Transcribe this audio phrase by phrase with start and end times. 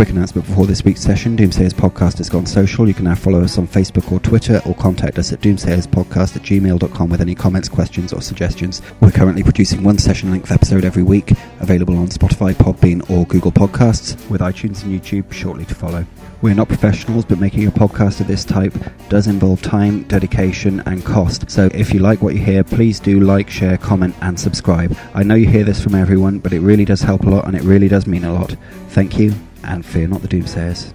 [0.00, 2.88] Quick announcement before this week's session Doomsayers Podcast has gone social.
[2.88, 6.42] You can now follow us on Facebook or Twitter or contact us at doomsayerspodcast at
[6.42, 8.80] gmail.com with any comments, questions, or suggestions.
[9.00, 13.52] We're currently producing one session length episode every week, available on Spotify, Podbean, or Google
[13.52, 16.06] Podcasts, with iTunes and YouTube shortly to follow.
[16.40, 18.72] We're not professionals, but making a podcast of this type
[19.10, 21.50] does involve time, dedication, and cost.
[21.50, 24.96] So if you like what you hear, please do like, share, comment, and subscribe.
[25.12, 27.54] I know you hear this from everyone, but it really does help a lot and
[27.54, 28.56] it really does mean a lot.
[28.88, 30.92] Thank you, and fear not the doomsayers.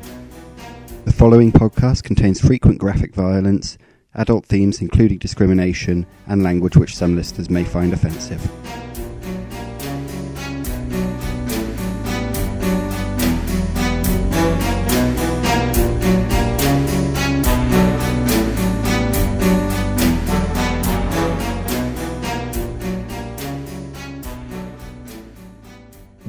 [1.05, 3.77] The following podcast contains frequent graphic violence,
[4.15, 8.41] adult themes including discrimination, and language which some listeners may find offensive.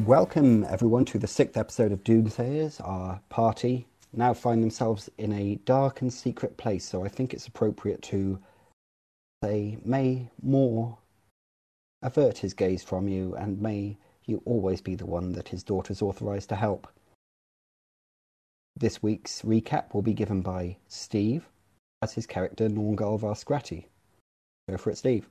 [0.07, 2.81] Welcome, everyone, to the sixth episode of Doomsayers.
[2.81, 7.49] Our party now find themselves in a dark and secret place, so I think it's
[7.49, 8.39] appropriate to
[9.43, 10.97] say, may Morr
[12.03, 16.03] avert his gaze from you, and may you always be the one that his daughter's
[16.03, 16.87] authorized to help.
[18.77, 21.49] This week's recap will be given by Steve
[22.01, 23.87] as his character Nornghal Varrskrati.
[24.69, 25.29] Go for it, Steve.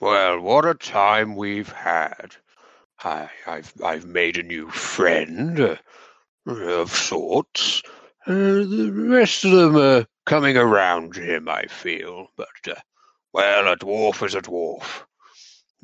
[0.00, 2.36] Well, what a time we've had.
[3.02, 5.76] I, I've I've made a new friend uh,
[6.46, 7.82] of sorts.
[8.26, 12.28] Uh, the rest of them are coming around him, I feel.
[12.36, 12.80] But uh,
[13.32, 15.04] well, a dwarf is a dwarf.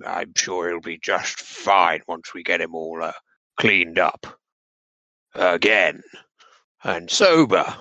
[0.04, 3.12] I'm sure he'll be just fine once we get him all uh,
[3.58, 4.26] cleaned up
[5.34, 6.02] again
[6.82, 7.76] and sober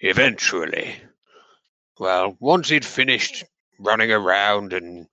[0.00, 0.96] eventually.
[1.98, 3.44] Well, once he'd finished
[3.78, 5.06] running around and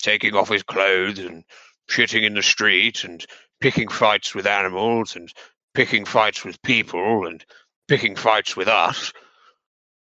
[0.00, 1.44] taking off his clothes and
[1.90, 3.24] shitting in the street and
[3.60, 5.32] picking fights with animals and
[5.74, 7.44] picking fights with people and
[7.88, 9.12] picking fights with us.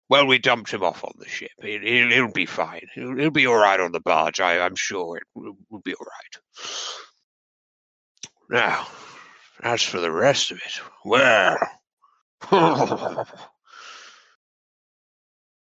[0.09, 1.51] Well, we dumped him off on the ship.
[1.61, 2.87] He'll, he'll, be fine.
[2.95, 4.39] He'll, he'll, be all right on the barge.
[4.39, 6.41] I, am sure it will, will be all right.
[8.49, 8.87] Now,
[9.61, 11.57] as for the rest of it, well,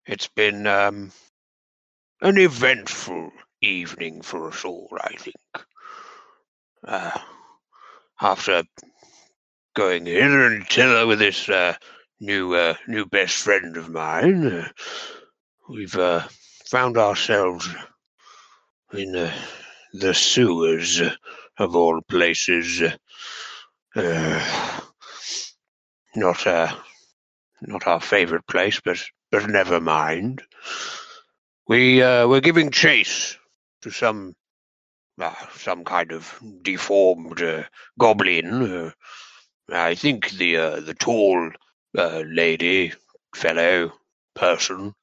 [0.06, 1.12] it's been um,
[2.20, 5.36] an eventful evening for us all, I think.
[6.86, 7.18] Uh,
[8.20, 8.62] after
[9.74, 11.74] going hither and thither with this uh,
[12.20, 14.68] new uh, new best friend of mine, uh,
[15.68, 16.26] we've uh,
[16.66, 17.68] found ourselves
[18.92, 19.30] in
[19.92, 21.02] the sewers
[21.58, 22.82] of all places.
[23.94, 24.80] Uh,
[26.14, 26.74] not uh,
[27.62, 30.42] not our favourite place, but but never mind.
[31.68, 33.36] We uh, we're giving chase
[33.82, 34.34] to some
[35.20, 37.64] uh, some kind of deformed uh,
[37.98, 38.62] goblin.
[38.62, 38.90] Uh,
[39.72, 41.50] I think the uh, the tall
[41.98, 42.92] uh, lady,
[43.34, 43.92] fellow,
[44.34, 44.94] person,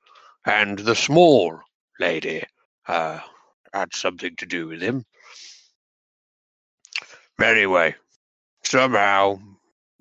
[0.45, 1.59] and the small
[1.99, 2.43] lady
[2.85, 5.03] had something to do with him.
[7.41, 7.95] Anyway,
[8.63, 9.37] somehow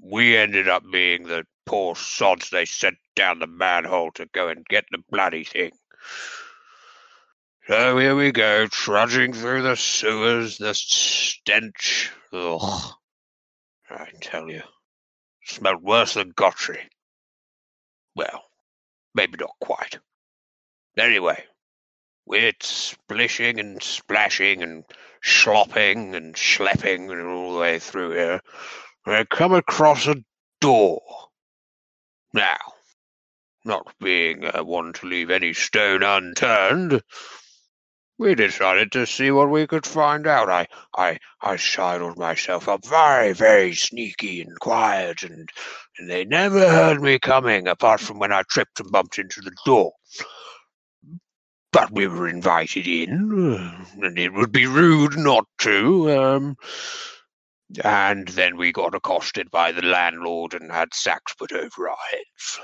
[0.00, 4.64] we ended up being the poor sods they sent down the manhole to go and
[4.66, 5.72] get the bloody thing.
[7.68, 12.10] So here we go, trudging through the sewers, the stench.
[12.32, 12.92] Ugh.
[13.88, 14.62] I tell you,
[15.44, 16.80] smelled worse than Gotry.
[18.16, 18.42] Well,
[19.14, 20.00] maybe not quite.
[20.98, 21.44] Anyway,
[22.26, 24.82] we're splishing and splashing and
[25.22, 28.40] slopping and schlepping and all the way through here.
[29.06, 30.16] And come across a
[30.60, 31.00] door.
[32.34, 32.58] Now,
[33.64, 37.02] not being uh, one to leave any stone unturned,
[38.22, 40.48] we decided to see what we could find out.
[40.48, 45.48] I, I, I sidled myself up very, very sneaky and quiet, and,
[45.98, 49.50] and they never heard me coming, apart from when I tripped and bumped into the
[49.66, 49.92] door.
[51.72, 56.12] But we were invited in, and it would be rude not to.
[56.12, 56.56] Um,
[57.82, 62.60] and then we got accosted by the landlord and had sacks put over our heads,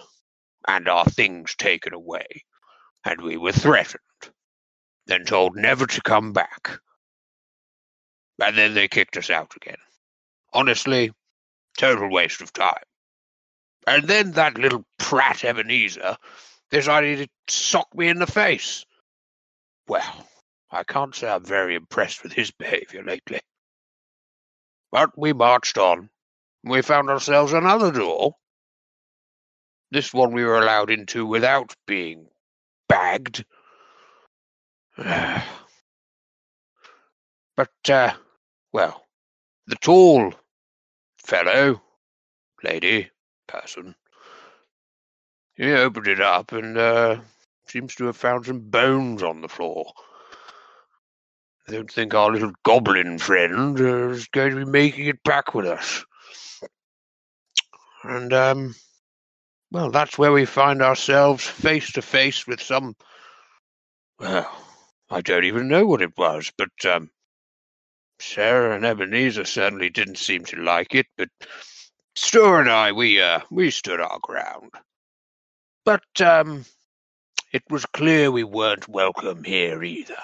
[0.69, 2.27] and our things taken away,
[3.05, 4.03] and we were threatened
[5.09, 6.79] then told never to come back.
[8.41, 9.79] And then they kicked us out again.
[10.53, 11.11] Honestly,
[11.77, 12.85] total waste of time.
[13.87, 16.17] And then that little prat Ebenezer
[16.71, 18.85] decided to sock me in the face.
[19.89, 20.29] Well,
[20.71, 23.41] I can't say I'm very impressed with his behavior lately.
[24.93, 26.11] But we marched on.
[26.65, 28.37] We found ourselves another door.
[29.91, 32.27] This one we were allowed into without being
[32.89, 33.45] bagged.
[37.57, 38.13] but, uh,
[38.73, 39.05] well,
[39.69, 40.35] the tall
[41.19, 41.81] fellow,
[42.65, 43.09] lady,
[43.47, 43.95] person.
[45.55, 47.21] He opened it up and uh,
[47.69, 49.93] seems to have found some bones on the floor.
[51.69, 55.67] I don't think our little goblin friend is going to be making it back with
[55.67, 56.05] us.
[58.03, 58.75] And, um,
[59.71, 62.97] well, that's where we find ourselves face to face with some.
[64.19, 64.51] Well,
[65.11, 67.11] I don't even know what it was, but, um,
[68.21, 71.29] Sarah and Ebenezer certainly didn't seem to like it, but
[72.17, 74.71] Stör and I, we, uh, we stood our ground.
[75.85, 76.65] But, um,
[77.53, 80.19] it was clear we weren't welcome here either.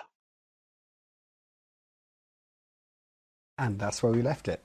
[3.57, 4.63] And that's where we left it.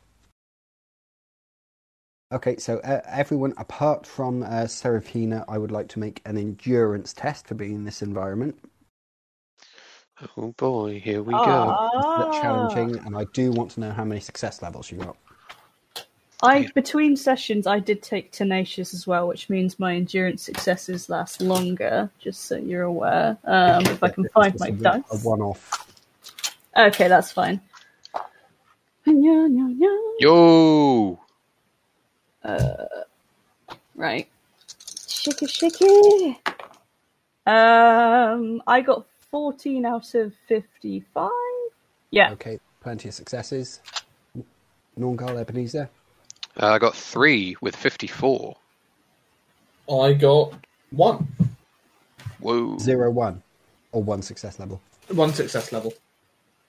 [2.31, 7.13] Okay, so uh, everyone apart from uh, Seraphina, I would like to make an endurance
[7.13, 8.59] test for being in this environment.
[10.37, 11.89] Oh boy, here we go.
[11.93, 14.97] It's a bit challenging, and I do want to know how many success levels you
[14.97, 15.15] got.
[16.41, 21.41] I between sessions I did take tenacious as well, which means my endurance successes last
[21.41, 22.09] longer.
[22.19, 23.37] Just so you're aware.
[23.45, 25.03] Um, if I can find was my a, dice.
[25.11, 25.87] a one-off.
[26.77, 27.59] Okay, that's fine.
[29.05, 31.19] Yo!
[33.95, 34.29] Right.
[35.07, 36.39] Shaky, shaky.
[37.45, 41.29] Um, I got 14 out of 55.
[42.11, 42.31] Yeah.
[42.31, 43.79] Okay, plenty of successes.
[44.97, 45.89] Nornghal Ebenezer.
[46.61, 48.55] Uh, I got three with 54.
[49.91, 50.53] I got
[50.91, 51.27] one.
[52.39, 52.77] Whoa.
[52.77, 53.41] Zero one,
[53.91, 54.81] or one success level.
[55.09, 55.93] One success level.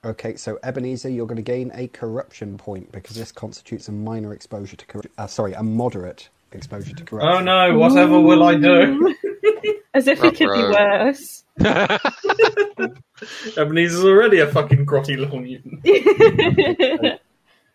[0.03, 4.33] Okay, so Ebenezer, you're going to gain a corruption point because this constitutes a minor
[4.33, 5.11] exposure to corruption.
[5.17, 7.47] Uh, sorry, a moderate exposure to corruption.
[7.47, 9.15] Oh no, whatever will I do?
[9.93, 10.73] As if it could be Ruh-roh.
[10.73, 11.43] worse.
[13.57, 15.79] Ebenezer's already a fucking grotty little mutant.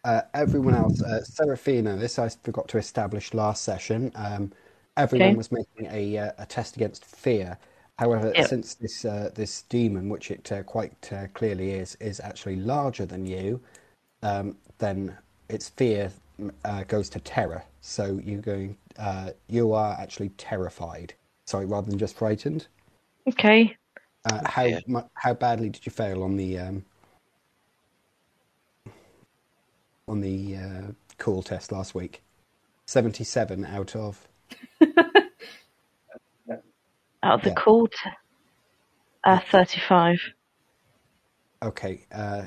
[0.04, 4.12] Uh, everyone else, uh, Seraphina, this I forgot to establish last session.
[4.14, 4.52] Um,
[4.96, 5.36] everyone Okay.
[5.36, 7.58] was making a, uh, a test against fear.
[7.98, 8.46] However, Yep.
[8.46, 13.04] since this uh, this demon, which it uh, quite uh, clearly is, is actually larger
[13.04, 13.60] than you,
[14.22, 15.16] um, then
[15.48, 16.12] its fear
[16.64, 17.64] uh, goes to terror.
[17.80, 21.14] So you going, uh, you are actually terrified.
[21.46, 22.66] Sorry, rather than just frightened.
[23.28, 23.76] Okay.
[24.25, 24.81] Uh, how Yeah.
[24.87, 26.84] mu- how badly did you fail on the um,
[30.08, 30.82] on the uh,
[31.19, 32.22] cool test last week?
[32.87, 34.26] Seventy-seven out of.
[37.22, 37.54] Out of the Yeah.
[37.54, 37.94] court,
[39.25, 40.20] uh, 35.
[41.62, 42.04] Okay.
[42.12, 42.46] Uh,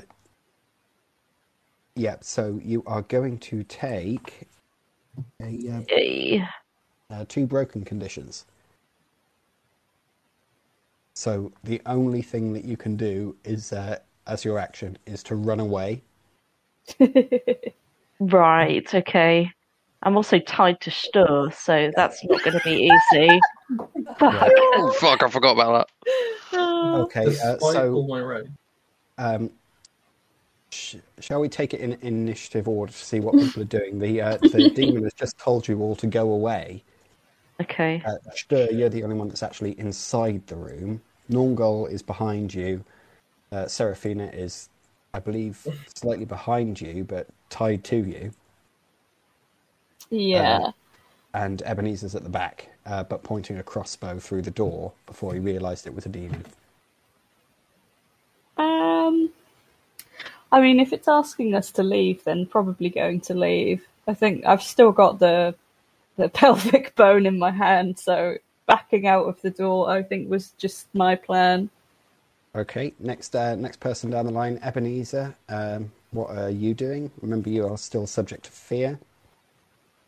[1.96, 2.16] yeah.
[2.22, 4.48] So you are going to take
[5.42, 6.44] a, uh, Yay.
[7.10, 8.46] uh, two broken conditions.
[11.20, 15.34] So the only thing that you can do is, uh, as your action, is to
[15.34, 16.02] run away.
[18.22, 19.50] Right, okay.
[20.02, 23.40] I'm also tied to Stör, so that's not going to be easy.
[24.18, 24.50] Fuck.
[24.54, 26.16] oh, fuck, I forgot about that.
[27.02, 27.26] Okay.
[27.26, 28.48] Uh, so all my rage.
[29.16, 29.50] Um,
[30.70, 33.98] sh- shall we take it in initiative order to see what people are doing?
[33.98, 36.82] The uh, the demon has just told you all to go away.
[37.60, 38.02] Okay.
[38.04, 41.00] Uh, Stör, you're the only one that's actually inside the room.
[41.30, 42.84] Nornghal is behind you.
[43.52, 44.68] Uh, Seraphina is,
[45.14, 48.32] I believe, slightly behind you, but tied to you.
[50.10, 50.72] yeah.
[51.34, 55.40] And Ebenezer's at the back, uh, but pointing a crossbow through the door before he
[55.40, 56.44] realised it was a demon.
[58.56, 59.30] Um,
[60.52, 63.86] I mean, if it's asking us to leave, then probably going to leave.
[64.08, 65.54] I think I've still got the
[66.16, 68.36] the pelvic bone in my hand, so
[68.70, 71.70] backing out of the door, I think, was just my plan.
[72.54, 75.34] Okay, next uh, next person down the line, Ebenezer.
[75.48, 77.10] Um, what are you doing?
[77.20, 78.98] Remember, you are still subject to fear.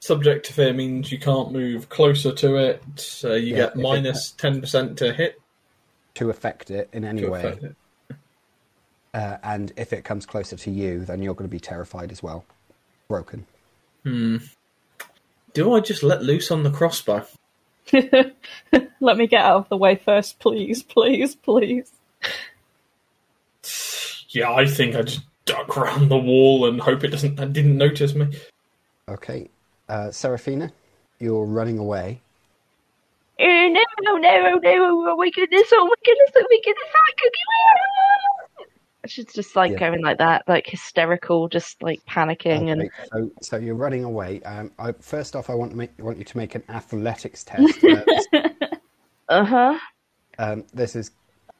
[0.01, 3.21] Subject to fear means you can't move closer to it.
[3.25, 5.41] Uh, you Yeah, get minus ten percent to hit
[6.15, 7.59] to affect it in any to way.
[9.15, 12.23] Uh, and if it comes closer to you, then you're going to be terrified as
[12.23, 12.47] well.
[13.09, 13.45] Broken.
[14.05, 14.39] Hmm.
[15.53, 17.27] Do I just let loose on the crossbow?
[19.01, 21.93] Let me get out of the way first, please, please, please.
[24.29, 27.39] Yeah, I think I just duck round the wall and hope it doesn't.
[27.39, 28.29] It didn't notice me.
[29.09, 29.49] Okay,
[29.89, 30.73] uh, Seraphina,
[31.19, 32.21] you're running away.
[33.41, 37.03] Oh, no, no, no, no, oh my goodness, oh my goodness, oh my goodness, oh
[37.07, 38.32] my goodness.
[39.07, 39.79] She's just like Yeah.
[39.79, 44.41] going like that, like hysterical, just like panicking and so, so you're running away.
[44.43, 47.79] Um, I, first off, I want to make want you to make an athletics test.
[47.85, 48.27] Uh, this,
[49.29, 49.79] uh huh.
[50.39, 51.11] um, this is.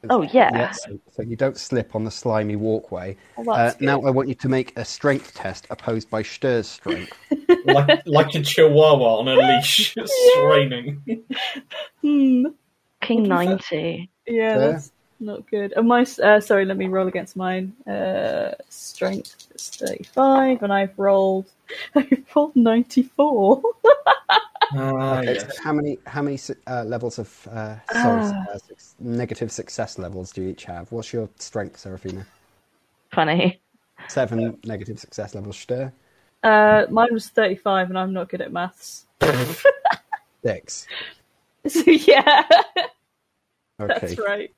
[0.09, 0.71] Oh, yeah.
[0.71, 3.15] so, so you don't slip on the slimy walkway.
[3.37, 4.01] Well, Uh, that's now.
[4.01, 7.13] I want you to make a strength test opposed by Stör's strength.
[7.65, 11.01] like like a chihuahua on a leash, straining.
[12.01, 12.45] Hmm.
[13.01, 14.09] King 90.
[14.27, 14.92] Yeah, that's
[15.23, 15.73] not good.
[15.75, 17.73] And my uh, sorry, let me roll against mine.
[17.87, 21.45] Uh, strength is thirty-five, and I've rolled.
[21.95, 23.61] I've rolled ninety-four.
[24.75, 25.55] Ah, Okay, yes.
[25.57, 28.45] so how many how many uh, levels of uh, sorry, Ah.
[28.53, 30.91] uh, suc- negative success levels do you each have?
[30.91, 32.25] What's your strength, Seraphina?
[33.11, 33.61] Funny.
[34.07, 35.57] Seven negative success levels.
[35.57, 35.91] Stör
[36.43, 39.05] Uh, mine was thirty-five, and I'm not good at maths.
[40.43, 40.87] six.
[41.67, 42.43] So yeah,
[43.79, 44.51] Okay, that's right.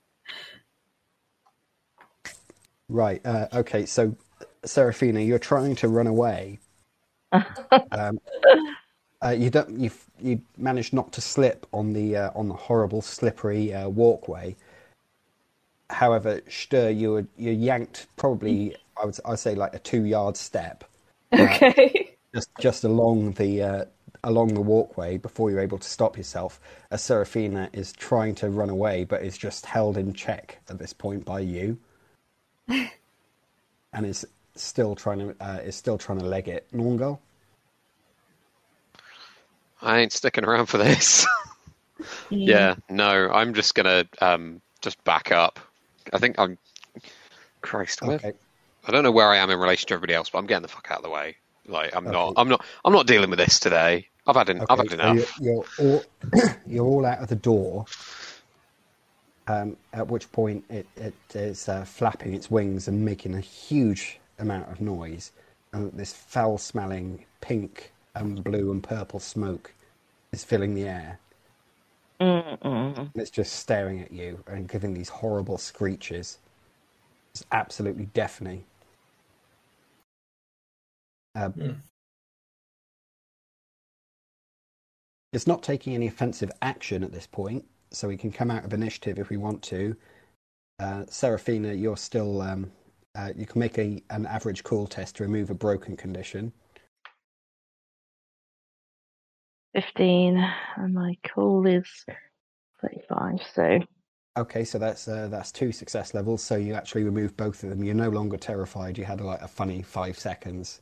[2.89, 3.25] Right.
[3.25, 4.15] Uh, okay, so
[4.63, 6.59] Seraphina, you're trying to run away.
[7.91, 8.19] um,
[9.23, 9.79] uh, you don't.
[9.79, 14.55] You you managed not to slip on the uh, on the horrible slippery uh, walkway.
[15.89, 18.75] However, Stör, you were you yanked probably.
[19.01, 20.83] I would I'd say like a two yard step.
[21.33, 22.15] Okay.
[22.35, 23.85] just just along the uh,
[24.23, 26.59] along the walkway before you're able to stop yourself.
[26.91, 30.93] As Seraphina is trying to run away, but is just held in check at this
[30.93, 31.77] point by you,
[33.93, 36.67] and is still trying to uh, is still trying to leg it.
[36.73, 37.19] Nornghal,
[39.81, 41.25] I ain't sticking around for this.
[42.29, 45.59] yeah, no, I'm just gonna um, just back up.
[46.13, 46.57] I think I'm.
[47.61, 48.33] Christ, where, okay,
[48.87, 50.67] I don't know where I am in relation to everybody else, but I'm getting the
[50.67, 51.37] fuck out of the way.
[51.67, 54.07] Like I'm not, I'm not, I'm not dealing with this today.
[54.27, 54.81] I've had, en- I've okay.
[54.81, 55.39] had so enough.
[55.39, 56.05] you're, you're all
[56.67, 57.85] you're all out of the door.
[59.47, 64.19] Um, at which point it, it is uh, flapping its wings and making a huge
[64.39, 65.31] amount of noise,
[65.73, 69.73] and this foul-smelling pink and blue and purple smoke
[70.31, 71.19] is filling the air.
[72.21, 73.11] Mm-mm.
[73.15, 76.39] it's just staring at you and giving these horrible screeches.
[77.33, 78.65] It's absolutely deafening.
[81.35, 81.71] Uh, Hmm.
[85.33, 88.73] It's not taking any offensive action at this point, so we can come out of
[88.73, 89.95] initiative if we want to.
[90.79, 92.41] Uh, Seraphina, you're still.
[92.41, 92.71] Um,
[93.15, 96.51] uh, you can make a an average call test to remove a broken condition.
[99.73, 100.37] 15.
[100.77, 101.85] And my call is
[102.81, 103.39] 35.
[103.53, 103.79] So,
[104.37, 106.43] Okay, so that's uh, that's two success levels.
[106.43, 107.83] So you actually remove both of them.
[107.83, 108.97] You're no longer terrified.
[108.97, 110.81] You had like a funny five seconds.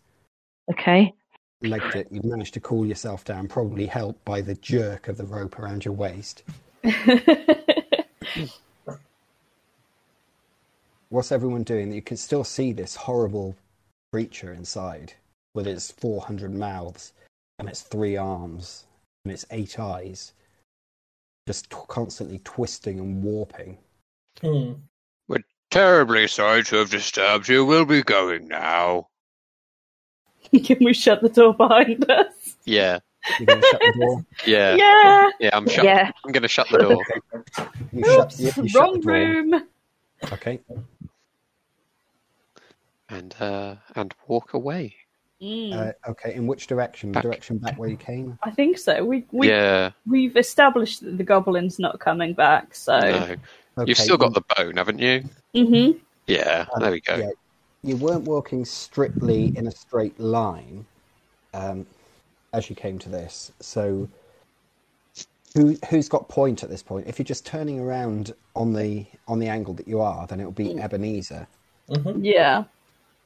[0.72, 1.14] okay.
[1.62, 5.26] legged it, you've managed to cool yourself down, probably helped by the jerk of the
[5.26, 6.44] rope around your waist.
[11.10, 11.94] What's everyone doing?
[11.94, 13.56] You can still see this horrible
[14.12, 15.14] creature inside
[15.54, 17.14] with its 400 mouths
[17.60, 18.86] and its three arms
[19.24, 20.34] and its eight eyes,
[21.48, 23.78] just t- constantly twisting and warping.
[24.42, 24.74] Hmm.
[25.28, 27.66] We're Terribly sorry to have disturbed you.
[27.66, 29.08] We'll be going now.
[30.64, 32.58] Can we shut the door behind us?
[32.64, 33.00] Yeah,
[33.40, 34.26] You're going to shut the door.
[34.46, 35.30] yeah, Yeah.
[35.40, 35.50] yeah.
[35.54, 35.86] I'm shut.
[35.86, 36.12] Yeah.
[36.26, 37.04] I'm gonna shut the door.
[37.94, 39.14] You shut, you, you shut Wrong the door.
[39.14, 39.64] room.
[40.32, 40.60] Okay.
[43.10, 44.96] and uh, and walk away.
[45.42, 46.34] Mm, Uh, okay.
[46.34, 47.12] In which direction?
[47.12, 47.24] Back.
[47.24, 48.40] Direction back where you came.
[48.44, 49.04] I think so.
[49.04, 52.74] We we yeah, we've established that the goblin's not coming back.
[52.76, 52.98] So.
[53.00, 53.36] no.
[53.76, 53.90] Okay.
[53.90, 55.24] You've still got the bone, haven't you?
[55.56, 55.98] Mm-hmm.
[56.28, 57.16] Yeah, there we go.
[57.16, 57.30] Yeah,
[57.82, 60.86] you weren't walking strictly in a straight line
[61.56, 61.86] um,
[62.54, 63.52] as you came to this.
[63.60, 64.08] So,
[65.56, 67.08] who who's got point at this point?
[67.08, 70.46] If you're just turning around on the on the angle that you are, then it
[70.46, 71.48] will be Ebenezer.
[72.18, 72.64] Yeah.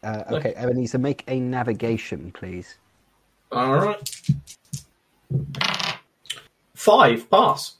[0.04, 2.78] Uh, okay, Ebenezer, make a navigation, please.
[3.52, 4.22] All right.
[6.76, 7.76] Five pass.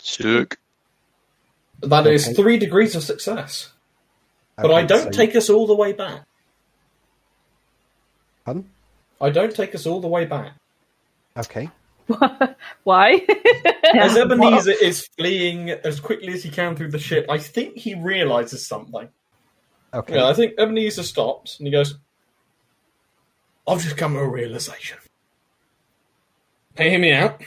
[0.00, 0.58] Sick.
[1.82, 2.34] That is Okay.
[2.34, 3.72] three degrees of success.
[4.56, 6.22] But I don't so- take us all the way back.
[8.44, 8.68] Pardon?
[9.20, 10.52] I don't take us all the way back.
[11.36, 11.70] Okay.
[12.84, 13.20] Why?
[13.94, 17.94] As Ebenezer is fleeing as quickly as he can through the ship, I think he
[17.94, 19.08] realizes something.
[19.92, 20.14] Okay.
[20.14, 21.96] Yeah, I think Ebenezer stops and he goes,
[23.66, 24.98] I've just come to a realization.
[26.76, 27.42] Hey, hear me out.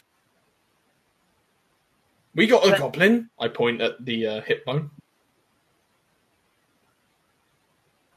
[2.36, 3.30] We got a goblin.
[3.39, 4.92] I point at the uh, hip bone.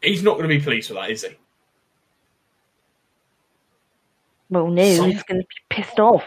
[0.02, 1.36] He's not going to be pleased with that, is he?
[4.50, 6.24] Well, no, he's going to be pissed off.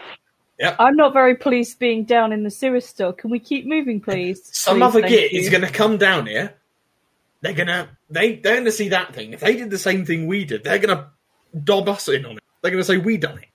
[0.78, 3.12] I'm not very pleased being down in the sewer still.
[3.14, 4.44] Can we keep moving, please?
[4.54, 5.40] Some Please, other git you.
[5.40, 6.54] is going to come down here.
[7.42, 9.32] They're gonna they they're gonna see that thing.
[9.32, 11.08] If they did the same thing we did, they're gonna
[11.64, 12.42] dob us in on it.
[12.60, 13.46] They're gonna say we done it.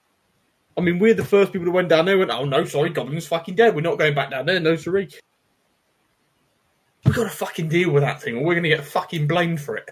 [0.75, 2.19] I mean, we're the first people that went down there.
[2.19, 3.75] and Went, oh no, sorry, Goblin's fucking dead.
[3.75, 4.59] We're not going back down there.
[4.59, 5.09] No, sorry.
[7.05, 9.77] We got to fucking deal with that thing, or we're gonna get fucking blamed for
[9.77, 9.91] it.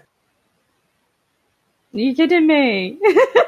[1.94, 2.98] Are you kidding me?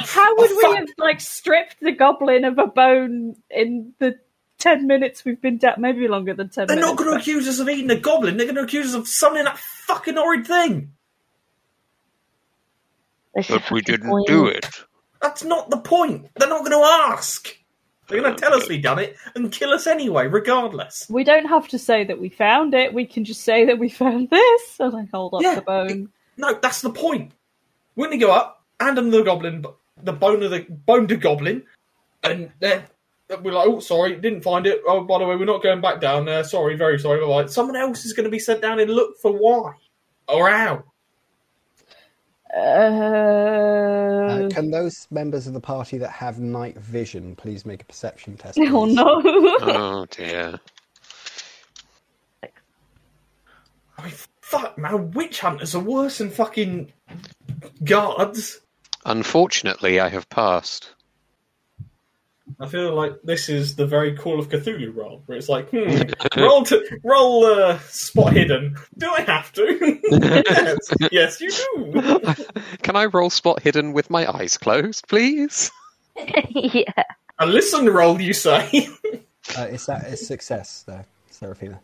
[0.00, 3.92] I- How oh, would Oh, we have like stripped the goblin of a bone in
[3.98, 4.18] the
[4.58, 5.74] ten minutes we've been down?
[5.78, 6.90] Maybe longer than 10 They're minutes.
[6.90, 8.36] not going to but- accuse us of eating a goblin.
[8.36, 10.92] They're going to accuse us of summoning that fucking horrid thing.
[13.34, 14.26] That's But we didn't point.
[14.26, 14.68] do it.
[15.20, 16.28] That's not the point.
[16.36, 17.48] They're not going to ask.
[18.08, 21.06] They're going to tell us we done it and kill us anyway, regardless.
[21.08, 22.92] We don't have to say that we found it.
[22.92, 25.54] We can just say that we found this, and I hold up Yeah.
[25.54, 26.10] the bone.
[26.36, 27.32] No, that's the point.
[27.96, 29.64] Wouldn't he go up, hand him the goblin,
[30.02, 31.64] the bone of the bone to goblin,
[32.22, 32.82] and then
[33.42, 34.82] we're like, oh, sorry, didn't find it.
[34.86, 36.44] Oh, by the way, we're not going back down there.
[36.44, 37.24] Sorry, very sorry.
[37.24, 39.72] Like, someone else is going to be sent down and look for why
[40.28, 40.84] or how.
[42.54, 47.84] Uh, Uh, can those members of the party that have night vision please make a
[47.84, 48.58] perception test?
[48.58, 49.22] oh no!
[49.62, 50.60] Oh dear.
[52.42, 56.92] I mean, fuck, man, witch hunters are worse than fucking
[57.84, 58.60] guards.
[59.04, 60.94] Unfortunately, I have passed.
[62.60, 66.02] I feel like this is the very Call of Cthulhu roll, where it's like, hmm,
[66.40, 68.76] roll to roll uh, spot hidden.
[68.98, 70.00] Do I have to?
[70.10, 70.78] yes,
[71.10, 72.20] yes, you do.
[72.82, 75.70] Can I roll spot hidden with my eyes closed, please?
[76.50, 77.04] yeah.
[77.38, 78.88] A listen roll, you say?
[79.56, 81.80] Uh, is that a success there, Seraphina?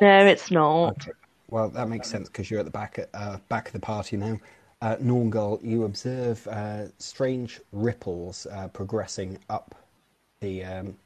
[0.00, 1.02] No, it's not.
[1.02, 1.12] Okay.
[1.50, 4.38] Well, that makes sense because you're at the back uh, back of the party now.
[4.80, 9.74] Uh, Nornghal, you observe uh, strange ripples uh, progressing up
[10.40, 10.96] the um,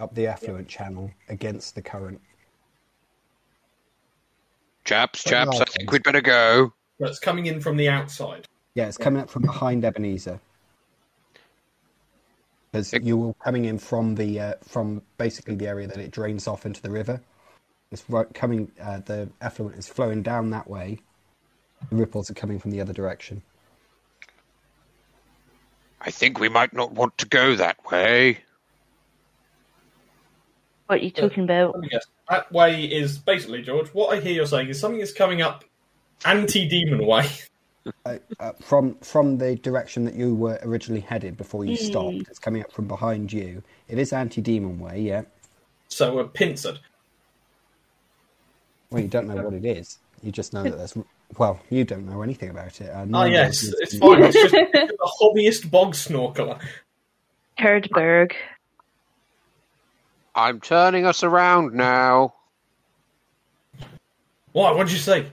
[0.00, 2.20] up the effluent channel against the current.
[4.84, 6.72] Chaps, But chaps, I think we'd better go.
[6.98, 8.46] That's coming in from the outside.
[8.74, 10.40] Yeah, it's coming up from behind Ebenezer.
[12.72, 16.48] Because you were coming in from the uh, from basically the area that it drains
[16.48, 17.20] off into the river.
[17.90, 18.72] It's right coming.
[18.80, 20.98] Uh, the effluent is flowing down that way.
[21.90, 23.42] The ripples are coming from the other direction.
[26.00, 28.38] I think we might not want to go that way.
[30.86, 31.74] What are you talking about?
[31.74, 32.06] Let me guess.
[32.28, 35.64] That way is basically, George, what I hear you're saying is something is coming up
[36.24, 37.28] anti demon way.
[38.06, 42.14] Uh, uh, from from the direction that you were originally headed before you stopped.
[42.28, 43.60] It's coming up from behind you.
[43.88, 45.22] It is anti-demon way, yeah.
[45.88, 46.78] So we're pincered.
[48.90, 49.98] Well, you don't know what it is.
[50.22, 50.96] You just know that there's.
[51.38, 52.90] Well, you don't know anything about it.
[52.90, 54.22] Uh, Oh, yes, is- it's fine.
[54.22, 56.60] It's just a hobbyist bog snorkeler.
[57.58, 58.32] Herdberg.
[60.34, 62.34] I'm turning us around now.
[64.52, 64.72] Why?
[64.72, 65.26] What did you say?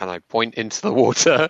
[0.00, 1.48] And I point into the water.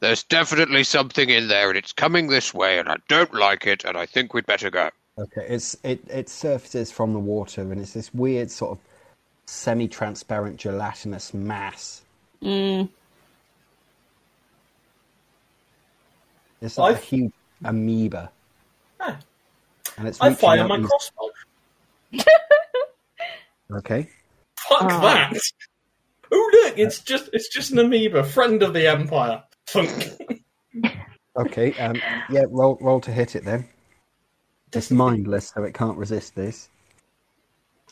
[0.00, 3.84] There's definitely something in there, and it's coming this way, and I don't like it,
[3.84, 4.90] and I think we'd better go.
[5.18, 8.78] Okay, it's it it surfaces from the water, and it's this weird sort of
[9.46, 12.01] semi-transparent gelatinous mass.
[12.42, 12.88] Mm.
[16.60, 17.32] It's like a I've- huge
[17.64, 18.30] amoeba,
[19.00, 19.18] Ah,
[19.98, 21.30] and it's I fire my these- crossbow.
[23.74, 24.08] Okay,
[24.58, 25.00] Fuck Ah.
[25.00, 25.40] that!
[26.30, 29.42] Oh look, it's just it's just an amoeba, friend of the empire.
[31.34, 31.96] Okay, um,
[32.28, 33.66] yeah, roll roll to hit it then.
[34.74, 36.68] It's mindless, so it can't resist this.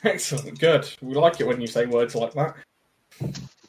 [0.04, 0.86] Excellent, good.
[1.00, 2.54] We like it when you say words like that.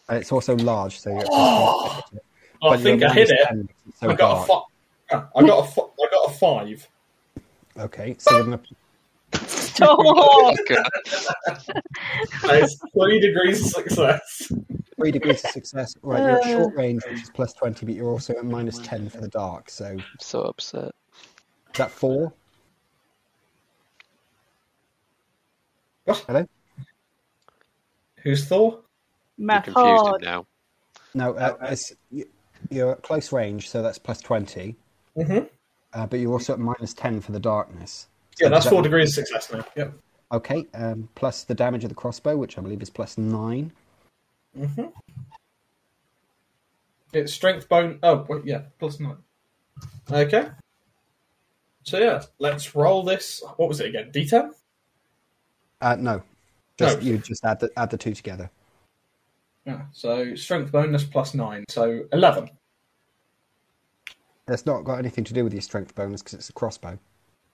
[0.09, 1.23] And it's also large, so you're.
[1.29, 2.01] Oh,
[2.69, 3.39] I think I hit it.
[3.47, 4.61] 10 because it's so I got a fi-
[5.13, 6.87] ah, I got a fi- I got a five.
[7.77, 8.61] Okay, so you're gonna
[9.47, 9.97] Stop!
[12.43, 14.51] That is three degrees of success.
[14.97, 15.95] three degrees of success.
[16.03, 16.47] Right, you're at Uh.
[16.47, 19.69] short range, which is plus twenty, but you're also at minus ten for the dark.
[19.69, 20.91] So is so upset.
[21.73, 22.33] Is that four?
[26.03, 26.23] What?
[26.27, 26.45] Hello?
[28.23, 28.81] Who's Thor?
[29.41, 30.45] You Math confused him now.
[31.15, 32.30] No, uh, it's, you-
[32.69, 34.75] you're at close range, so that's plus 20.
[35.17, 35.45] Mm-hmm.
[35.93, 38.08] Uh, but you're also at minus 10 for the darkness.
[38.39, 39.65] Yeah, that's Does that four degrees of success now.
[39.75, 39.93] Yep.
[40.32, 43.71] Okay, um, plus the damage of the crossbow, which I believe is plus 9.
[44.58, 44.86] Mm-hmm.
[47.13, 47.97] It's strength bone.
[48.04, 49.17] Oh, wait, yeah, plus nine.
[50.10, 50.49] Okay.
[51.84, 53.43] So yeah, let's roll this.
[53.58, 54.12] What was it again?
[54.13, 54.51] D10.
[55.82, 56.21] Uh, no,
[56.77, 57.04] just No.
[57.04, 58.49] you just add the, add the two together.
[59.65, 59.84] Yeah.
[59.91, 62.50] So strength bonus plus nine, so eleven.
[64.47, 66.97] That's not got anything to do with your strength bonus because it's a crossbow.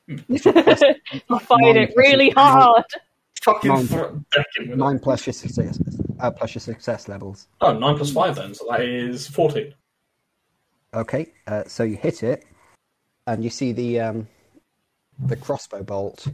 [0.09, 2.85] I find it really hard.
[3.43, 3.87] Fucking Nine.
[3.87, 4.77] thro- decking with it.
[4.77, 5.79] 9 plus your success,
[6.19, 7.47] uh, plus your success levels.
[7.61, 9.73] Oh, nine plus five then, so that is fourteen.
[10.93, 12.45] Okay, uh, so you hit it,
[13.27, 14.27] and you see the um,
[15.19, 16.27] the crossbow bolt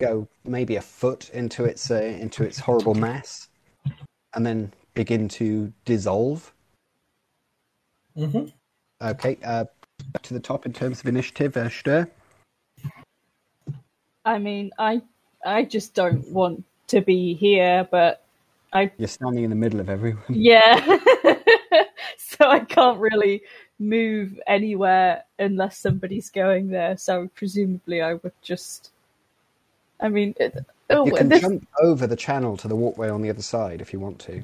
[0.00, 3.48] go maybe a foot into its uh, into its horrible mass,
[4.34, 6.52] and then begin to dissolve.
[8.16, 8.46] Mm-hmm.
[9.06, 9.64] Okay, uh,
[10.12, 12.08] back to the top in terms of initiative, uh, Stör.
[14.24, 15.02] I mean, I
[15.44, 18.24] I just don't want to be here, but
[18.72, 20.22] I You're standing in the middle of everyone.
[20.28, 20.76] yeah,
[22.16, 23.42] so I can't really
[23.78, 26.96] move anywhere unless somebody's going there.
[26.96, 28.90] So presumably, I would just.
[30.00, 30.56] I mean, it,
[30.92, 33.80] oh, You can this, jump over the channel to the walkway on the other side
[33.80, 34.42] if you want to.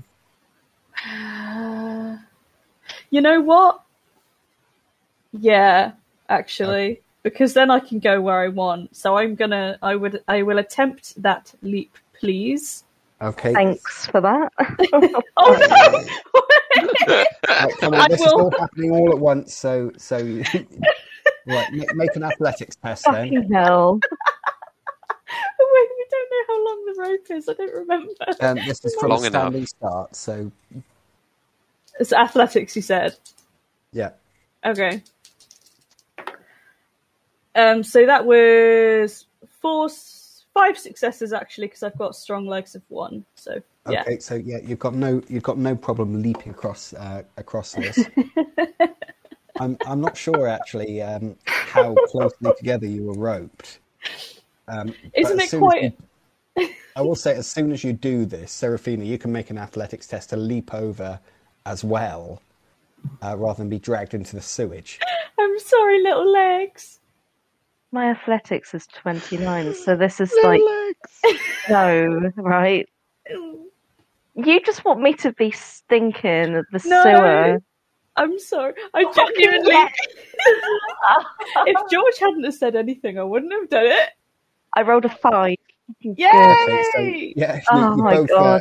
[1.06, 2.16] Uh,
[3.10, 3.82] you know what?
[5.32, 5.92] Yeah,
[6.28, 8.96] actually, because then I can go where I want.
[8.96, 12.84] So I'm gonna, I would, I will attempt that leap, please.
[13.20, 13.52] Okay.
[13.52, 14.52] Thanks for that.
[15.36, 16.04] Oh no!
[17.48, 20.18] Right, come on, this is all happening all at once, so so
[21.46, 23.14] right, make, make an athletics test then.
[23.14, 24.00] Fucking hell.
[26.30, 27.48] Wait, don't know how long the rope is.
[27.48, 28.14] I don't remember.
[28.40, 29.68] Um, this is from Long a enough.
[29.68, 30.50] start, so
[32.00, 33.16] It's athletics, you said.
[33.92, 34.10] yeah.
[34.64, 35.02] Okay.
[37.54, 39.26] Um, so that was
[39.60, 39.88] four,
[40.54, 43.24] five successes actually, because I've got strong legs of one.
[43.34, 44.02] So yeah.
[44.02, 47.98] Okay, so yeah, you've got no you've got no problem leaping across uh, across this.
[49.60, 53.78] I'm I'm not sure actually um, how closely together you were roped.
[54.68, 55.82] Um, Isn't it quite?
[55.84, 55.92] you-
[56.96, 60.06] I will say, as soon as you do this, Seraphina, you can make an athletics
[60.06, 61.18] test to leap over
[61.66, 62.42] as well,
[63.22, 64.98] uh, rather than be dragged into the sewage.
[65.38, 67.00] I'm sorry, little legs.
[67.92, 70.60] My athletics is 29, so this is like.
[71.68, 72.88] No, right?
[74.34, 77.02] You just want me to be stinking at the No.
[77.02, 77.58] sewer.
[78.16, 78.72] I'm sorry.
[78.94, 79.74] I genuinely.
[81.66, 84.10] if George hadn't have said anything, I wouldn't have done it.
[84.74, 85.57] I rolled a five.
[86.00, 86.28] Yay!
[86.28, 87.00] Okay, so
[87.36, 88.56] yeah, you, Oh you my both God.
[88.56, 88.60] Uh,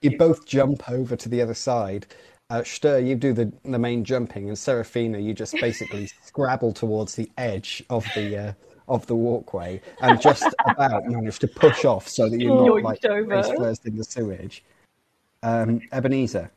[0.00, 2.06] you both jump over to the other side.
[2.50, 7.14] Uh, Stör, you do the the main jumping, and Seraphina, you just basically scrabble towards
[7.14, 8.52] the edge of the uh,
[8.88, 12.82] of the walkway, and just about manage to push off so that you're not Yoinked
[12.82, 13.42] like over.
[13.42, 14.64] face first in the sewage.
[15.42, 16.50] Um, Ebenezer,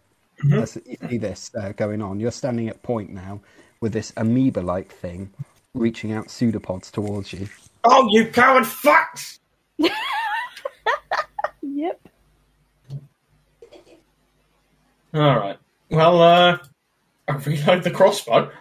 [0.53, 2.19] as you see this uh, going on.
[2.19, 3.41] You're standing at point now
[3.79, 5.31] with this amoeba-like thing
[5.73, 7.47] reaching out pseudopods towards you.
[7.83, 9.39] Oh, you coward fucks!
[11.61, 12.07] Yep.
[15.13, 15.57] All right.
[15.89, 16.57] Well, uh,
[17.27, 18.51] I reload the crossbow.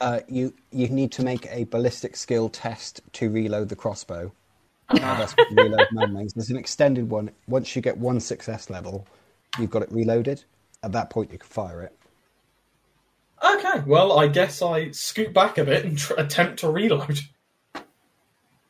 [0.00, 4.32] Uh, you you need to make a ballistic skill test to reload the crossbow.
[4.88, 6.34] Uh, that's reload man-mades.
[6.34, 7.30] There's an extended one.
[7.46, 9.06] Once you get one success level,
[9.58, 10.44] you've got it reloaded.
[10.82, 11.96] At that point, you can fire it.
[13.42, 13.80] Okay.
[13.86, 17.20] Well, I guess I scoot back a bit and tr- attempt to reload.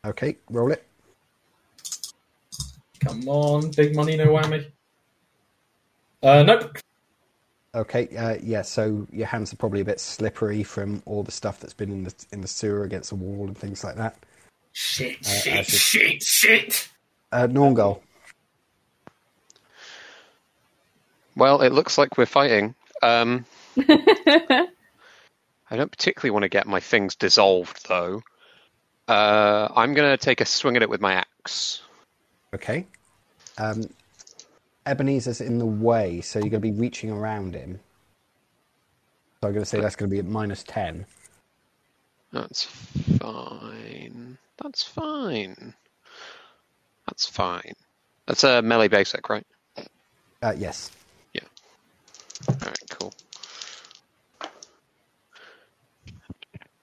[0.05, 0.87] Okay, roll it.
[3.03, 4.67] Come on, big money, no whammy.
[6.23, 6.79] Uh, nope.
[7.75, 8.63] Okay, uh, yeah.
[8.63, 12.05] So your hands are probably a bit slippery from all the stuff that's been in
[12.05, 14.17] the in the sewer against the wall and things like that.
[14.73, 16.89] Shit, Uh, shit, shit, shit.
[17.33, 18.01] Uh, Nornghal.
[21.35, 22.75] Well, it looks like we're fighting.
[23.03, 23.47] Um,
[23.79, 24.67] I
[25.71, 28.23] don't particularly want to get my things dissolved, though.
[29.09, 31.81] Uh, I'm going to take a swing at it with my axe.
[32.55, 32.87] Okay.
[33.59, 33.89] Um,
[34.87, 37.81] Ebenezer's in the way, so you're going to be reaching around him.
[39.41, 41.07] So I'm going to say that's going to be at minus ten.
[42.33, 44.39] That's fine.
[44.63, 45.75] That's fine.
[47.07, 47.75] That's fine.
[48.27, 49.47] That's a melee basic, right?
[50.43, 50.91] Uh, yes.
[51.35, 51.43] Yeah.
[52.49, 53.13] Alright, cool.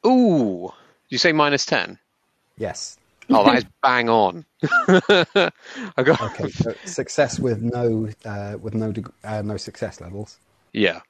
[0.06, 0.72] Ooh!
[1.10, 1.98] Did you say minus 10?
[2.58, 2.99] Yes.
[3.32, 4.44] Oh, that is bang on.
[4.64, 6.20] I got.
[6.22, 6.50] Okay.
[6.50, 10.40] So success with no uh, with no deg- uh, no success levels.
[10.74, 11.02] Yeah.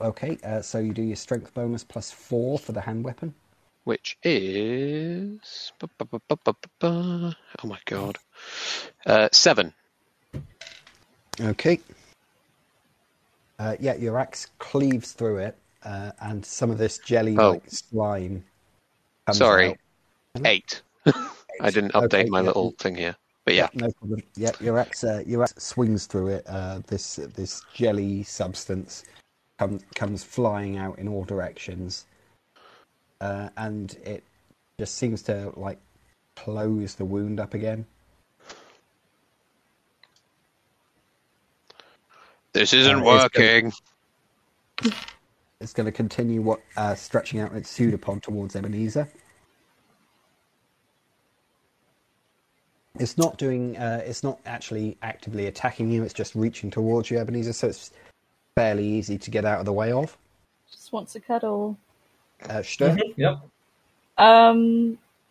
[0.00, 0.38] Okay.
[0.44, 3.34] Uh, so you do your strength bonus plus four for the hand weapon.
[3.84, 5.72] Which is.
[5.82, 6.98] Oh
[7.64, 8.18] my god.
[9.04, 9.72] Uh, seven.
[11.40, 11.80] Okay.
[13.58, 17.68] Uh, yeah, your axe cleaves through it, uh, and some of this jelly-like Oh.
[17.68, 18.44] slime.
[19.26, 19.70] Comes Sorry.
[19.70, 19.76] out.
[20.44, 20.82] Eight.
[21.60, 22.46] I didn't update Okay, my yeah.
[22.46, 23.16] little thing here.
[23.44, 23.68] But yeah.
[23.74, 24.22] No problem.
[24.36, 26.44] Yeah, your axe, uh, your axe swings through it.
[26.48, 29.04] Uh, this this jelly substance
[29.58, 32.06] comes comes flying out in all directions,
[33.20, 34.24] uh, and it
[34.78, 35.78] just seems to like
[36.34, 37.86] close the wound up again.
[42.52, 43.72] This isn't Uh, working.
[45.60, 49.08] It's going to continue what uh, stretching out its pseudopod towards Ebenezer.
[52.98, 53.76] It's not doing.
[53.76, 56.02] Uh, it's not actually actively attacking you.
[56.02, 57.52] It's just reaching towards you, Ebenezer.
[57.52, 57.90] So it's
[58.54, 60.16] fairly easy to get out of the way of.
[60.70, 61.76] Just wants a cuddle.
[62.48, 62.84] Uh, Stu?
[62.86, 63.38] Mhm, Yep.
[64.18, 64.98] Um,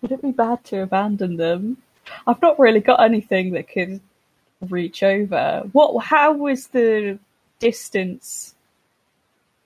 [0.00, 1.76] would it be bad to abandon them?
[2.26, 4.00] I've not really got anything that could
[4.68, 5.68] reach over.
[5.72, 6.04] What?
[6.04, 7.18] How was the
[7.58, 8.54] distance?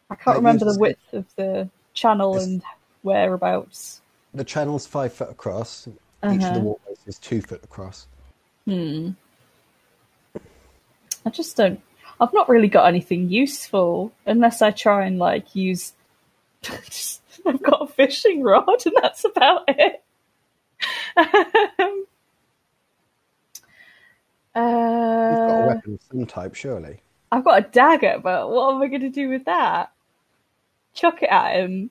[0.08, 2.62] I can't remember the width of the channel It's- and
[3.02, 4.00] whereabouts.
[4.32, 5.88] The channel's five foot across.
[6.24, 6.54] Each of Uh-huh.
[6.54, 8.06] the walkways is two foot across.
[8.66, 9.10] Hmm.
[11.24, 11.80] I just don't.
[12.20, 15.92] I've not really got anything useful unless I try and like use.
[16.62, 20.02] just, I've got a fishing rod and that's about it.
[21.16, 21.26] um,
[24.54, 27.00] You've got a uh, weapon of some type, surely.
[27.32, 29.92] I've got a dagger, but what am I going to do with that?
[30.94, 31.90] Chuck it at him.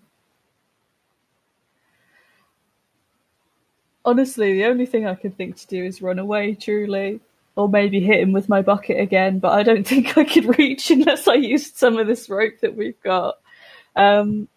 [4.06, 7.20] Honestly, the only thing I can think to do is run away, truly.
[7.56, 10.90] Or maybe hit him with my bucket again, but I don't think I could reach
[10.92, 13.40] unless I used some of this rope that we've got.
[13.96, 14.48] Um,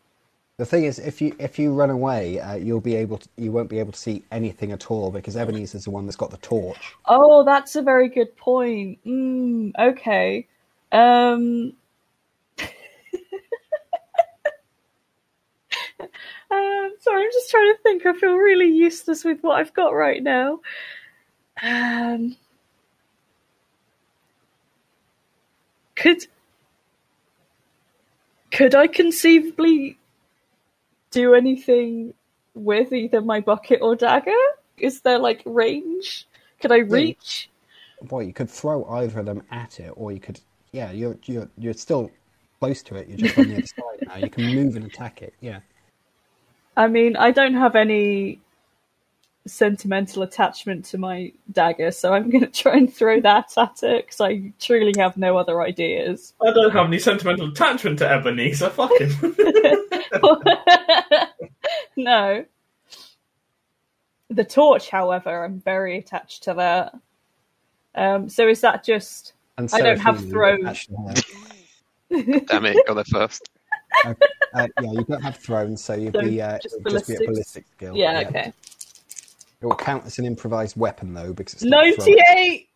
[0.59, 3.50] The thing is, if you if you run away, uh, you'll be able to, you
[3.50, 6.37] won't be able to see anything at all because Ebenezer's the one that's got the
[6.37, 6.98] torch.
[7.07, 8.98] oh, that's a very good point.
[9.05, 10.46] Mm, okay.
[10.92, 11.72] Um,
[16.50, 18.06] um, sorry, I'm just trying to think.
[18.06, 20.60] I feel really useless with what I've got right now.
[21.62, 22.36] Um,
[25.94, 26.26] could
[28.50, 29.98] could I conceivably
[31.10, 32.14] do anything
[32.54, 34.30] with either my bucket or dagger?
[34.78, 36.26] Is there like range?
[36.60, 37.50] Could I reach?
[38.02, 40.40] Boy, you could throw either of them at it, or you could,
[40.72, 42.10] yeah, you're you're you're still
[42.60, 43.08] close to it.
[43.08, 44.16] You're just on the other side now.
[44.16, 45.34] You can move and attack it.
[45.40, 45.60] Yeah.
[46.76, 48.40] I mean, I don't have any
[49.46, 54.06] sentimental attachment to my dagger, so I'm going to try and throw that at it
[54.06, 56.35] because I truly have no other ideas.
[56.44, 58.70] I don't have any sentimental attachment to Ebenezer.
[58.70, 59.37] Fuck him.
[61.96, 62.44] no.
[64.30, 66.94] The torch, however, I'm very attached to that.
[67.94, 69.35] Um, so is that just?
[69.58, 71.24] And I don't have Seraphina, throws.
[72.46, 73.50] Damn it, got there first.
[74.05, 74.14] Uh,
[74.55, 77.14] yeah, you don't have thrones, so you'd So be uh, just it would just be
[77.14, 77.96] a ballistic skill.
[77.96, 78.52] Yeah, okay.
[79.61, 81.88] It will count as an improvised weapon though, because it's not a.
[81.98, 82.68] Ninety-eight,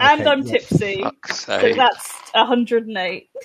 [0.00, 0.52] and Okay, I'm yeah.
[0.52, 1.76] tipsy, so sake.
[1.76, 3.30] that's hundred and eight.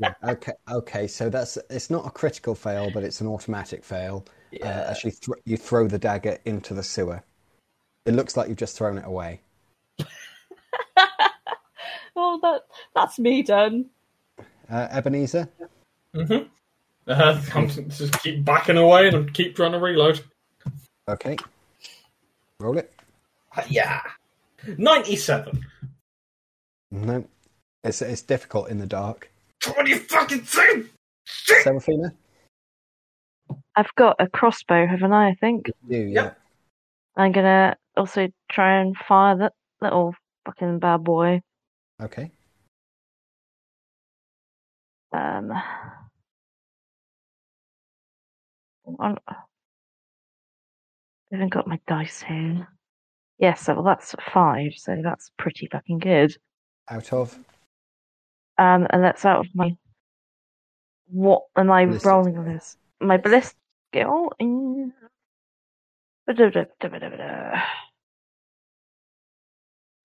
[0.00, 1.06] Yeah, okay, okay.
[1.08, 4.24] So that's it's not a critical fail, but it's an automatic fail.
[4.62, 7.22] Uh, as you, thr you throw the dagger into the sewer.
[8.06, 9.40] It looks like you've just thrown it away.
[12.20, 12.62] Oh, that
[12.96, 13.90] that's me done.
[14.70, 15.48] Uh, Ebenezer,
[16.14, 16.38] hmm
[17.06, 20.20] Uh, I'm just keep backing away and keep trying to reload.
[21.08, 21.36] okay,
[22.60, 22.92] roll it.
[23.56, 24.00] Uh, Yeah.
[24.76, 25.64] 97.
[26.90, 27.24] No,
[27.84, 29.30] it's it's difficult in the dark.
[29.66, 30.84] What do you fucking say?
[31.24, 31.64] Shit!
[31.64, 32.12] Seraphina,
[33.76, 35.28] I've got a crossbow, haven't I?
[35.30, 36.22] I think you, yeah.
[36.24, 36.38] Yep.
[37.16, 40.14] I'm gonna also try and fire that little
[40.46, 41.40] fucking bad boy.
[42.02, 42.30] Okay,
[45.12, 45.52] Um,
[49.00, 49.14] I
[51.32, 52.68] haven't got my dice here.
[53.38, 56.34] Yes, so well, that's five, so that's pretty fucking good.
[56.90, 57.38] out of
[58.58, 59.76] Um, and that's out of my.
[61.10, 62.76] What am I Ballistic rolling on this?
[63.00, 63.56] My ballistic
[63.92, 64.32] skill.
[64.38, 64.92] in-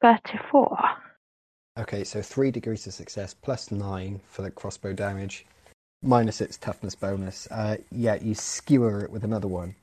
[0.01, 0.77] Thirty-four.
[1.75, 5.45] Okay, so three degrees of success plus nine for the crossbow damage,
[6.03, 7.47] minus its toughness bonus.
[7.49, 9.75] Uh, yeah, you skewer it with another one,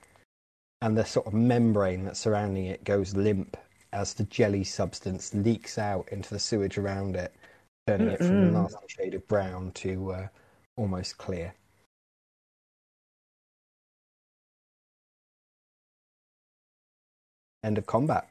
[0.83, 3.57] and the sort of membrane that's surrounding it goes limp
[3.93, 7.35] as the jelly substance leaks out into the sewage around it,
[7.89, 10.29] turning it from a nasty shade of brown to uh,
[10.77, 11.53] almost clear.
[17.65, 18.29] End of combat.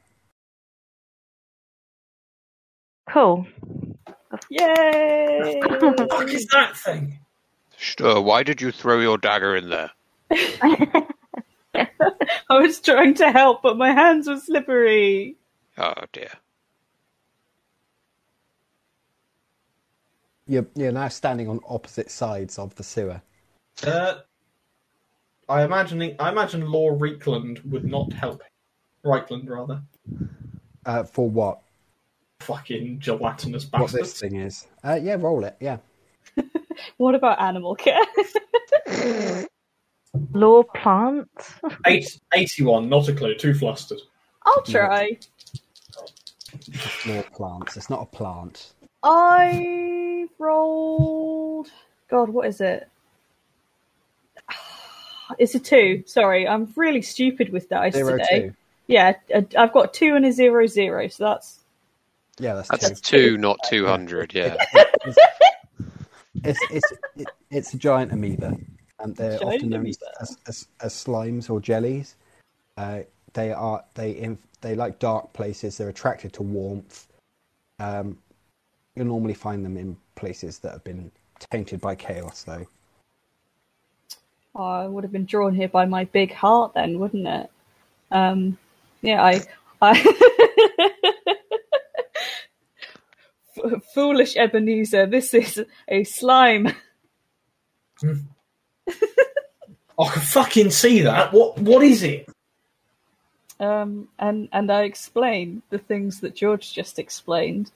[3.10, 3.46] Cool.
[4.50, 5.60] Yay!
[5.64, 7.18] What the fuck is that thing?
[7.76, 9.90] Sure, why did you throw your dagger in there?
[10.30, 11.88] I
[12.50, 15.36] was trying to help, but my hands were slippery.
[15.76, 16.30] Oh dear.
[20.46, 23.22] You're, you're now standing on opposite sides of the sewer.
[23.84, 24.16] Uh,
[25.48, 28.42] I imagine I imagine Lore Reikland would not help.
[29.04, 29.82] Reichland, rather.
[30.86, 31.60] Uh, for what?
[32.40, 34.00] Fucking gelatinous What bastard.
[34.02, 34.66] this thing is?
[34.82, 35.56] Uh, yeah, roll it.
[35.60, 35.78] Yeah.
[36.96, 38.00] What about animal care?
[40.32, 41.52] Lore plants.
[41.86, 43.34] Eight, 81, not a clue.
[43.34, 43.98] Too flustered.
[44.44, 45.18] I'll try.
[47.02, 47.76] Small plants.
[47.76, 48.72] It's not a plant.
[49.02, 51.68] I rolled.
[52.10, 52.88] God, what is it?
[55.38, 56.02] It's a two.
[56.06, 58.40] Sorry, I'm really stupid with dice Zero today.
[58.48, 58.54] two.
[58.88, 59.12] Yeah,
[59.56, 61.59] I've got two and a zero zero, so that's
[62.40, 63.30] Yeah, that's, That's two.
[63.32, 64.34] two, not two hundred.
[64.34, 64.56] Yeah.
[66.42, 68.56] It's it's it, it's a giant amoeba,
[69.00, 69.86] and they're Giant often known
[70.20, 72.16] as, as, as slimes or jellies.
[72.76, 73.00] Uh,
[73.34, 75.76] they are they inf- they like dark places.
[75.76, 77.08] They're attracted to warmth.
[77.78, 78.16] Um,
[78.94, 81.10] you'll normally find them in places that have been
[81.50, 82.66] tainted by chaos, though.
[84.54, 87.50] oh, I would have been drawn here by my big heart, then, wouldn't it?
[88.10, 88.58] Um,
[89.02, 89.40] yeah, I,
[89.80, 89.92] I
[93.56, 95.06] F- foolish Ebenezer.
[95.06, 96.68] This is a slime.
[100.00, 101.32] I can fucking see that.
[101.32, 102.28] What what is it?
[103.58, 107.70] Um, and and I explain the things that George just explained,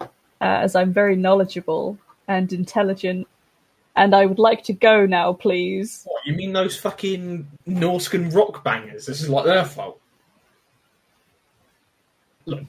[0.00, 0.06] uh,
[0.40, 3.28] as I'm very knowledgeable and intelligent,
[3.94, 6.04] and I would like to go now, please.
[6.06, 9.04] What, you mean those fucking Norscan rock bangers?
[9.04, 10.00] This is like their fault.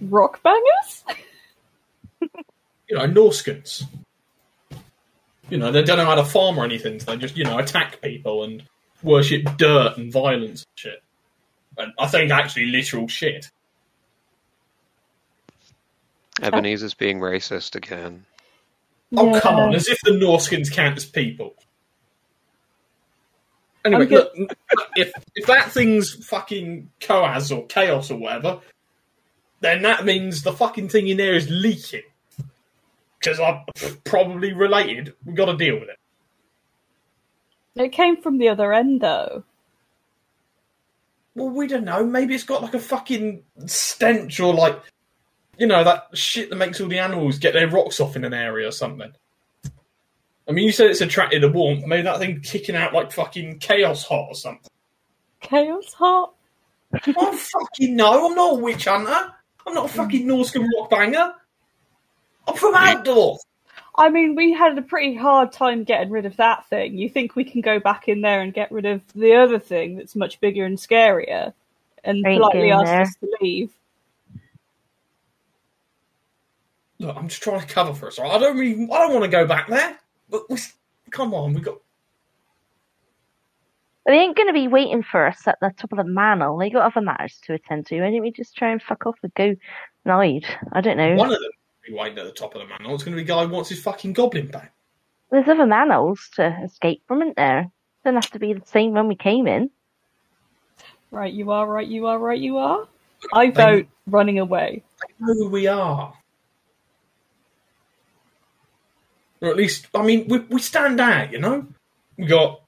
[0.01, 1.05] Rock bangers?
[2.89, 3.84] You know, Norscans.
[5.49, 7.58] You know, they don't know how to farm or anything, so they just, you know,
[7.58, 8.63] attack people and
[9.04, 11.04] worship dirt and violence and shit.
[11.78, 13.49] And I think actually literal shit.
[16.41, 18.25] Ebenezer's being racist again.
[19.15, 19.39] Oh, Yeah.
[19.39, 21.56] come on, as if the Norscans count as people.
[23.86, 24.32] Anyway, I'm look,
[24.95, 28.60] if, if that thing's fucking Koaz or Chaos or whatever,
[29.62, 32.04] then that means the fucking thing in there is leaking.
[33.19, 33.65] Because I'm
[34.05, 35.13] probably related.
[35.25, 35.99] We've got to deal with it.
[37.75, 39.43] It came from the other end, though.
[41.36, 42.03] Well, we don't know.
[42.03, 44.79] Maybe it's got like a fucking stench or like,
[45.58, 48.34] you know, that shit that makes all the animals get their rocks off in an
[48.34, 49.12] area or something.
[50.47, 51.86] I mean, you said it's attracted to warmth.
[51.86, 54.69] Maybe that thing kicking out like fucking chaos hot or something.
[55.41, 56.34] Chaos hot?
[56.91, 58.27] I fucking know.
[58.27, 59.34] I'm not a witch hunter.
[59.67, 61.34] I'm not a fucking Norscan rock banger.
[62.49, 63.39] I'm from Altdorf.
[63.95, 66.97] I mean, we had a pretty hard time getting rid of that thing.
[66.97, 69.97] You think we can go back in there and get rid of the other thing
[69.97, 71.53] that's much bigger and scarier
[72.03, 73.01] and Ain't politely going ask there.
[73.01, 73.73] us to leave?
[76.99, 78.19] Look, I'm just trying to cover for us.
[78.19, 78.83] I don't really.
[78.91, 79.97] I don't want to go back there.
[80.29, 80.57] But we,
[81.12, 81.79] come on, we got.
[84.05, 86.57] They ain't going to be waiting for us at the top of the manor.
[86.57, 88.01] They got other matters to attend to.
[88.01, 89.57] Why don't we just try and fuck off and go and
[90.05, 90.45] hide?
[90.71, 91.15] I don't know.
[91.15, 91.58] One of them will
[91.89, 92.93] be waiting at the top of the manor.
[92.93, 94.73] It's going to be the guy who wants his fucking goblin back.
[95.32, 97.69] There's other manors to escape from, isn't there?
[98.04, 99.69] Doesn't have to be the same when we came in.
[101.12, 102.88] Right, you are, right, you are, right, you are.
[103.34, 104.84] I vote running away.
[105.19, 106.13] know who we are.
[109.41, 111.65] Or at least, I mean, we, we stand out, you know?
[112.17, 112.62] We got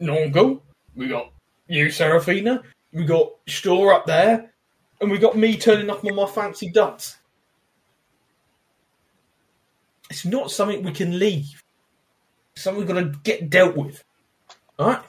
[0.00, 0.60] Nongo,
[0.94, 1.32] we got
[1.66, 4.52] you, Seraphina, we got Stör up there,
[5.00, 7.18] and we got me turning up on my fancy ducks.
[10.14, 11.64] It's not something we can leave.
[12.54, 14.04] It's something we've got to get dealt with.
[14.78, 15.02] Alright?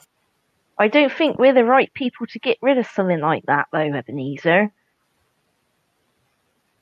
[0.76, 3.78] I don't think we're the right people to get rid of something like that, though,
[3.78, 4.72] Ebenezer.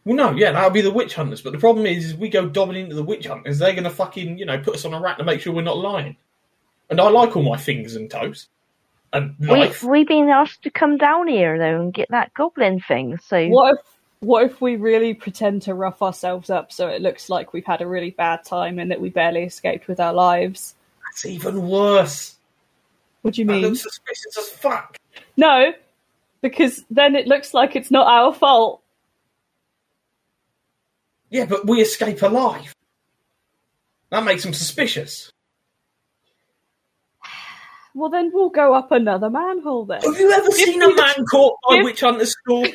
[0.07, 1.43] Well, no, yeah, that'll be the witch hunters.
[1.43, 3.91] But the problem is, is we go dobbing into the witch hunters, they're going to
[3.91, 6.17] fucking, you know, put us on a rack to make sure we're not lying.
[6.89, 8.49] And I like all my fingers and toes.
[9.13, 9.83] And We, life.
[9.83, 13.49] we've been asked to come down here, though, and get that goblin thing, so.
[13.49, 13.94] What if,
[14.25, 17.81] what if we really pretend to rough ourselves up so it looks like we've had
[17.81, 20.75] a really bad time and that we barely escaped with our lives?
[21.07, 22.37] That's even worse.
[23.23, 23.63] What do you That mean?
[23.63, 24.97] looks suspicious as fuck.
[25.37, 25.73] No,
[26.41, 28.83] because then it looks like it's not our fault.
[31.31, 32.75] Yeah, but we escape alive.
[34.11, 35.33] That makes them suspicious.
[37.95, 40.03] Well, then we'll go up another manhole then.
[40.03, 42.67] Have you ever Give seen a man caught by witch hunters school?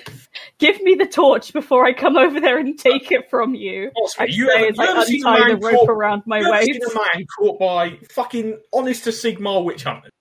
[0.60, 3.92] Give me the torch before I come over there and take it from you.
[3.96, 6.66] Oscar, you say you ever seen a man rope caught- around my you waist.
[6.74, 10.12] seen a man caught by fucking honest to Sigmar witch hunters?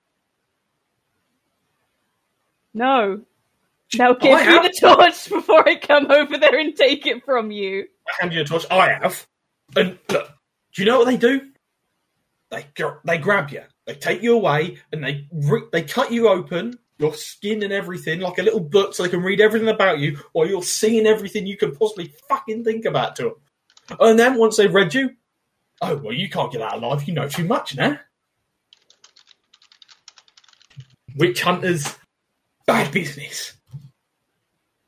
[2.75, 3.23] No.
[3.97, 4.63] Now give I me have.
[4.65, 7.87] the torch before I come over there and take it from you.
[8.07, 8.67] I hand you a torch.
[8.71, 9.27] I have.
[9.77, 10.29] And look,
[10.75, 11.51] do you know what they do?
[12.51, 15.27] They gr- they grab you, they take you away, and they
[15.73, 19.23] they cut you open, your skin and everything, like a little book, so they can
[19.23, 23.23] read everything about you, while you're singing everything you can possibly fucking think about to
[23.23, 23.35] them.
[24.01, 25.11] And then once they've read you,
[25.81, 27.05] oh well, you can't get out alive.
[27.05, 27.99] You know too much now.
[31.17, 31.97] Witch hunters,
[32.67, 33.55] bad business.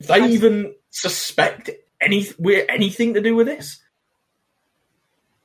[0.00, 3.80] If they even suspect any we're anything to do with this,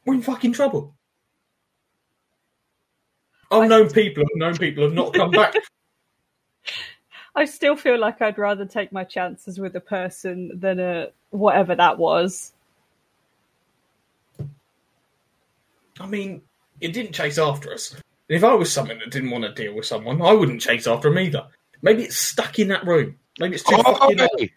[0.06, 0.96] we're in fucking trouble.
[3.52, 5.56] I've known people have known people have not come back.
[7.36, 11.76] I still feel like I'd rather take my chances with a person than a whatever
[11.76, 12.54] that was.
[16.00, 16.42] I mean,
[16.82, 17.96] it didn't chase after us.
[18.28, 21.10] If I was someone that didn't want to deal with someone, I wouldn't chase after
[21.10, 21.46] him either.
[21.82, 23.18] Maybe it's stuck in that room.
[23.40, 24.50] Maybe it's too fucking Oi!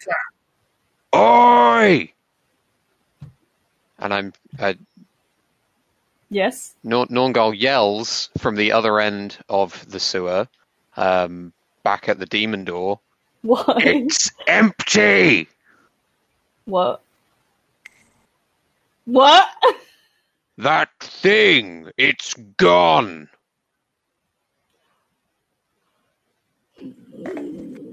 [1.15, 2.13] Oi!
[3.99, 4.75] And I'm uh,
[6.31, 6.75] Yes.
[6.85, 10.47] Nor- Nornghal yells from the other end of the sewer,
[10.97, 11.53] um,
[11.89, 13.01] back at the demon door.
[13.41, 13.65] Why?
[13.79, 15.49] It's empty.
[16.67, 17.01] what?
[19.07, 19.49] What?
[20.59, 23.31] That thing, it's gone.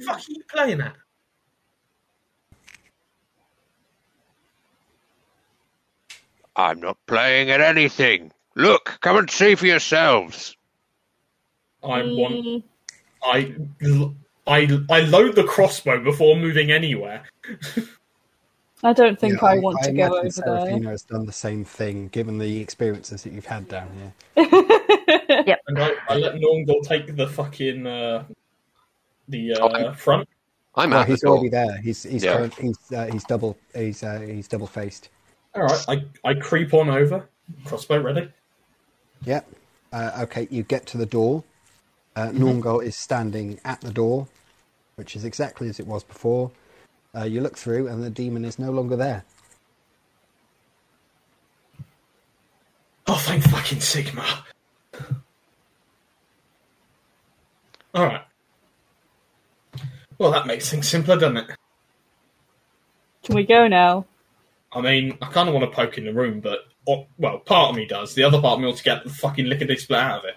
[0.06, 0.96] fuck are you playing at?
[6.58, 8.34] I'm not playing at anything.
[8.56, 10.58] Look, come and see for yourselves.
[11.82, 12.66] I want.
[13.26, 13.55] I.
[14.47, 17.23] I, I load the crossbow before moving anywhere.
[18.84, 21.65] I don't think Yeah, I want to go imagine over Seraphina has done the same
[21.65, 23.89] thing, given the experiences that you've had down
[24.36, 24.45] here.
[25.45, 25.57] there.
[25.67, 27.88] And I, I let Nornghal take the fucking.
[27.88, 28.26] Uh,
[29.30, 30.30] the Oh, uh, I'm- front.
[30.78, 31.32] I'm Well, at the he's door.
[31.38, 31.78] already there.
[31.82, 32.34] He's he's Yeah.
[32.38, 35.09] current, he's uh, he's double he's uh, he's double faced.
[35.55, 37.28] Alright, I, I creep on over.
[37.63, 38.30] Crossbow ready.
[39.23, 39.49] Yep.
[39.93, 41.43] Uh, okay, you get to the door.
[42.16, 44.28] Uh, Nornghal is standing at the door,
[44.95, 46.51] which is exactly as it was before.
[47.13, 49.26] Uh, you look through, and the demon is no longer there.
[53.07, 54.43] Oh, thank fucking Sigmar.
[57.93, 58.22] Alright.
[60.18, 61.49] Well, that makes things simpler, doesn't it?
[63.24, 64.05] Can we go now?
[64.72, 67.72] I mean, I kind of want to poke in the room, but or, well, part
[67.72, 68.13] of me does.
[68.13, 70.36] The other part of me wants to get the fucking lickety split out of it.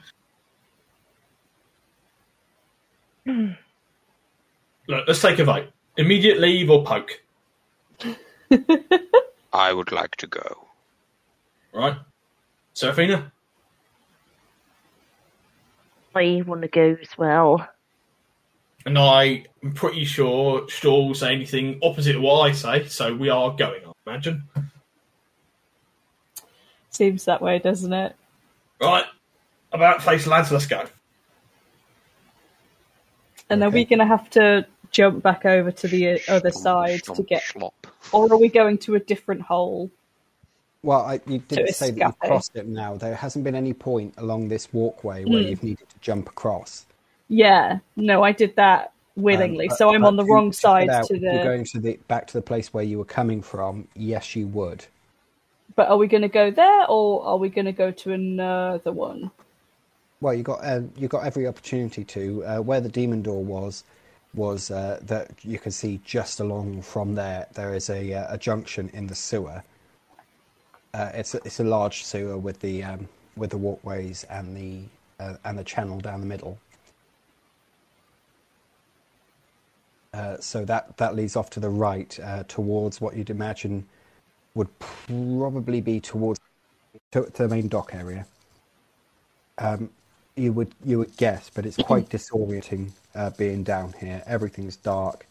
[3.28, 5.68] Look, let's take a vote.
[5.96, 7.20] Immediate leave or poke,
[9.52, 10.66] I would like to go.
[11.74, 11.96] right?
[12.74, 13.32] Seraphina,
[16.14, 17.68] I want to go as well.
[18.86, 23.14] and I am pretty sure Shaw will say anything opposite of what I say, so
[23.14, 23.82] we are going.
[23.84, 24.44] I imagine.
[26.90, 28.14] Seems that way, doesn't it?
[28.80, 29.04] Right,
[29.72, 30.50] about face, lads.
[30.52, 30.86] Let's go.
[33.50, 37.22] And are we going to have to jump back over to the other side to
[37.22, 37.72] get, Schlop.
[38.12, 39.90] or are we going to a different hole?
[40.82, 42.96] Well, I, you did say that you've crossed it now.
[42.96, 45.48] There hasn't been any point along this walkway where Hmm.
[45.48, 46.86] you've needed to jump across.
[47.28, 51.06] Yeah, no, I did that willingly, Um, but- so I'm on the wrong side out,
[51.08, 51.42] to if You're the.
[51.42, 53.88] going to the back to the place where you were coming from.
[53.96, 54.86] Yes, you would.
[55.74, 58.92] But are we going to go there, or are we going to go to another
[58.92, 59.30] one?
[60.20, 62.44] Well, you got um, you got every opportunity to.
[62.44, 63.84] Uh, where the demon door was,
[64.34, 67.46] was uh, that you can see just along from there.
[67.54, 69.62] There is a uh, a junction in the sewer.
[70.92, 74.82] Uh, it's a, it's a large sewer with the um, with the walkways and the
[75.22, 76.58] uh, and the channel down the middle.
[80.40, 83.86] So that that leads off to the right towards what you'd imagine
[84.54, 86.40] would probably be towards
[87.12, 88.26] to, to the main dock area.
[89.58, 89.90] Um,
[90.38, 94.22] you would you would guess, but it's quite disorienting uh, being down here.
[94.26, 95.26] Everything's dark.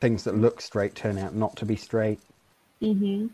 [0.00, 2.20] Things that look straight turn out not to be straight.
[2.80, 3.26] hmm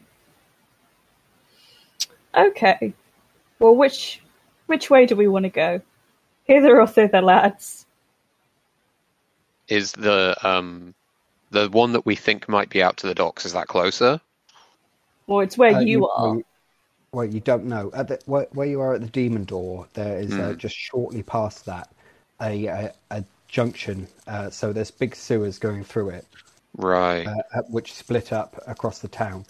[2.36, 2.92] Okay.
[3.60, 4.20] Well, which
[4.66, 5.80] which way do we want to go?
[6.44, 7.86] Hither or thither, lads?
[9.68, 10.94] Is the um
[11.50, 13.46] the one that we think might be out to the docks?
[13.46, 14.20] Is that closer?
[15.26, 16.36] Well, it's where Uh, you, are.
[17.14, 17.90] Well you, don't know.
[17.94, 20.58] At the, where, where you are at the demon door, there is uh, Hmm.
[20.58, 21.88] just shortly past that
[22.40, 24.08] a a, a junction.
[24.26, 26.26] Uh, so there's big sewers going through it,
[26.76, 27.26] Right.
[27.26, 29.46] uh, uh, which split up across the town.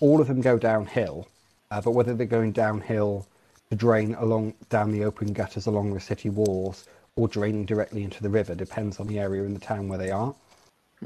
[0.00, 1.28] All of them go downhill,
[1.70, 3.26] uh, but whether they're going downhill
[3.70, 6.86] to drain along down the open gutters along the city walls
[7.16, 10.10] or draining directly into the river depends on the area in the town where they
[10.10, 10.34] are.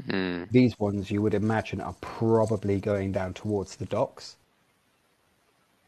[0.09, 0.43] Hmm.
[0.51, 4.35] These ones you would imagine are probably going down towards the docks.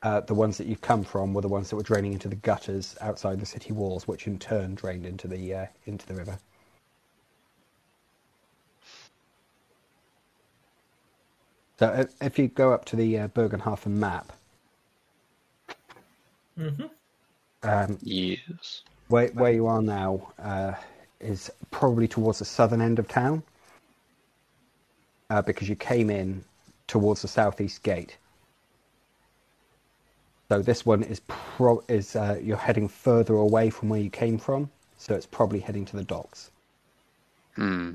[0.04, 2.36] Uh, the ones that you've come from were the ones that were draining into the
[2.36, 6.38] gutters outside the city walls, which in turn drained into the uh, into the river.
[11.80, 14.34] So if, if you go up to the uh, Bögenhafen map,
[16.58, 16.86] hmm
[17.64, 18.84] um, Yes.
[19.10, 20.74] where where you are now uh,
[21.22, 23.44] is probably towards the southern end of town,
[25.32, 26.46] uh, because you came in
[26.88, 28.18] towards the southeast gate.
[30.52, 34.38] So this one is pro- is uh, you're heading further away from where you came
[34.38, 36.52] from, so it's probably heading to the docks.
[37.56, 37.94] Hmm.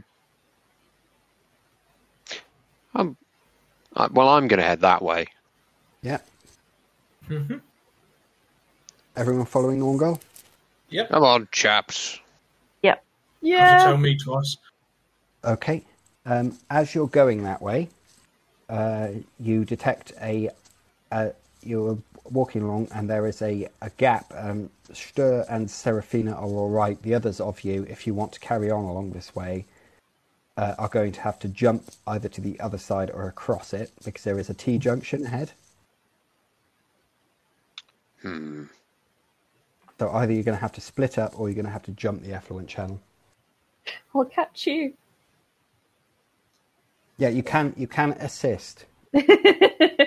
[2.95, 3.15] Um,
[3.95, 5.27] uh, well, I'm going to head that way.
[6.01, 6.21] Yeah.
[7.29, 7.61] Mhm.
[9.17, 10.19] Everyone following Nornghal?
[10.89, 11.11] Yep.
[11.11, 12.21] Come on, chaps.
[12.83, 13.01] Have to
[13.43, 13.85] Yeah.
[13.85, 14.57] tell me twice.
[15.45, 15.85] Okay.
[16.25, 17.91] Um, as you're going that way,
[18.71, 20.49] uh, you detect a.
[21.13, 21.29] Uh,
[21.67, 24.33] you're walking along, and there is a, a gap.
[24.37, 27.01] Um, Stör and Seraphina are all right.
[27.03, 29.67] The others of you, if you want to carry on along this way,
[30.57, 33.93] uh, are going to have to jump either to the other side or across it
[34.05, 35.53] because there is a T junction ahead.
[38.23, 38.65] Hmm.
[39.99, 41.93] So either you're going to have to split up or you're going to have to
[41.93, 43.01] jump the effluent channel.
[44.15, 44.95] I'll catch you.
[47.19, 48.85] Yeah, you can you can assist.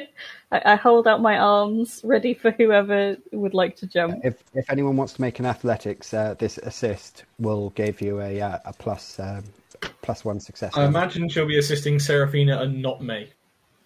[0.51, 4.19] I, I hold out my arms, ready for whoever would like to jump.
[4.23, 8.41] If if anyone wants to make an athletics, uh, this assist will give you a
[8.41, 9.43] uh, a plus um,
[10.01, 10.75] plus one success.
[10.75, 13.29] I imagine she'll be assisting Seraphina and not me.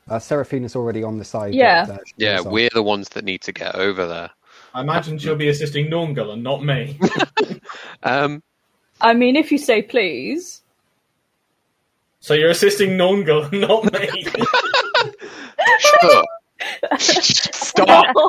[0.09, 1.53] Uh, Seraphina's already on the side.
[1.53, 1.86] Yeah.
[1.86, 2.51] that, uh, Yeah, on.
[2.51, 4.30] we're the ones that need to get over there.
[4.74, 6.99] I imagine she'll be assisting Nornghal and not me.
[8.03, 8.43] Um,
[8.99, 10.61] I mean, if you say please.
[12.20, 14.24] so you're assisting Nornghal and not me.
[15.80, 16.24] sure.
[16.99, 18.14] Stop.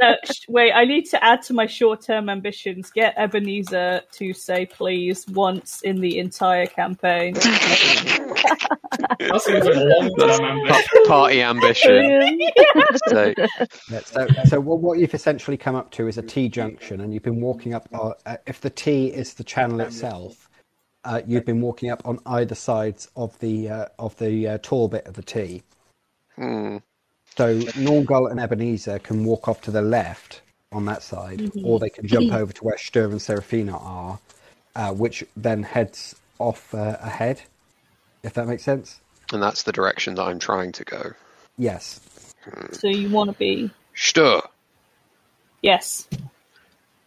[0.00, 2.90] Uh, sh- wait, I need to add to my short-term ambitions.
[2.90, 7.34] Get Ebenezer to say please once in the entire campaign.
[7.34, 11.04] that seems like a long term ambition.
[11.06, 12.40] Party ambition.
[13.08, 13.34] So,
[13.90, 17.12] Yeah, so, so what, what you've essentially come up to is a T junction, and
[17.12, 17.88] you've been walking up.
[17.92, 20.48] Uh, uh, if the T is the channel itself,
[21.04, 24.88] uh, you've been walking up on either sides of the uh, of the uh, tall
[24.88, 25.62] bit of the T.
[26.38, 26.76] hmm.
[27.36, 30.40] So Nornghal and Ebenezer can walk off to the left
[30.72, 34.18] on that side, or they can jump over to where Stör and Seraphina are,
[34.74, 37.42] uh, which then heads off uh, ahead.
[38.22, 39.00] If that makes sense.
[39.32, 41.12] and that's the direction that I'm trying to go.
[41.56, 42.00] Yes.
[42.72, 43.70] so you want to be?
[43.94, 44.42] Stör.
[45.62, 46.08] Yes.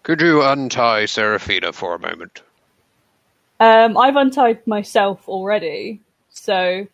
[0.04, 2.42] could you untie Seraphina for a moment?
[3.60, 6.88] Um, I've untied myself already, so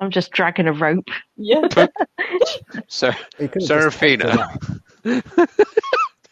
[0.00, 1.08] I'm just dragging a rope.
[1.36, 1.68] yeah.
[2.88, 4.58] So, You could have just Seraphina.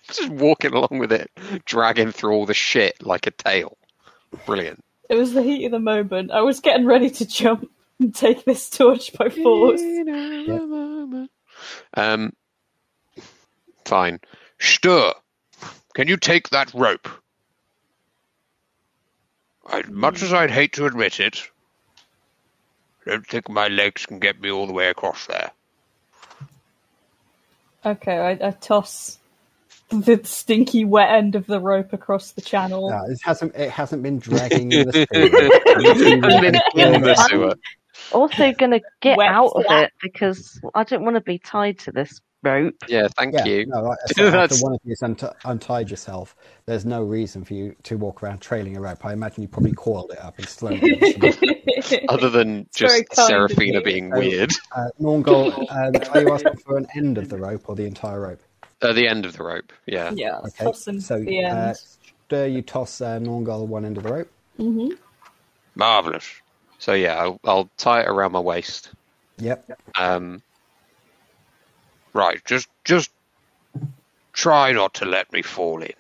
[0.09, 1.31] just walking along with it,
[1.65, 3.77] dragging through all the shit like a tail.
[4.47, 4.85] Brilliant.
[5.09, 6.31] It was the heat of the moment.
[6.31, 9.81] I was getting ready to jump and take this torch by force.
[11.95, 12.33] Um,
[13.85, 14.21] fine.
[14.61, 15.15] Stör,
[15.95, 17.09] can you take that rope?
[19.67, 21.49] I, much as I'd hate to admit it,
[23.07, 25.51] I don't think my legs can get me all the way across there.
[27.85, 29.19] Okay, I, I toss
[29.91, 32.91] the stinky wet end of the rope across the channel.
[32.91, 33.55] No, it hasn't.
[33.55, 36.25] It hasn't been dragging you this I've been
[36.95, 37.55] in the sewer.
[38.13, 41.79] Also, going to get Wet out of it because I don't want to be tied
[41.81, 42.75] to this rope.
[42.89, 43.67] Yeah, thank Yeah, you.
[43.67, 46.37] no, like I said, after That's- one of you has unt- untied yourself,
[46.67, 49.05] there's no reason for you to walk around trailing a rope.
[49.05, 50.81] I imagine you probably coiled it up and slowly.
[52.09, 53.85] Other than It's just kind of Seraphina you.
[53.85, 54.19] being Oh.
[54.19, 54.51] weird.
[54.77, 58.21] uh, Nornghal, um, are you asking for an end of the rope or the entire
[58.21, 58.41] rope?
[58.83, 60.11] Uh, the end of the rope, yeah.
[60.15, 61.75] yeah, Okay, so the uh,
[62.29, 64.31] Stör, you toss uh, Nornghal one end of the rope.
[64.59, 64.95] Mm-hmm.
[65.75, 66.27] Marvellous.
[66.79, 68.91] So yeah, I'll, I'll tie it around my waist.
[69.39, 69.79] Yep.
[69.99, 70.43] Um,
[72.15, 73.11] right, just just
[74.33, 75.93] try not to let me fall in.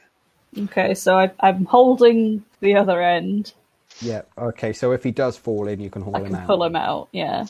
[0.64, 3.52] Okay, so I, I'm holding the other end.
[4.00, 4.22] Yeah.
[4.38, 4.72] Okay.
[4.72, 6.46] So if he does fall in, you can haul I him can out.
[6.46, 7.08] pull him out.
[7.12, 7.46] Yeah.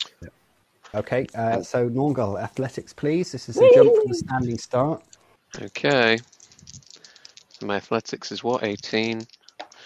[0.95, 1.27] Okay.
[1.35, 3.33] Uh, so Nornghal, athletics, please.
[3.33, 5.03] This is a jump from a standing start.
[5.61, 6.19] Okay.
[7.63, 9.27] My athletics is what, 18?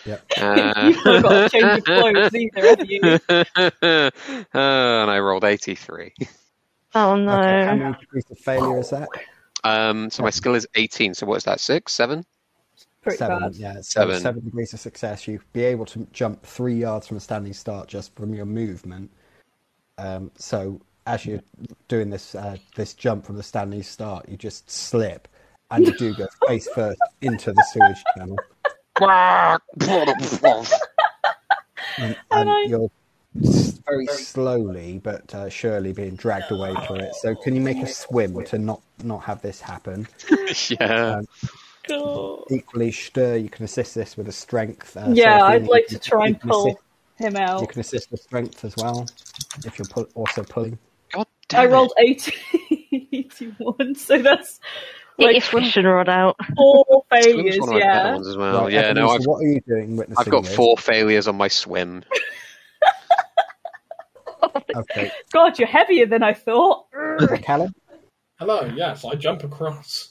[0.05, 0.25] Yep.
[0.39, 3.19] Uh, You've not got to change your clothes either, have you?
[3.29, 4.11] uh,
[4.55, 6.15] and I rolled 83.
[6.95, 7.39] Oh no!
[7.39, 7.65] Okay.
[7.67, 9.09] How many degrees of failure is that?
[9.65, 11.15] Um, so my skill is 18.
[11.15, 11.61] So what is that?
[11.61, 11.93] Six?
[11.93, 12.25] Seven?
[13.03, 13.41] Pretty seven.
[13.41, 13.55] bad.
[13.57, 13.75] Yeah.
[13.75, 14.21] So Seven.
[14.21, 15.27] seven degrees of success.
[15.29, 19.11] You'd be able to jump three yards from a standing start just from your movement.
[19.99, 21.43] Um, so as you're
[21.89, 25.29] doing this uh, this jump from the standing start, you just slip
[25.71, 28.37] and you do go face first into the sewage channel,
[31.99, 32.91] and, and I- you're
[33.45, 37.15] s- very slowly but uh, surely being dragged away from it.
[37.17, 40.07] So can you make a swim to not not have this happen?
[40.81, 41.21] yeah.
[41.89, 42.47] Cool.
[42.51, 44.95] Equally, Stör, you can assist this with a strength.
[44.97, 46.83] Uh, Yeah, Seraphina, I'd like can- to try and pull assist-
[47.17, 47.61] him out.
[47.63, 49.07] You can assist with strength as well
[49.65, 50.79] if you're pull, also pulling.
[51.13, 52.29] God damn I damn rolled it.
[52.91, 53.09] 18.
[53.13, 53.95] 81.
[53.95, 54.61] So that's
[55.19, 56.37] Get like your fishing rod out.
[56.57, 58.19] four failures, one of my better yeah.
[58.21, 58.63] as well.
[58.65, 60.55] Right, yeah, no, Ebenezer, I've, what are you doing witnessing I've got this?
[60.55, 62.05] four failures on my swim.
[64.75, 66.87] Okay, God, you're heavier than I thought.
[67.43, 67.73] Callum.
[68.39, 70.11] Hello, yes, I jump across.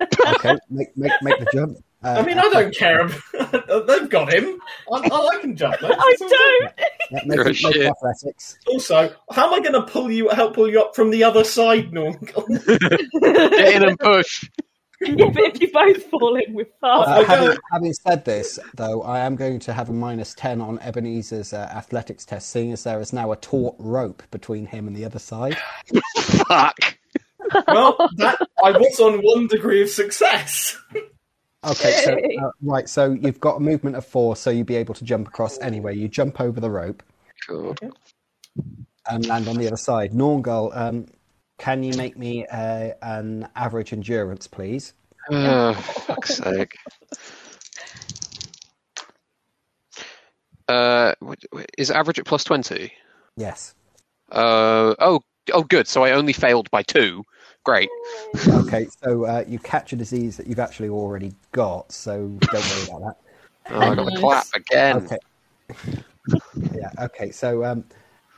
[0.00, 1.78] Okay, make make make the jump.
[2.04, 3.08] Uh, I mean, I don't care.
[3.88, 4.60] They've got him.
[4.92, 5.80] I, I can jump.
[5.82, 5.90] mate.
[5.92, 6.38] I It's all good.
[6.38, 6.72] don't.
[7.10, 7.86] Yeah, make, You're make shit.
[7.86, 8.58] athletics.
[8.68, 11.42] Also, how am I going to pull you, help pull you up from the other
[11.42, 12.16] side, Norm?
[12.22, 14.48] Get in and push.
[15.06, 17.26] yeah, but if you both fall in with Uh, fast, Okay.
[17.36, 21.52] having, having said this, though, I am going to have a minus 10 on Ebenezer's
[21.52, 25.04] uh, athletics test, seeing as there is now a taut rope between him and the
[25.04, 25.56] other side.
[26.18, 26.98] Fuck.
[27.68, 30.76] well, that I was on one degree of success.
[31.64, 32.12] Okay, so,
[32.44, 35.28] uh, right, so you've got a movement of four, so you'll be able to jump
[35.28, 35.96] across anyway.
[35.96, 37.02] You jump over the rope
[37.48, 37.74] Cool.
[39.08, 40.12] and land on the other side.
[40.12, 41.06] Nornghal, um,
[41.58, 44.94] can you make me uh, an average endurance, please?
[45.30, 46.76] Oh, fuck's sake.
[50.68, 51.38] Uh, what-
[51.76, 52.92] is average at plus twenty?
[53.36, 53.74] Yes.
[54.30, 55.86] Uh, oh, oh, good.
[55.86, 57.24] So I only failed by two.
[57.64, 57.88] Great.
[58.48, 62.82] Okay, so uh, you catch a disease that you've actually already got, so don't worry
[62.88, 63.16] about that.
[63.70, 64.96] Oh, I got the clap again.
[64.96, 65.18] Okay.
[66.74, 67.30] yeah, okay.
[67.30, 67.84] So, um,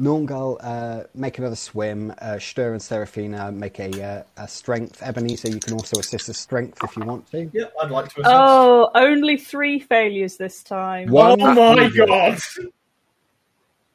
[0.00, 2.10] Nornghal, uh, make another swim.
[2.12, 5.02] Uh, Stör and Seraphina make a, uh, a strength.
[5.02, 7.50] Ebenezer, you can also assist a strength if you want to.
[7.52, 8.20] Yeah, I'd like to.
[8.20, 8.34] Assist.
[8.34, 11.10] Oh, only three failures this time.
[11.10, 11.38] What?
[11.40, 12.38] oh my god!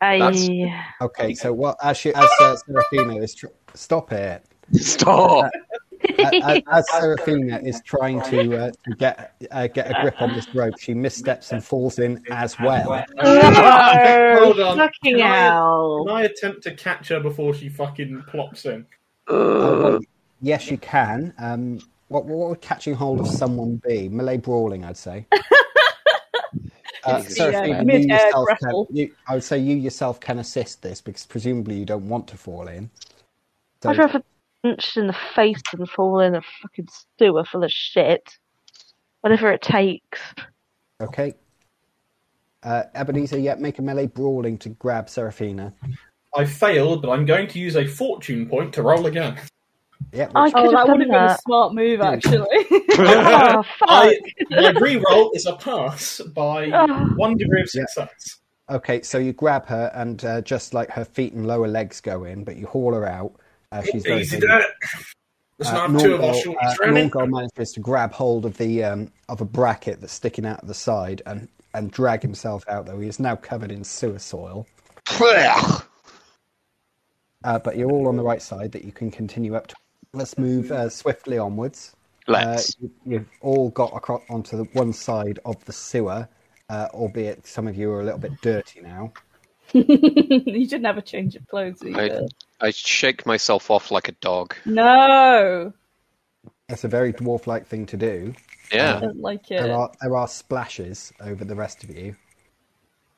[0.01, 0.17] I,
[1.01, 1.77] Okay, so what?
[1.81, 4.45] As, she, as uh, Seraphina is tr- stop it.
[4.73, 5.51] Stop.
[6.43, 10.53] as, as Seraphina is trying to, uh, to get uh, get a grip on this
[10.53, 13.03] rope, she missteps and falls in as well.
[13.19, 14.77] Hold on.
[14.77, 18.85] fucking Can I- Can I attempt to catch her before she fucking plops in?
[19.27, 19.99] Well,
[20.41, 21.33] yes, you can.
[21.39, 24.07] Um, what, what would catching hold of someone be?
[24.09, 25.25] Melee brawling, I'd say.
[27.05, 30.81] Uh, Seraphina, uh, you mid-air yourself can, you, I would say you yourself can assist
[30.81, 32.89] this because presumably you don't want to fall in.
[33.83, 34.23] So, I'd rather
[34.65, 36.87] punched in the face and fall in a fucking
[37.19, 38.37] sewer full of shit.
[39.21, 40.19] Whatever it takes.
[41.01, 41.33] okay.
[42.63, 45.71] Uh, Ebenezer, yeah, make a melee brawling to grab Seraphina.
[46.35, 49.39] I failed, but I'm going to use a fortune point to roll again.
[50.11, 52.47] Yeah, I which- could Oh, that have would have done been a smart move, actually.
[52.97, 53.89] Oh, fuck.
[53.89, 54.17] I,
[54.49, 57.05] my re-roll is a pass by Oh.
[57.17, 57.81] one degree of Yeah.
[57.85, 58.39] success.
[58.69, 62.23] okay, so you grab her and uh, just like her feet and lower legs go
[62.23, 63.33] in, but you haul her out.
[63.71, 64.49] Uh, she's very Easy big.
[64.49, 64.65] that.
[65.57, 67.31] Let's not have two of our Nornghal, shorties uh, running.
[67.31, 70.73] Manages to grab hold of the um, of a bracket that's sticking out of the
[70.73, 72.85] side and, and drag himself out.
[72.85, 74.67] Though he is now covered in sewer soil,
[75.21, 75.79] uh,
[77.43, 79.75] but you're all on the right side that you can continue up to.
[80.13, 81.95] Let's move uh, swiftly onwards.
[82.27, 82.71] Let's.
[82.71, 86.27] Uh, you, you've all got across onto the one side of the sewer,
[86.69, 89.13] uh, albeit some of you are a little bit dirty now.
[89.73, 92.27] you didn't have a change of clothes either.
[92.61, 94.55] I shake myself off like a dog.
[94.65, 95.73] No,
[96.69, 98.33] It's a very dwarf-like thing to do.
[98.71, 98.97] Yeah.
[98.97, 99.61] I don't like it.
[99.61, 102.15] There are there are splashes over the rest of you.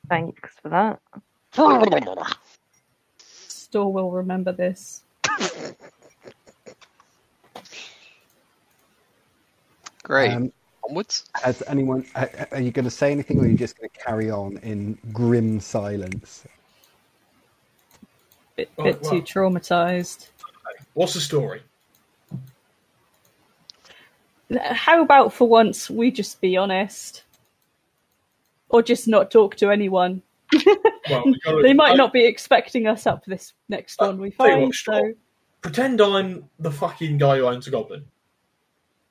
[0.08, 1.00] Thanks for that.
[3.48, 5.02] Stör will remember this.
[10.02, 10.32] Great.
[10.32, 10.52] Um,
[10.88, 11.26] Onwards.
[11.42, 12.06] Has anyone?
[12.14, 14.56] uh, Are you going to say anything, or are you just going to carry on
[14.58, 16.44] in grim silence?
[18.58, 19.10] Bit, Oh, bit wow.
[19.10, 20.30] too traumatized.
[20.94, 21.62] What's the story?
[24.60, 27.22] How about for once we just be honest,
[28.68, 30.22] or just not talk to anyone?
[31.08, 34.62] Well, we They might I- not be expecting us up this next one we find.
[34.62, 35.12] what, So
[35.62, 38.06] Pretend I'm the fucking guy who owns a goblin.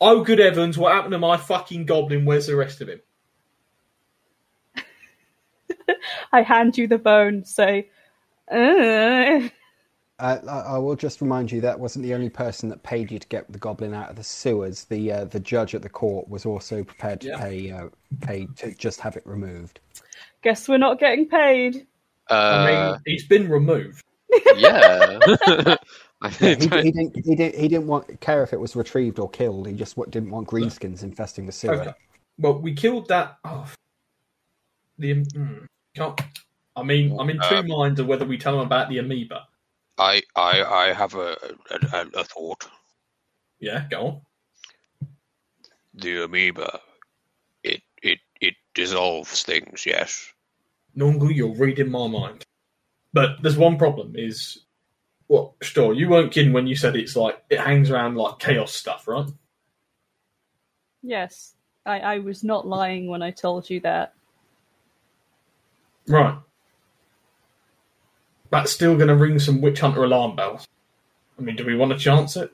[0.02, 2.26] Oh, good heavens, what happened to my fucking goblin?
[2.26, 3.00] Where's the rest of him?
[6.34, 7.46] I hand you the bone.
[7.46, 7.90] Say,
[8.52, 9.50] uh,
[10.20, 13.20] Uh, I I will just remind you that wasn't the only person that paid you
[13.20, 14.86] to get the goblin out of the sewers.
[14.86, 17.38] The uh, the judge at the court was also prepared to Yeah.
[17.40, 17.90] pay uh,
[18.22, 19.80] pay to just have it removed.
[20.44, 21.86] guess we're not getting paid.
[22.30, 24.04] I Uh, mean, he's been removed.
[24.58, 25.20] yeah.
[26.22, 28.76] I Yeah, he, don't- he didn't he didn't he didn't want care if it was
[28.76, 29.68] retrieved or killed.
[29.68, 31.76] He just wa- didn't want greenskins infesting the sewer.
[31.82, 31.94] Okay.
[32.40, 33.38] Well, we killed that.
[33.46, 33.72] Oh,
[34.98, 36.20] the mm, can't.
[36.78, 39.48] I mean, I'm in two Uh, minds of whether we tell him about the amoeba.
[39.98, 41.36] I, I, I have a,
[41.72, 42.70] a, a- a thought.
[43.60, 44.22] Yeah, go on.
[45.96, 46.80] The amoeba,
[47.64, 49.86] it, it, it dissolves things.
[49.88, 50.32] Yes.
[50.96, 52.44] Nungu, you're reading my mind.
[53.14, 54.66] But there's one problem: is
[55.26, 55.54] what?
[55.64, 59.08] Sure, you weren't kidding when you said it's like it hangs around like chaos stuff,
[59.08, 59.28] right?
[61.02, 61.56] Yes,
[61.86, 64.14] I, I was not lying when I told you that.
[66.08, 66.38] Right.
[68.50, 70.68] That's still going to ring some witch hunter alarm bells.
[71.38, 72.52] I mean, do we want to chance it?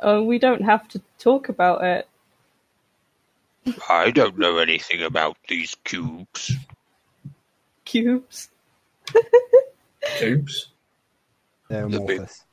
[0.00, 2.08] Oh, we don't have to talk about it.
[3.88, 6.54] I don't know anything about these cubes.
[7.84, 8.50] Cubes.
[10.18, 10.68] cubes?
[11.70, 12.44] They're The big- amorphous.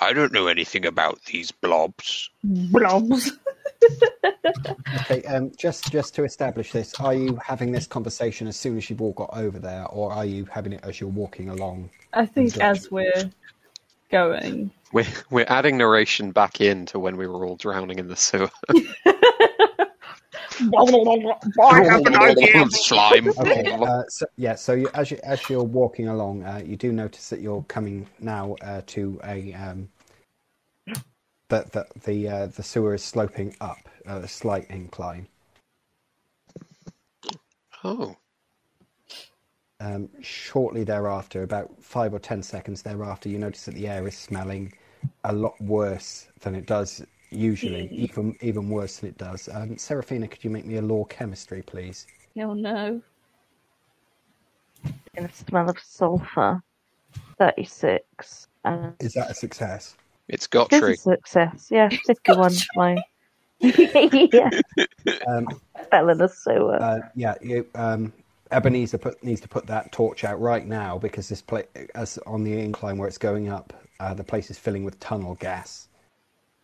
[0.00, 2.28] I don't know anything about these blobs.
[2.42, 3.30] Blobs.
[5.00, 8.88] Okay, um, just just to establish this, are you having this conversation as soon as
[8.88, 11.90] you've all got over there, or are you having it as you're walking along?
[12.12, 13.30] I think as we're
[14.10, 14.70] going.
[14.92, 18.50] We're, we're adding narration back in to when we were all drowning in the sewer.
[22.70, 23.28] Slime.
[23.28, 24.54] Okay, uh, so, yeah.
[24.54, 28.06] So you, as you as you're walking along, uh, you do notice that you're coming
[28.20, 29.88] now uh, to a um,
[31.54, 35.28] that that the uh, the sewer is sloping up uh, a slight incline.
[37.84, 38.16] Oh,
[39.80, 44.18] Um, shortly thereafter, about five or ten seconds thereafter, you notice that the air is
[44.18, 44.74] smelling
[45.24, 49.48] a lot worse than it does usually, even even worse than it does.
[49.52, 52.08] Um, Seraphina, could you make me a Lore chemistry, please?
[52.38, 53.02] Oh no.
[55.16, 56.62] In the smell of sulphur.
[57.38, 58.48] 36.
[58.64, 59.96] Uh, Is that a success?
[60.28, 60.98] It's It is a Gottri.
[60.98, 61.68] success.
[61.70, 63.02] Yeah, 51 fine.
[63.60, 64.50] yeah,
[65.28, 65.48] Um,
[65.90, 66.80] fell in a sewer.
[66.82, 68.12] uh, yeah, you, um,
[68.50, 72.44] Ebenezer put, needs to put that torch out right now because this place, as on
[72.44, 75.88] the incline where it's going up, uh, the place is filling with tunnel gas.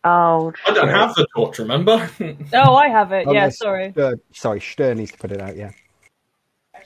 [0.03, 2.09] oh, I don't have the torch, remember?
[2.53, 3.25] Oh, I have it.
[3.27, 3.93] Oh, yeah, no, sorry.
[3.93, 5.55] Stör, sorry, Stör needs to put it out.
[5.55, 5.71] Yeah.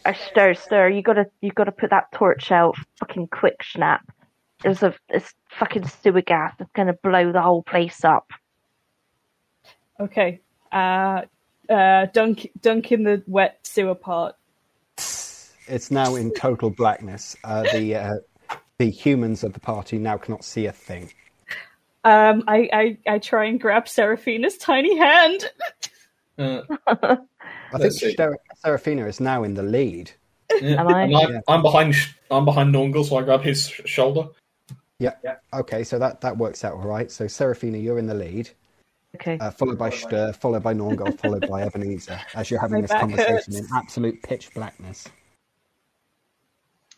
[0.05, 0.89] Uh, stir, stir.
[0.89, 4.01] You gotta, you gotta put that torch out, fucking quick, snap.
[4.66, 6.55] There's a, it's fucking sewer gas.
[6.57, 8.32] that's gonna blow the whole place up.
[9.99, 10.41] Okay.
[10.72, 11.22] Uh,
[11.70, 14.36] uh, dunk, dunk in the wet sewer part.
[14.97, 17.36] It's now in total blackness.
[17.43, 18.13] Uh, the uh,
[18.80, 21.11] the humans of the party now cannot see a thing.
[22.03, 25.45] Um, I, I, I try and grab Seraphina's tiny hand.
[26.39, 27.22] Uh, I think
[27.74, 27.99] Let's.
[28.16, 30.11] Ser- Seraphina is now in the lead.
[30.59, 30.82] yeah.
[30.82, 31.01] Am I?
[31.03, 31.39] I'm, Yeah.
[31.47, 31.93] I'm behind.
[31.95, 34.28] sh- I'm behind Nornghal, so I grab his sh- shoulder.
[34.99, 35.13] Yeah.
[35.53, 37.11] Okay, so that, that works out all right.
[37.11, 38.49] So Seraphina, you're in the lead,
[39.15, 39.37] Okay.
[39.39, 42.91] uh, followed by Stör, followed by Nornghal, followed by Ebenezer, as you're having My this
[42.91, 43.59] conversation hurts.
[43.59, 45.07] in absolute pitch blackness.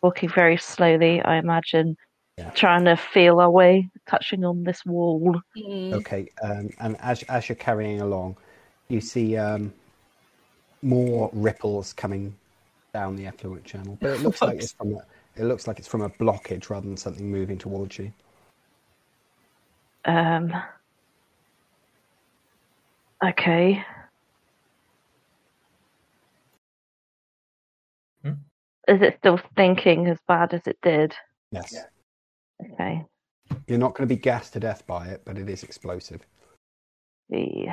[0.01, 1.97] Walking very slowly, I imagine.
[2.37, 2.51] Yeah.
[2.51, 5.41] Trying to feel our way, touching on this wall.
[5.57, 5.93] Mm.
[5.93, 8.37] Okay, um, and as as you're carrying along,
[8.89, 9.73] you see um,
[10.83, 12.35] more ripples coming
[12.93, 14.99] down the effluent channel, but it looks like it's from a,
[15.37, 18.11] it looks like it's from a blockage rather than something moving towards you.
[20.05, 20.53] Um.
[23.23, 23.83] Okay.
[28.23, 28.31] Hmm?
[28.87, 31.15] Is it still stinking as bad as it did?
[31.51, 31.75] Yes,
[32.73, 33.05] Okay.
[33.67, 36.21] you're not going to be gassed to death by it, but it is explosive.
[37.29, 37.67] The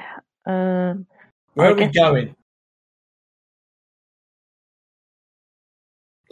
[0.47, 1.07] um.
[1.55, 2.35] Where I are we going?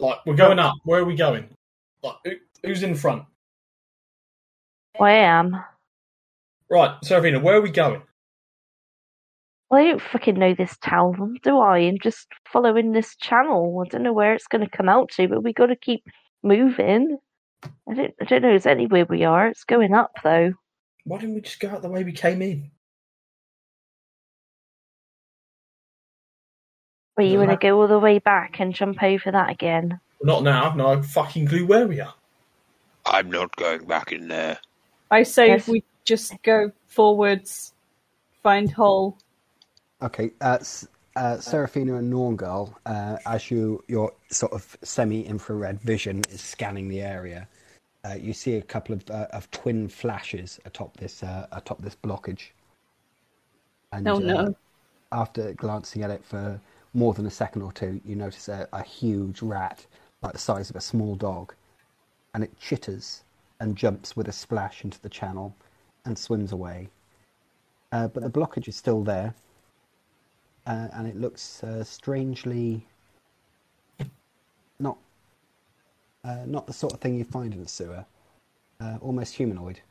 [0.03, 0.75] Like we're going up.
[0.83, 1.47] Where are we going?
[2.03, 2.31] Like who,
[2.61, 3.23] who's in front?
[4.99, 5.55] I am.
[6.69, 8.01] Right, Seraphina, where are we going?
[9.69, 11.77] Well, I don't fucking know this town, do I?
[11.77, 13.81] And just following this channel.
[13.81, 16.03] I don't know where it's going to come out to, but we got to keep
[16.43, 17.17] moving.
[17.89, 18.13] I don't.
[18.19, 18.53] I don't know.
[18.53, 19.47] Is anywhere we are?
[19.47, 20.51] It's going up though.
[21.05, 22.71] Why didn't we just go out the way we came in?
[27.17, 27.45] Were you Yeah.
[27.45, 29.99] going to go all the way back and jump over that again?
[30.23, 30.69] Not now.
[30.69, 32.13] I've no fucking clue where we are.
[33.05, 34.57] I'm not going back in there.
[35.11, 35.61] I say Yes.
[35.61, 37.73] if we just go forwards,
[38.41, 39.17] find hole.
[40.01, 46.21] Okay, uh, S- uh, Seraphina and Nornghal, uh, as you your sort of semi-infrared vision
[46.31, 47.47] is scanning the area,
[48.05, 51.95] uh, you see a couple of uh, of twin flashes atop this uh, atop this
[51.95, 52.49] blockage.
[53.91, 54.55] And, Oh, uh, no.
[55.11, 56.59] after glancing at it for
[56.93, 59.85] more than a second or two, you notice a, a huge rat,
[60.21, 61.53] like the size of a small dog,
[62.33, 63.23] and it chitters
[63.59, 65.55] and jumps with a splash into the channel
[66.05, 66.89] and swims away.
[67.91, 69.33] Uh, but the blockage is still there,
[70.65, 72.85] uh, and it looks uh, strangely
[74.79, 74.97] not
[76.23, 78.05] uh, not the sort of thing you find in a sewer,
[78.79, 79.81] uh, almost humanoid.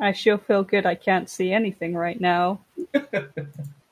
[0.00, 2.60] I sure feel good I can't see anything right now.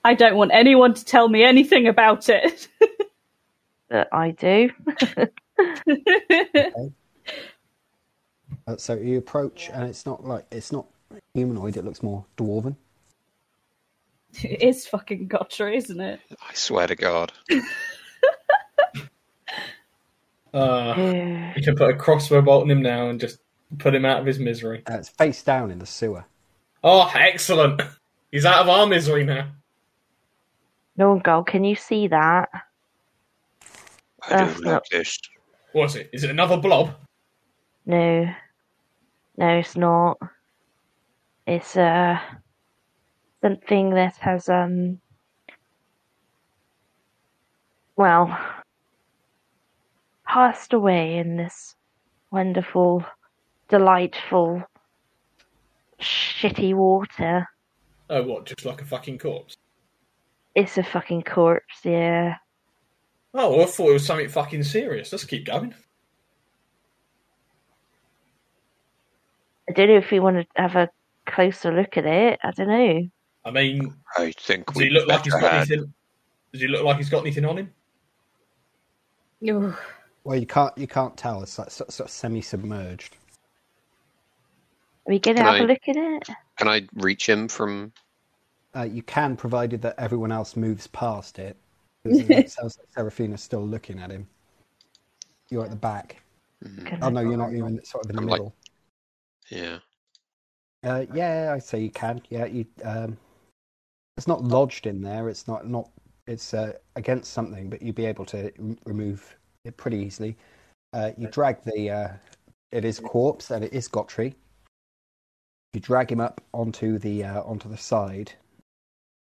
[0.04, 2.68] I don't want anyone to tell me anything about it.
[3.88, 4.70] but I do.
[8.68, 10.86] Uh, so you approach, and it's not like it's not
[11.34, 11.76] humanoid.
[11.76, 12.74] It looks more dwarven.
[14.42, 16.18] it is fucking Gotcha, isn't it?
[16.48, 17.32] I swear to God.
[20.54, 21.52] Uh, Yeah.
[21.54, 23.40] you can put a crossbow bolt in him now and just
[23.78, 24.82] put him out of his misery.
[24.88, 26.24] Uh, it's face down in the sewer.
[26.84, 27.82] Oh, excellent!
[28.30, 29.48] He's out of our misery now.
[30.96, 32.48] no girl, can you see that?
[34.22, 35.06] I That's don't not- like.
[35.72, 36.08] What's it?
[36.12, 36.94] Is it another blob?
[37.84, 38.32] No,
[39.36, 40.18] no, it's not.
[41.46, 42.18] It's uh
[43.42, 45.00] something that has um.
[47.96, 48.36] Well,
[50.26, 51.76] passed away in this
[52.30, 53.04] wonderful,
[53.68, 54.62] delightful,
[56.00, 57.48] shitty water.
[58.08, 58.46] Oh, what?
[58.46, 59.56] Just like a fucking corpse?
[60.54, 62.36] It's a fucking corpse, yeah.
[63.34, 65.12] Oh, well, I thought it was something fucking serious.
[65.12, 65.74] Let's keep going.
[69.68, 70.88] I don't know if we want to have a
[71.26, 72.38] closer look at it.
[72.42, 73.08] I don't know.
[73.44, 75.70] I mean, I think does he we look like he's better got had.
[75.70, 75.92] anything?
[76.52, 77.72] Does he look like he's got anything on him?
[79.40, 79.76] No.
[80.24, 81.42] Well, you can't you can't tell.
[81.42, 83.16] It's like sort, sort of semi-submerged.
[85.06, 86.28] Are we going to Can have a I- look at it?
[86.58, 87.92] Can I reach him from?
[88.74, 91.56] Uh, you can, provided that everyone else moves past it.
[92.04, 94.26] 'Cause It sounds like Seraphina's still looking at him.
[95.50, 96.22] You're at the back.
[96.84, 97.52] Can Oh no, you're not.
[97.52, 98.54] You're in, sort of in the I'm like- middle.
[99.48, 99.78] Yeah.
[100.82, 102.20] Uh, yeah, I say you can.
[102.30, 102.66] Yeah, you.
[102.84, 103.16] Um,
[104.16, 105.28] it's not lodged in there.
[105.28, 105.90] It's not not.
[106.26, 110.36] It's uh, against something, but you'd be able to r- remove it pretty easily.
[110.92, 111.90] Uh, you drag the.
[111.90, 112.08] Uh,
[112.72, 114.34] it is corpse and it is Gottri.
[115.76, 118.32] You drag him up onto the uh, onto the side.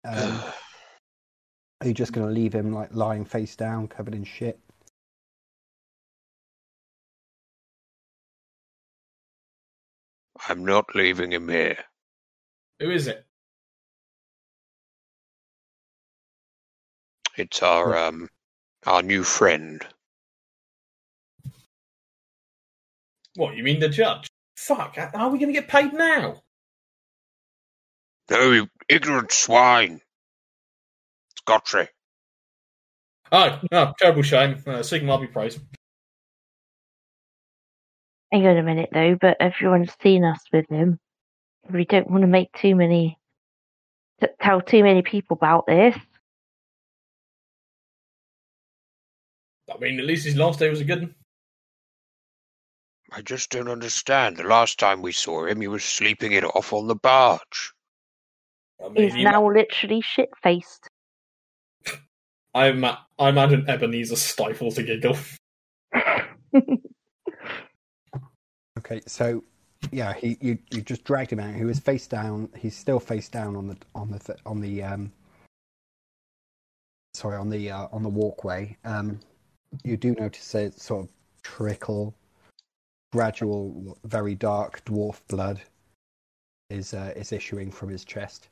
[0.06, 0.40] Um,
[1.82, 4.60] are you just going to leave him like lying face down, covered in shit?
[10.48, 11.80] I'm not leaving him here.
[12.80, 13.26] Who is it?
[17.36, 18.30] It's our um
[18.86, 19.84] our new friend.
[23.38, 24.28] What, you mean the judge?
[24.56, 26.43] Fuck, how are we going to get paid now?
[28.30, 30.02] No, you ignorant swine.
[31.32, 31.88] It's Gottri.
[33.32, 34.62] Oh, no, terrible shame.
[34.66, 35.60] Uh, Sigmar be praised.
[38.32, 41.00] Hang on a minute though, but everyone's seen us with him.
[41.72, 43.18] We don't want to make too many,
[44.22, 45.96] t- tell too many people about this.
[49.74, 51.16] I mean, at least his last day was a good one.
[53.12, 54.38] I just don't understand.
[54.38, 57.73] The last time we saw him, he was sleeping it off on the barge.
[58.84, 60.88] I mean, He's he- now literally shit faced.
[62.54, 65.18] I, ima- I imagine Ebenezer stifles a giggle.
[68.80, 69.44] Okay, so
[69.92, 71.56] yeah, he you, you just dragged him out.
[71.56, 72.50] He was face down.
[72.58, 75.12] He's still face down on the on the on the um.
[77.14, 78.76] Sorry, on the uh, on the walkway.
[78.84, 79.20] Um,
[79.84, 81.12] you do notice a sort of
[81.44, 82.14] trickle,
[83.14, 85.62] gradual, very dark dwarf blood
[86.70, 88.50] is uh, is issuing from his chest.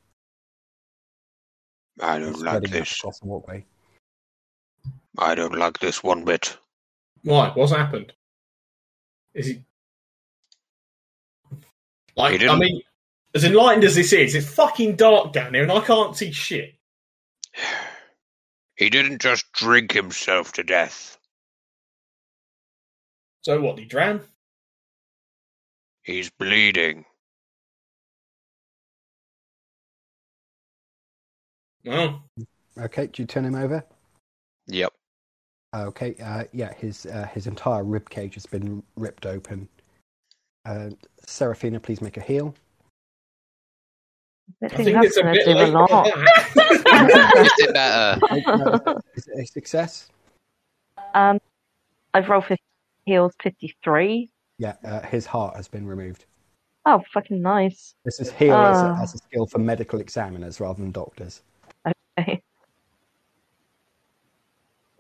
[1.99, 2.97] I don't like this.
[2.97, 3.65] across the walkway.
[5.17, 6.57] I don't like this one bit.
[7.23, 7.51] Why?
[7.53, 8.13] What's happened?
[9.33, 9.63] Is he.
[11.49, 11.57] He
[12.15, 12.81] Like, I mean,
[13.33, 16.75] as enlightened as this is, it's fucking dark down here and I can't see shit.
[18.77, 21.19] He didn't just drink himself to death.
[23.41, 24.21] So what, he drown?
[26.01, 27.05] He's bleeding.
[31.86, 32.23] Well,
[32.79, 33.84] Okay, do you turn him over?
[34.67, 34.93] Yep.
[35.75, 39.67] Okay, uh, yeah, his uh, his entire rib cage has been ripped open.
[40.65, 40.89] Uh,
[41.25, 42.53] Seraphina, please make a heal.
[44.61, 45.89] I I think think that's it's a going bit to do a lot.
[46.05, 47.45] that.
[47.45, 48.25] Is it better?
[48.86, 50.09] Uh, is it a success?
[51.13, 51.39] um,
[52.13, 52.61] I've rolled 50
[53.05, 54.29] heals 53.
[54.59, 56.25] Yeah, uh, his heart has been removed.
[56.86, 57.95] Oh, fucking nice.
[58.05, 59.01] This is heal as, a, Ah.
[59.03, 61.41] as a skill for medical examiners rather than doctors.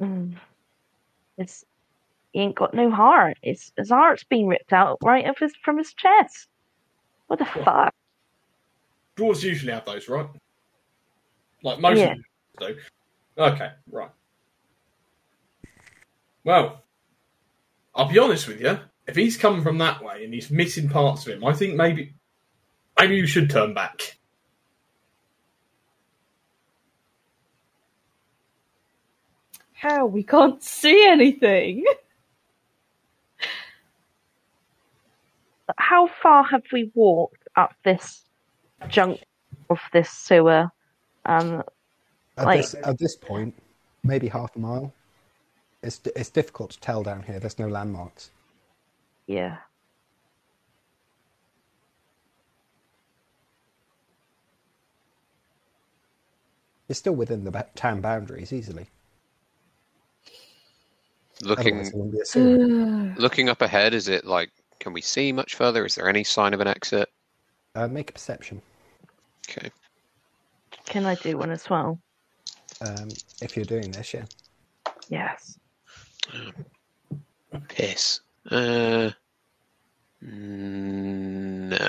[0.01, 0.35] Mm.
[1.37, 1.63] It's
[2.33, 3.37] he ain't got no heart.
[3.43, 6.47] It's his heart's been ripped out right off his from his chest.
[7.27, 7.93] What the fuck?
[9.17, 10.27] Dwarves usually have those, right?
[11.63, 12.13] Like most Yeah.
[12.13, 12.23] of them
[12.59, 12.77] do.
[13.37, 14.09] Okay, right.
[16.43, 16.83] Well,
[17.93, 18.79] I'll be honest with you.
[19.07, 22.15] If he's coming from that way and he's missing parts of him, I think maybe
[22.97, 24.17] maybe you should turn back.
[29.81, 30.05] How?
[30.05, 31.83] We can't see anything.
[35.79, 38.21] How far have we walked up this
[38.89, 39.23] junk
[39.71, 40.69] of this sewer?
[41.25, 41.63] Um,
[42.37, 43.55] At, Like- this, at this point,
[44.03, 44.93] maybe half a mile.
[45.81, 47.39] It's it's difficult to tell down here.
[47.39, 48.29] There's no landmarks.
[49.25, 49.57] yeah.
[56.89, 58.87] It's still within the town boundaries easily.
[61.43, 63.15] Looking Otherwise, it wouldn't be a sewer.
[63.17, 65.85] looking up ahead, is it like can we see much further?
[65.85, 67.09] Is there any sign of an exit?
[67.75, 68.61] Uh, make a perception
[69.49, 69.69] Okay.
[70.85, 71.99] Can I do one as well?
[72.81, 73.09] um,
[73.41, 74.13] if you're doing this.
[74.13, 74.25] Yeah.
[75.09, 75.57] Yes.
[77.69, 78.21] Piss.
[78.49, 79.11] Uh
[80.21, 81.79] no.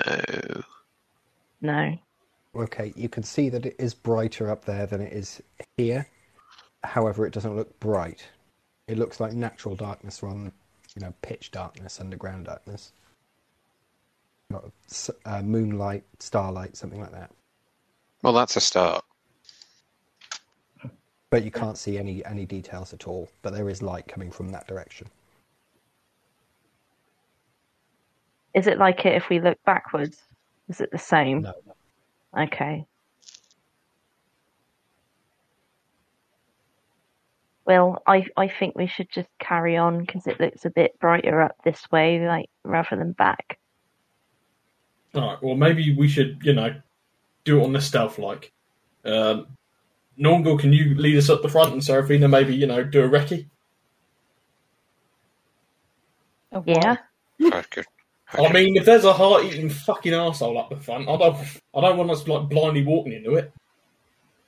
[1.61, 1.99] No.
[2.55, 5.41] Okay, you can see that it is brighter up there than it is
[5.77, 6.07] here.
[6.85, 8.27] However, it doesn't look bright.
[8.89, 10.53] It looks like natural darkness rather than,
[10.97, 12.93] you know, pitch darkness, underground darkness.
[14.51, 17.31] Not s- uh, moonlight, starlight, something like that.
[18.23, 19.05] Well, that's a start.
[21.31, 23.31] But you can't see any any details at all.
[23.41, 25.09] But there is light coming from that direction.
[28.55, 30.21] Is it like it if we look backwards?
[30.69, 31.43] Is it the same?
[31.43, 31.55] No.
[32.39, 32.87] Okay.
[37.65, 41.41] Well, I I think we should just carry on because it looks a bit brighter
[41.41, 43.59] up this way, like rather than back.
[45.15, 45.43] All right.
[45.43, 46.75] Well, maybe we should, you know,
[47.45, 48.51] do it on the stealth like.
[49.05, 49.47] Um,
[50.19, 53.09] Nornghal, can you lead us up the front, and Seraphina maybe, you know, do a
[53.09, 53.47] recce?
[56.53, 56.97] Oh, Yeah.
[57.41, 57.83] Okay.
[58.35, 61.37] I mean, if there's a heart-eating fucking asshole up the front, I don't,
[61.75, 63.53] I don't want us like blindly walking into it.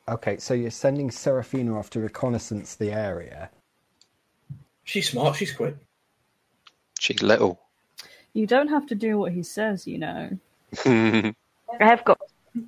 [0.08, 3.50] Okay, so you're sending Seraphina off to reconnaissance the area.
[4.84, 5.36] She's smart.
[5.36, 5.76] She's quick.
[6.98, 7.60] She's little.
[8.34, 10.30] You don't have to do what he says, you know.
[10.84, 11.34] I
[11.80, 12.18] have got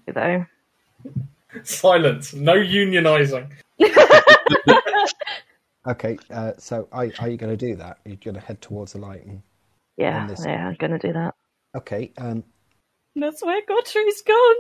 [0.07, 0.47] though.
[1.63, 2.33] Silence.
[2.35, 3.51] No unionising.
[5.89, 7.99] Okay, uh, so are, are you going to do that?
[8.05, 9.41] You're going to head towards the light and
[9.97, 11.37] Yeah, On this- yeah, I'm gonna do that.
[11.77, 12.43] Okay, um,
[13.15, 14.57] That's where Gottri's gone.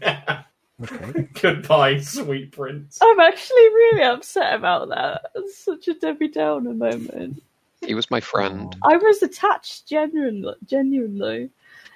[0.82, 1.28] okay.
[1.40, 2.98] Goodbye, sweet prince.
[3.00, 5.30] I'm actually really upset about that.
[5.34, 7.42] It's such a Debbie Downer moment.
[7.84, 8.74] he was my friend.
[8.82, 10.54] I was attached genuinely.
[10.66, 11.50] genuinely.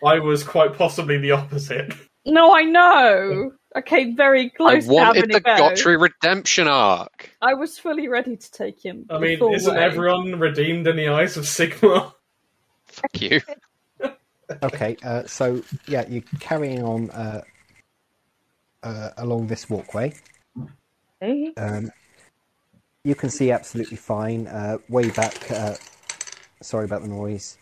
[0.05, 1.95] I was quite possibly the opposite.
[2.25, 3.53] No, I know.
[3.75, 5.59] I came very I close to wanted having the a.
[5.59, 7.31] Gottri redemption arc.
[7.41, 9.07] I was fully ready to take him.
[9.11, 9.83] I mean, isn't way.
[9.83, 12.13] everyone redeemed in the eyes of Sigmar?
[12.87, 13.41] Fuck you.
[14.63, 17.43] Okay, uh, so yeah, you're carrying on uh,
[18.83, 20.13] uh, along this walkway.
[21.23, 21.53] Okay.
[21.57, 21.91] Um,
[23.05, 24.47] you can see absolutely fine.
[24.47, 25.75] Uh, way back, uh,
[26.61, 27.59] sorry about the noise.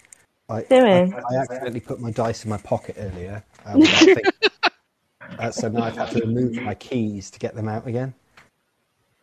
[0.48, 1.14] I, Doing?
[1.14, 3.42] I, I accidentally put my dice in my pocket earlier.
[3.74, 4.18] Without
[5.38, 8.14] uh, so now I've had to remove my keys to get them out again.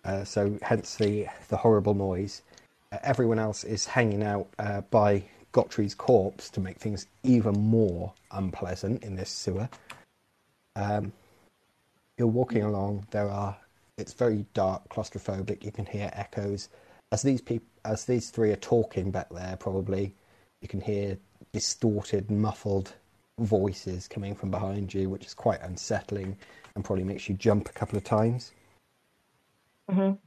[0.05, 2.43] Uh, so hence the the horrible noise.
[2.91, 8.13] Uh, everyone else is hanging out uh, by Gottri's corpse to make things even more
[8.31, 9.67] unpleasant in this sewer.
[10.75, 11.11] Um,
[12.17, 13.07] you're walking along.
[13.11, 13.57] There are.
[13.97, 15.63] It's very dark, claustrophobic.
[15.63, 16.69] You can hear echoes
[17.11, 19.57] as these people, as these three are talking back there.
[19.57, 20.13] Probably,
[20.61, 21.17] you can hear
[21.51, 22.93] distorted, muffled
[23.39, 26.37] voices coming from behind you, which is quite unsettling
[26.75, 28.51] and probably makes you jump a couple of times.
[29.89, 30.17] Mhm.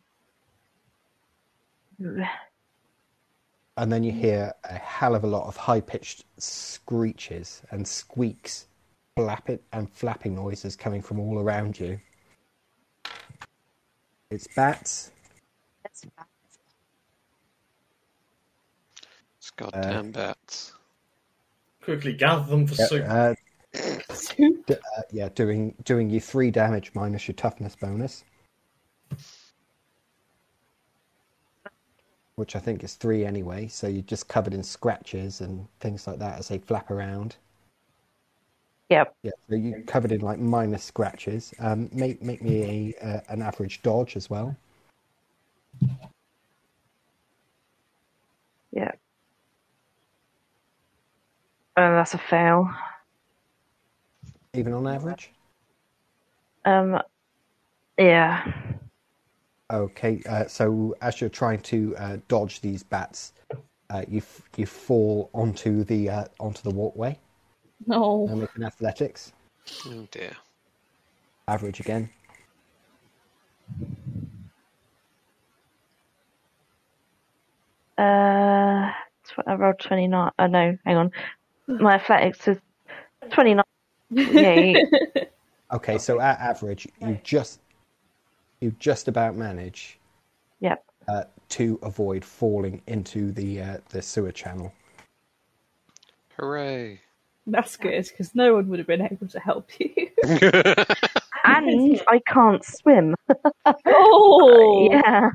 [3.76, 8.66] And then you hear a hell of a lot of high pitched screeches and squeaks,
[9.16, 12.00] flapping and flapping noises coming from all around you.
[14.30, 15.10] It's bats.
[15.84, 16.28] It's bats.
[19.38, 20.72] It's goddamn bats.
[21.82, 23.04] Quickly gather them for Yeah, soup.
[23.08, 23.34] uh,
[24.66, 28.22] d- uh, yeah, doing doing you three damage minus your toughness bonus,
[32.36, 33.66] which I think is three anyway.
[33.68, 37.36] So you're just covered in scratches and things like that as they flap around.
[38.90, 39.14] Yep.
[39.22, 41.54] Yeah, so you covered in like minus scratches.
[41.60, 44.56] Um, make make me a uh, an average dodge as well.
[48.72, 48.92] Yeah.
[51.76, 52.70] Oh, that's a fail.
[54.54, 55.30] Even on average.
[56.64, 57.00] Um,
[57.98, 58.44] yeah.
[59.72, 63.32] Okay, uh, so as you're trying to uh, dodge these bats,
[63.90, 67.18] uh, you f- you fall onto the uh, onto the walkway.
[67.86, 68.26] No.
[68.28, 69.32] Now make an athletics.
[69.86, 70.32] Oh dear.
[71.48, 72.10] Average again.
[77.98, 78.90] Uh,
[79.28, 80.30] tw- I rolled 29.
[80.38, 81.10] Oh, no, hang on.
[81.66, 82.58] My athletics is
[83.32, 83.64] 29.
[84.10, 84.84] Yay.
[85.72, 87.60] Okay, so at average, you just
[88.60, 90.00] you just about manage
[90.58, 90.84] Yep.
[91.06, 94.72] uh, to avoid falling into the uh, the sewer channel.
[96.36, 97.00] Hooray!
[97.50, 100.08] That's good because no one would have been able to help you.
[101.42, 103.14] And I can't swim.
[103.86, 105.30] oh, Yeah.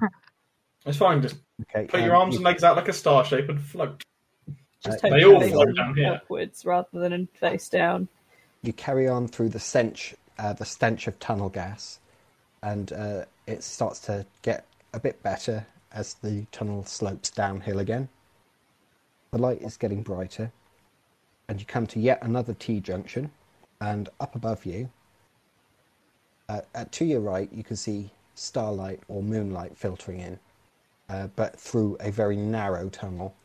[0.85, 1.21] It's fine.
[1.21, 3.59] Just Okay, put um, your arms you- and legs out like a star shape and
[3.59, 4.03] float.
[4.83, 6.13] Just Uh, hope they all facing float down here.
[6.13, 8.07] upwards rather than in face down.
[8.61, 11.99] you carry on through the stench, uh, the stench of tunnel gas,
[12.61, 18.07] and uh, it starts to get a bit better as the tunnel slopes downhill again.
[19.31, 20.51] The light is getting brighter,
[21.47, 23.31] and you come to yet another T junction,
[23.81, 24.89] and up above you,
[26.49, 30.39] uh, uh, to your right, you can see starlight or moonlight filtering in,
[31.09, 33.35] uh, but through a very narrow tunnel.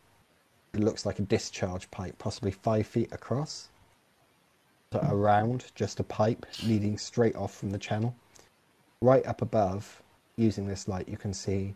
[0.72, 3.68] It looks like a discharge pipe, possibly five feet across
[4.92, 8.14] to around just a pipe leading straight off from the channel.
[9.01, 10.03] Right up above,
[10.36, 11.74] using this light, you can see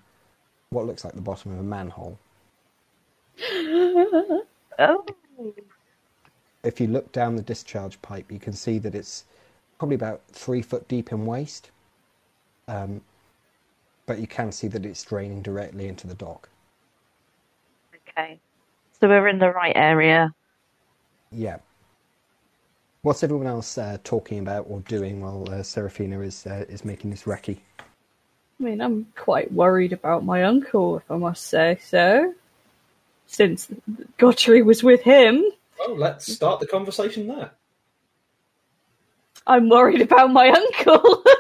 [0.71, 2.19] what looks like the bottom of a manhole.
[4.77, 5.05] Oh.
[6.65, 9.25] If you look down the discharge pipe, you can see that it's
[9.79, 11.71] probably about three foot deep in waste.
[12.67, 13.03] Um,
[14.07, 16.49] but you can see that it's draining directly into the dock.
[18.09, 18.39] Okay.
[19.01, 20.35] So we're in the right area.
[21.31, 21.59] Yeah.
[23.03, 27.11] What's everyone else uh, talking about or doing while uh, Seraphina is uh, is making
[27.11, 27.59] this recce?
[27.79, 32.33] I mean, I'm quite worried about my uncle, if I must say so.
[33.27, 33.69] Since
[34.19, 35.45] Gottri was with him,
[35.79, 37.53] Well, let's start the conversation there.
[39.47, 41.25] I'm worried about my uncle.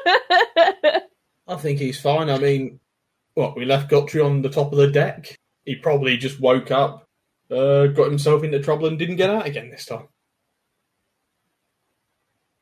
[1.49, 2.29] I think he's fine.
[2.29, 2.81] I mean,
[3.35, 5.39] what we left Gottri on the top of the deck.
[5.65, 7.09] He probably just woke up,
[7.51, 10.09] uh, got himself into trouble, and didn't get out again this time.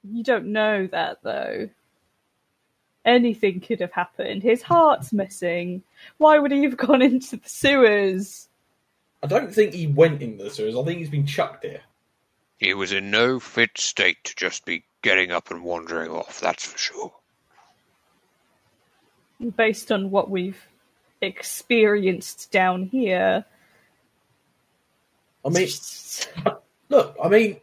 [0.04, 1.68] you don't know that, though.
[3.04, 4.44] Anything could have happened.
[4.44, 5.82] His heart's missing.
[6.18, 8.48] Why would he have gone into the sewers?
[9.22, 10.76] I don't think he went into the sewers.
[10.76, 11.82] I think he's been chucked here.
[12.58, 16.64] He was in no fit state to just be getting up and wandering off, that's
[16.64, 17.12] for sure.
[19.56, 20.64] Based on what we've
[21.20, 23.44] experienced down here.
[25.44, 25.68] I mean,
[26.88, 27.56] look, I mean,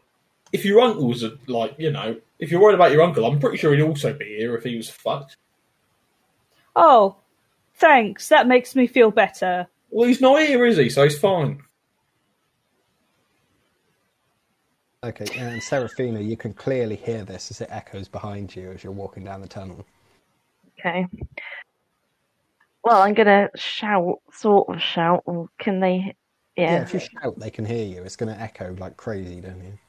[0.52, 3.58] if your uncle's a, like, you know, if you're worried about your uncle, I'm pretty
[3.58, 5.38] sure he'd also be here if he was fucked.
[6.76, 7.16] Oh,
[7.76, 8.30] thanks.
[8.30, 9.68] That makes me feel better.
[9.90, 10.90] Well, he's not here, is he?
[10.90, 11.62] So he's fine.
[15.04, 18.92] Okay, and Seraphina, you can clearly hear this as it echoes behind you as you're
[18.92, 19.86] walking down the tunnel.
[20.78, 21.08] Okay.
[22.84, 26.16] Well, I'm gonna shout, sort of shout, or can they?
[26.58, 26.82] Yeah, Yeah.
[26.82, 28.04] if you shout, they can hear you.
[28.04, 29.80] It's going to echo like crazy, don't you?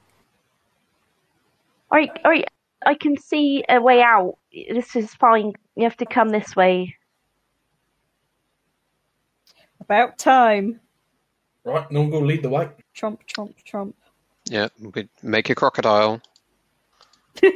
[1.92, 2.46] Alright, alright.
[2.86, 4.36] I can see a way out.
[4.52, 5.52] This is fine.
[5.74, 6.94] You have to come this way.
[9.90, 10.78] About time.
[11.64, 12.68] Right, no one will lead the way.
[12.94, 13.96] Trump, trump, trump.
[14.44, 16.22] Yeah, we make a crocodile.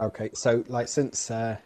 [0.00, 1.56] Okay, so like since uh,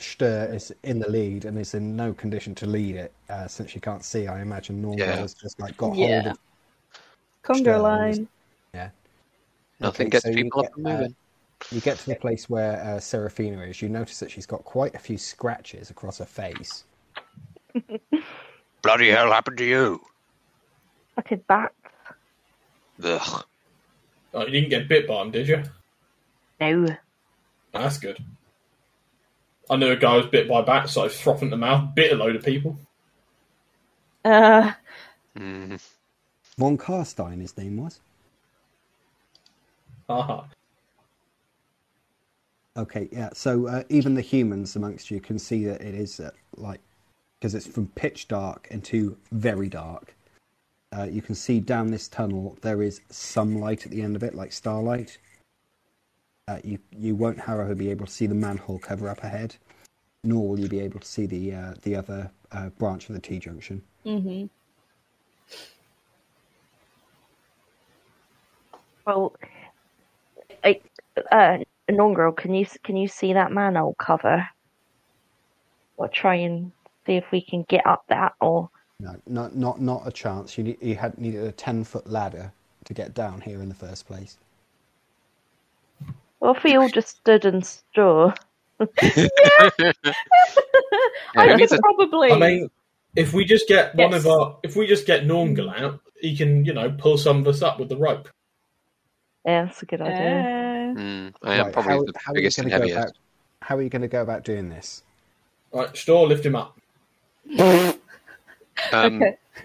[0.00, 3.70] Stör is in the lead and is in no condition to lead it, uh, since
[3.70, 5.16] she can't see, I imagine Nornghal Yeah.
[5.16, 6.22] has just like got Yeah.
[6.22, 6.38] hold of.
[7.42, 8.28] Congo Stir line.
[8.74, 8.88] Yeah.
[9.78, 11.16] Nothing Okay, gets so people get, up and uh, moving.
[11.70, 13.80] You get to the place where uh, Seraphina is.
[13.80, 16.82] You notice that she's got quite a few scratches across her face.
[18.82, 20.00] Bloody hell happened to you?
[21.16, 21.72] Fucking bat.
[23.02, 23.44] Ugh.
[24.34, 25.62] Oh, you didn't get bit by him, did you?
[26.60, 26.86] No.
[27.72, 28.18] That's good.
[29.70, 32.16] I knew a guy was bit by bats, so I frothing the mouth, bit a
[32.16, 32.78] load of people.
[34.24, 34.72] Uh,
[35.38, 35.80] Mm.
[36.56, 38.00] Von Karstein, his name was.
[40.08, 40.44] Haha.
[42.76, 43.30] Okay, yeah.
[43.34, 46.80] So uh, even the humans amongst you can see that it is uh, like
[47.38, 50.14] because it's from pitch dark into very dark.
[50.96, 54.22] Uh, you can see down this tunnel there is some light at the end of
[54.22, 55.18] it, like starlight.
[56.48, 59.56] Uh, you you won't, however, be able to see the manhole cover up ahead,
[60.24, 63.20] nor will you be able to see the uh, the other uh, branch of the
[63.20, 63.82] T junction.
[64.04, 64.46] hmm
[69.06, 69.34] Well,
[70.64, 70.80] I,
[71.32, 71.58] uh,
[71.90, 74.48] Nornghal, can you can you see that manhole cover?
[75.96, 76.72] We'll try and
[77.08, 78.70] see if we can get up that, or
[79.00, 80.58] No, not not not a chance.
[80.58, 82.52] You need, you had needed a ten foot ladder
[82.84, 84.36] to get down here in the first place.
[86.40, 88.32] well, if we all just stood and stood.
[88.80, 88.86] I
[91.34, 92.32] who could a- probably.
[92.32, 92.70] I mean,
[93.16, 96.64] If we just get one of our, if we just get Nornghal out, he can,
[96.64, 98.28] you know, pull some of us up with the rope.
[99.44, 100.94] Yeah, that's a good idea.
[100.94, 102.82] Mm, I am Right, probably how, the how are you biggest going and to go
[102.82, 102.98] heaviest.
[102.98, 103.12] about?
[103.62, 105.02] How are you going to go about doing this?
[105.72, 106.78] Right, Stör, lift him up.
[108.92, 109.34] Um, You're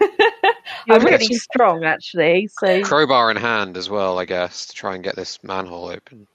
[0.88, 2.48] I'm really getting- strong, actually.
[2.58, 6.26] So crowbar in hand as well, I guess, to try and get this manhole open.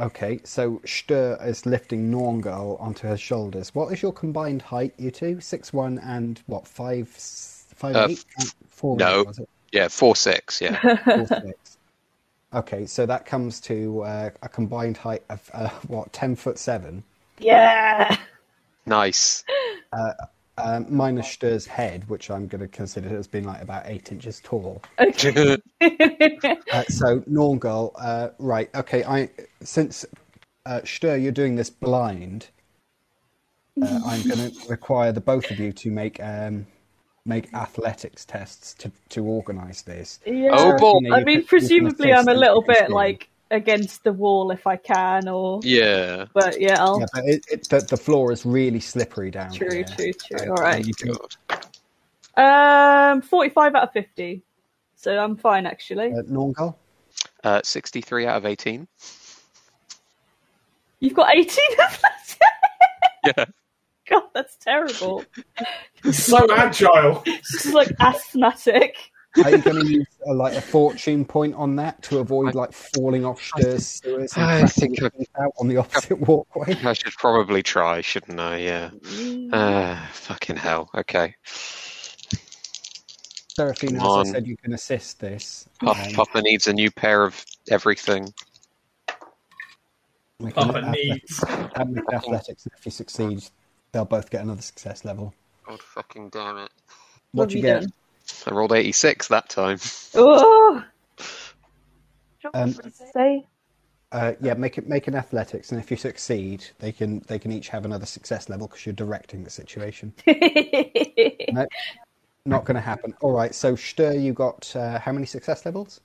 [0.00, 3.72] Okay, so Stör is lifting Nornghal onto her shoulders.
[3.76, 5.40] What is your combined height, you two?
[5.40, 6.66] Six one and what?
[6.66, 8.24] Five, s- five Uh, eight?
[8.40, 9.20] Uh, Four no.
[9.20, 9.48] eight, was it?
[9.70, 10.60] Yeah, four six.
[10.60, 10.96] Yeah.
[11.04, 11.78] Four, six.
[12.54, 16.12] Okay, so that comes to uh, a combined height of uh, what?
[16.12, 17.04] Ten foot seven.
[17.38, 18.16] yeah.
[18.86, 19.44] nice.
[20.56, 24.40] Um, minus Stör's head, which I'm going to consider as being like about eight inches
[24.40, 24.82] tall.
[25.00, 25.56] Okay.
[26.72, 28.68] Uh, so Nornghal, uh, right?
[28.74, 29.28] Okay, I
[29.62, 30.04] since
[30.66, 32.48] uh, Stör, you're doing this blind.
[33.80, 36.66] Uh, I'm going to require the both of you to make um,
[37.26, 40.20] make athletics tests to to organise this.
[40.26, 40.50] yeah.
[40.52, 40.98] Oh, boy.
[41.12, 44.66] I mean, can- you can presumably, I'm a little bit like against the wall if
[44.66, 46.26] I can, or Yeah.
[46.34, 47.00] but yeah, I'll.
[47.00, 49.84] Yeah, but it, it, the, the floor is really slippery down True, here.
[49.84, 50.46] true, true.
[50.46, 50.84] Uh, All right.
[50.84, 51.16] you can-
[52.36, 54.42] Um, forty-five out of fifty,
[54.96, 56.12] so I'm fine actually.
[56.12, 56.74] uh, Nornghal?
[57.44, 58.88] Uh, Sixty-three out of eighteen.
[61.00, 62.38] You've got eighteen of that.
[63.38, 63.44] Yeah.
[64.10, 65.24] God, that's terrible.
[66.12, 67.22] So agile.
[67.24, 68.94] This is like asthmatic.
[69.42, 72.72] Are you going to use uh, like a fortune point on that to avoid like
[72.72, 76.76] falling off Stör's sewers and I think your teeth out on the opposite walkway?
[76.84, 78.58] I should probably try, shouldn't I?
[78.58, 78.90] Yeah.
[79.52, 80.88] Uh, fucking hell.
[80.94, 81.34] Okay.
[83.56, 85.68] Seraphina, as I said, you can assist this.
[85.80, 88.32] Puff, Um, Papa needs a new pair of everything.
[90.54, 91.42] Papa needs.
[91.42, 92.66] athletics- and make athletics.
[92.76, 93.44] If you succeed,
[93.92, 95.34] they'll both get another success level.
[95.66, 96.70] God fucking damn it.
[97.32, 97.80] What have you you get?
[97.82, 97.92] done?
[98.46, 99.78] I rolled 86 that time.
[100.14, 100.84] Oh,
[102.52, 103.46] Um, what did you say?
[104.12, 107.50] Uh, yeah, make it make an athletics, and if you succeed, they can they can
[107.50, 110.12] each have another success level because you're directing the situation.
[110.26, 111.66] no,
[112.46, 113.12] not going to happen.
[113.22, 116.00] All right, so Stör, you got uh, how many success levels?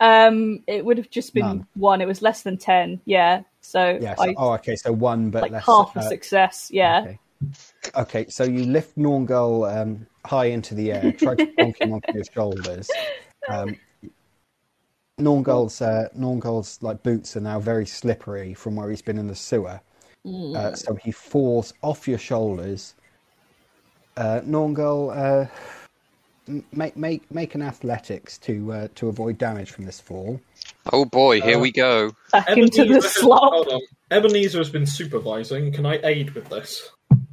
[0.00, 1.66] um, it would have just been None.
[1.74, 2.00] one.
[2.00, 3.00] It was less than ten.
[3.04, 4.14] Yeah, so Yeah.
[4.14, 4.76] So, I oh, okay.
[4.76, 5.66] So one, but like less.
[5.66, 6.70] half a uh, success.
[6.72, 7.00] Yeah.
[7.00, 7.18] Okay.
[7.94, 12.12] Okay, so you lift Nornghal um, high into the air, try to bonk him onto
[12.12, 12.88] your shoulders.
[13.48, 13.76] Um,
[15.20, 19.34] Nornghal's uh, Nornghal's like boots are now very slippery from where he's been in the
[19.34, 19.80] sewer,
[20.26, 22.94] uh, so he falls off your shoulders.
[24.16, 29.98] Uh, Nornghal, uh, make make make an athletics to uh, to avoid damage from this
[30.00, 30.40] fall.
[30.92, 32.12] Oh boy, here Uh, we go.
[32.30, 33.52] Back into the Ebenezer- slop.
[33.52, 33.80] Hold on.
[34.12, 35.72] Ebenezer has been supervising.
[35.72, 36.90] Can I aid with this?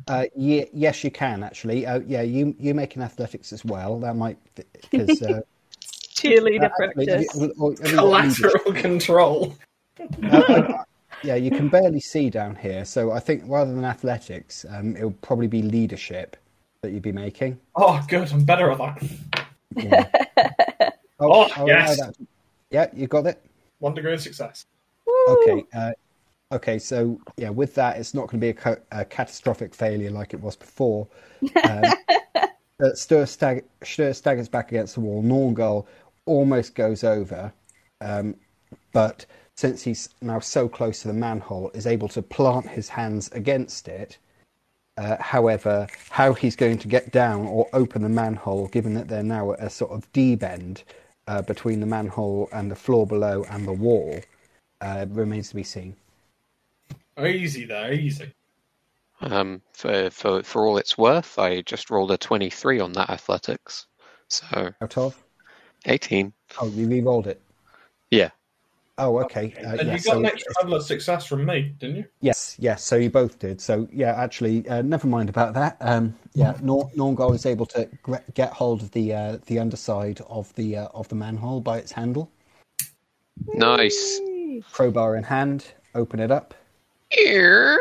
[0.08, 1.86] Uh, ye- yes, you can actually.
[1.86, 4.00] Uh, yeah, you you make an athletics as well.
[4.00, 4.38] That might
[4.92, 5.22] because.
[5.22, 5.42] Uh,
[6.16, 7.36] Cheerleader Actually, practice.
[7.36, 7.98] you- or- or have you?
[7.98, 9.56] Collateral control.
[10.00, 10.84] Uh, uh,
[11.24, 15.12] yeah, you can barely see down here, so I think rather than athletics, um, it'll
[15.12, 16.38] probably be leadership
[16.82, 17.60] that you'd be making.
[17.76, 18.32] Oh, good.
[18.32, 19.46] I'm better at that.
[19.76, 20.90] Yeah.
[21.20, 21.98] Oh, no, yes.
[21.98, 22.16] that-
[22.72, 23.42] yeah, you got it.
[23.80, 24.66] One degree of success.
[25.30, 25.64] Okay.
[26.56, 30.10] Okay, so yeah, with that, it's not going to be a, ca- a catastrophic failure
[30.10, 31.06] like it was before.
[31.66, 31.84] Um,
[32.82, 35.22] Stör, stag- Stör staggers back against the wall.
[35.22, 35.86] Nornghal
[36.26, 37.52] almost goes over,
[38.00, 38.36] um,
[38.94, 39.26] but
[39.56, 43.90] since he's now so close to the manhole, is able to plant his hands against
[43.90, 44.18] it.
[44.98, 49.24] Uh, however, how he's going to get down or open the manhole, given that they're
[49.24, 50.84] now at a sort of D bend
[51.28, 54.22] uh, between the manhole and the floor below and the wall,
[54.80, 55.98] uh, remains to be seen.
[57.24, 58.34] Easy there, easy.
[59.22, 63.88] Um, for, for, for all it's worth, I just rolled a 23 on that athletics.
[64.28, 65.24] So Out of?
[65.86, 66.34] 18.
[66.60, 67.42] Oh, you re-rolled it.
[68.12, 68.32] Yeah.
[68.98, 69.54] Oh, okay.
[69.58, 72.06] Uh, and yeah, you got so an extra level of success from me, didn't you?
[72.22, 72.84] yes, yes.
[72.84, 73.60] So you both did.
[73.60, 75.78] So yeah, actually, uh, never mind about that.
[75.82, 77.90] Um, yeah, Nor- Nornghal is able to
[78.34, 81.92] get hold of the uh, the underside of the uh, of the manhole by its
[81.92, 82.32] handle,
[83.54, 84.22] Nice.
[84.72, 86.54] crowbar in hand, open it up.
[87.16, 87.80] Here.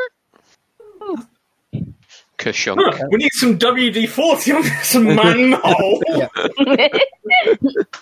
[2.38, 2.78] Kashunk.
[2.78, 6.02] Huh, we need some WD 40 on this manhole.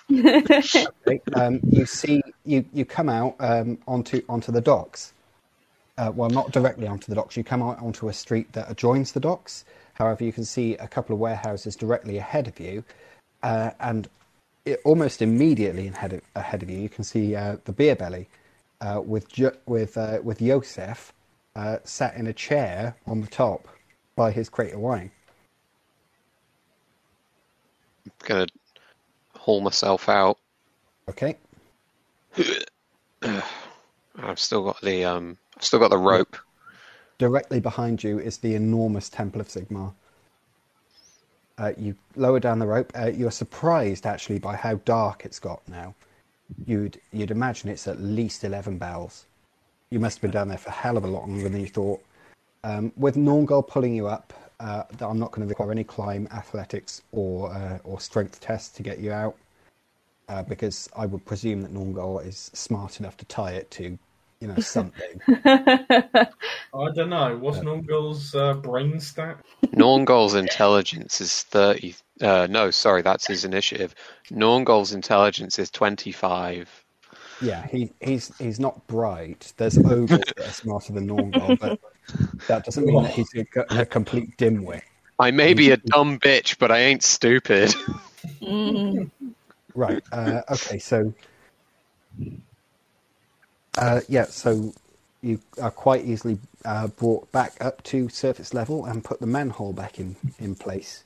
[0.09, 5.13] Okay, um, you see, you, you come out um, onto onto the docks.
[5.99, 7.37] Uh, well, not directly onto the docks.
[7.37, 9.65] You come out onto a street that adjoins the docks.
[9.95, 12.85] However, you can see a couple of warehouses directly ahead of you,
[13.43, 14.09] uh, and
[14.65, 18.27] it, almost immediately ahead of, ahead of you, you can see uh, the Berebeli
[18.81, 21.13] uh, with jo- with uh, with Josef
[21.55, 23.69] uh, sat in a chair on the top
[24.17, 25.11] by his crate of wine.
[28.07, 28.47] I'm gonna
[29.35, 30.39] haul myself out.
[31.09, 31.37] Okay.
[33.23, 36.37] I've still got the um, I've still got the rope.
[37.19, 39.93] Directly behind you is the enormous Temple of Sigmar.
[41.59, 42.93] Uh, you lower down the rope.
[42.99, 45.95] Uh, you're surprised actually by how dark it's got now.
[46.67, 49.27] You'd you'd imagine it's at least eleven bells.
[49.93, 51.67] You must have been down there for a hell of a lot longer than you
[51.67, 52.03] thought.
[52.65, 57.03] Um, with Nornghal pulling you up, uh, I'm not going to require any climb, athletics,
[57.13, 59.37] or uh, or strength tests to get you out,
[60.31, 63.99] uh, because I would presume that Nornghal is smart enough to tie it to,
[64.41, 65.21] you know, something.
[65.29, 66.27] I
[66.95, 67.37] don't know.
[67.37, 69.45] What's Nornghal's uh, brain stat?
[69.67, 71.97] Nornghal's intelligence is thirty.
[72.19, 73.95] Uh, no, sorry, that's his initiative.
[74.31, 76.82] Nornghal's intelligence is twenty-five.
[77.43, 79.53] Yeah, he, he's he's not bright.
[79.57, 81.79] There's ogres that are smarter than Nornghal, but
[82.49, 84.83] that doesn't mean that he's a, co- a complete dimwit.
[85.19, 87.75] I may be a dumb bitch, but I ain't stupid.
[89.75, 90.03] Right.
[90.13, 90.79] Uh, okay.
[90.79, 91.15] So,
[93.79, 94.25] uh, yeah.
[94.27, 94.75] So
[95.23, 99.73] you are quite easily uh, brought back up to surface level and put the manhole
[99.73, 101.05] back in in place,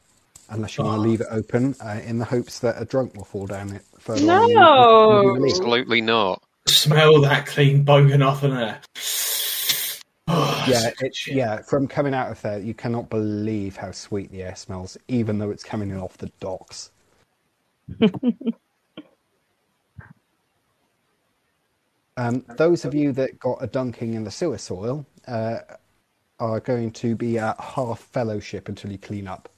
[0.48, 3.24] unless you want to leave it open uh, in the hopes that a drunk will
[3.24, 3.82] fall down it.
[3.98, 4.52] Further on.
[4.52, 5.44] No!
[5.44, 6.42] Absolutely not.
[6.66, 8.80] Smell that clean bogan off in there.
[10.28, 11.62] Oh, Yeah, that's it, yeah.
[11.62, 15.50] From coming out of there, you cannot believe how sweet the air smells, even though
[15.50, 16.90] it's coming in off the docks.
[22.16, 25.58] um, those of you that got a dunking in the sewer soil uh,
[26.38, 29.48] are going to be at half fellowship until you clean up.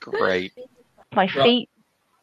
[0.00, 0.52] Great.
[1.14, 1.68] My feet.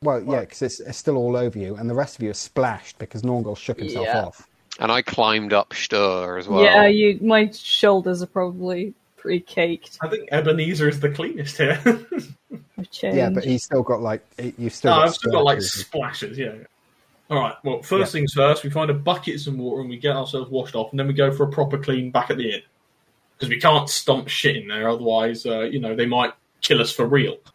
[0.01, 2.33] Well, yeah, because it's, it's still all over you, and the rest of you are
[2.35, 4.25] splashed because Nornghal shook himself Yeah.
[4.25, 4.47] off.
[4.79, 6.61] And I climbed up Stör as well.
[6.63, 7.17] Yeah, you.
[7.21, 9.97] My shoulders are probably pretty caked.
[10.01, 11.79] I think Ebenezer is the cleanest here.
[12.77, 13.17] I've changed.
[13.17, 14.91] Yeah, but he's still got like it- you've still.
[14.91, 15.85] no, got I've still got like scratches.
[15.85, 16.55] splashes, yeah.
[17.29, 20.15] All right, well, first things first, we find a bucket, some water, and we get
[20.15, 22.61] ourselves washed off, and then we go for a proper clean back at the inn.
[23.37, 26.91] Because we can't stomp shit in there, otherwise, uh, you know, they might kill us
[26.91, 27.37] for real.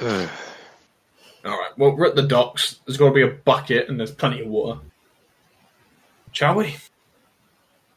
[0.00, 2.80] All right, well, we're at the docks.
[2.86, 4.80] There's got to be a bucket, and there's plenty of water.
[6.32, 6.76] Shall we?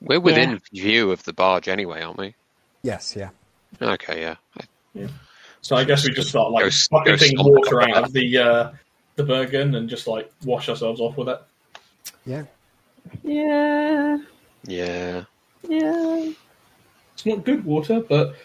[0.02, 2.36] We're within view of the barge anyway, aren't we?
[2.82, 3.30] Yes, yeah.
[3.82, 4.22] Okay,
[4.94, 5.08] yeah.
[5.62, 8.14] So I guess we just start like Go s- bucketing go water up out of
[8.14, 8.72] the uh,
[9.16, 11.42] the Bögen and just like wash ourselves off with it.
[12.26, 12.44] Yeah.
[13.24, 14.18] Yeah,
[14.66, 15.24] Yeah.
[15.68, 16.32] yeah.
[17.14, 18.36] It's not good water, but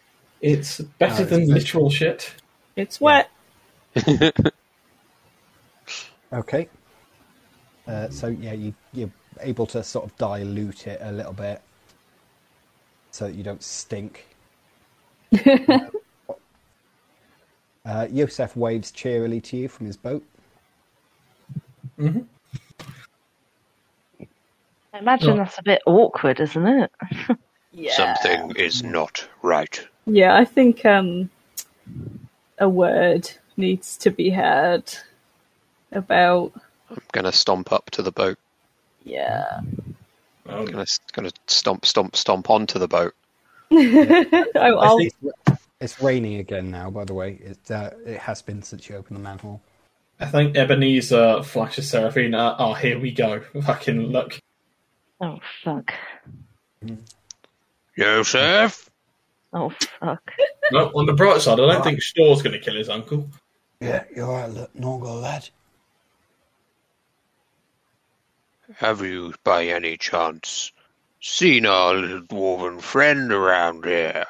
[0.41, 2.35] it's better No, than it's- literal shit.
[2.77, 3.31] It's wet.
[6.33, 6.69] Okay.
[7.89, 9.11] Uh, so yeah, you you're
[9.41, 11.61] able to sort of dilute it a little bit,
[13.11, 14.29] so that you don't stink.
[17.85, 20.25] uh, Josef waves cheerily to you from his boat.
[24.93, 25.37] I imagine No.
[25.37, 26.91] that's a bit awkward, isn't it?
[27.73, 27.95] Yeah.
[27.95, 29.81] Something is not right.
[30.05, 31.31] Yeah, I think um,
[32.59, 34.93] a word needs to be heard
[35.93, 36.53] about.
[36.91, 38.39] I'm gonna stomp up to the boat.
[39.05, 39.61] Yeah.
[40.49, 43.15] Um, Gonna gonna stomp stomp stomp onto the boat.
[43.71, 45.15] I, I'll, It's,
[45.81, 46.91] it's raining again now.
[46.91, 49.61] By the way, it uh, it has been since you opened the manhole.
[50.19, 52.57] I think Ebenezer flashes Seraphina.
[52.59, 53.43] Oh, here we go.
[53.63, 54.41] Fucking look.
[55.21, 55.93] Oh fuck.
[57.99, 58.91] Josef?
[59.53, 59.71] Oh
[60.01, 60.33] fuck.
[60.73, 63.29] No, on the bright side, I don't think Stör's going to kill his uncle.
[63.81, 65.49] Yeah, you're right, look, Nornghal lad.
[68.77, 70.73] Have you, by any chance,
[71.21, 74.25] seen our little dwarven friend around here?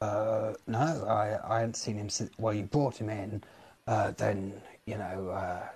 [0.00, 0.78] Uh, no,
[1.08, 2.30] I I hadn't seen him since.
[2.38, 3.42] Well, you brought him in.
[3.86, 4.52] Uh, then
[4.84, 5.66] you know, uh,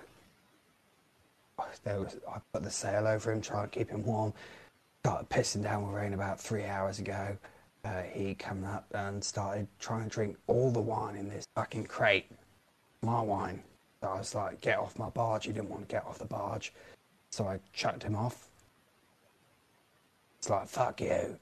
[1.83, 4.33] there was I put the sail over him, trying to keep him warm.
[5.03, 7.37] Started pissing down with rain about three hours ago.
[7.83, 11.85] Uh, he come up and started trying to drink all the wine in this fucking
[11.85, 12.29] crate,
[13.01, 13.63] my wine.
[14.01, 16.25] So I was like, "Get off my barge!" He didn't want to get off the
[16.25, 16.73] barge,
[17.31, 18.49] so I chucked him off.
[20.37, 21.39] It's like, "Fuck you."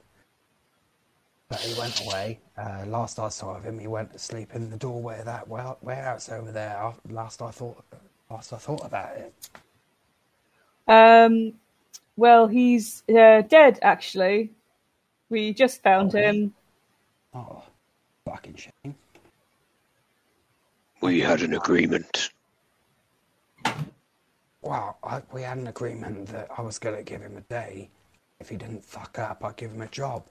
[1.50, 2.40] But he went away.
[2.56, 5.48] Uh, last I saw of him, he went to sleep in the doorway of that
[5.48, 6.94] warehouse over there.
[7.10, 7.84] Last I thought,
[8.30, 9.34] last I thought about it.
[10.90, 11.54] Um,
[12.18, 14.52] well, he's uh, dead, actually.
[15.30, 16.54] We just found him.
[17.34, 17.64] Oh,
[18.26, 18.96] fucking shame.
[21.02, 22.32] We had an agreement.
[24.62, 27.90] Wow, I, we had an agreement that I was going to give him a day.
[28.40, 30.26] If he didn't fuck up, I'd give him a job.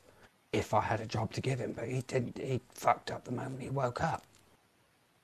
[0.52, 2.38] if I had a job to give him, but he didn't.
[2.38, 4.24] He fucked up the moment he woke up.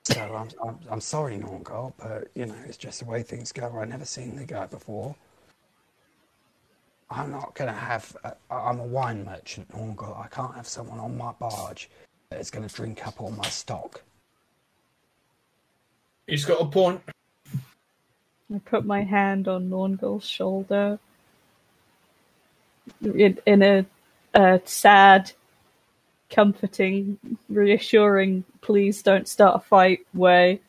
[0.05, 3.75] So I'm, I'm, I'm sorry, Nornghal, but you know it's just the way things go.
[3.79, 5.15] I've never seen the guy before.
[7.15, 8.17] I'm not gonna have.
[8.25, 10.19] A, I'm a wine merchant, Nornghal.
[10.19, 11.89] I can't have someone on my barge
[12.31, 14.03] that is gonna drink up all my stock.
[16.27, 17.01] He's got a point.
[18.55, 20.99] I put my hand on Nornghal's shoulder
[23.03, 23.87] in, in a,
[24.35, 25.33] a sad,
[26.31, 27.19] comforting,
[27.49, 30.61] reassuring, please don't start a fight way.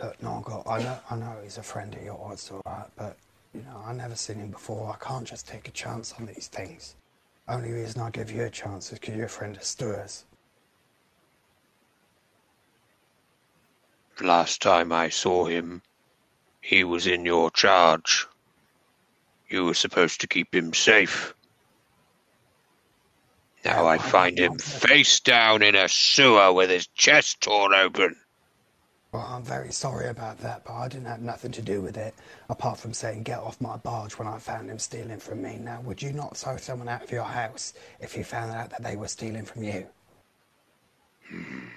[0.00, 3.16] Look, Nornghal, I know, I know he's a friend of yours, all right, but
[3.56, 4.90] you know I've never seen him before.
[4.92, 6.94] I can't just take a chance on these things.
[7.48, 10.24] Only reason I give you a chance is because you're a friend of Stör's.
[14.20, 15.82] Last time I saw him,
[16.60, 18.26] he was in your charge.
[19.48, 21.34] You were supposed to keep him safe.
[23.64, 28.16] Now I find him face down in a sewer with his chest torn open.
[29.16, 32.14] Well, I'm very sorry about that, but I didn't have nothing to do with it,
[32.50, 35.56] apart from saying get off my barge when I found him stealing from me.
[35.56, 38.82] Now, would you not throw someone out of your house if you found out that
[38.82, 39.86] they were stealing from you?
[41.30, 41.68] Hmm.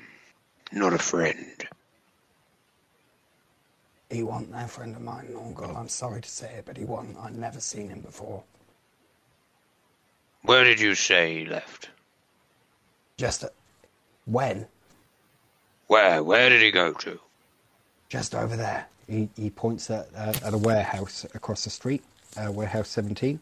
[0.73, 1.65] Not a friend.
[4.09, 5.73] He wasn't no friend of mine, Nornghal.
[5.73, 5.77] Oh.
[5.77, 7.15] I'm sorry to say it, but he wasn't.
[7.19, 8.43] I'd never seen him before.
[10.41, 11.87] Where did you say he left?
[13.15, 13.51] Just a,
[14.25, 14.67] when?
[15.87, 16.21] Where?
[16.21, 17.17] Where did he go to?
[18.09, 18.87] Just over there.
[19.07, 22.03] He, he points at, uh, at a warehouse across the street,
[22.37, 23.39] uh, warehouse 17.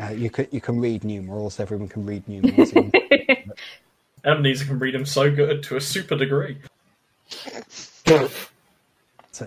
[0.00, 1.58] Uh, you can you can read numerals.
[1.58, 2.72] Everyone can read numerals.
[4.24, 6.58] Amnesia can read him so good to a super degree.
[9.32, 9.46] So,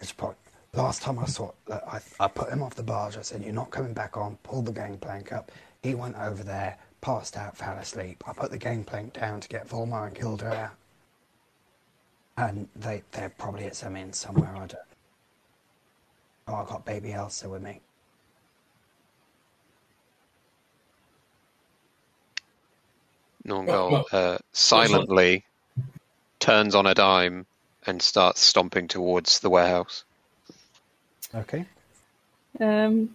[0.00, 0.36] it's point.
[0.72, 3.16] Last time I saw it, I, I put him off the barge.
[3.16, 4.36] I said, You're not coming back on.
[4.42, 5.52] Pulled the gangplank up.
[5.82, 8.24] He went over there, passed out, fell asleep.
[8.26, 10.72] I put the gangplank down to get Volmar and Gilder out.
[12.36, 14.54] And they, they're probably at some inn somewhere.
[14.54, 14.74] I don't
[16.48, 17.80] Oh, I got baby Elsa with me.
[23.46, 25.44] Nornghal uh, silently
[26.38, 27.46] turns on a dime
[27.86, 30.04] and starts stomping towards the warehouse.
[31.34, 31.64] okay.
[32.60, 33.10] Um,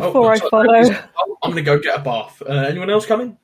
[0.00, 0.96] Oh, before I follow,
[1.42, 2.40] I'm going to go get a bath.
[2.40, 3.36] Uh, anyone else coming?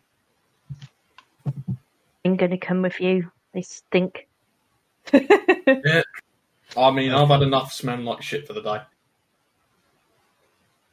[2.25, 3.33] I'm going to come with you.
[3.53, 4.29] They stink.
[5.13, 6.03] Yeah.
[6.77, 8.81] I mean, I've had enough smelling like shit for the day.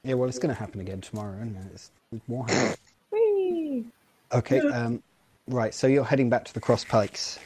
[0.03, 1.65] Yeah, well, it's going to happen again tomorrow, isn't it?
[1.73, 2.75] It's, it's more happen.
[3.11, 3.85] Whee!
[4.33, 4.59] Okay.
[4.59, 5.01] Um,
[5.47, 5.73] right.
[5.73, 7.39] So you're heading back to the Cross Pikes.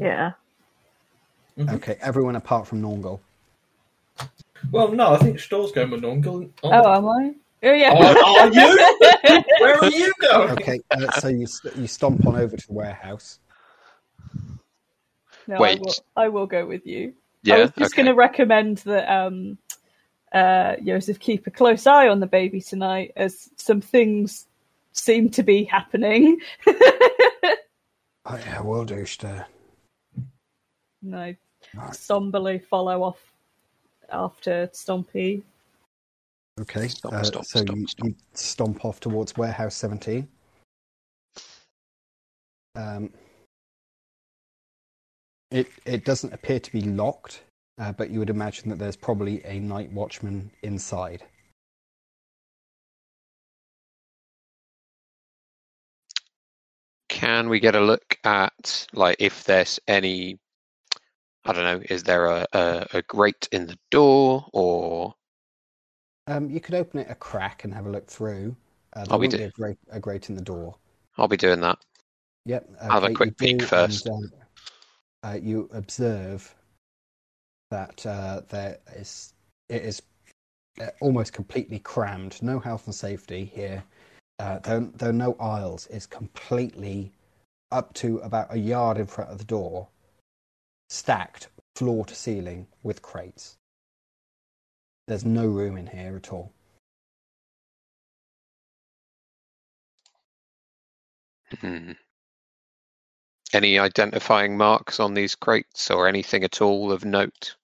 [0.00, 0.32] Yeah.
[1.58, 1.96] Okay.
[2.00, 3.20] Everyone apart from Nornghal.
[4.70, 6.48] Well, no, I think Stör's going with Nornghal.
[6.62, 7.34] oh, am I?
[7.64, 7.94] Oh yeah.
[7.96, 9.42] Oh, are you?
[9.60, 10.50] Where are you going?
[10.50, 10.80] Okay.
[10.90, 11.46] Uh, so you
[11.76, 13.38] you stomp on over to the warehouse.
[15.46, 15.78] No, Wait.
[15.78, 17.14] I will, I will go with you.
[17.42, 18.02] Yeah, I was just okay.
[18.02, 19.58] going to recommend that um,
[20.32, 24.46] uh, Josef keep a close eye on the baby tonight, as some things
[24.92, 26.38] seem to be happening.
[28.24, 29.44] Oh, yeah, will do, Stör.
[31.02, 31.36] and I
[31.74, 31.94] Right.
[31.94, 33.18] somberly follow off
[34.10, 35.42] after Stompy.
[36.60, 36.86] Okay.
[36.88, 38.08] Stomp, uh, stomp, so stomp, you, stomp.
[38.10, 40.28] you stomp off towards warehouse 17.
[42.76, 43.12] Um,
[45.52, 47.42] it it doesn't appear to be locked,
[47.78, 51.22] uh, but you would imagine that there's probably a night watchman inside.
[57.08, 60.38] Can we get a look at like if there's any?
[61.44, 61.82] I don't know.
[61.90, 65.14] Is there a, a, a grate in the door or?
[66.28, 68.56] Um, you could open it a crack and have a look through.
[68.94, 69.44] Uh, won't be do.
[69.44, 70.76] a grate, a grate in the door.
[71.18, 71.78] I'll be doing that.
[72.46, 72.68] Yep.
[72.80, 74.06] Have a quick peek first.
[74.06, 74.32] and, um,
[75.22, 76.54] uh, you observe
[77.70, 79.34] that uh, there is
[79.68, 80.02] it is
[80.80, 82.42] uh, almost completely crammed.
[82.42, 83.82] No health and safety here.
[84.38, 85.86] Uh, there, are no aisles.
[85.90, 87.12] It's completely
[87.70, 89.88] up to about a yard in front of the door,
[90.90, 93.56] stacked floor to ceiling with crates.
[95.06, 96.52] There's no room in here at all.
[101.60, 101.92] Hmm.
[103.52, 107.54] Any identifying marks on these crates or anything at all of note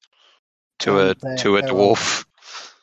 [0.81, 2.25] to Um, a to a dwarf?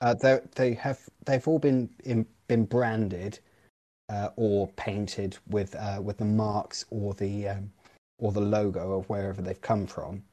[0.01, 3.39] Uh, they they have they've all been in, been branded
[4.09, 7.71] uh, or painted with uh, with the marks or the um,
[8.17, 10.23] or the logo of wherever they've come from.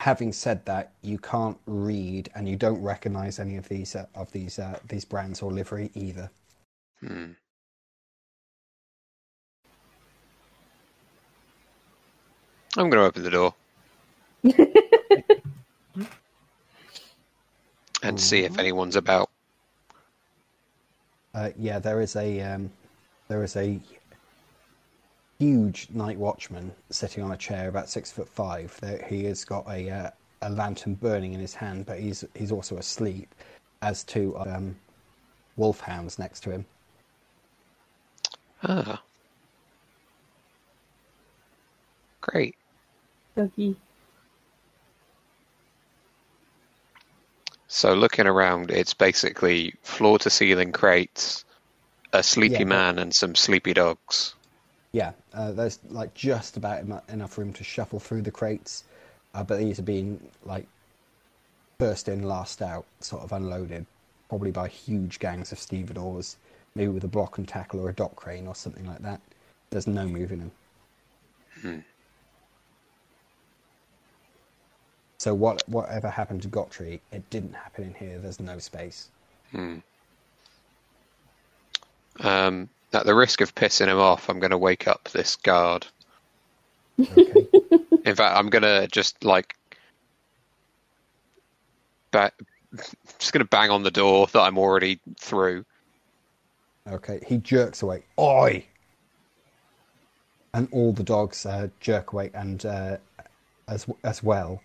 [0.00, 4.30] Having said that, you can't read and you don't recognise any of these uh, of
[4.32, 6.30] these uh, these brands or livery either.
[7.00, 7.32] Hmm.
[12.76, 13.54] I'm going to open the door
[18.02, 19.30] and see if anyone's about.
[21.34, 22.70] Uh, yeah, there is a um,
[23.28, 23.80] there is a
[25.38, 28.76] huge night watchman sitting on a chair, about six foot five.
[28.80, 30.10] There, he has got a uh,
[30.42, 33.34] a lantern burning in his hand, but he's he's also asleep.
[33.80, 34.74] As two um,
[35.56, 36.66] wolfhounds next to him.
[38.64, 39.00] Ah.
[42.28, 42.56] Great.
[43.36, 43.74] Doggy.
[47.68, 51.46] So looking around, it's basically floor to ceiling crates,
[52.12, 54.34] a sleepy Yeah, but- man, and some sleepy dogs.
[54.92, 58.84] Yeah, uh, there's like just about emu- enough room to shuffle through the crates,
[59.34, 60.66] uh, but these are being like
[61.78, 63.86] first in, last out, sort of unloaded,
[64.28, 66.36] probably by huge gangs of stevedores,
[66.74, 69.20] maybe with a block and tackle or a dock crane or something like that.
[69.70, 70.52] There's no moving them.
[71.60, 71.78] Hmm.
[75.18, 78.18] So what whatever happened to Gottri, it didn't happen in here.
[78.18, 79.08] There's no space.
[79.50, 79.78] Hmm.
[82.20, 85.86] Um, at the risk of pissing him off, I'm going to wake up this guard.
[87.00, 87.46] Okay.
[88.04, 89.54] In fact, I'm going to just like,
[92.10, 92.32] ba-
[93.18, 95.64] just going to bang on the door that I'm already through.
[96.86, 98.04] Okay, he jerks away.
[98.18, 98.64] Oi!
[100.54, 102.96] And all the dogs uh, jerk away and uh,
[103.68, 104.62] as as well,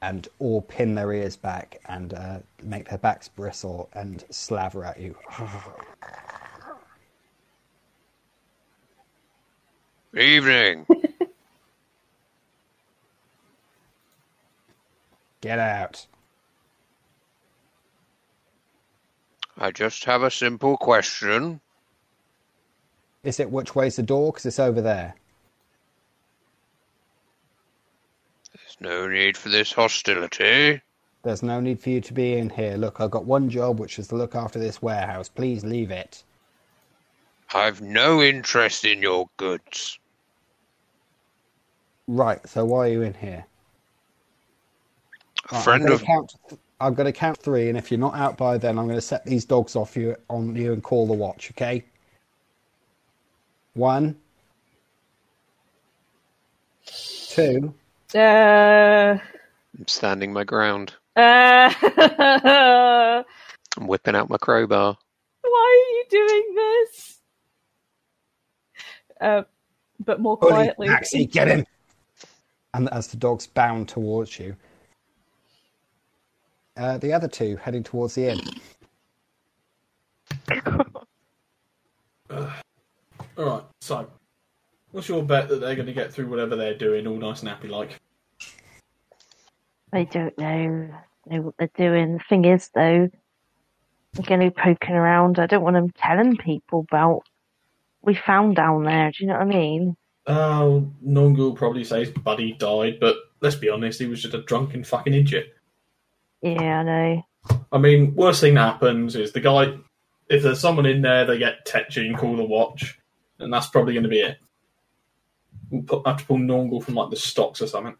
[0.00, 5.00] and all pin their ears back and uh, make their backs bristle and slaver at
[5.00, 5.16] you.
[10.16, 10.86] Evening.
[15.40, 16.06] Get out!
[19.56, 21.60] I just have a simple question.
[23.24, 24.32] Is it which way's the door?
[24.32, 25.14] Because it's over there.
[28.52, 30.80] There's no need for this hostility.
[31.22, 32.76] There's no need for you to be in here.
[32.76, 35.28] Look, I've got one job, which is to look after this warehouse.
[35.28, 36.22] Please leave it.
[37.54, 39.98] I've no interest in your goods.
[42.06, 42.46] Right.
[42.48, 43.44] So why are you in here?
[45.50, 46.34] A Right, friend of count,
[46.80, 49.02] I'm going to count three, and if you're not out by then, I'm going to
[49.02, 51.50] set these dogs off you on you and call the watch.
[51.52, 51.84] Okay.
[53.74, 54.16] One,
[56.84, 57.74] two,
[58.14, 59.18] Uh,
[59.78, 60.94] I'm standing my ground.
[61.16, 61.72] uh,
[63.76, 64.96] I'm whipping out my crowbar.
[65.42, 67.18] why are you doing this?
[69.20, 69.42] Uh,
[70.04, 70.88] but more Bully, quietly.
[70.88, 71.66] Maxie, get him!
[72.72, 74.56] And as the dogs bound towards you,
[76.76, 78.40] uh, the other two heading towards the inn.
[82.30, 82.48] All
[83.36, 83.62] right.
[83.80, 84.08] So,
[84.92, 87.48] what's your bet that they're going to get through whatever they're doing, all nice and
[87.48, 88.00] happy like?
[89.92, 90.90] I don't know,
[91.26, 92.14] know what they're doing.
[92.14, 93.08] The thing is, though,
[94.12, 95.38] they're going to be poking around.
[95.38, 97.22] I don't want them telling people about
[98.02, 99.10] we found down there.
[99.10, 99.96] Do you know what I mean?
[100.26, 104.34] Oh, Nungu will probably say his buddy died, but let's be honest, he was just
[104.34, 105.54] a drunken fucking idiot.
[106.42, 107.22] Yeah, I know.
[107.72, 109.78] I mean, worst thing that happens is the guy,
[110.28, 112.98] if there's someone in there, they get tetchy and call the watch,
[113.38, 114.36] and that's probably going to be it.
[115.70, 117.96] We'll put, have to pull Nungu from like the stocks or something.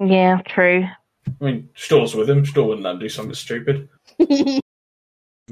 [0.00, 0.86] Yeah, true.
[1.26, 2.44] I mean, Stör's with him.
[2.44, 3.88] Stör wouldn't let him do something stupid.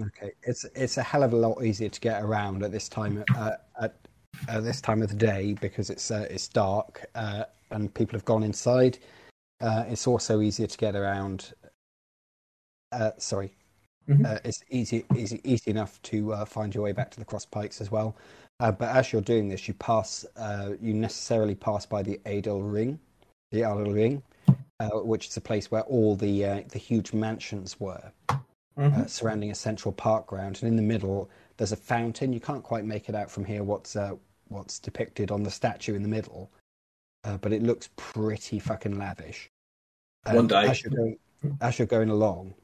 [0.00, 3.22] Okay, it's it's a hell of a lot easier to get around at this time
[3.36, 3.94] uh, at
[4.48, 8.24] at this time of the day because it's uh, it's dark uh, and people have
[8.24, 8.98] gone inside.
[9.60, 11.54] Uh, it's also easier to get around.
[12.90, 13.54] Uh, sorry,
[14.08, 14.26] Mhm.
[14.26, 17.46] uh, it's easy easy easy enough to uh, find your way back to the cross
[17.46, 18.16] pikes as well.
[18.60, 22.62] Uh, but as you're doing this, you pass uh, you necessarily pass by the Adel
[22.62, 22.98] Ring,
[23.50, 24.22] the Adel Ring,
[24.80, 28.12] uh, which is a place where all the uh, the huge mansions were
[28.76, 32.32] uh, surrounding a central park ground, and in the middle there's a fountain.
[32.32, 34.14] You can't quite make it out from here what's uh,
[34.48, 36.50] what's depicted on the statue in the middle,
[37.24, 39.50] uh, but it looks pretty fucking lavish.
[40.26, 40.68] One Um, day.
[40.68, 41.18] as you're going,
[41.60, 42.54] as you're going along,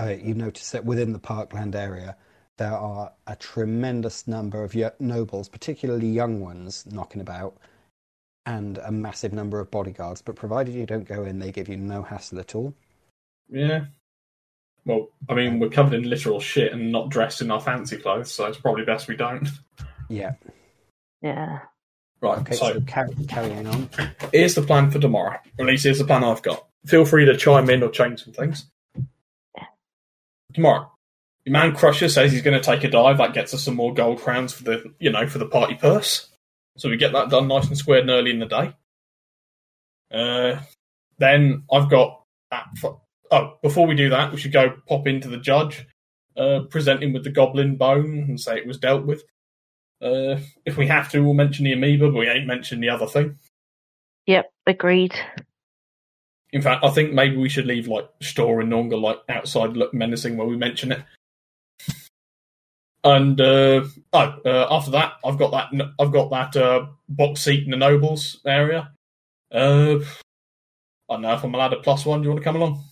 [0.00, 2.16] uh, you notice that within the parkland area
[2.58, 7.56] there are a tremendous number of nobles, particularly young ones, knocking about,
[8.46, 10.22] and a massive number of bodyguards.
[10.22, 12.74] But provided you don't go in, they give you no hassle at all.
[13.48, 13.86] Yeah.
[14.84, 18.32] Well, I mean, we're covered in literal shit and not dressed in our fancy clothes,
[18.32, 19.48] so it's probably best we don't.
[20.08, 20.34] Yeah.
[21.22, 21.60] Yeah.
[22.20, 22.54] Right, Okay.
[22.54, 23.90] so So, carry, carrying on.
[24.32, 25.38] here's the plan for tomorrow.
[25.58, 26.64] Or at least here's the plan I've got.
[26.86, 28.66] Feel free to chime in or change some things.
[30.54, 30.95] Tomorrow, Your
[31.46, 33.18] man Crusher says he's going to take a dive.
[33.18, 36.28] That gets us some more gold crowns for the you know for the party purse.
[36.76, 38.74] So we get that done nice and squared and early in the day.
[40.12, 40.60] Uh,
[41.18, 42.66] then I've got that.
[42.80, 43.00] For,
[43.30, 45.86] oh, before we do that, we should go pop into the judge,
[46.36, 49.22] uh, present him with the goblin bone and say it was dealt with.
[50.02, 53.06] Uh, if we have to, we'll mention the amoeba, but we ain't mentioning the other
[53.06, 53.38] thing.
[54.26, 55.14] Yep, agreed.
[56.52, 59.94] In fact, I think maybe we should leave like Stör and Nonga like outside look
[59.94, 61.02] menacing when we mention it.
[63.06, 65.92] And uh, oh, uh, after that, I've got that.
[66.00, 68.90] I've got that uh, box seat in the nobles area.
[69.52, 69.98] Uh,
[71.08, 72.20] I don't know if I'm allowed a plus one.
[72.20, 72.82] Do you want to come along?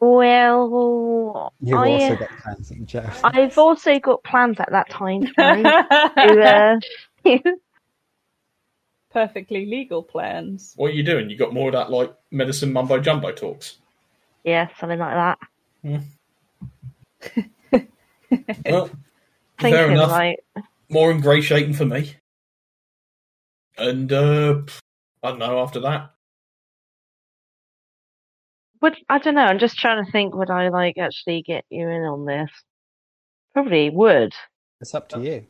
[0.00, 3.20] Well, You've I, also got plans at the.
[3.22, 6.80] I've also got plans at that time to,
[7.24, 7.30] uh,
[9.12, 10.72] Perfectly legal plans.
[10.74, 11.30] What are you doing?
[11.30, 13.76] You got more of that like medicine mumbo jumbo talks.
[14.42, 15.38] yeah, something like
[15.84, 16.04] that.
[18.66, 18.90] Well,
[19.60, 20.10] fair enough.
[20.10, 20.38] like,
[20.88, 22.14] More ingratiating for me.
[23.78, 24.62] And uh,
[25.22, 25.60] I don't know.
[25.60, 26.12] After that,
[28.82, 29.42] would I don't know.
[29.42, 30.34] I'm just trying to think.
[30.34, 32.50] Would I like actually get you in on this?
[33.54, 34.34] Probably would.
[34.80, 35.46] It's up to you.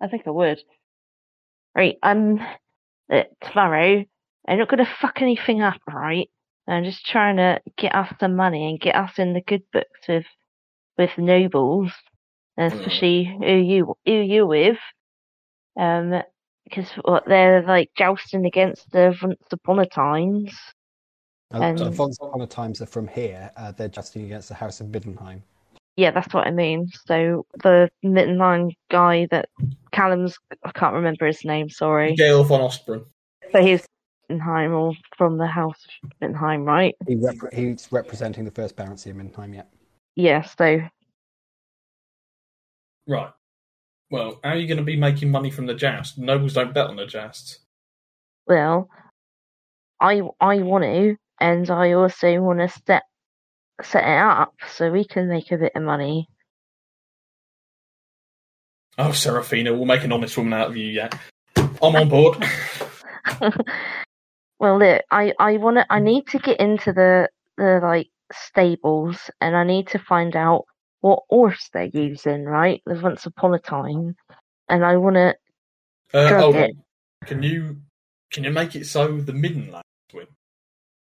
[0.00, 0.60] I think I would.
[1.74, 2.40] Right, I'm
[3.12, 4.04] uh, tomorrow.
[4.46, 6.28] I'm not gonna fuck anything up, right?
[6.66, 10.08] I'm just trying to get us some money and get us in the good books
[10.08, 10.24] with
[10.98, 11.92] with nobles,
[12.56, 14.78] and especially who you who you with,
[15.78, 16.22] um,
[16.64, 20.52] because what they're like jousting against the Once Upon a Times.
[21.52, 23.50] Uh, And- the Once Upon a Times are from here.
[23.56, 25.42] Uh, they're justing against the House of Middenheim.
[25.96, 26.88] Yeah, that's what I mean.
[27.06, 29.48] So the Middenland guy that
[29.92, 31.70] Callum's I can't remember his name.
[31.70, 33.04] Sorry, Gale von Ostbren.
[33.52, 33.86] but he's
[34.28, 36.96] Middenheim or from the House of Middenheim, right?
[37.06, 39.62] He rep- he's representing the First Baroncy of Middenheim, yeah.
[40.16, 40.42] Yeah.
[40.42, 40.80] So
[43.06, 43.30] Right.
[44.10, 46.18] Well, how are you going to be making money from the joust?
[46.18, 47.60] Nobles don't bet on the jousts.
[48.46, 48.88] well,
[50.00, 53.02] I I want to, and I also want to set
[53.82, 56.28] set it up so we can make a bit of money.
[58.96, 61.14] Oh, Seraphina, we'll make an honest woman out of you yet.
[61.56, 62.36] I'm on board.
[64.60, 65.86] well, look, I I want to.
[65.92, 70.64] I need to get into the the like stables, and I need to find out
[71.00, 72.44] what horse they're using.
[72.44, 74.16] Right, there's once upon a time,
[74.68, 75.34] and I want to.
[76.12, 76.76] Uh, Drug it.
[77.26, 77.78] Can you
[78.30, 79.82] can you make it so the Middenlands
[80.12, 80.26] win?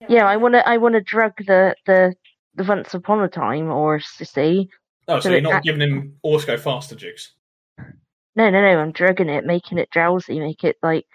[0.08, 0.68] Yeah, I want to.
[0.68, 2.14] I want to drug the the
[2.56, 4.16] the once upon a time horse.
[4.20, 4.70] You see.
[5.08, 7.34] Oh, so So you're not act- giving him Orsko faster juice?
[7.78, 8.80] No, no, no.
[8.80, 11.06] I'm drugging it, making it drowsy, make it like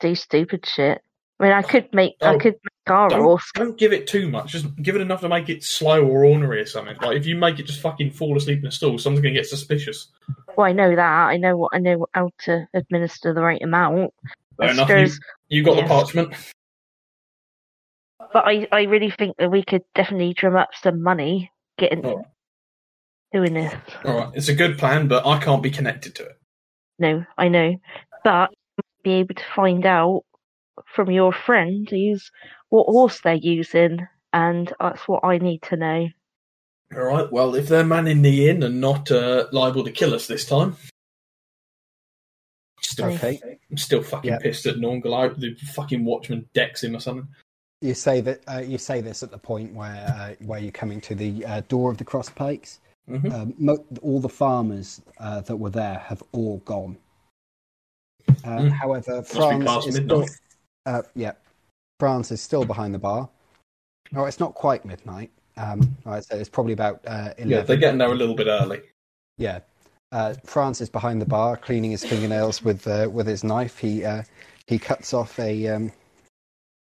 [0.00, 1.00] do stupid shit.
[1.40, 2.16] I mean, I could make.
[2.20, 3.50] I Oh, could make our Don't, horse.
[3.54, 4.50] don't give it too much.
[4.52, 6.96] Just give it enough to make it slow or ornery or something.
[7.00, 9.46] Like if you make it just fucking fall asleep in a stool, someone's gonna get
[9.46, 10.08] suspicious.
[10.56, 11.00] Well, I know that.
[11.28, 11.70] I know what.
[11.74, 14.12] I know how to administer the right amount.
[14.58, 14.88] Fair enough.
[14.88, 15.08] You,
[15.48, 15.82] you got yeah.
[15.82, 16.34] the parchment.
[18.32, 22.16] But I, I really think that we could definitely drum up some money getting All
[22.16, 22.26] right.
[23.32, 23.74] doing this.
[24.04, 26.38] All right, it's a good plan, but I can't be connected to it.
[26.98, 27.76] No, I know,
[28.24, 28.50] but
[29.04, 30.24] be able to find out
[30.86, 32.30] from your friend who's
[32.70, 36.08] what horse they're using, and that's what I need to know.
[36.94, 37.30] All right.
[37.30, 40.76] Well, if they're manning the inn and not uh, liable to kill us this time,
[42.80, 43.40] still, Okay.
[43.70, 44.38] I'm still fucking Yeah.
[44.38, 45.38] pissed at Nornghal.
[45.38, 47.28] The fucking watchman decks him or something.
[47.80, 51.00] You say that uh, you say this at the point where uh, where you're coming
[51.02, 52.80] to the uh, door of the cross pikes.
[53.08, 53.32] Mhm.
[53.32, 56.96] Um, mo- all the farmers uh, that were there have all gone.
[58.44, 58.70] Uh, Mm.
[58.70, 60.30] However, Franz is still, midnight.
[60.86, 61.32] Uh, yeah,
[62.00, 63.28] Franz is still behind the bar.
[64.14, 65.30] Oh, it's not quite midnight.
[65.56, 67.50] Um, I'd say it's probably about uh, eleven.
[67.50, 68.80] Yeah, they're getting there a little bit early.
[69.36, 69.60] Yeah.
[70.10, 73.78] Uh, Franz is behind the bar, cleaning his fingernails with uh, with his knife.
[73.78, 74.22] He uh,
[74.66, 75.92] he cuts off a um,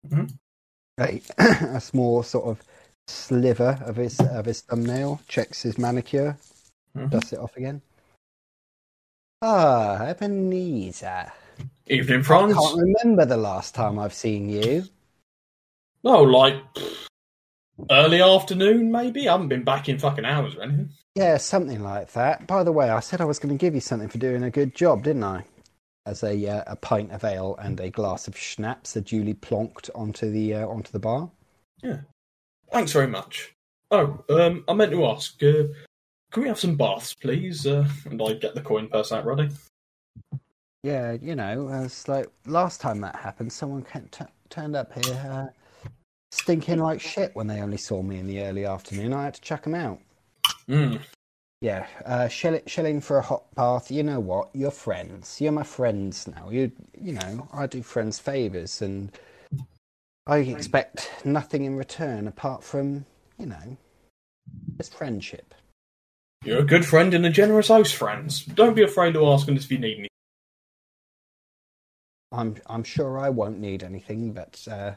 [0.06, 0.30] Mhm.
[1.00, 1.22] a,
[1.76, 2.62] a small sort of
[3.08, 5.20] sliver of his of his thumbnail.
[5.28, 6.36] Checks his manicure,
[6.96, 7.10] Mhm.
[7.10, 7.80] dusts it off again.
[9.40, 11.32] Ah, Ebenezer.
[11.86, 12.54] Evening, I Franz.
[12.54, 14.84] can't remember the last time I've seen you.
[16.04, 16.56] Oh, like
[17.90, 19.28] early afternoon, maybe.
[19.28, 20.90] I haven't been back in fucking hours or anything.
[21.14, 22.46] Yeah, something like that.
[22.46, 24.50] By the way, I said I was going to give you something for doing a
[24.50, 25.44] good job, didn't I?
[26.06, 29.88] As a uh, a pint of ale and a glass of schnapps are duly plonked
[29.94, 31.30] onto the uh, onto the bar.
[31.82, 32.00] Yeah.
[32.72, 33.54] Thanks very much.
[33.90, 35.42] Oh, um, I meant to ask.
[35.42, 35.64] Uh,
[36.30, 37.66] can we have some baths, please?
[37.66, 39.48] Uh, and I get the coin purse out ready.
[40.84, 45.88] Yeah, you know, it's like last time that happened, someone t- turned up here uh,
[46.30, 49.14] stinking like shit when they only saw me in the early afternoon.
[49.14, 49.98] I had to chuck them out.
[50.68, 51.00] Mm.
[51.62, 53.90] Yeah, uh, shell, shelling for a hot bath.
[53.90, 54.50] You know what?
[54.52, 55.40] You're friends.
[55.40, 56.50] You're my friends now.
[56.50, 56.70] You,
[57.00, 59.10] you know, I do friends favors, and
[60.26, 63.06] I expect nothing in return apart from,
[63.38, 63.78] you know,
[64.76, 65.54] just friendship.
[66.44, 68.44] You're a good friend and a generous host, friends.
[68.44, 70.10] Don't be afraid to ask us if you need anything.
[72.34, 74.94] I'm, I'm sure I won't need anything, but uh,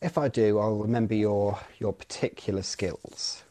[0.00, 3.42] if I do, I'll remember your, your particular skills.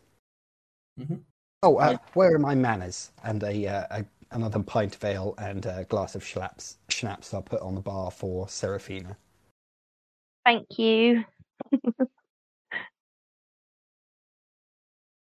[1.00, 1.22] Mhm.
[1.64, 3.12] Oh, uh, where are my manners?
[3.24, 6.78] And a, uh, a another pint of ale and a glass of schnapps.
[6.90, 9.16] Schnapps I'll put on the bar for Seraphina.
[10.46, 11.24] Thank you.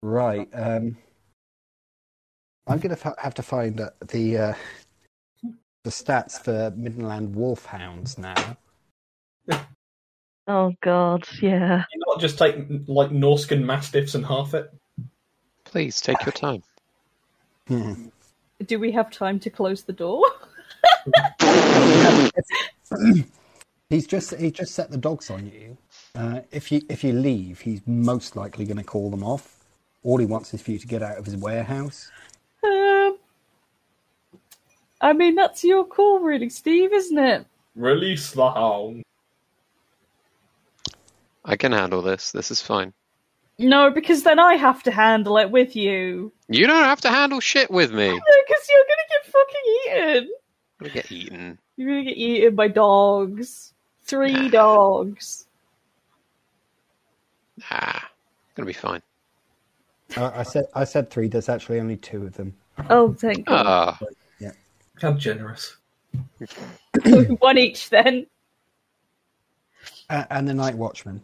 [0.01, 0.47] Right.
[0.53, 0.97] Um,
[2.67, 4.53] I'm going to f- have to find uh, the uh,
[5.83, 8.57] the stats for Middenland Wolfhounds now.
[10.47, 11.83] Oh God, yeah.
[11.93, 12.55] You not just take
[12.87, 14.73] like Norscan mastiffs and half it.
[15.63, 16.63] Please take your time.
[17.67, 18.07] Hmm.
[18.65, 20.25] Do we have time to close the door?
[23.89, 25.77] he's just he just set the dogs on you.
[26.15, 29.63] Uh, if you if you leave, he's most likely going to call them off.
[30.03, 32.09] All he wants is for you to get out of his warehouse.
[35.01, 37.45] I mean, that's your call, really, Steve, isn't it?
[37.75, 39.03] Release the hound.
[41.45, 42.31] I can handle this.
[42.31, 42.93] This is fine.
[43.57, 46.31] No, because then I have to handle it with you.
[46.47, 48.09] You don't have to handle shit with me.
[48.09, 50.31] I'm Because you're gonna get fucking eaten.
[50.79, 51.59] gonna get eaten.
[51.77, 53.73] You're gonna get eaten by dogs.
[54.03, 55.45] Three dogs.
[57.69, 58.09] Ah,
[58.55, 59.01] gonna be fine.
[60.17, 61.27] Uh, I said I said three.
[61.27, 62.55] There's actually only two of them.
[62.89, 63.65] Oh, thank God.
[63.67, 63.99] Ah,
[65.01, 65.77] How generous.
[67.39, 68.27] One each then.
[70.09, 71.21] Uh, and the Night Watchman.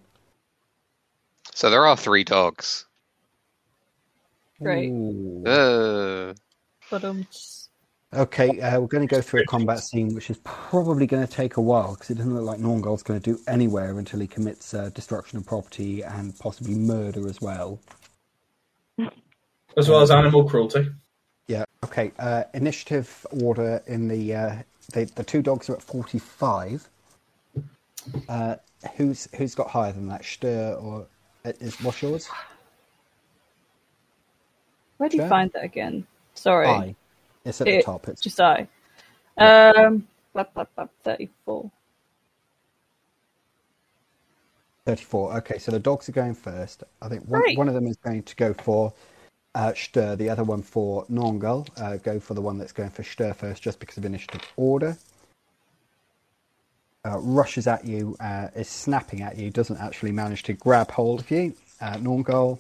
[1.54, 2.86] so there are three dogs.
[4.62, 4.90] Great.
[4.90, 5.44] Ooh.
[5.46, 6.34] Uh,
[6.90, 7.04] But
[8.14, 11.32] Okay, uh, we're going to go through a combat scene, which is probably going to
[11.32, 14.28] take a while because it doesn't look like Nornghal's going to do anywhere until he
[14.28, 17.82] commits uh, destruction of property and possibly murder as well.
[19.78, 20.88] As well as animal cruelty.
[21.48, 21.64] Yeah.
[21.84, 22.12] Okay.
[22.20, 24.56] Uh, initiative order in the uh,
[24.94, 26.88] the the two dogs are at forty five.
[28.30, 28.56] Uh,
[28.96, 30.22] who's who's got higher than that?
[30.24, 31.08] Stör or
[31.46, 32.28] uh, is what's yours?
[34.98, 36.06] where do you find that again?
[36.34, 36.96] Sorry, I.
[37.44, 38.08] It's at the top.
[38.08, 38.68] It's just I.
[39.38, 41.70] Um, blah, blah, blah, thirty-four.
[44.86, 45.38] thirty four.
[45.38, 46.84] Okay, so the dogs are going first.
[47.02, 48.94] I think one one of them is going to go for.
[49.56, 51.68] Uh, Stör, the other one for Nornghal.
[51.78, 54.98] Uh, go for the one that's going for Stör first, just because of initiative order.
[57.06, 61.22] uh, rushes at you, uh, is snapping at you, doesn't actually manage to grab hold
[61.22, 61.54] of you.
[61.82, 62.60] Uh, Nornghal.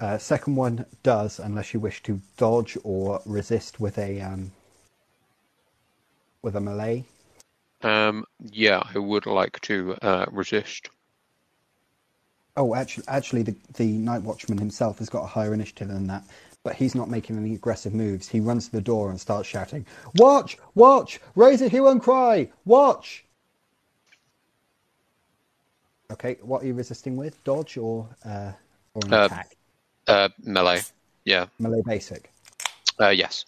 [0.00, 4.52] Uh, second one does, unless you wish to dodge or resist with a um,
[6.42, 7.04] with a melee.
[7.82, 10.90] um, yeah, I would like to uh, resist.
[12.56, 16.22] Oh, actually, actually, the the Night Watchman himself has got a higher initiative than that,
[16.62, 18.28] but he's not making any aggressive moves.
[18.28, 20.56] He runs to the door and starts shouting, "Watch!
[20.74, 21.20] Watch!
[21.34, 22.50] Raise a hue and cry!
[22.64, 23.24] Watch!"
[26.12, 27.42] Okay, what are you resisting with?
[27.42, 28.52] Dodge or uh,
[28.94, 29.56] or an Uh, attack?
[30.06, 30.82] Uh, melee.
[31.24, 31.46] Yeah.
[31.58, 32.30] Melee basic.
[33.00, 33.46] Uh, yes.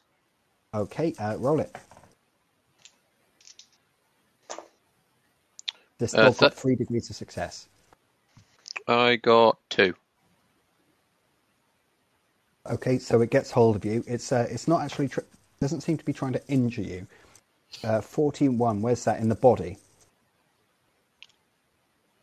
[0.74, 1.77] Okay, uh, roll it.
[5.99, 7.69] This Uh, dog got three degrees of success.
[8.89, 9.95] I got two.
[12.69, 14.03] Okay, so it gets hold of you.
[14.07, 15.21] It's uh, it's not actually tr-
[15.61, 17.07] doesn't seem to be trying to injure you.
[17.85, 18.83] Uh, Fourteen one.
[18.83, 19.79] Where's that in the body?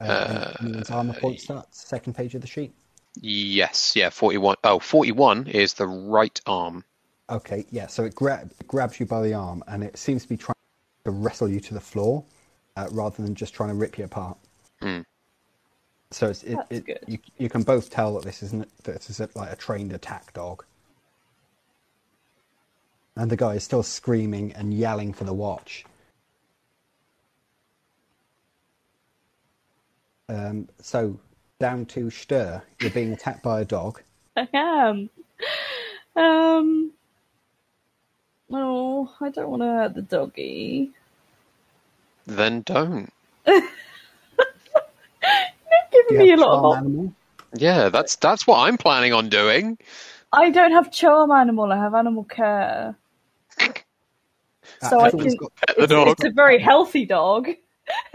[0.02, 2.74] Uh, anyone's armor point starts second page of the sheet.
[3.22, 3.96] Yes.
[3.96, 4.10] Yeah.
[4.10, 4.58] 41.
[4.64, 6.84] Oh, 41 is the right arm.
[7.30, 7.88] Okay, yeah.
[7.88, 10.56] So it, gra- it grabs you by the arm, and it seems to be trying
[11.06, 12.24] to wrestle you to the floor,
[12.76, 14.38] uh, rather than just trying to rip you apart.
[14.82, 15.02] Hmm.
[16.14, 17.00] So it's, it, it, good.
[17.08, 20.34] you you can both tell that this isn't that this is like a trained attack
[20.34, 20.64] dog.
[23.16, 25.86] And the guy is still screaming and yelling for the watch.
[30.30, 31.20] Um, so
[31.60, 34.02] down to Stör, you're being attacked by a dog.
[34.38, 35.10] I am.
[36.16, 36.92] Um.
[38.52, 40.92] Oh, I don't want to hurt the doggy.
[42.26, 43.12] Then don't.
[46.14, 46.74] You're Do giving you me a lot of.
[46.76, 47.14] charm animal?
[47.56, 49.78] Yeah, that's that's what I'm planning on doing.
[50.32, 51.72] I don't have charm animal.
[51.72, 52.96] I have animal care.
[54.90, 55.92] So I everyone's can- got- It's,
[56.22, 57.50] it's a very healthy dog.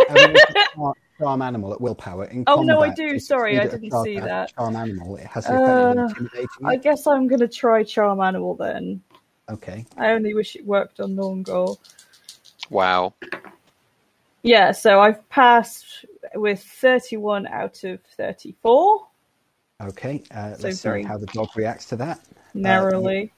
[0.08, 3.18] everyone's got char- charm animal at willpower in Oh, no, I do.
[3.18, 4.54] Sorry, I succeed at a didn't charm- see at that.
[4.54, 6.48] Charm animal, it has the effect of Uh, intimidating.
[6.66, 6.82] I it.
[6.82, 9.00] guess I'm going to try Charm Animal then.
[9.50, 9.86] Okay.
[9.96, 11.78] I only wish it worked on Nornghal.
[12.70, 13.14] Wow.
[14.42, 16.04] Yeah, so I've passed
[16.34, 19.06] with 31 out of 34,
[19.80, 20.22] Okay.
[20.32, 22.20] Uh, So let's see how the dog reacts to that.
[22.54, 23.32] narrowly.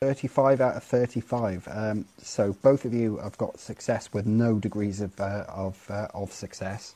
[0.00, 1.68] 35 out of 35.
[1.70, 6.08] Um, so both of you have got success with no degrees of uh, of uh,
[6.14, 6.94] of success.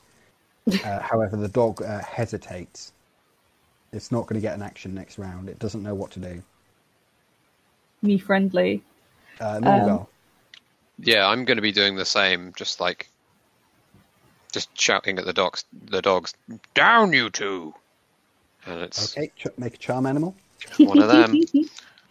[0.85, 2.93] Uh, however, the dog uh, hesitates.
[3.91, 5.49] It's not going to get an action next round.
[5.49, 6.43] It doesn't know what to do.
[8.03, 8.83] Me friendly.
[9.39, 10.05] Uh, Nornghal.
[10.99, 12.53] Yeah, I'm going to be doing the same.
[12.55, 13.09] Just like,
[14.51, 15.65] just shouting at the dogs.
[15.89, 16.33] The dogs,
[16.73, 17.73] down you two!
[18.65, 20.35] And it's okay, ch- make a charm animal.
[20.77, 21.35] one of them.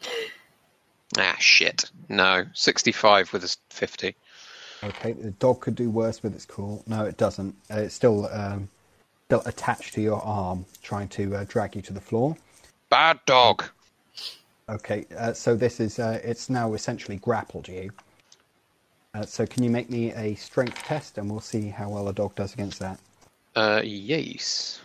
[1.19, 1.90] ah, shit.
[2.09, 4.15] No, 65 with a s- 50.
[4.85, 6.81] Okay, the dog could do worse with its claw.
[6.86, 7.55] No, it doesn't.
[7.70, 8.69] Uh, it's still um,
[9.27, 12.36] still attached to your arm, trying to uh, drag you to the floor.
[12.89, 13.65] Bad dog.
[14.69, 17.90] Okay, uh, so this is uh, it's now essentially grappled you.
[19.14, 22.12] Uh, so can you make me a strength test, and we'll see how well a
[22.12, 22.98] dog does against that.
[23.56, 24.80] Uh, yes.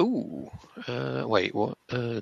[0.00, 0.50] Ooh.
[0.88, 1.76] Uh, wait, what?
[1.90, 2.20] Uh,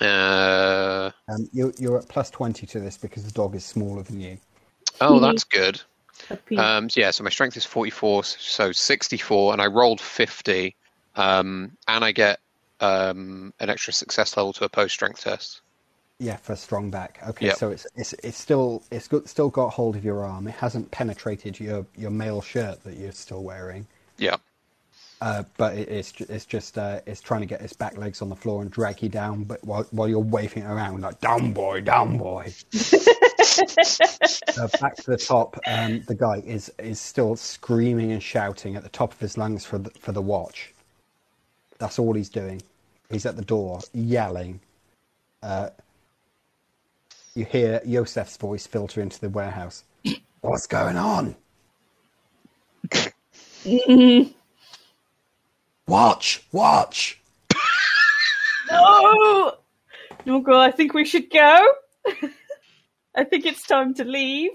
[0.00, 4.20] uh, Um, you, you're at plus twenty to this because the dog is smaller than
[4.20, 4.38] you.
[5.00, 5.80] oh, that's good.
[6.56, 10.76] Um, so yeah, so my strength is 44, so 64, and I rolled 50,
[11.16, 12.38] um, and I get
[12.80, 15.62] um, an extra success level to a post strength test.
[16.22, 17.18] Yeah, for strong back.
[17.30, 17.56] Okay, Yep.
[17.56, 20.46] so it's it's it's still it's got, still got hold of your arm.
[20.46, 23.88] It hasn't penetrated your your male shirt that you're still wearing.
[24.18, 24.36] Yeah.
[25.20, 28.28] Uh, but it, it's it's just uh, it's trying to get its back legs on
[28.28, 29.42] the floor and drag you down.
[29.42, 32.52] But while while you're waving it around like down boy, down boy.
[32.74, 38.84] uh, back to the top, um, the guy is is still screaming and shouting at
[38.84, 40.72] the top of his lungs for the, for the watch.
[41.78, 42.62] That's all he's doing.
[43.10, 44.60] He's at the door yelling.
[45.42, 45.70] Uh,
[47.34, 49.84] you hear Josef's voice filter into the warehouse.
[50.40, 51.36] What's going on?
[55.88, 57.20] Watch, watch.
[58.70, 59.56] no!
[60.24, 61.66] Nornghal, I think we should go.
[63.14, 64.52] I think it's time to leave.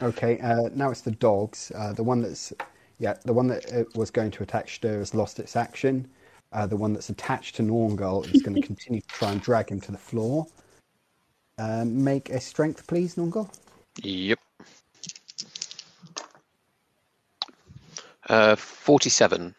[0.00, 1.72] Okay, uh, now it's the dogs.
[1.74, 2.52] Uh, the one that's
[2.98, 6.08] yeah, the one that uh, was going to attack Stör has lost its action.
[6.52, 9.70] Uh, the one that's attached to Nornghal is going to continue to try and drag
[9.70, 10.46] him to the floor.
[11.58, 13.52] Um, make a strength, please, Nornghal.
[14.02, 14.38] Yep.
[18.28, 19.54] Uh, 47.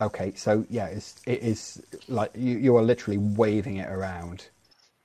[0.00, 4.48] Okay, so yeah, it's, it is like you, you are literally waving it around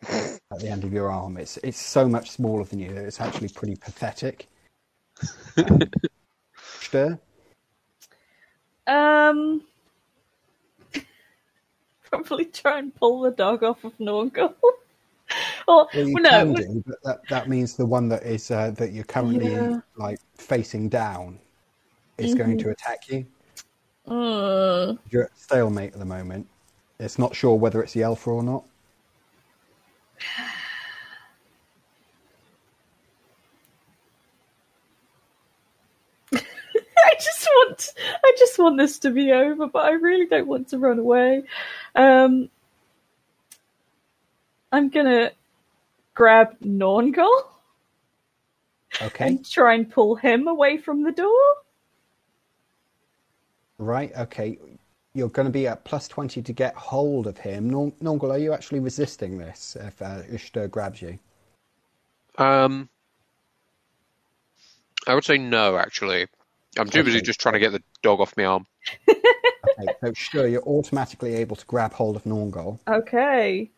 [0.09, 1.37] at the end of your arm.
[1.37, 2.91] It's it's so much smaller than you.
[2.91, 4.47] It's actually pretty pathetic.
[5.57, 5.79] Um,
[6.81, 7.19] Stör.
[8.87, 9.61] Um,
[12.09, 14.55] probably try and pull the dog off of Nornghal.
[15.71, 18.91] Well, well, no, can do, but that, that means the one that is uh, that
[18.91, 19.79] you're currently Yeah.
[19.95, 21.39] like facing down
[22.17, 22.57] is going Mm-hmm.
[22.57, 23.25] to attack you.
[24.07, 26.47] uh, You're at stalemate at the moment.
[26.99, 28.65] It's not sure whether it's the alpha or not.
[36.33, 37.89] I just want,
[38.23, 41.43] I just want this to be over, but I really don't want to run away.
[41.95, 42.49] Um,
[44.71, 45.31] I'm gonna
[46.21, 47.45] grab Nornghal
[49.01, 51.41] Okay, and try and pull him away from the door.
[53.79, 54.11] right.
[54.15, 54.59] Okay,
[55.15, 57.71] you're going to be at plus twenty to get hold of him.
[57.71, 61.17] Nor- Nornghal, are you actually resisting this if uh, Ushter grabs you?
[62.37, 62.87] Um,
[65.07, 66.27] I would say no, actually.
[66.77, 67.25] I'm too busy Okay.
[67.25, 68.67] just trying to get the dog off my arm.
[69.79, 73.71] Okay, so sure, you're automatically able to grab hold of Nornghal, Okay.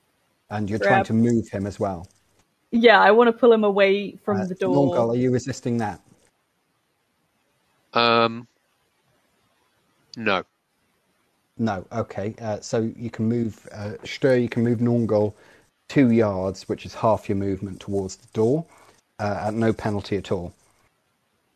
[0.49, 2.05] and you're trying to move him as well.
[2.73, 5.11] Yeah, I want to pull him away from Uh, the Nornghal, door.
[5.11, 6.01] are you resisting that?
[7.93, 8.47] Um,
[10.17, 10.43] no.
[11.57, 11.85] No.
[11.91, 12.35] Okay.
[12.41, 14.41] Uh, so you can move uh, Stör.
[14.41, 15.33] You can move Nornghal
[15.89, 18.65] two yards, which is half your movement towards the door,
[19.19, 20.53] uh, at no penalty at all.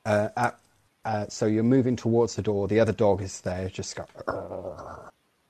[0.06, 0.60] Uh, at,
[1.06, 2.68] uh, so you're moving towards the door.
[2.68, 4.06] The other dog is there, just go,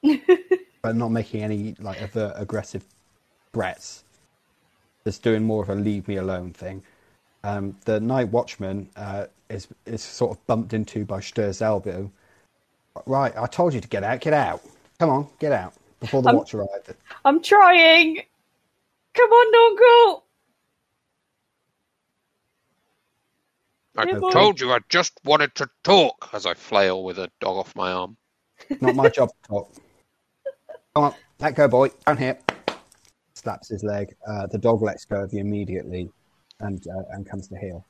[0.84, 2.84] but not making any like other aggressive
[3.54, 4.04] threats.
[5.08, 6.84] Just doing more of a leave me alone thing.
[7.46, 12.12] Um, the night watchman uh, is is sort of bumped into by Stör's elbow.
[13.06, 14.20] Right, I told you to get out.
[14.20, 14.62] Get out.
[15.00, 16.94] Come on, get out before the Um, watch arrived.
[17.24, 18.18] I'm trying.
[19.14, 20.24] Come on, Nornghal.
[23.96, 27.56] I Yeah, told you I just wanted to talk as I flail with a dog
[27.56, 28.18] off my arm.
[28.82, 29.74] Not my job to talk.
[30.94, 31.92] Come on, let go, boy.
[32.06, 32.38] Down here.
[33.48, 34.14] Slaps his leg.
[34.28, 36.10] Uh, the dog lets go of you immediately
[36.60, 37.86] and uh, and comes to heel.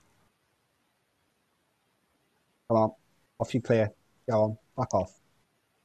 [2.67, 2.91] Come on,
[3.39, 3.89] off you clear.
[4.29, 5.19] Go on, fuck off.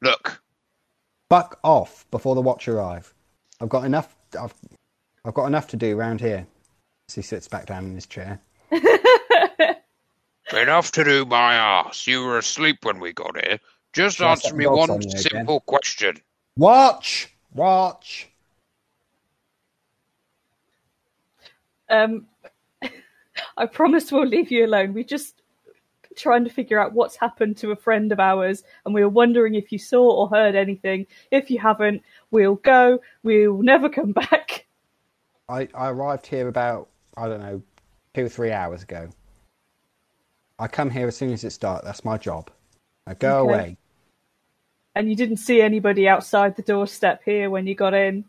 [0.03, 0.43] Look,
[1.31, 3.15] Fuck off before the watch arrive.
[3.59, 4.15] I've got enough.
[4.39, 4.53] I've,
[5.25, 6.47] I've got enough to do round here.
[7.09, 8.39] So he sits back down in his chair.
[10.53, 12.07] Enough to do my ass.
[12.07, 13.59] You were asleep when we got here.
[13.95, 15.23] Just Shall answer me one on you again?
[15.23, 16.19] simple question.
[16.59, 18.29] Watch, watch.
[21.93, 22.27] Um,
[23.57, 24.95] I promise we'll leave you alone.
[24.95, 25.43] We're just
[26.17, 29.55] trying to figure out what's happened to a friend of ours, and we were wondering
[29.55, 31.07] if you saw or heard anything.
[31.31, 33.01] If you haven't, we'll go.
[33.23, 34.67] We'll never come back.
[35.49, 37.63] I, I arrived here about I don't know
[38.15, 39.09] two or three hours ago.
[40.59, 41.85] I come here as soon as it's dark.
[41.85, 42.51] That's my job.
[43.07, 43.43] Now go Okay.
[43.43, 43.79] away.
[44.95, 48.25] And you didn't see anybody outside the doorstep here when you got in.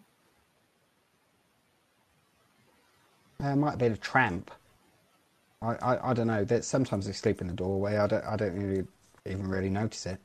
[3.43, 4.51] There might have been a tramp.
[5.61, 6.45] I, I, I don't know.
[6.45, 7.97] That sometimes they sleep in the doorway.
[7.97, 8.87] I don't I don't really,
[9.25, 10.17] even really notice it.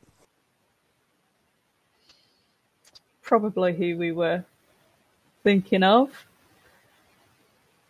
[3.23, 4.45] Probably who we were
[5.43, 6.11] thinking of.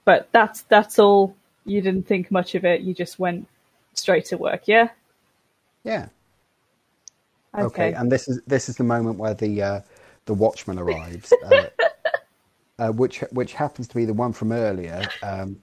[0.07, 1.37] But that's that's all.
[1.67, 2.81] You didn't think much of it.
[2.81, 3.47] You just went
[3.93, 4.63] straight to work.
[4.67, 4.89] Yeah.
[5.85, 6.09] Yeah.
[7.55, 7.93] Okay.
[7.93, 9.81] And this is this is the moment where the uh,
[10.25, 11.67] the watchman arrives, uh,
[12.79, 15.61] uh, which which happens to be the one from earlier um,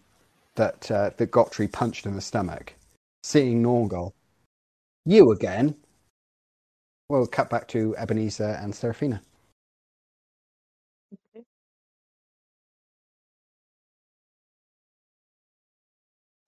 [0.56, 2.74] that uh, that Gottri punched in the stomach.
[3.24, 4.12] Seeing Nornghal,
[5.06, 5.76] you again.
[7.10, 9.22] We'll cut back to Ebenezer and Seraphina.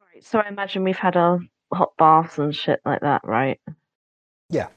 [0.02, 1.40] Right, so I imagine we've had our
[1.72, 3.60] hot baths and shit like that, right?
[4.50, 4.70] Yeah.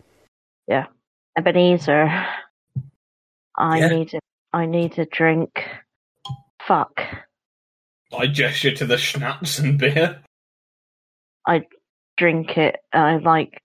[0.66, 0.86] Yeah.
[1.38, 2.10] Ebenezer,
[3.56, 3.88] I Yeah?
[3.88, 4.20] need a,
[4.52, 5.62] I need a drink.
[6.62, 7.00] Fuck.
[8.12, 10.20] I gesture to the schnapps and beer.
[11.46, 11.62] I
[12.16, 12.76] drink it.
[12.92, 13.60] I like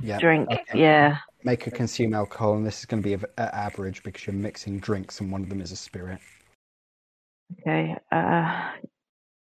[0.00, 0.18] Yeah.
[0.18, 0.48] drink.
[0.50, 0.78] okay.
[0.80, 1.18] Yeah.
[1.44, 4.34] Make her consume alcohol, and this is going to be av- at average because you're
[4.34, 6.20] mixing drinks, and one of them is a spirit.
[7.60, 7.96] Okay.
[8.12, 8.72] Uh,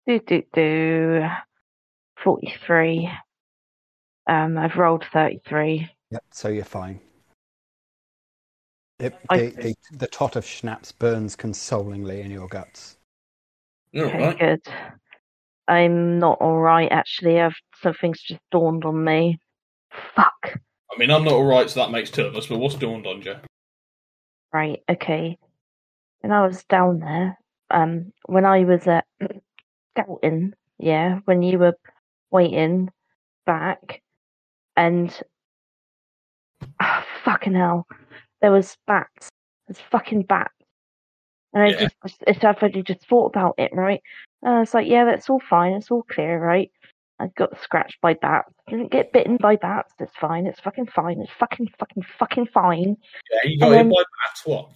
[0.06, 1.27] do do do.
[2.23, 3.10] Forty-three.
[4.27, 5.89] Um, I've rolled thirty-three.
[6.11, 6.23] Yep.
[6.31, 6.99] So you're fine.
[8.99, 12.98] It, I- the, the, the tot of schnapps burns consolingly in your guts.
[13.95, 14.40] All Okay, right.
[14.40, 14.61] good.
[15.68, 17.40] I'm not all right actually.
[17.40, 19.40] I've something's just dawned on me.
[20.15, 20.60] Fuck.
[20.91, 23.22] I mean, I'm not alright, so that makes two of us, but what's dawned on
[23.22, 23.36] you?
[24.53, 24.82] Right.
[24.90, 25.38] Okay.
[26.22, 27.38] When I was down there,
[27.69, 29.06] um, when I was at
[29.98, 31.74] scouting, yeah, when you were
[32.32, 32.90] waiting
[33.45, 34.02] back,
[34.76, 35.14] and
[36.80, 37.86] ah, fucking hell,
[38.41, 39.30] there was bats.
[39.68, 40.53] There's fucking bats.
[41.53, 41.88] And I Yeah.
[42.03, 44.01] just, it's I've already just thought about it, right?
[44.43, 45.73] And I was like, yeah, that's all fine.
[45.73, 46.72] It's all clear, right?
[47.19, 48.53] I got scratched by bats.
[48.68, 49.93] Didn't get bitten by bats.
[49.99, 50.45] It's fine.
[50.45, 51.19] It's fucking fine.
[51.19, 52.95] It's fucking, fucking, fucking fine.
[53.31, 54.69] Yeah, you got hit by bats, what?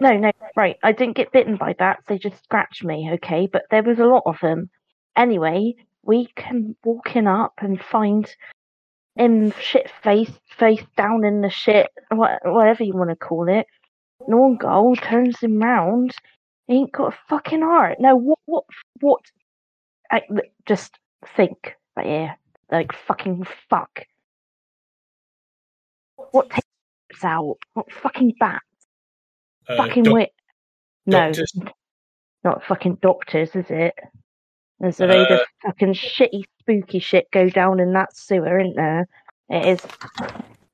[0.00, 0.76] No, no, right.
[0.82, 2.04] I didn't get bitten by bats.
[2.06, 3.48] They just scratched me, okay?
[3.50, 4.70] But there was a lot of them.
[5.16, 8.32] Anyway, we can walk in up and find
[9.16, 13.66] him shit face, face down in the shit, whatever you want to call it.
[14.28, 16.12] Nornghal turns him round.
[16.66, 17.98] He ain't got a fucking heart.
[18.00, 18.64] No, what, what,
[19.00, 19.20] what?
[20.10, 20.22] I,
[20.66, 20.98] just
[21.36, 22.36] think, right here.
[22.70, 24.06] Like, fucking fuck.
[26.30, 27.56] What takes out?
[27.74, 28.62] What fucking bat?
[29.68, 30.30] Uh, fucking doc- wit.
[31.06, 31.52] No, doctors.
[32.44, 33.94] not fucking doctors, is it?
[34.80, 38.76] There's a load of Uh, fucking shitty, spooky shit go down in that sewer, isn't
[38.76, 39.06] there?
[39.50, 39.86] It is.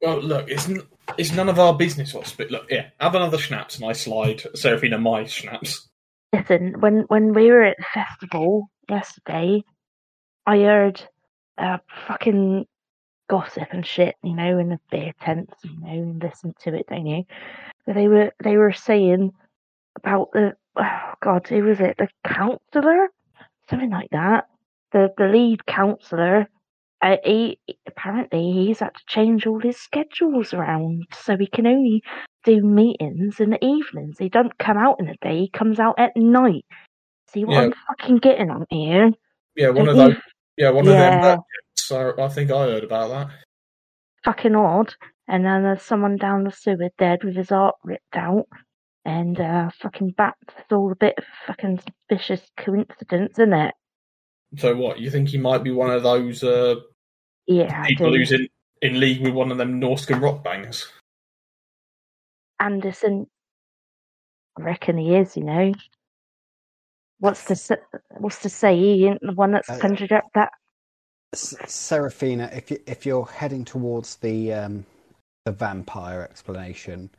[0.00, 0.86] Well, look, it's, n-
[1.18, 4.42] it's none of our business what's but Look, yeah, have another schnapps, and I slide
[4.54, 5.88] Seraphina my schnapps.
[6.32, 9.62] Listen, when when we were at the festival yesterday,
[10.46, 11.02] I heard
[11.58, 12.66] uh, fucking
[13.28, 16.86] gossip and shit, you know, in the beer tents, you know, and listen to it,
[16.88, 17.24] don't you?
[17.84, 19.32] But they were they were saying
[19.96, 21.96] about the oh god, who was it?
[21.98, 23.08] The councillor,
[23.68, 24.48] something like that.
[24.92, 26.48] The the lead councillor.
[27.02, 32.02] Uh, he apparently he's had to change all his schedules around, so he can only
[32.44, 34.18] do meetings in the evenings.
[34.18, 36.66] He doesn't come out in the day; he comes out at night.
[37.28, 37.60] See what Yeah.
[37.62, 39.12] I'm fucking getting on here?
[39.56, 40.16] Yeah, one And of those.
[40.58, 41.22] Yeah, one of them.
[41.22, 41.36] Yeah.
[41.76, 43.28] So I think I heard about that.
[44.24, 44.94] fucking odd.
[45.28, 48.46] And then there's someone down the sewer dead with his heart ripped out.
[49.04, 50.36] And uh, fucking bats.
[50.58, 53.74] It's all a bit of fucking suspicious coincidence, isn't it?
[54.59, 55.01] So what?
[55.01, 56.77] You think he might be one of those uh,
[57.47, 58.14] Yeah, people do.
[58.14, 58.48] who's in,
[58.82, 60.89] in league with one of them Norscan rock bangers?
[62.60, 63.27] Anderson,
[64.59, 65.36] I reckon he is.
[65.36, 65.74] You know,
[67.20, 67.55] what's to
[68.18, 70.51] what's to say he ain't the one that's Uh, conjured up that?
[71.35, 74.86] Seraphina, if you if you're heading towards the um,
[75.47, 77.10] the vampire explanation,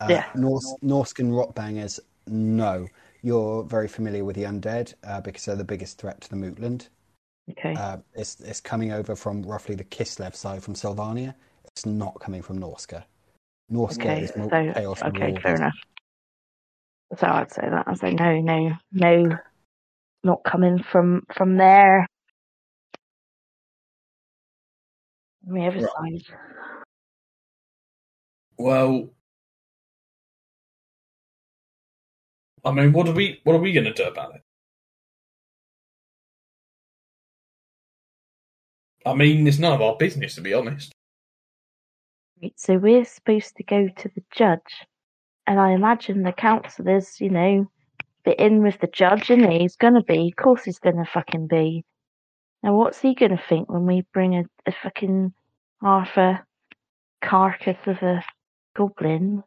[0.00, 0.26] uh, Yeah.
[0.34, 2.88] Norse Norscan rockbangers, no,
[3.22, 6.88] you're very familiar with the undead uh, because they're the biggest threat to the Mootland.
[7.50, 11.34] Okay, Uh, it's it's coming over from roughly the Kislev side from Sylvania.
[11.64, 13.04] It's not coming from Norsca.
[13.72, 15.02] Norsca okay, is more so chaos.
[15.02, 15.42] okay, Warriors.
[15.42, 15.76] fair enough.
[17.18, 17.84] So I'd say that.
[17.86, 19.38] I'd say no, no, no,
[20.24, 22.06] not coming from from there.
[25.48, 25.88] On the other Right.
[26.22, 26.36] side.
[28.58, 29.10] Well,
[32.68, 34.42] I mean, what are we what are we going to do about it?
[39.06, 40.92] I mean, it's none of our business, to be honest.
[42.56, 44.84] So we're supposed to go to the judge,
[45.46, 47.70] and I imagine the councillors, you know,
[48.24, 50.28] fit in with the judge, and he's gonna be.
[50.28, 51.84] Of course, he's gonna fucking be.
[52.62, 55.32] Now, what's he gonna think when we bring a, a fucking
[55.80, 56.44] half a
[57.22, 58.22] carcass of a
[58.76, 59.42] goblin?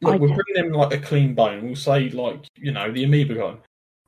[0.00, 1.66] We're don't- them like a clean bone.
[1.66, 3.56] We'll say like you know the amoeba guy.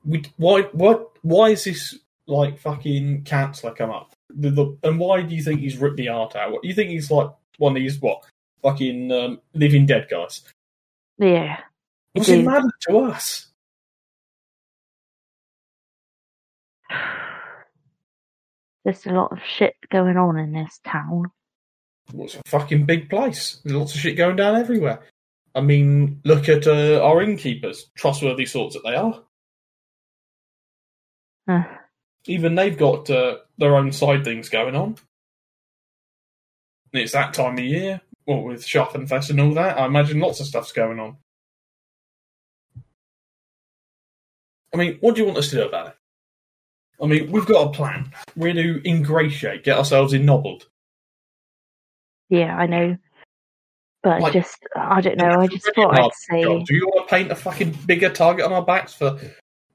[0.05, 4.13] We why what why is this like fucking cancer come up?
[4.31, 6.53] The, the, and why do you think he's ripped the art out?
[6.53, 8.23] What do you think he's like one of these what
[8.63, 10.43] fucking um, living dead guys?
[11.19, 11.59] Yeah,
[12.13, 13.47] What's it matter to us?
[18.85, 21.31] there's a lot of shit going on in this town.
[22.13, 23.61] Well, it's a fucking big place.
[23.65, 25.03] There's lots of shit going down everywhere.
[25.55, 29.23] I mean, look at uh, our innkeepers, trustworthy sorts that they are.
[31.49, 31.65] Uh,
[32.27, 34.97] Even they've got uh, their own side things going on.
[36.93, 39.79] It's that time of year, what with Fess and all that.
[39.79, 41.17] I imagine lots of stuff's going on.
[44.73, 45.95] I mean, what do you want us to do about it?
[47.03, 48.13] I mean, we've got a plan.
[48.37, 50.69] We're to ingratiate, get ourselves ennobled.
[52.29, 52.97] yeah, I know,
[54.03, 55.41] but I Like- just, I don't know.
[55.41, 56.43] I just thought I'd say.
[56.45, 59.19] God, do you want to paint a fucking bigger target on our backs for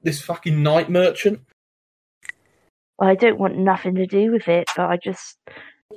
[0.02, 1.40] this fucking night merchant?
[3.00, 5.38] I don't want nothing to do with it, but I just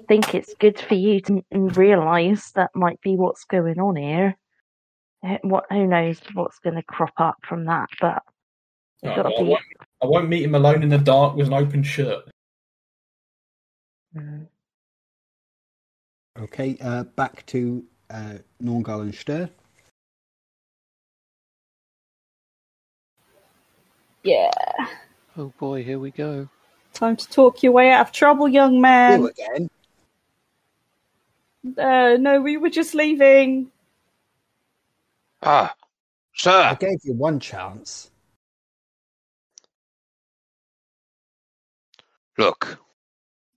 [0.07, 4.35] think it's good for you to realise that might be what's going on here.
[5.23, 7.89] Eh, What who knows what's going to crop up from that?
[7.99, 8.21] But
[9.03, 9.63] Alright, gotta well, I, won't,
[10.01, 12.29] I won't meet him alone in the dark with an open shirt.
[14.15, 14.47] mm,
[16.39, 19.49] Okay, uh, back to uh, Nornghal and Stör.
[24.23, 24.51] Yeah.
[25.37, 26.49] Oh boy, here we go.
[26.93, 29.25] Time to talk your way out of trouble, young You man.
[29.25, 29.69] again.
[31.77, 33.71] Uh, no, we were just leaving.
[35.41, 35.73] Ah,
[36.35, 36.51] sir.
[36.51, 38.11] I gave you one chance.
[42.39, 42.79] look.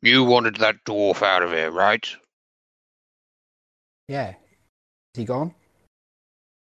[0.02, 2.06] You wanted that dwarf out of here, right?
[4.08, 4.34] Yeah.
[5.14, 5.54] Is he gone?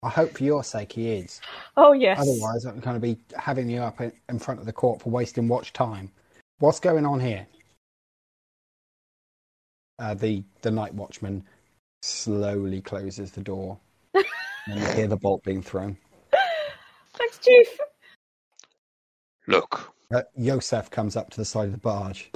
[0.03, 1.41] I hope for your sake he is.
[1.77, 2.19] Oh yes.
[2.19, 5.11] Otherwise, I'm going to be having you up in, in front of the court for
[5.11, 6.11] wasting watch time.
[6.59, 7.47] What's going on here?
[9.99, 11.45] Uh, the the night watchman
[12.01, 13.79] slowly closes the door,
[14.15, 14.25] and
[14.81, 15.97] you hear the bolt being thrown.
[17.15, 17.79] Thanks, Chief.
[19.47, 22.31] Look, Uh, Josef comes up to the side of the barge.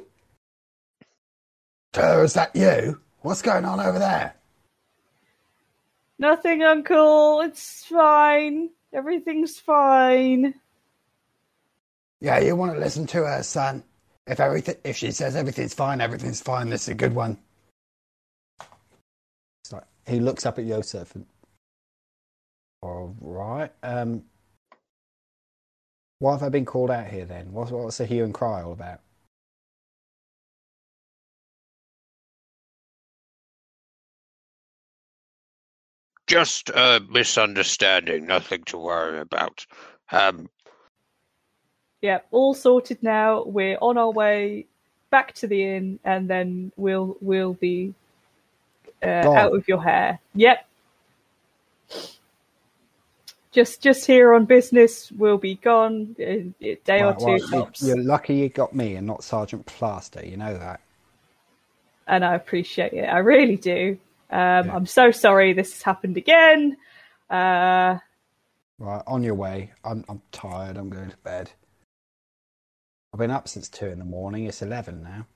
[1.94, 3.00] Sir, is that you?
[3.22, 4.35] What's going on over there?
[6.18, 7.42] Nothing, Uncle.
[7.42, 8.70] It's fine.
[8.92, 10.54] Everything's fine.
[12.20, 13.84] Yeah, you want to listen to her, son.
[14.26, 16.70] If everything, if she says everything's fine, everything's fine.
[16.70, 17.38] This is a good one.
[19.64, 21.26] So he looks up at Josef and,
[22.82, 23.72] all right.
[23.82, 24.24] Um,
[26.20, 27.52] why have I been called out here then?
[27.52, 29.00] What's what's the hue and cry all about?
[36.26, 38.26] Just a misunderstanding.
[38.26, 39.66] Nothing to worry about.
[40.10, 40.48] Um,
[42.02, 43.42] Yeah, all sorted now.
[43.44, 44.66] We're on our way
[45.10, 47.94] back to the inn, and then we'll we'll be
[49.02, 50.18] uh, out of your hair.
[50.34, 50.66] Yep.
[53.52, 55.10] Just just here on business.
[55.12, 57.82] We'll be gone in a day or two well, you- tops.
[57.82, 60.24] You're lucky you got me and not Sergeant Plaster.
[60.24, 60.80] You know that.
[62.06, 63.04] and I appreciate it.
[63.06, 63.98] I really do.
[64.30, 64.74] Um, Yeah.
[64.74, 66.76] I'm so sorry this has happened again.
[67.30, 67.98] Uh,
[68.78, 69.72] Right, on your way.
[69.84, 70.76] I'm I'm tired.
[70.76, 71.50] I'm going to bed.
[73.12, 74.44] I've been up since two in the morning.
[74.44, 75.26] It's eleven now.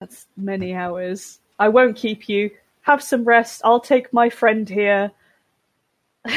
[0.00, 1.40] That's many hours.
[1.58, 2.50] I won't keep you.
[2.82, 3.60] Have some rest.
[3.64, 5.10] I'll take my friend here.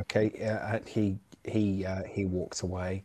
[0.00, 3.02] Okay, uh, he he uh, he walks away.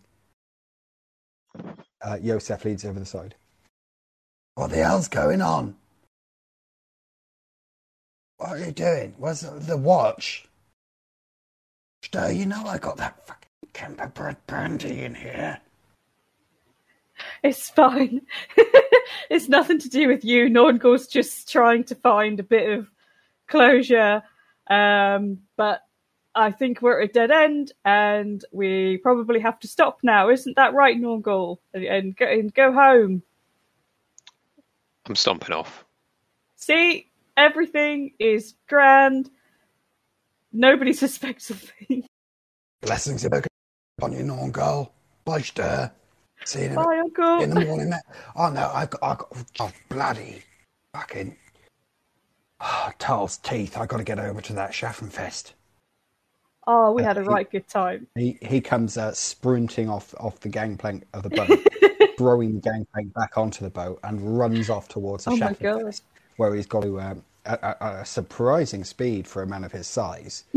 [2.01, 3.33] Uh, Josef leads over the side.
[4.55, 5.75] What the hell's going on?
[8.37, 9.15] What are you doing?
[9.17, 10.45] Where's the, watch?
[12.03, 15.59] Stör, you know I got that fucking Kemperbad brandy in here.
[17.41, 18.21] It's fine.
[19.29, 20.49] it's nothing to do with you.
[20.49, 22.89] Nornghal's just trying to find a bit of
[23.47, 24.23] closure.
[24.69, 25.81] Um, but
[26.35, 30.29] I think we're at a dead end, and we probably have to stop now.
[30.29, 31.57] Isn't that right, Norngul?
[31.73, 33.23] And, and, go, and go home.
[35.07, 35.85] I'm stomping off.
[36.55, 39.29] See, everything is grand.
[40.51, 42.05] Nobody suspects a thing.
[42.81, 43.37] Blessings be
[43.97, 44.89] upon you, Nornghal.
[45.25, 45.91] Bye, Stör.
[46.45, 47.41] See you in, Bye, Uncle.
[47.41, 47.89] in the morning.
[47.89, 48.01] mate.
[48.35, 49.27] Oh no, I got, I got
[49.61, 50.43] oh, bloody
[50.93, 51.37] fucking
[52.59, 53.77] oh, Taal's teeth.
[53.77, 55.53] I've got to get over to that Schaffenfest.
[56.67, 58.07] Oh, we had a Uh, right good time.
[58.15, 61.49] He he comes uh, sprinting off off the gangplank of the boat,
[62.23, 65.91] throwing the gangplank back onto the boat, and runs off towards the Oh
[66.37, 69.87] where he's got to um, a, a, a surprising speed for a man of his
[69.87, 70.45] size,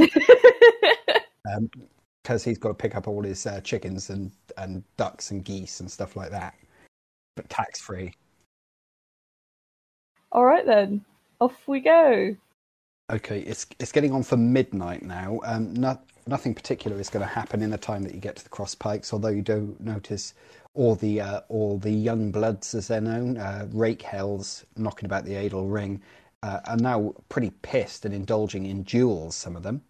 [2.22, 5.80] because he's got to pick up all his uh, chickens and and ducks and geese
[5.80, 6.54] and stuff like that,
[7.34, 8.14] but tax free.
[10.30, 11.04] All right then,
[11.40, 12.36] off we go.
[13.10, 15.40] Okay, it's it's getting on for midnight now.
[15.44, 15.98] Um, no,
[16.28, 18.74] nothing particular is going to happen in the time that you get to the cross
[18.74, 19.12] pikes.
[19.12, 20.34] Although you do notice
[20.76, 25.24] all the uh, all the young bloods, as they're known, uh, rake hells knocking about
[25.24, 26.00] the Adelring,
[26.42, 29.34] uh, are now pretty pissed and indulging in duels.
[29.34, 29.82] Some of them.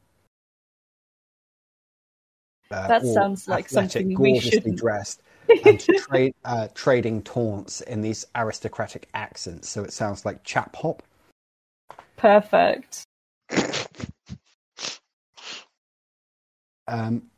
[2.71, 4.79] Uh, That sounds like athletic, something we gorgeously shouldn't.
[4.79, 5.23] dressed.
[5.65, 11.03] and trade, uh, trading taunts in these aristocratic accents, so it sounds like chap hop.
[12.17, 13.05] Perfect.
[16.89, 17.31] Um,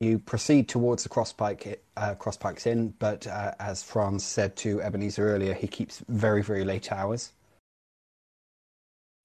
[0.00, 5.28] you proceed towards the crosspike, uh, crosspikes inn, but uh, as Franz said to Ebenezer
[5.28, 7.32] earlier, he keeps very, very late hours.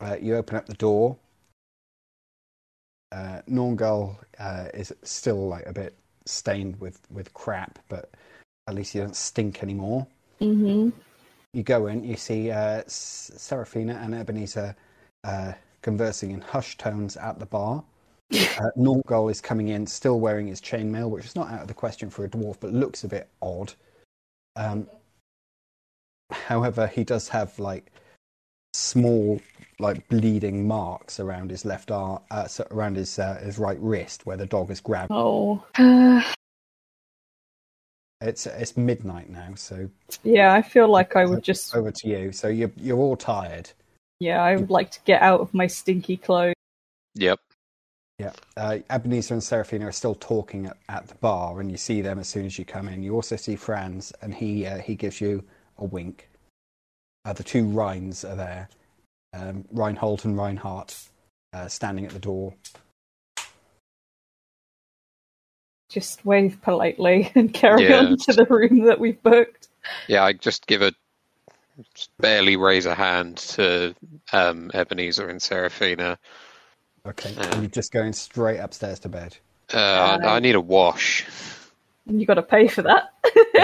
[0.01, 1.17] Uh, you open up the door.
[3.13, 5.95] Uh, Nornghal uh, is still like a bit
[6.25, 8.11] stained with, with crap, but
[8.67, 10.05] at least he doesn't stink anymore.
[10.39, 10.89] hmm
[11.53, 14.75] You go in, you see uh, S- Seraphina and Ebenezer
[15.23, 17.81] uh, conversing in hushed tones at the bar.
[18.31, 21.73] Uh, Nornghal is coming in, still wearing his chainmail, which is not out of the
[21.73, 23.73] question for a dwarf, but looks a bit odd.
[24.55, 24.87] Um,
[26.31, 27.91] however, he does have like
[28.73, 29.39] small,
[29.79, 34.25] like bleeding marks around his left arm, uh, so around his uh, his right wrist,
[34.25, 35.11] where the dog has grabbed.
[35.11, 35.63] Oh.
[35.77, 36.21] Uh,
[38.21, 39.89] It's it's midnight now, so
[40.23, 41.75] yeah, I feel like I would just.
[41.75, 42.31] over to you.
[42.31, 43.69] So you're you're all tired.
[44.19, 46.55] Yeah, I would like to get out of my stinky clothes.
[47.15, 47.39] Yep.
[48.19, 52.01] Yeah, uh, Ebenezer and Seraphina are still talking at, at the bar, and you see
[52.01, 53.03] them as soon as you come in.
[53.03, 55.43] You also see Franz, and he uh, he gives you
[55.79, 56.29] a wink.
[57.25, 58.69] Uh, the two Rhines are there,
[59.33, 60.97] um, Reinhold and Reinhardt,
[61.53, 62.55] uh, standing at the door.
[65.89, 69.69] Just wave politely and carry Yeah, on to the room that we've booked.
[70.07, 70.93] Yeah, I just give a
[71.95, 73.95] just barely raise a hand to
[74.33, 76.19] um, Ebenezer and Seraphina.
[77.05, 77.51] Okay, Yeah.
[77.53, 79.37] and you're just going straight upstairs to bed.
[79.73, 79.77] Uh,
[80.23, 81.25] I, I need a wash.
[82.07, 83.13] And you got to pay for that.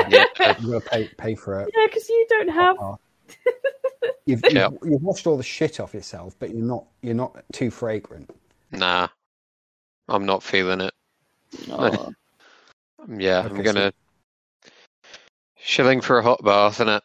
[0.09, 0.25] Yeah.
[0.59, 1.69] You've got to pay pay for it.
[1.75, 2.77] yeah, because you don't have.
[2.81, 2.95] Uh,
[4.25, 4.69] You've, Yeah.
[4.81, 8.29] you've, you've washed all the shit off yourself, but you're not you're not too fragrant.
[8.71, 9.07] Nah,
[10.09, 10.93] I'm not feeling it.
[11.69, 12.11] Oh.
[13.17, 13.93] Yeah, Okay, I'm gonna
[15.57, 17.03] shilling for a hot bath, isn't it?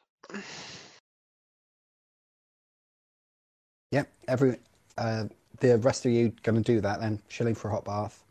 [3.93, 4.59] Yep, every
[4.99, 5.25] uh,
[5.61, 7.21] the rest of you going to do that then?
[7.29, 8.23] Shilling for a hot bath.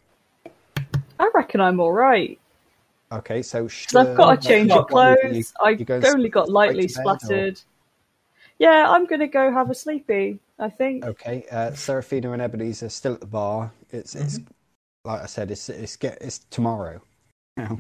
[1.20, 2.40] I reckon I'm all right.
[3.12, 5.54] Okay, so Because I've got to change of clothes.
[5.64, 7.62] I've only got lightly to bed, or- splattered.
[8.58, 11.04] Yeah, I'm going to go have a sleepy, I think.
[11.04, 13.72] Okay, uh, Seraphina and Ebenezer still at the bar.
[13.92, 14.40] It's it's
[15.04, 17.02] like I said, it's it's get it's tomorrow.
[17.58, 17.78] Now,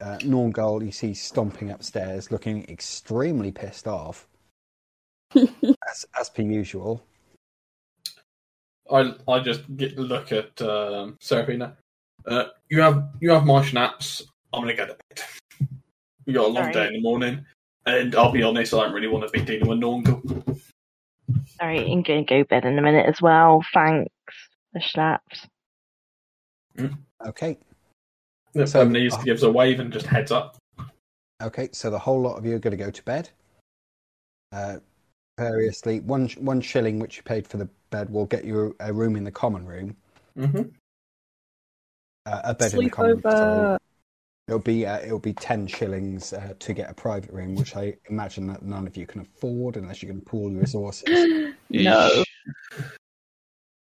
[0.00, 4.26] uh, Nornghal, you see stomping upstairs, looking extremely pissed off,
[5.90, 7.02] as as per usual.
[8.90, 11.76] I I just get look at um, Seraphina.
[12.26, 14.22] Uh, you have you have my schnapps.
[14.52, 15.24] I'm gonna go to bed.
[16.26, 16.74] We got a long Alright.
[16.74, 17.44] day in the morning,
[17.86, 20.60] and I'll be honest, I don't really want to be dealing with Nornghal.
[21.58, 23.64] Sorry, I'm going to go to bed in a minute as well.
[23.72, 24.12] Thanks.
[24.72, 25.46] The schnapps.
[27.26, 27.58] Okay.
[28.54, 30.56] So, So- needs to gives a wave and just heads up.
[31.42, 33.30] Okay, so the whole lot of you are going to go to bed.
[34.52, 34.76] Uh,
[35.40, 39.16] variously, one one shilling which you paid for the bed will get you a room
[39.16, 39.96] in the common room.
[40.38, 40.62] Mm-hmm.
[42.26, 43.22] Uh, a bed in the common room.
[43.22, 43.78] sorry.
[44.48, 47.94] It'll be uh, it'll be ten shillings uh, to get a private room, which I
[48.08, 51.54] imagine that none of you can afford unless you can pool your resources.
[51.70, 52.24] No.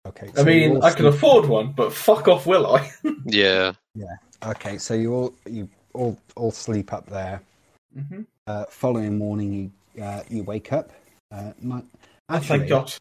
[0.08, 2.90] Okay, I so you mean, I can sleep- afford one, but fuck off, will I?
[3.26, 3.74] Yeah.
[3.94, 4.16] Yeah.
[4.46, 7.42] Okay, so you all you all all sleep up there.
[7.98, 8.22] mm-hmm.
[8.48, 9.52] Uh, following morning,
[9.96, 10.92] you uh, you wake up.
[11.32, 11.82] Uh, my,
[12.30, 12.94] Oh, actually, thank God.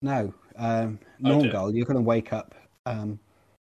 [0.00, 1.28] No, um, Oh.
[1.28, 2.54] Nornghal, you're going to wake up
[2.86, 3.18] um,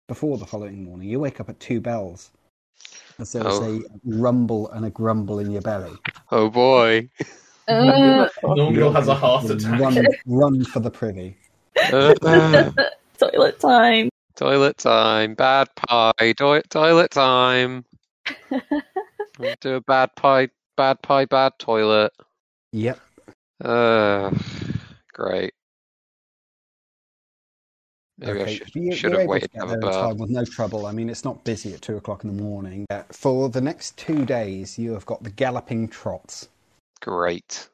[0.08, 1.08] before the following morning.
[1.10, 2.32] You wake up at two bells.
[3.20, 3.80] As there's Oh.
[3.80, 5.92] a rumble and a grumble in your belly.
[6.32, 7.10] Oh boy.
[7.68, 9.80] Uh, Normal has a heart attack.
[9.80, 11.38] Run, run for the privy.
[11.92, 12.14] Uh,
[13.20, 14.10] toilet time.
[14.36, 15.36] toilet time.
[15.36, 16.34] Bad pie.
[16.38, 17.86] Toi- toilet time.
[19.62, 20.50] Do a bad pie.
[20.78, 21.26] Bad pie.
[21.26, 22.12] Bad toilet.
[22.72, 23.00] Yep.
[23.64, 24.32] Uh,
[25.14, 25.52] great.
[28.18, 30.30] Maybe I Okay, should, you- should have waited to get have a there time with
[30.30, 30.86] no trouble.
[30.86, 32.86] I mean, it's not busy at two o'clock in the morning.
[32.90, 36.50] Uh, for the next two days, you have got the galloping trots.
[37.02, 37.70] Great.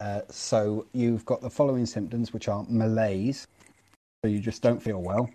[0.00, 3.46] Uh, so you've got the following symptoms, which are malaise.
[4.24, 5.28] So you just don't feel well.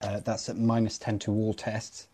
[0.00, 2.06] Uh, that's at minus 10 to all tests.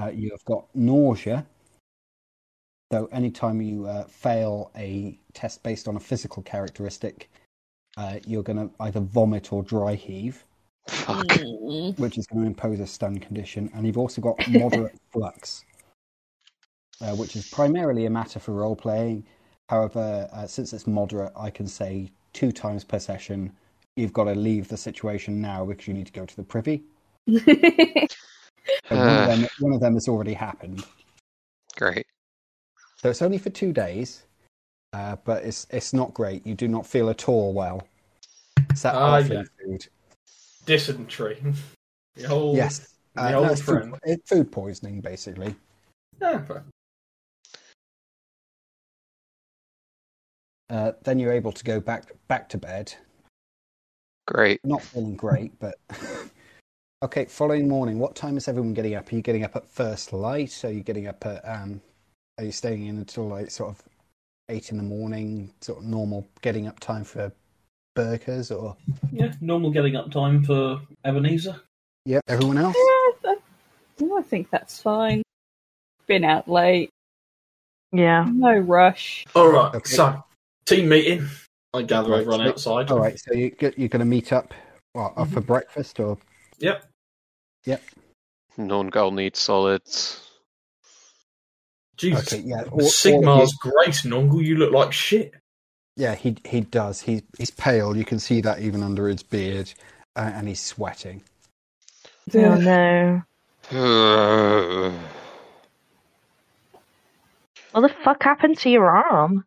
[0.00, 1.46] Uh, you have got nausea.
[2.92, 7.30] So anytime you uh, fail a test based on a physical characteristic,
[7.96, 10.44] uh, you're going to either vomit or dry heave,
[10.88, 11.26] Fuck.
[11.26, 11.98] Mm.
[11.98, 13.70] which is going to impose a stun condition.
[13.74, 15.64] And you've also got moderate flux,
[17.00, 19.24] uh, which is primarily a matter for role playing.
[19.68, 23.52] However, uh, since it's moderate, I can say two times per session,
[23.96, 26.84] you've got to leave the situation now because you need to go to the privy.
[28.88, 30.84] So one, of them, one of them has already happened.
[31.76, 32.06] Great.
[33.04, 34.22] So it's only for two days,
[34.94, 36.46] uh, but it's it's not great.
[36.46, 37.86] You do not feel at all well.
[38.72, 39.42] Is that awful yeah.
[39.62, 39.86] food?
[40.64, 41.42] Dysentery.
[42.16, 42.94] The whole, Yes.
[43.14, 45.54] The Uh, no, old it's food, it's food poisoning, basically.
[46.18, 46.64] Yeah, but-
[50.70, 52.94] Uh, then you're able to go back back to bed.
[54.26, 54.60] Great.
[54.64, 55.74] Not feeling great, but
[57.02, 57.26] okay.
[57.26, 59.12] Following morning, what time is everyone getting up?
[59.12, 60.64] Are you getting up at first light?
[60.64, 61.82] Are you getting up at um?
[62.38, 63.82] Are you staying in until like sort of
[64.48, 65.52] eight in the morning?
[65.60, 67.30] Sort of normal getting up time for
[67.94, 68.76] burghers, or
[69.12, 71.60] yeah, normal getting up time for Ebenezer.
[72.04, 72.74] yeah, everyone else.
[72.76, 75.22] Yeah, I, I think that's fine.
[76.06, 76.90] Been out late.
[77.92, 78.26] Yeah.
[78.28, 79.24] No rush.
[79.36, 79.88] All right, Okay.
[79.88, 80.24] so
[80.66, 81.28] team meeting.
[81.72, 82.48] I gather Right, everyone so-
[82.78, 82.90] outside.
[82.90, 84.52] All right, so you, you're going to meet up
[84.92, 86.18] what, uh, for breakfast, or
[86.58, 86.84] Yep.
[87.64, 87.82] Yep.
[88.58, 90.30] Nornghal needs solids.
[91.96, 92.32] Jesus.
[92.32, 94.44] okay, yeah, all- all of great, Nornghal.
[94.44, 95.34] You look like shit.
[95.96, 97.00] Yeah, he he does.
[97.02, 97.96] He he's pale.
[97.96, 99.72] You can see that even under his beard,
[100.16, 101.22] uh, and he's sweating.
[102.34, 103.22] Oh no.
[107.72, 109.44] What the fuck happened to your arm?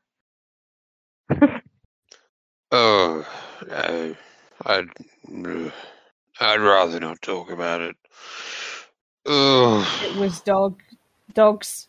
[2.70, 3.26] Oh,
[3.66, 4.16] no.
[4.66, 4.90] I'd,
[6.42, 7.96] I'd rather not talk about it.
[9.26, 10.82] Oh, It was dog
[11.34, 11.88] dogs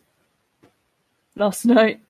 [1.39, 2.01] last night.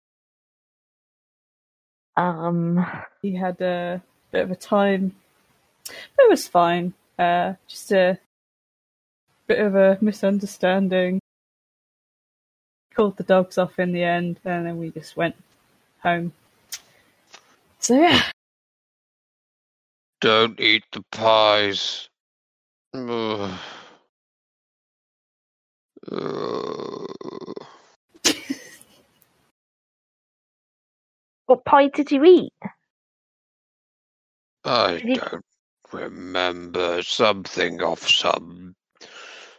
[2.18, 2.86] Um.
[3.22, 4.02] He had a
[4.32, 5.16] bit of a time.
[6.16, 6.94] But it was fine.
[7.20, 8.20] Uh, just a
[9.48, 11.20] bit of a misunderstanding.
[12.96, 15.36] Called the dogs off in the end, and then we just went
[16.04, 16.34] home.
[17.80, 18.24] So yeah,
[20.22, 22.10] don't eat the pies.
[22.94, 23.52] Ugh.
[26.12, 27.08] Ugh.
[31.50, 32.54] What pie did you eat?
[34.64, 35.46] I Did don't
[35.92, 38.76] remember something off some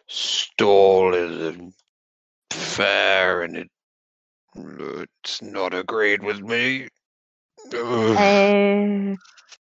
[0.07, 1.73] stall in
[2.49, 3.71] the fair, and it
[4.55, 6.87] it's not agreed with me.
[7.75, 9.17] Oh,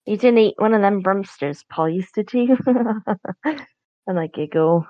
[0.06, 2.58] you didn't eat one of them Brumsters pies, did you?
[3.46, 4.86] and I giggle.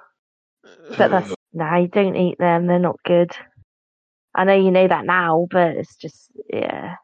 [0.98, 2.66] But that's nah, you don't eat them.
[2.66, 3.30] They're not good.
[4.34, 6.96] I know you know that now, but it's just yeah.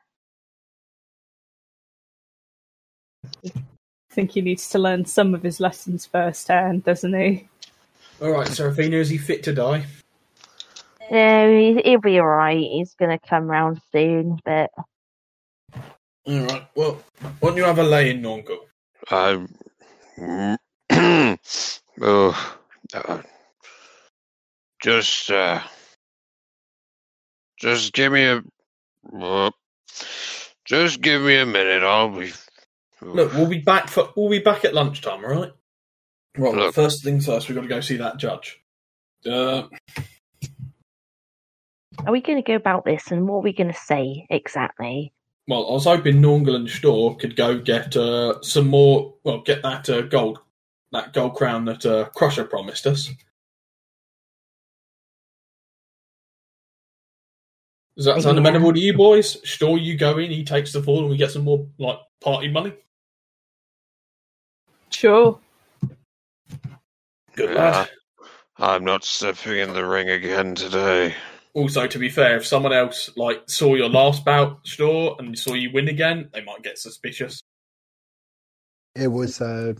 [3.46, 3.52] I
[4.12, 7.48] think he needs to learn some of his lessons firsthand, doesn't he?
[8.22, 9.86] All right, Seraphina, is he fit to die?
[11.12, 12.58] No, he, he'll be alright.
[12.58, 14.72] He's gonna come round soon, but
[16.28, 16.68] All right.
[16.76, 17.04] Well,
[17.40, 18.58] why don't you have a lay in, Nornghal?
[19.12, 19.46] I.
[22.02, 22.56] oh,
[22.94, 23.22] uh,
[24.82, 25.62] just, uh,
[27.60, 28.42] just give me a.
[29.20, 29.52] uh,
[30.66, 31.84] just give me a minute.
[31.84, 32.32] I'll be.
[33.14, 35.54] Look, we'll be back for we'll be back at lunchtime, all right?
[36.38, 36.56] Right.
[36.56, 36.76] Look.
[36.76, 38.60] First things first, we've got to go see that judge.
[39.26, 39.64] Uh,
[42.06, 45.14] Are we going to go about this and what are we going to say exactly?
[45.48, 49.14] well, I was hoping Nornghal and Stör could go get uh, some more.
[49.24, 50.40] Well, get that uh, gold,
[50.92, 53.12] that gold crown that uh, Crusher promised us.
[57.96, 59.40] Does that sound amenable to you boys?
[59.44, 62.50] Stör, you go in, he takes the fall, and we get some more like party
[62.50, 62.74] money.
[64.96, 65.40] Sure.
[67.36, 67.72] Good Yeah.
[67.72, 67.90] lad.
[68.58, 71.14] I'm not stepping in the ring again today.
[71.54, 75.54] Also, to be fair, if someone else like saw your last bout, Stör, and saw
[75.54, 77.42] you win again, they might get suspicious.
[78.96, 79.74] It was uh,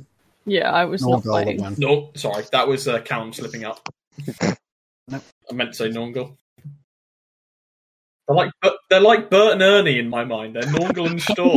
[0.46, 1.76] Yeah, I was not Nornghal fighting.
[1.78, 3.88] No, sorry, that was uh, Callum slipping up.
[5.08, 5.22] Nope.
[5.52, 6.36] I meant to say Nornghal.
[8.28, 8.50] They're like
[8.90, 10.56] they're like Bert and Ernie in my mind.
[10.56, 11.56] They're Nornghal and Stör.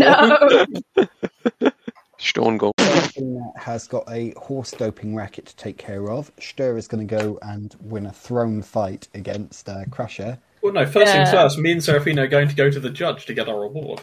[1.00, 1.70] No.
[2.18, 2.72] Storngol.
[2.80, 6.34] Seraphina has got a horse doping racket to take care of.
[6.36, 10.38] Stör is going to go and win a throne fight against uh, Crusher.
[10.62, 10.84] Well, no.
[10.86, 11.58] First things first.
[11.58, 14.00] Me and Seraphina are going to go to the judge to get our reward.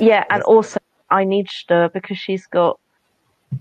[0.00, 0.78] Yeah, and also
[1.10, 2.80] I need Stör because she's got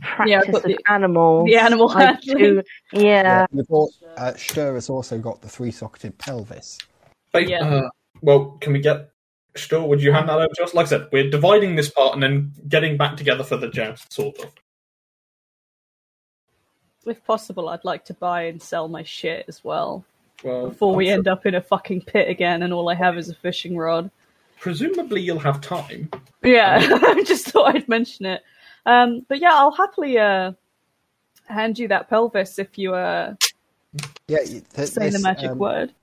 [0.01, 1.45] practice got with the- animals.
[1.47, 2.37] the animal I handling.
[2.37, 3.45] do- Yeah.
[3.53, 6.79] You've got, uh, Stör has also got the three-socketed pelvis.
[7.31, 7.67] But, Yeah.
[7.67, 7.89] uh,
[8.21, 9.09] well, can we get
[9.55, 9.87] Stor?
[9.87, 10.73] Would you hand that over to us?
[10.73, 14.01] Like I said, we're dividing this part and then getting back together for the judge,
[14.09, 14.51] sort of.
[17.05, 20.03] If possible, I'd like to buy and sell my shit as well.
[20.43, 23.17] Well, Before we I'm end up in a fucking pit again and all I have
[23.17, 24.09] is a fishing rod.
[24.59, 26.09] Presumably, you'll have time.
[26.43, 28.41] Yeah, I just thought I'd mention it.
[28.85, 30.53] Um, but yeah, I'll happily uh,
[31.47, 33.35] hand you that pelvis if you uh,
[34.27, 35.93] Yeah, th- say the magic um, word.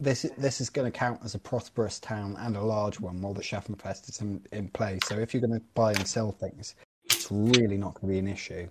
[0.00, 3.32] This this is going to count as a prosperous town and a large one while
[3.32, 4.98] the Schaffenfest is in, in play.
[5.04, 8.18] So if you're going to buy and sell things, it's really not going to be
[8.18, 8.68] an issue.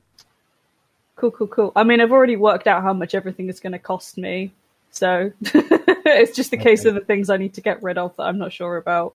[1.16, 1.72] Cool, cool, cool.
[1.76, 4.52] I mean, I've already worked out how much everything is going to cost me,
[4.91, 6.90] so it's just a case Okay.
[6.90, 9.14] of the things I need to get rid of that I'm not sure about.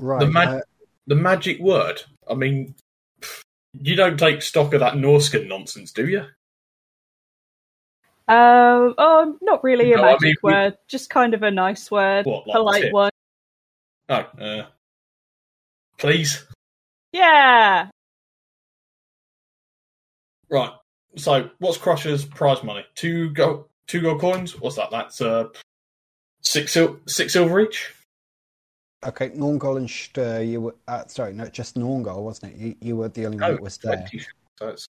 [0.00, 0.20] Right.
[0.20, 0.60] The mag- uh,
[1.06, 2.02] The magic word.
[2.28, 2.74] I mean,
[3.78, 6.24] you don't take stock of that Norscan nonsense, do you?
[8.26, 11.50] Um, oh, not really a No, I magic mean, we- word, just kind of a
[11.50, 12.92] nice word, What, like polite tip?
[12.92, 13.10] one.
[14.08, 14.66] Oh, uh,
[15.98, 16.44] please.
[17.12, 17.88] Yeah,
[20.50, 20.72] Right.
[21.16, 22.84] So, what's Crusher's prize money?
[22.94, 24.58] Two gold, two gold coins.
[24.60, 24.90] What's that?
[24.90, 25.48] That's uh,
[26.40, 27.92] six sil- six silver each.
[29.06, 32.58] okay, Nornghal and Stör, you were uh, sorry, no, just Nornghal, wasn't it?
[32.58, 33.96] You, you were the only one Oh, that was there.
[33.96, 34.20] 20.
[34.58, 34.86] So it's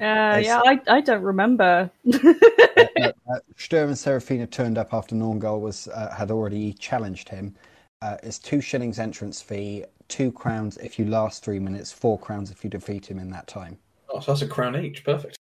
[0.00, 0.60] uh, yeah.
[0.64, 1.90] I I don't remember.
[2.06, 2.34] Uh,
[2.78, 7.54] uh, Stör and Seraphina turned up after Nornghal was uh, had already challenged him.
[8.00, 12.50] Uh, it's two shillings entrance fee, two crowns if you last three minutes, four crowns
[12.50, 13.78] if you defeat him in that time.
[14.08, 15.04] oh, so that's a crown each.
[15.04, 15.36] Perfect.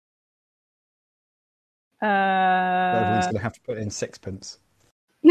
[2.01, 4.57] Everyone's uh, going to have to put in sixpence.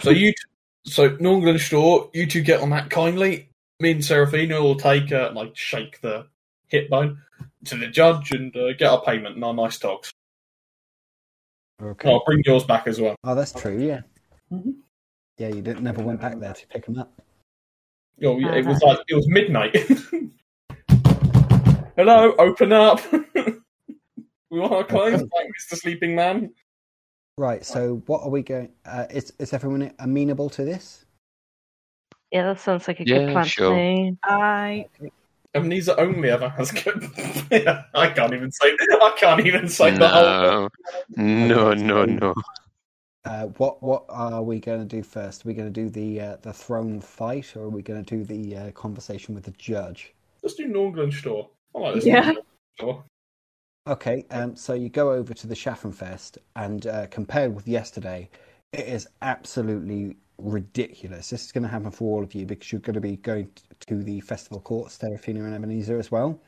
[0.00, 0.36] So you, t-
[0.90, 3.48] so Nornghal and Stör, you two get on that kindly.
[3.80, 6.26] Me and Seraphina will take uh, like shake the
[6.68, 7.20] hip bone
[7.66, 10.10] to the judge and uh, get our payment and our nice dogs.
[11.80, 12.10] Okay.
[12.10, 13.16] I'll bring yours back as well.
[13.24, 13.78] Oh, that's true.
[13.78, 14.02] Yeah.
[14.52, 14.76] Mhm.
[15.38, 17.12] Yeah, you didn't, never went back there to pick them up.
[18.22, 19.74] Oh, yeah, it was like it was midnight.
[21.96, 23.00] Hello, open up.
[23.12, 26.54] we want our clothes back, Mister Sleeping Man.
[27.36, 27.64] Right.
[27.64, 28.72] So, what are we going?
[28.84, 31.04] Uh, is is everyone amenable to this?
[32.30, 33.70] Yeah, that sounds like a Yeah, good plan sure.
[33.70, 34.18] to me.
[34.22, 34.86] I
[35.54, 37.10] Amnesia only ever has good.
[37.94, 38.74] I can't even say.
[38.80, 40.68] I can't even say the whole.
[41.16, 42.34] No, no, no, no.
[43.24, 45.44] Uh, what what are we going to do first?
[45.44, 48.16] Are we going to do the uh, the throne fight, or are we going to
[48.16, 50.14] do the uh, conversation with the judge?
[50.42, 51.48] Let's do Norglen store.
[51.74, 52.06] I like this.
[52.06, 52.32] Yeah.
[52.32, 52.42] Norglen
[52.78, 53.04] store.
[53.88, 58.30] Okay, um, so you go over to the Schaffenfest, and uh, compared with yesterday,
[58.72, 61.30] it is absolutely ridiculous.
[61.30, 63.50] This is going to happen for all of you because you're going to be going
[63.86, 66.40] to the festival courts, Seraphina and Ebenezer as well.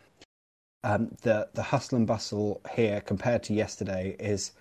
[0.83, 4.53] Um, the the hustle and bustle here compared to yesterday is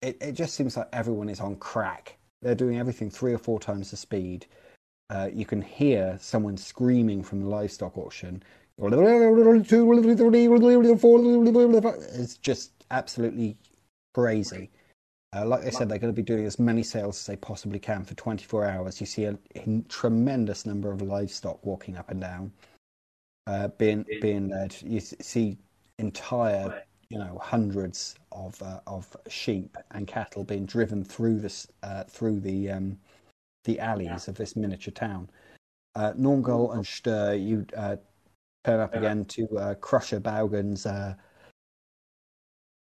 [0.00, 2.16] it, it just seems like everyone is on crack.
[2.42, 4.46] They're doing everything three or four times the speed.
[5.10, 8.42] Uh, you can hear someone screaming from the livestock auction.
[8.78, 8.90] It's
[12.38, 13.56] just absolutely
[14.14, 14.70] crazy.
[15.34, 17.78] Uh, like I said, they're going to be doing as many sales as they possibly
[17.80, 19.00] can for 24 hours.
[19.00, 22.52] You see a, a tremendous number of livestock walking up and down.
[23.46, 24.74] uh, being being led.
[24.82, 25.58] You see
[25.98, 32.04] entire, you know, hundreds of uh, of sheep and cattle being driven through this uh,
[32.04, 32.98] through the um,
[33.64, 35.28] the alleys of this miniature town.
[35.94, 37.96] Uh, Nornghal and Stör, you uh,
[38.64, 41.14] turn up again to uh, Crusher Baugen's uh,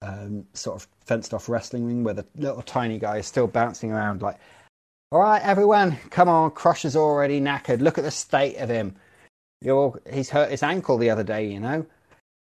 [0.02, 3.92] um, sort of fenced off wrestling ring where the little tiny guy is still bouncing
[3.92, 4.40] around like,
[5.12, 7.80] all right, everyone, come on, Crusher's already knackered.
[7.80, 8.96] Look at the state of him.
[9.62, 11.86] You're, he's hurt his ankle the other day, you know.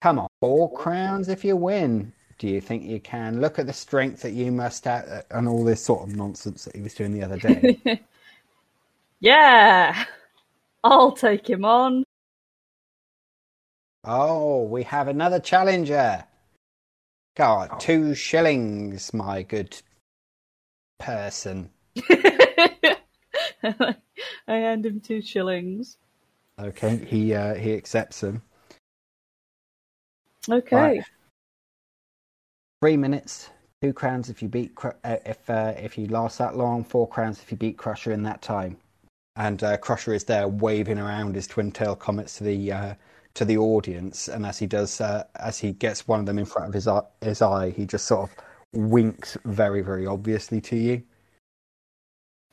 [0.01, 2.11] Come on, four crowns if you win.
[2.37, 3.39] Do you think you can?
[3.39, 6.65] Look at the strength that you must have, uh, and all this sort of nonsense
[6.65, 7.79] that he was doing the other day.
[9.21, 10.05] yeah,
[10.83, 12.03] I'll take him on.
[14.03, 16.25] oh, we have another challenger.
[17.35, 19.81] God, two shillings, my good
[20.99, 21.69] person.
[23.63, 23.95] I
[24.47, 25.97] hand him two shillings.
[26.57, 28.41] Okay, he uh, he accepts them.
[30.49, 30.75] Okay.
[30.75, 31.03] Right.
[32.81, 33.49] Three minutes,
[33.81, 34.91] two crowns if you beat uh,
[35.25, 38.41] if uh, if you last that long, four crowns if you beat Crusher in that
[38.41, 38.77] time.
[39.35, 42.93] And uh, Crusher is there waving around his twin tail comets to the uh,
[43.35, 46.45] to the audience, and as he does, uh, as he gets one of them in
[46.45, 48.35] front of his eye, his eye, he just sort of
[48.73, 51.03] winks very very obviously to you.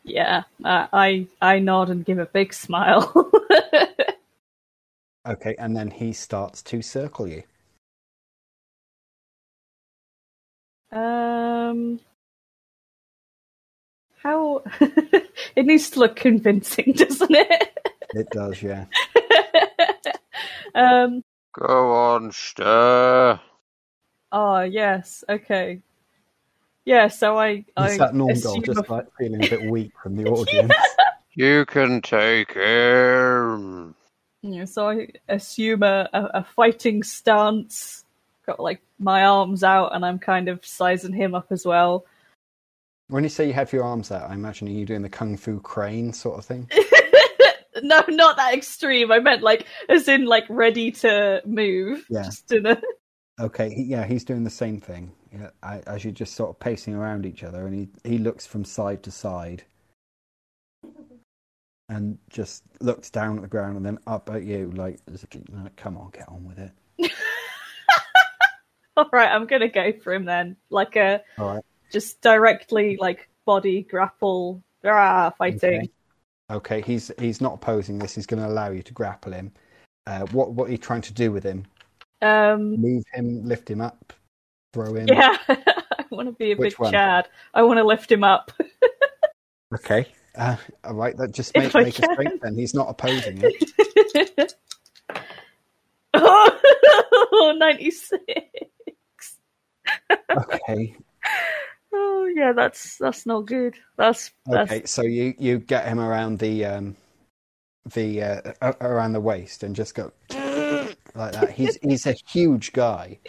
[0.05, 3.31] Yeah, uh, I I nod and give a big smile.
[5.27, 7.45] Okay, and then he starts to circle you.
[10.93, 12.01] um,
[14.23, 17.79] how it needs to look convincing, doesn't it?
[18.15, 18.87] It does, yeah.
[20.75, 21.23] Um.
[21.55, 23.41] Go on, Stör.
[24.33, 25.23] Oh yes.
[25.29, 25.81] Okay.
[26.85, 27.09] Yeah.
[27.09, 30.17] So I You I sat Nornghal assume just a- like feeling a bit weak from
[30.17, 30.73] the audience.
[31.35, 33.95] You can take him.
[34.43, 38.05] Yeah, so I assume a, a, a fighting stance.
[38.45, 42.05] Got like my arms out, and I'm kind of sizing him up as well.
[43.09, 45.61] When you say you have your arms out, I imagine you doing the kung fu
[45.61, 46.69] crane sort of thing.
[47.87, 49.11] no, not that extreme.
[49.11, 52.05] I meant like as in like ready to move.
[52.09, 52.25] Yeah.
[52.25, 52.81] Just in a
[53.41, 55.11] Okay, he, yeah, he's doing the same thing.
[55.33, 58.47] Yeah, I, as you're just sort of pacing around each other, and he he looks
[58.47, 59.65] from side to side,
[61.89, 65.31] and just looks down at the ground and then up at you, like, as if,
[65.51, 66.73] like, "Come on, get on with it."
[68.97, 70.57] All right, I'm gonna go for him then.
[70.69, 71.65] Like a All right.
[71.91, 74.63] just directly like body grapple.
[74.85, 75.81] Ah, fighting.
[75.81, 75.91] Okay,
[76.53, 76.81] okay.
[76.83, 78.15] He's he's not opposing this.
[78.15, 79.53] He's going to allow you to grapple him.
[80.07, 81.65] Uh, what what are you trying to do with him?
[82.23, 84.13] Um, Move him, lift him up,
[84.73, 85.09] throw him.
[85.09, 86.93] yeah, I want to be a Which big one?
[86.93, 87.29] Chad.
[87.55, 88.53] I want to lift him up.
[89.75, 90.07] Okay.
[90.37, 91.17] Uh, all right.
[91.17, 92.43] That just make, make a strength.
[92.43, 94.55] Then he's not opposing it.
[96.15, 98.21] oh, 96.
[100.31, 100.95] Okay.
[101.93, 103.77] Oh yeah, that's that's not good.
[103.97, 104.85] That's that's Okay.
[104.87, 106.97] So you you get him around the um
[107.95, 111.53] the uh, around the waist and just go like that.
[111.55, 113.19] He's he's a huge guy.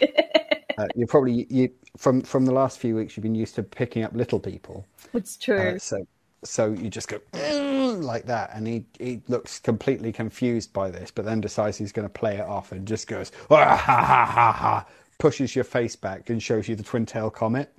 [0.76, 4.02] Uh, you probably you from from the last few weeks you've been used to picking
[4.02, 4.84] up little people.
[5.12, 5.56] it's true.
[5.56, 6.04] Uh, so
[6.42, 7.20] so you just go
[8.00, 12.06] like that, and he he looks completely confused by this, but then decides he's going
[12.06, 14.86] to play it off and just goes "Ah, ha ha ha ha,
[15.18, 17.72] pushes your face back and shows you the twin tail comet.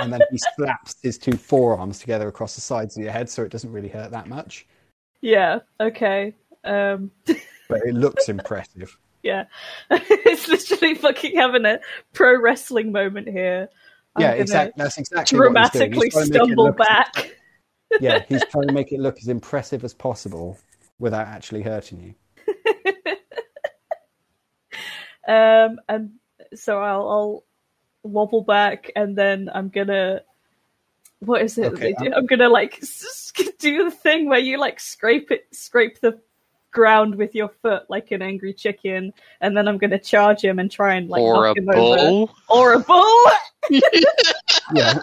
[0.00, 3.42] And then he slaps his two forearms together across the sides of your head, so
[3.42, 4.66] it doesn't really hurt that much,
[5.20, 5.60] yeah.
[5.80, 6.34] Okay.
[6.64, 7.10] Um.
[7.26, 8.96] but it looks impressive.
[9.24, 9.46] Yeah.
[9.90, 11.80] it's literally fucking having a
[12.14, 13.68] pro wrestling moment here.
[14.14, 14.72] I'm yeah, exactly.
[14.76, 15.90] That's exactly what he's doing.
[15.90, 17.36] Dramatically He's trying to make it stumble back.
[18.00, 20.56] Yeah, he's trying to make it look as impressive as possible
[21.00, 22.14] without actually hurting
[22.46, 22.54] you.
[25.26, 25.80] Um.
[25.88, 26.12] And
[26.54, 27.44] so I'll, I'll
[28.02, 30.22] wobble back, and then I'm gonna.
[31.20, 31.72] What is it?
[31.72, 32.12] Okay, they do?
[32.14, 36.20] I'm gonna like s- s- do the thing where you like scrape it, scrape the
[36.70, 40.70] ground with your foot like an angry chicken, and then I'm gonna charge him and
[40.70, 42.32] try and like or a knock him over.
[42.48, 43.24] Or a bull.
[44.74, 44.98] Yeah,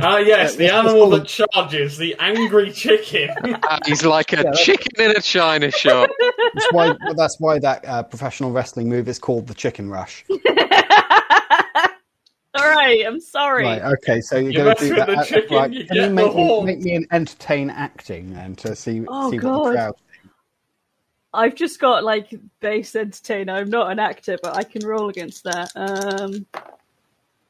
[0.00, 3.30] Ah, yes, the Let's- let's animal that charges, the angry chicken.
[3.68, 6.10] Ah, He's like a Yeah, chicken in a china shop.
[6.54, 10.24] that's why that's why that uh, professional wrestling move is called the chicken rush.
[12.54, 13.64] All right, I'm sorry.
[13.64, 15.06] Right, okay, so you're You going to do that.
[15.08, 18.32] the chicken, right, you can you get make the me, make me an entertain acting
[18.34, 19.94] and to see Oh, see what the crowd.
[21.34, 23.52] I've just got like base entertainer.
[23.52, 25.70] I'm not an actor, but I can roll against that.
[25.76, 26.46] Um,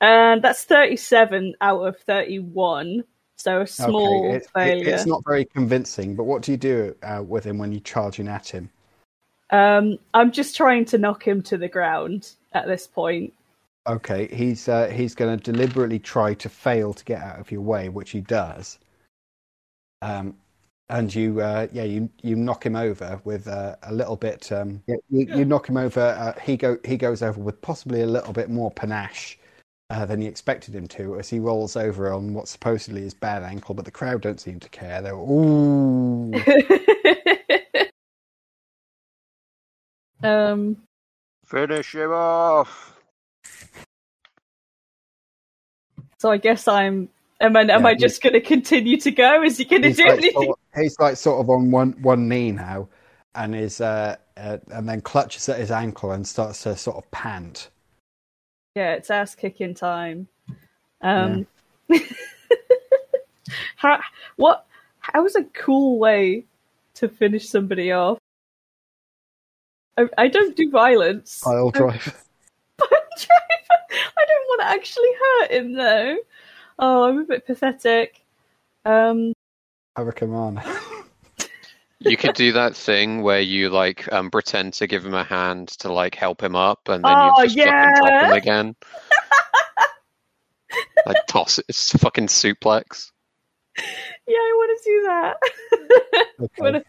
[0.00, 3.04] and that's 37 out of 31,
[3.36, 4.88] so a small okay, it- it- failure.
[4.94, 6.16] it's not very convincing.
[6.16, 8.70] But what do you do uh, with him when you're charging at him?
[9.50, 13.32] Um, I'm just trying to knock him to the ground at this point.
[13.86, 17.60] Okay, he's uh, he's going to deliberately try to fail to get out of your
[17.60, 18.78] way, which he does.
[20.02, 20.36] Um,
[20.88, 24.50] and you, uh, yeah, you you knock him over with uh, a little bit.
[24.50, 26.00] Um, yeah, you, you knock him over.
[26.00, 29.38] Uh, he go he goes over with possibly a little bit more panache
[29.90, 33.42] uh, than he expected him to, as he rolls over on what supposedly is bad
[33.42, 35.00] ankle, but the crowd don't seem to care.
[35.00, 36.32] They're ooh.
[40.22, 40.76] um,
[41.44, 42.95] Finish him off.
[46.18, 47.08] So I guess I'm.
[47.38, 49.42] Am I, am Yeah, I just going to continue to go?
[49.42, 50.32] Is he going to do like anything?
[50.32, 52.88] sort of, he's like sort of on one one knee now,
[53.34, 57.10] and is uh, uh, and then clutches at his ankle and starts to sort of
[57.10, 57.68] pant.
[58.74, 60.28] Yeah, it's ass kicking time.
[61.02, 61.46] Um,
[63.76, 64.00] how,
[64.36, 64.66] what?
[65.00, 66.46] How was a cool way
[66.94, 68.18] to finish somebody off?
[69.96, 71.40] I, I don't do violence.
[71.42, 72.12] Pile driver.
[72.78, 72.88] Pile
[73.18, 73.65] driver.
[73.90, 76.16] I don't want to actually hurt him though.
[76.78, 78.24] Oh, I'm a bit pathetic.
[78.84, 79.32] Um,
[79.96, 80.60] Hurricane.
[81.98, 85.68] You could do that thing where you like um, pretend to give him a hand
[85.80, 88.76] to like help him up, and then Oh, you just fucking drop him again.
[91.06, 93.10] like toss it, it's fucking suplex.
[93.78, 93.82] yeah,
[94.36, 95.36] I want to do that.
[96.38, 96.62] Okay.
[96.62, 96.84] Wanna-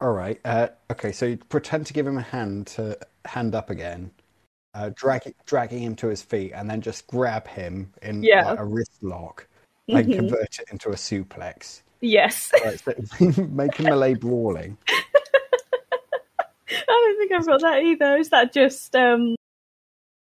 [0.00, 0.40] All right.
[0.44, 4.10] Uh, okay, so you pretend to give him a hand to hand up again,
[4.74, 8.50] uh, drag, dragging him to his feet, and then just grab him in Yeah.
[8.50, 9.48] like, a wrist lock
[9.88, 10.14] and Mhm.
[10.14, 11.82] convert it into a suplex.
[12.00, 12.94] yes, Right, so
[13.48, 14.78] make a melee brawling.
[16.70, 18.16] I don't think I've got that either.
[18.18, 19.34] Is that just um,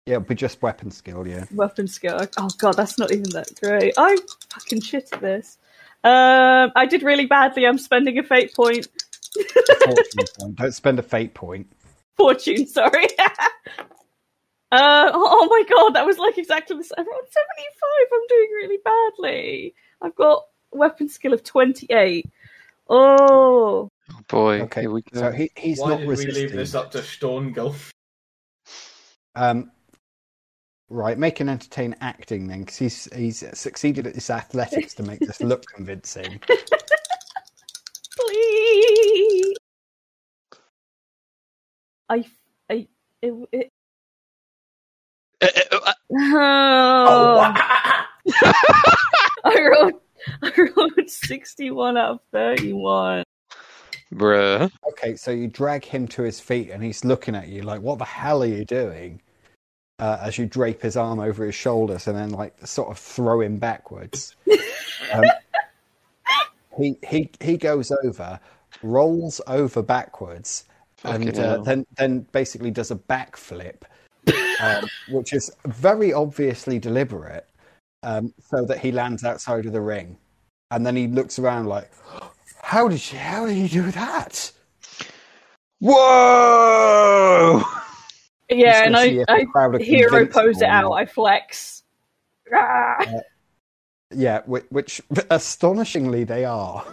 [0.07, 1.27] Yeah, it'll be just weapon skill.
[1.27, 1.47] Yeah.
[1.55, 2.19] weapon skill?
[2.37, 3.95] Oh god, that's not even that great.
[3.97, 4.19] I'm
[4.51, 5.57] fucking shit at this.
[6.05, 7.65] Um, I did really badly.
[7.67, 8.89] I'm spending a fate point.
[9.35, 10.57] Fortune point.
[10.57, 11.67] Don't spend a fate point.
[12.17, 13.07] Fortune, sorry.
[14.73, 16.95] uh, oh my god, that was like exactly the same.
[16.99, 18.09] I'm on 75.
[18.13, 19.75] I'm doing really badly.
[20.03, 22.31] I've got weapon skill of 28.
[22.89, 25.21] Oh, Oh boy, Okay, here we go.
[25.21, 26.35] so he, he's Why not did resisting.
[26.35, 27.75] we leave this up to Storngull?
[29.35, 29.71] Um,
[30.91, 35.21] right, make an entertain acting then, because he's he's succeeded at his athletics to make
[35.21, 36.39] this look convincing.
[38.17, 39.55] please.
[42.09, 42.25] I,
[42.71, 42.89] I,
[43.23, 43.71] it, it,
[45.41, 47.55] Uh, uh, uh, oh.
[49.45, 49.95] I rolled,
[50.43, 53.25] I rolled 61 out of 31.
[54.15, 54.71] bruh.
[54.91, 57.99] Okay, so you drag him to his feet, and he's looking at you like, "What
[57.99, 59.21] the hell are you doing?"
[59.99, 63.41] Uh, as you drape his arm over his shoulders, and then like sort of throw
[63.41, 64.37] him backwards.
[65.13, 65.25] Um,
[66.79, 68.41] he he he goes over,
[68.83, 70.65] rolls over backwards,
[71.05, 73.83] and uh, then then basically does a backflip,
[74.61, 77.49] um, which is very obviously deliberate,
[78.03, 80.17] um, so that he lands outside of the ring,
[80.71, 81.91] and then he looks around like,
[82.63, 83.19] "How did you?
[83.19, 84.53] How did you do that?"
[85.81, 87.63] Whoa!
[88.49, 90.93] Yeah, and gonna I, see if the I hero convinced pose it out.
[90.93, 91.83] I flex.
[92.55, 93.05] Ah.
[94.15, 95.01] Yeah, which, which
[95.31, 96.85] astonishingly they are.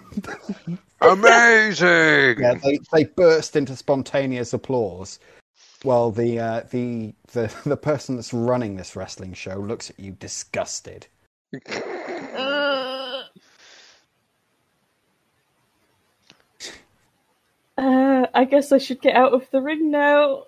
[1.01, 2.39] Amazing!
[2.39, 5.19] yeah, they, they burst into spontaneous applause,
[5.83, 10.11] while the uh, the the the person that's running this wrestling show looks at you
[10.11, 11.07] disgusted.
[17.77, 20.47] Uh, I guess I should get out of the ring now.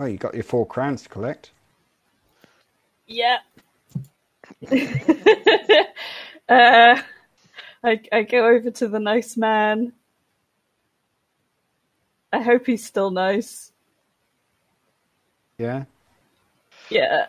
[0.00, 1.52] Oh, you got your four crowns to collect.
[3.06, 3.38] Yeah.
[6.48, 7.02] uh,
[7.84, 9.92] I I go over to the nice man.
[12.32, 13.72] I hope he's still nice.
[15.58, 15.84] Yeah.
[16.90, 17.26] Yeah.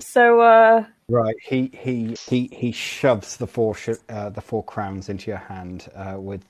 [0.00, 1.36] So uh Right.
[1.40, 5.88] He he he he shoves the four sh- uh, the four crowns into your hand
[5.94, 6.44] uh, with.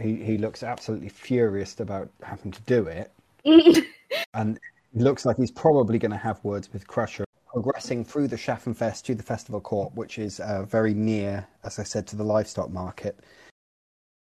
[0.00, 3.12] He he looks absolutely furious about having to do it,
[4.34, 4.58] and
[4.94, 7.25] looks like he's probably going to have words with Crusher.
[7.56, 11.84] Progressing through the Schaffenfest to the festival court, which is uh, very near, as I
[11.84, 13.18] said, to the livestock market,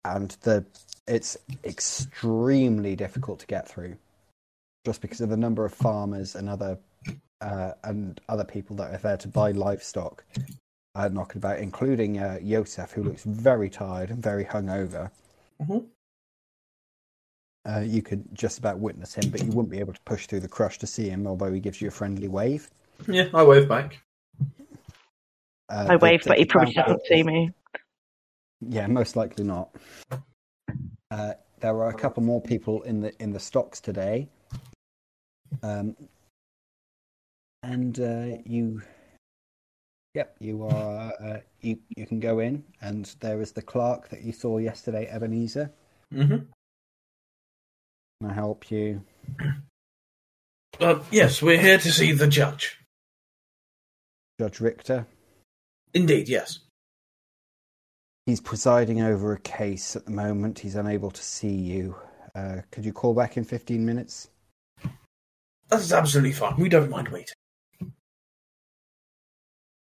[0.04, 0.66] and the
[1.08, 3.96] it's extremely difficult to get through,
[4.86, 6.78] just because of the number of farmers and other
[7.40, 10.26] uh, and other people that are there to buy livestock
[10.96, 15.10] uh, knocking about, including uh, Josef, who looks very tired and very hungover.
[15.62, 15.86] Mhm.
[17.66, 20.42] Uh, you could just about witness him, but you wouldn't be able to push through
[20.42, 22.70] the crush to see him, although he gives you a friendly wave.
[23.08, 24.00] Yeah, I wave back.
[25.70, 27.52] Uh, I the- wave, the but he probably crowd- doesn't see me.
[28.62, 29.76] Yeah, most likely not.
[31.12, 34.30] Uh, there are a couple more people in the in the stocks today,
[35.62, 35.96] um,
[37.62, 38.82] and uh, you,
[40.14, 44.22] yep, you are uh, you you can go in, and there is the clerk that
[44.24, 45.72] you saw yesterday, Ebenezer.
[46.14, 46.38] Mm-hmm.
[48.22, 49.04] Can I help you?
[50.80, 52.80] Uh, yes, we're here to see the judge.
[54.40, 55.06] Judge Richter.
[55.94, 56.60] Indeed, yes.
[58.26, 60.60] He's presiding over a case at the moment.
[60.60, 61.96] He's unable to see you.
[62.36, 64.30] Uh, could you call back in 15 minutes?
[65.70, 66.56] That's absolutely fine.
[66.58, 67.36] We don't mind waiting.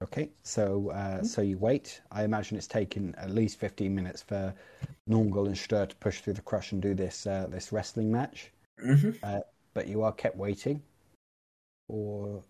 [0.01, 2.01] Okay, so uh, so you wait.
[2.09, 4.53] I imagine it's taken at least 15 minutes for
[5.09, 8.51] Nornghal and Stör to push through the crush and do this uh, this wrestling match.
[8.83, 9.11] Mm-hmm.
[9.21, 9.41] Uh,
[9.73, 10.81] but you are kept waiting
[11.89, 12.41] for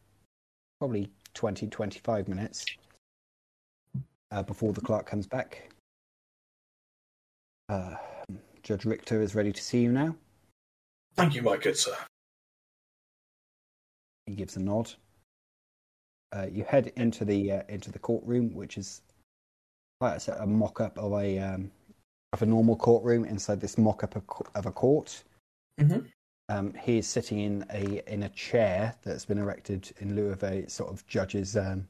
[0.80, 2.66] probably 20, 25 minutes
[4.32, 5.69] uh, before the clerk comes back.
[7.69, 7.95] Uh,
[8.61, 10.14] Judge Richter is ready to see you now.
[11.16, 11.95] Thank you, my good sir.
[14.26, 14.92] He gives a nod.
[16.35, 19.01] Uh, you head into the uh, into the courtroom, which is
[20.01, 21.72] like I said, a mock-up of a um,
[22.34, 24.24] of a normal courtroom inside this mock-up of,
[24.56, 25.24] of a court.
[25.80, 26.06] Mhm.
[26.50, 30.44] Um, he is sitting in a in a chair that's been erected in lieu of
[30.44, 31.88] a sort of judge's um,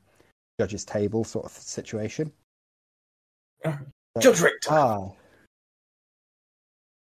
[0.60, 2.32] judge's table sort of situation.
[3.64, 3.78] Uh,
[4.20, 4.70] Judge Richter.
[4.70, 5.10] Ah,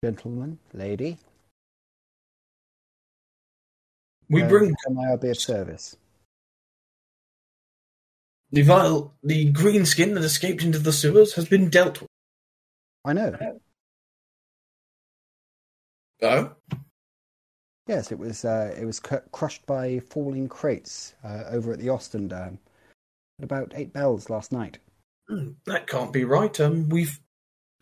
[0.04, 1.16] gentleman, lady,
[4.28, 5.96] we bring may I be of service?
[8.52, 12.10] the vile, the green skin that escaped into the sewers has been dealt with.
[13.04, 13.58] I know.
[16.22, 16.52] Oh,
[17.86, 18.44] Yes, it was.
[18.44, 22.58] Uh, it was crushed by falling crates uh, over at the Ostendamm
[23.38, 24.78] at about eight bells last night.
[25.28, 26.58] Hmm, that can't be right.
[26.60, 27.20] Um, we've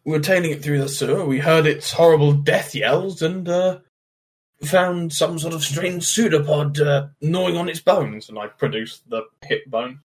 [0.04, 1.24] we were tailing it through the sewer.
[1.24, 3.78] We heard its horrible death yells and uh,
[4.62, 8.28] found some sort of strange pseudopod uh, gnawing on its bones.
[8.28, 10.00] And I produced the hip bone.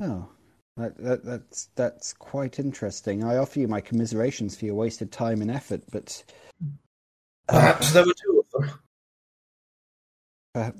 [0.00, 0.28] Oh,
[0.76, 3.24] that, that, that's that's quite interesting.
[3.24, 6.22] I offer you my commiserations for your wasted time and effort, but
[7.48, 8.78] Perhaps there were two of them.
[10.54, 10.70] uh,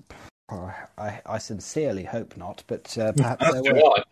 [0.48, 2.62] uh, I, I sincerely hope not.
[2.66, 4.04] But uh, perhaps As there were.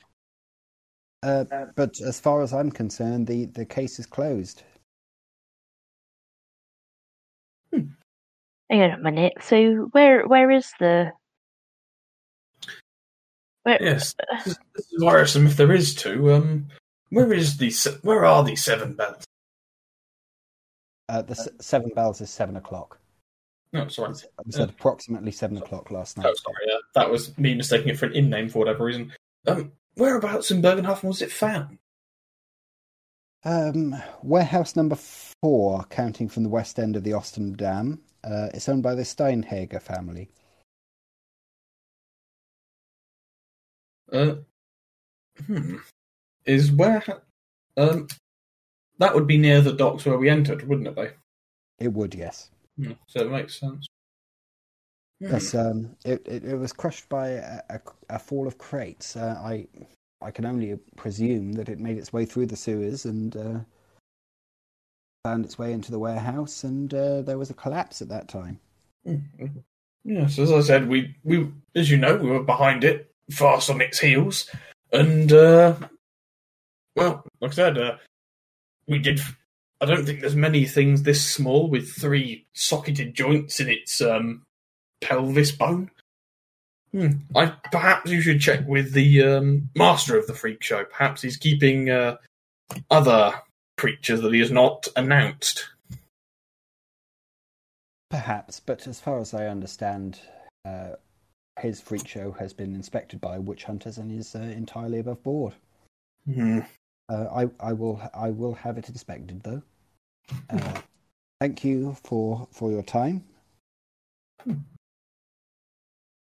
[1.24, 1.44] Uh,
[1.76, 4.64] but as far as I'm concerned, the, the case is closed.
[8.72, 9.34] Hang on a minute.
[9.40, 11.12] So where where is the
[13.64, 16.32] where Yes, this is, this is worrisome if there is two.
[16.32, 16.68] Um,
[17.10, 17.70] where is the
[18.02, 19.24] where are the seven bells?
[21.08, 22.98] Uh, the s- seven bells is seven o'clock.
[23.72, 24.14] No, sorry.
[24.14, 26.26] I said approximately seven o'clock last night.
[26.26, 26.72] Oh, sorry.
[26.72, 29.12] Uh, that was me mistaking it for an in name for whatever reason.
[29.46, 31.78] Um, whereabouts in Bögenhafen was it found?
[33.44, 38.00] Um, warehouse number four, counting from the west end of the Austin Dam.
[38.22, 40.30] Uh, it's owned by the Steinhäger family.
[44.12, 44.34] Uh,
[45.46, 45.76] hmm.
[46.44, 47.02] Is where?
[47.76, 48.06] Um,
[48.98, 51.08] that would be near the docks where we entered, wouldn't it be?
[51.78, 52.50] It would, yes.
[52.76, 53.86] Hmm, So it makes sense.
[55.20, 55.32] Hmm.
[55.32, 57.80] Yes, um, it, it, it was crushed by a, a,
[58.10, 59.16] a fall of crates.
[59.16, 59.66] Uh, I
[60.20, 63.58] I can only presume that it made its way through the sewers and uh,
[65.24, 68.58] found its way into the warehouse, and uh, there was a collapse at that time.
[69.04, 69.16] Hmm.
[70.04, 73.80] Yes, as I said, we we as you know we were behind it, fast on
[73.80, 74.50] its heels,
[74.92, 75.76] and uh,
[76.96, 77.96] well, like I said, uh,
[78.86, 79.20] we did.
[79.80, 84.44] I don't think there's many things this small with three socketed joints in its um,
[85.00, 85.90] pelvis bone.
[86.92, 87.08] Hmm.
[87.34, 90.84] I perhaps you should check with the um, master of the freak show.
[90.84, 92.16] Perhaps he's keeping uh,
[92.90, 93.34] other
[93.78, 95.68] creatures that he has not announced.
[98.10, 100.20] Perhaps, but as far as I understand,
[100.66, 100.96] uh,
[101.58, 105.54] his freak show has been inspected by witch hunters and is uh, entirely above board.
[106.26, 106.60] Hmm.
[107.12, 109.62] Uh, I, I will I will have it inspected though.
[110.48, 110.80] Uh,
[111.40, 113.24] thank you for for your time.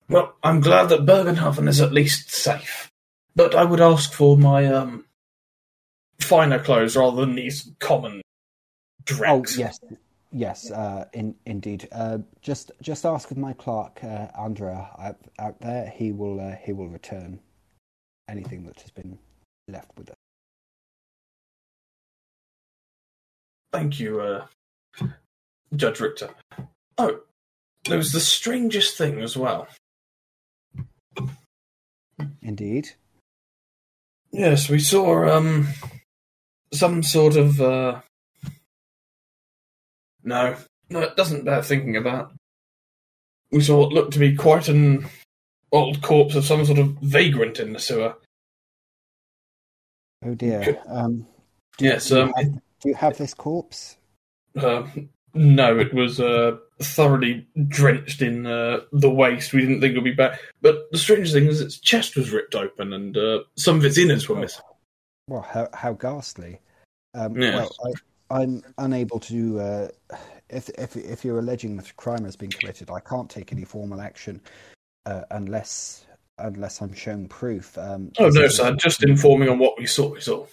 [0.08, 2.90] Well, I'm glad that Bögenhafen is at least safe.
[3.36, 5.06] But I would ask for my um
[6.22, 8.22] finer clothes rather than these common
[9.04, 9.58] dregs.
[9.58, 9.80] Oh yes,
[10.32, 11.90] yes, uh, in, indeed.
[11.92, 15.90] Uh, just just ask my clerk uh, Andrea out, out there.
[15.94, 17.42] He will uh, he will return
[18.30, 19.20] anything that has been
[19.68, 20.19] left with us.
[23.72, 24.46] Thank you, uh,
[25.76, 26.30] Judge Richter.
[26.98, 27.20] Oh,
[27.86, 29.68] there was the strangest thing as well.
[32.42, 32.90] Indeed.
[34.32, 35.68] Yes, we saw um
[36.74, 38.02] some sort of uh
[40.24, 40.56] no,
[40.90, 42.34] no, it doesn't bear thinking about.
[43.52, 45.08] We saw what looked to be quite an
[45.72, 48.16] old corpse of some sort of vagrant in the sewer.
[50.24, 50.82] Oh dear.
[50.88, 51.28] Um,
[51.80, 53.98] Yes, um, have, do you have this corpse?
[54.58, 54.84] uh,
[55.34, 59.54] no, it was uh, thoroughly drenched in uh, the waste.
[59.54, 60.40] We didn't think it would be bad.
[60.62, 63.98] But the strange thing is, its chest was ripped open and uh, some of its
[63.98, 64.64] innards were missing.
[65.28, 66.60] Well, how how ghastly.
[67.14, 67.56] Um, Yes.
[67.56, 67.96] Well,
[68.32, 69.60] I, I'm unable to.
[69.60, 69.88] Uh,
[70.50, 73.66] if if if you're alleging that a crime has been committed, I can't take any
[73.66, 74.42] formal action
[75.06, 76.06] uh, unless
[76.40, 77.78] unless I'm shown proof.
[77.78, 80.16] Um, Oh no, sir, just informing on what we saw.
[80.16, 80.50] Is all.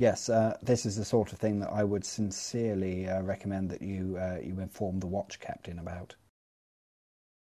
[0.00, 3.82] Yes, uh, this is the sort of thing that I would sincerely uh, recommend that
[3.82, 6.14] you uh, you inform the watch captain about.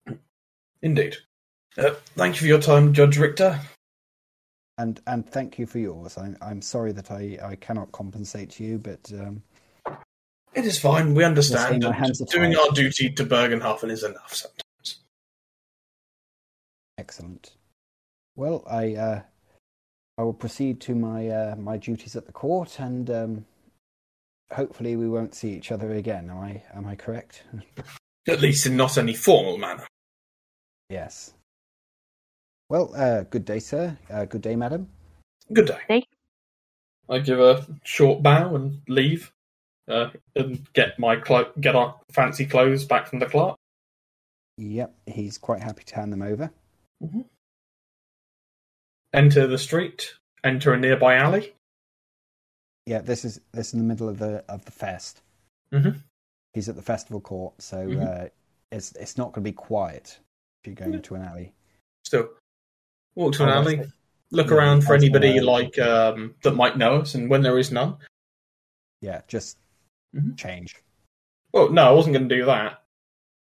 [0.82, 1.18] Indeed.
[1.78, 3.60] Uh, thank you for your time, Judge Richter.
[4.80, 6.18] And and thank you for yours.
[6.18, 9.44] I'm I'm sorry that I, I cannot compensate you, but um,
[10.56, 11.14] It is fine.
[11.14, 11.84] We understand.
[12.32, 15.03] doing our duty to Bögenhafen is enough sometimes.
[16.98, 17.52] excellent.
[18.36, 19.22] Well, I uh,
[20.22, 23.45] I will proceed to my uh, my duties at the court, and um,
[24.53, 26.30] hopefully we won't see each other again.
[26.30, 27.41] Am I am I correct?
[28.27, 29.88] At least in not any formal manner.
[30.91, 31.33] yes.
[32.69, 33.98] Well, uh, good day, sir.
[34.11, 34.90] Uh, good day, madam.
[35.51, 35.80] Good day.
[35.88, 36.03] Hey.
[37.09, 39.33] I give a short bow and leave,
[39.88, 43.56] uh, and get my clo- get our fancy clothes back from the clerk.
[44.58, 46.51] Yep, he's quite happy to hand them over.
[49.14, 50.14] Enter the street.
[50.44, 51.54] Enter a nearby alley.
[52.86, 55.22] Yeah, this is this is in the middle of the of the fest.
[55.74, 56.02] Mhm.
[56.54, 58.26] He's at the festival court, so Mhm.
[58.26, 58.30] uh,
[58.72, 60.20] it's it's not going to be quiet
[60.64, 61.54] if you're going into an alley.
[62.06, 62.30] Still,
[63.16, 63.82] walk to an alley.
[64.32, 67.72] Look Yeah, around for anybody like um, that might know us, and when there is
[67.72, 67.98] none.
[69.02, 69.58] Yeah, just
[70.16, 70.38] Mhm.
[70.38, 70.76] change.
[71.54, 72.82] Well, no, I wasn't going to do that.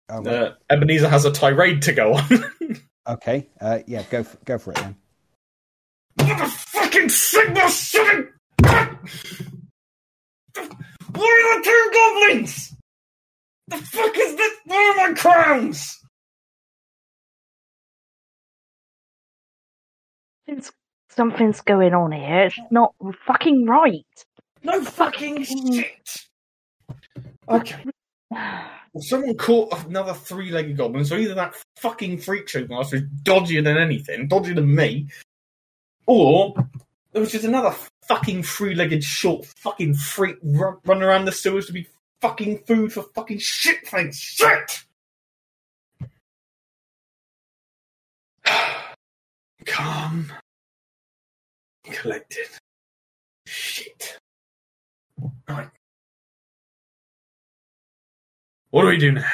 [0.09, 0.25] Oh.
[0.25, 2.25] Uh, Ebenezer has a tirade to go on.
[3.07, 4.97] okay, uh, yeah, go for, go for it then.
[6.29, 8.29] Motherfucking signal Seven!
[11.15, 12.75] Where are the two goblins?
[13.69, 14.53] The fuck is this?
[14.67, 15.99] Where are my crowns?
[20.47, 20.73] Something's,
[21.11, 22.47] something's going on here.
[22.47, 22.95] It's not
[23.27, 24.05] fucking right.
[24.63, 26.27] No fucking shit.
[27.49, 27.85] Okay.
[28.95, 33.63] Well, someone caught another three-legged goblin, so either that fucking freak show master is dodgier
[33.63, 35.09] than anything, dodgier than me,
[36.09, 36.55] or
[37.13, 37.75] there was just another
[38.09, 41.87] fucking three-legged short fucking freak run, running around the sewers to be
[42.23, 44.17] fucking food for fucking shit things.
[44.17, 44.85] Shit!
[49.67, 50.33] Calm.
[51.85, 52.49] Collected.
[53.47, 54.19] Shit.
[55.47, 55.69] Right.
[58.71, 59.29] What do we do now?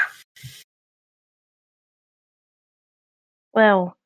[3.53, 3.97] Well,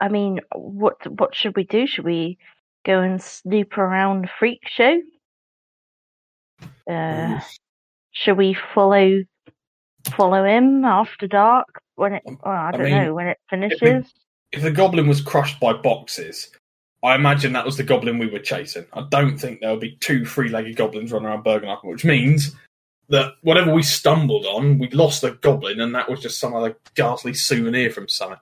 [0.00, 1.86] I mean, what what should we do?
[1.86, 2.38] Should we
[2.86, 5.00] go and snoop around the freak show?
[6.90, 7.40] Uh,
[8.12, 9.22] should we follow
[10.16, 12.22] follow him after dark when it?
[12.26, 14.12] Well, I I don't mean, know when it if we- finishes.
[14.50, 16.50] If the goblin was crushed by boxes,
[17.02, 18.86] I imagine that was the goblin we were chasing.
[18.94, 22.56] I don't think there would be two three-legged goblins running around Bögenhafen, which means
[23.10, 26.74] that whatever we stumbled on, we lost the goblin, and that was just some other
[26.94, 28.38] ghastly souvenir from Summit.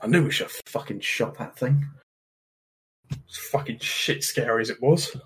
[0.00, 1.86] I knew we should have fucking shot that thing.
[3.10, 5.16] As fucking shit scary as it was.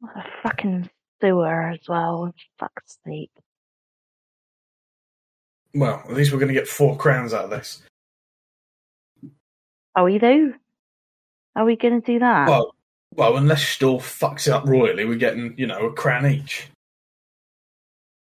[0.00, 2.34] What a fucking sewer as well.
[2.58, 3.30] Fuck's sake.
[5.74, 7.82] Well, at least we're going to get four crowns out of this.
[9.94, 10.52] Are we though?
[11.56, 12.48] Are we going to do that?
[12.48, 12.74] Well,
[13.14, 16.68] well, unless Stör fucks it up royally, we're getting, you know, a crown each.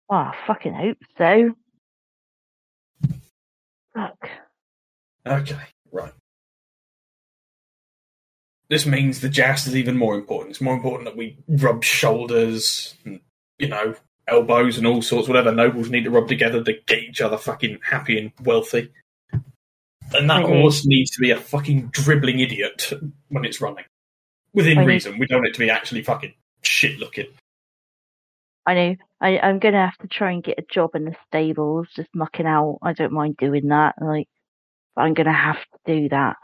[0.09, 1.55] Well, I fucking hope so.
[3.93, 4.29] Fuck.
[5.25, 5.55] Okay,
[5.91, 6.13] right.
[8.69, 10.51] This means the joust is even more important.
[10.51, 13.19] It's more important that we rub shoulders, and,
[13.59, 13.95] you know,
[14.27, 17.79] elbows and all sorts, whatever nobles need to rub together to get each other fucking
[17.83, 18.91] happy and wealthy.
[20.13, 20.61] And that Mhm.
[20.61, 22.91] horse needs to be a fucking dribbling idiot
[23.27, 23.85] when it's running.
[24.53, 24.85] Within Mhm.
[24.85, 25.17] reason.
[25.17, 27.27] We don't want it to be actually fucking shit looking.
[28.65, 28.95] I know.
[29.19, 32.09] I, I'm going to have to try and get a job in the stables, just
[32.13, 32.79] mucking out.
[32.81, 33.95] I don't mind doing that.
[34.01, 34.27] Like,
[34.95, 36.37] but I'm going to have to do that.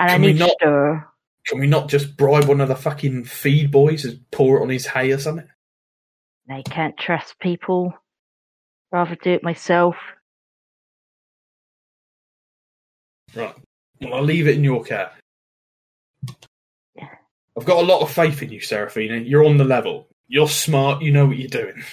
[0.00, 1.06] And I Can we need not- stir.
[1.46, 4.68] Can we not just bribe one of the fucking feed boys and pour it on
[4.68, 5.48] his hay or something?
[6.48, 7.92] I can't trust people.
[8.92, 9.96] Rather do it myself.
[13.34, 13.54] Right.
[14.00, 15.10] Well, I'll leave it in your care.
[17.58, 19.16] I've got a lot of faith in you, Seraphina.
[19.16, 20.08] You're on the level.
[20.32, 21.02] You're smart.
[21.02, 21.84] You know what you're doing.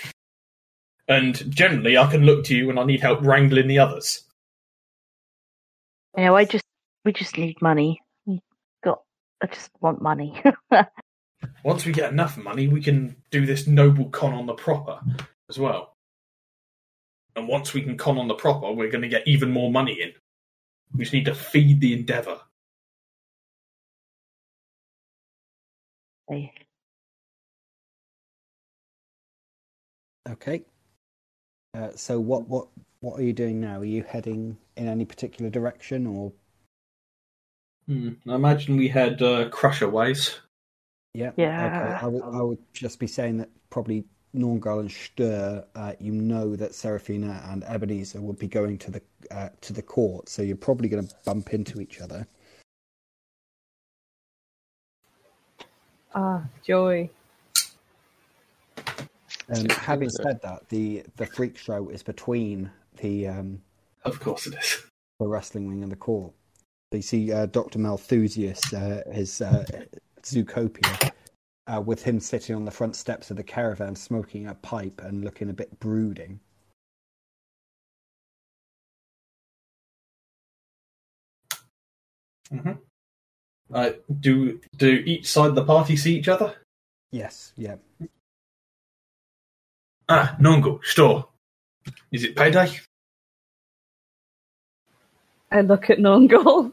[1.09, 4.24] And generally, I can look to you when I need help wrangling the others.
[6.16, 6.64] You know, I just
[7.03, 8.01] we just need money.
[8.26, 8.40] We
[8.82, 9.01] got
[9.43, 10.42] I just want money.
[11.66, 15.01] Once we get enough money, we can do this noble con on the proper
[15.50, 15.98] as well.
[17.35, 20.01] And once we can con on the proper, we're going to get even more money
[20.01, 20.14] in.
[20.93, 22.40] We just need to feed the endeavour.
[26.30, 26.53] Hey,
[30.32, 30.64] Okay.
[31.77, 32.67] Uh, so what what
[33.01, 33.80] what are you doing now?
[33.80, 36.32] Are you heading in any particular direction, or
[37.90, 38.09] Hmm.
[38.30, 40.40] I imagine we had uh, Crusher ways.
[41.16, 41.32] yeah?
[41.38, 41.98] Yeah.
[41.99, 42.22] Okay.
[42.24, 47.43] I would just be saying that probably Nornghal and Stör, uh, you know that Seraphina
[47.49, 49.01] and Ebenezer will be going to the
[49.32, 52.27] uh, to the court, so you're probably going to bump into each other.
[56.14, 57.09] Ah, joy.
[59.51, 63.61] Um, having said that, the the freak show is between the um,
[64.03, 64.83] Of course it is.
[65.19, 66.33] the wrestling wing and the court.
[66.91, 67.79] So you see uh, Dr.
[67.79, 69.63] Malthusius, uh, his uh,
[70.23, 71.11] Zoocopia,
[71.67, 75.23] uh, with him sitting on the front steps of the caravan smoking a pipe and
[75.23, 76.39] looking a bit brooding.
[82.51, 82.71] hmm
[83.71, 86.55] Uh, do do each side of the party see each other?
[87.11, 87.75] Yes, yeah.
[90.11, 91.23] Ah, Nornghal, Stör.
[92.11, 92.67] Is it payday?
[95.51, 96.71] I look at Nornghal.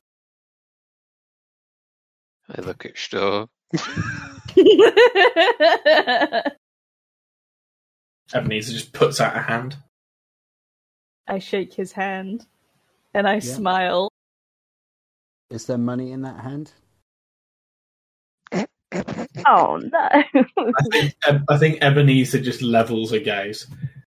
[2.48, 3.47] I look at Stör.
[8.34, 9.76] Ebenezer just puts out a hand.
[11.28, 12.47] I shake his hand
[13.12, 14.08] and I smile.
[15.50, 16.73] Is there money in that hand?
[19.49, 19.99] Oh no!
[20.57, 21.15] I think
[21.49, 23.66] I think Ebenezer just levels a gaze.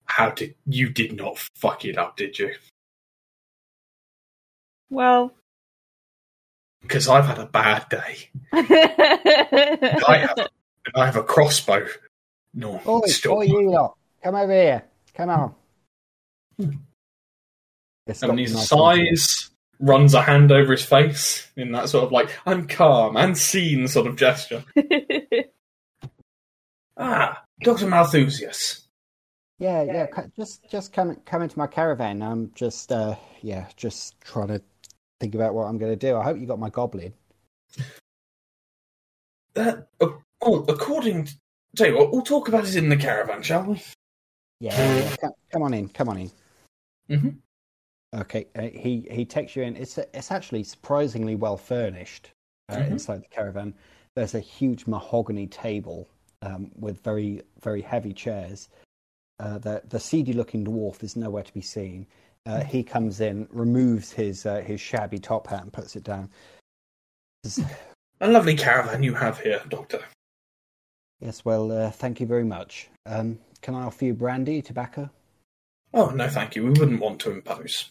[0.05, 2.53] How did you did not fuck it up, did you?
[4.89, 5.33] Well,
[6.81, 8.29] Because I've had a bad day.
[8.51, 10.47] I I have,
[10.95, 11.87] I have a crossbow.
[12.53, 13.37] No, Oi, stop.
[13.37, 13.95] oi, you lot.
[14.21, 14.83] Come over here.
[15.15, 15.55] Come on.
[18.05, 18.65] Yes, Ebenezer Dr.
[18.65, 19.50] Sighs,
[19.81, 23.87] runs a hand over his face in that sort of like I'm calm and seen
[23.87, 24.63] sort of gesture.
[26.97, 28.87] Ah, Doctor Malthusius.
[29.57, 30.05] Yeah, yeah.
[30.35, 32.21] Just, just come, come into my caravan.
[32.21, 34.61] I'm just, uh, yeah, just trying to
[35.19, 36.15] think about what I'm going to do.
[36.15, 37.13] I hope you got my goblin.
[39.55, 41.33] Uh, oh, according to
[41.75, 43.81] tell you what, we'll talk about it in the caravan, shall we?
[44.59, 45.89] Yeah, yeah, come, come on in.
[45.89, 46.31] Come on in.
[47.09, 47.35] Mhm.
[48.13, 49.75] Okay, uh, he he takes you in.
[49.77, 52.31] It's it's actually surprisingly well furnished
[52.69, 52.91] uh, Mhm.
[52.91, 53.73] inside the caravan.
[54.15, 56.09] There's a huge mahogany table
[56.41, 58.67] um, with very very heavy chairs.
[59.39, 62.05] Uh, the the seedy looking dwarf is nowhere to be seen.
[62.45, 66.29] Uh, he comes in, removes his uh, his shabby top hat and puts it down.
[68.19, 70.03] A lovely caravan you have here, Doctor.
[71.21, 72.89] Yes, well, uh, thank you very much.
[73.05, 75.09] Um, can I offer you brandy, tobacco?
[75.93, 76.63] Oh no, thank you.
[76.65, 77.89] We wouldn't want to impose.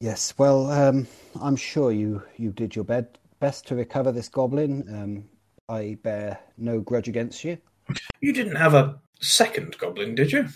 [0.00, 1.06] Yes, well, um,
[1.40, 4.84] I'm sure you, you did your bed, best to recover this goblin.
[4.92, 5.24] Um,
[5.68, 7.58] I bear no grudge against you.
[8.20, 10.48] You didn't have a second goblin, did you?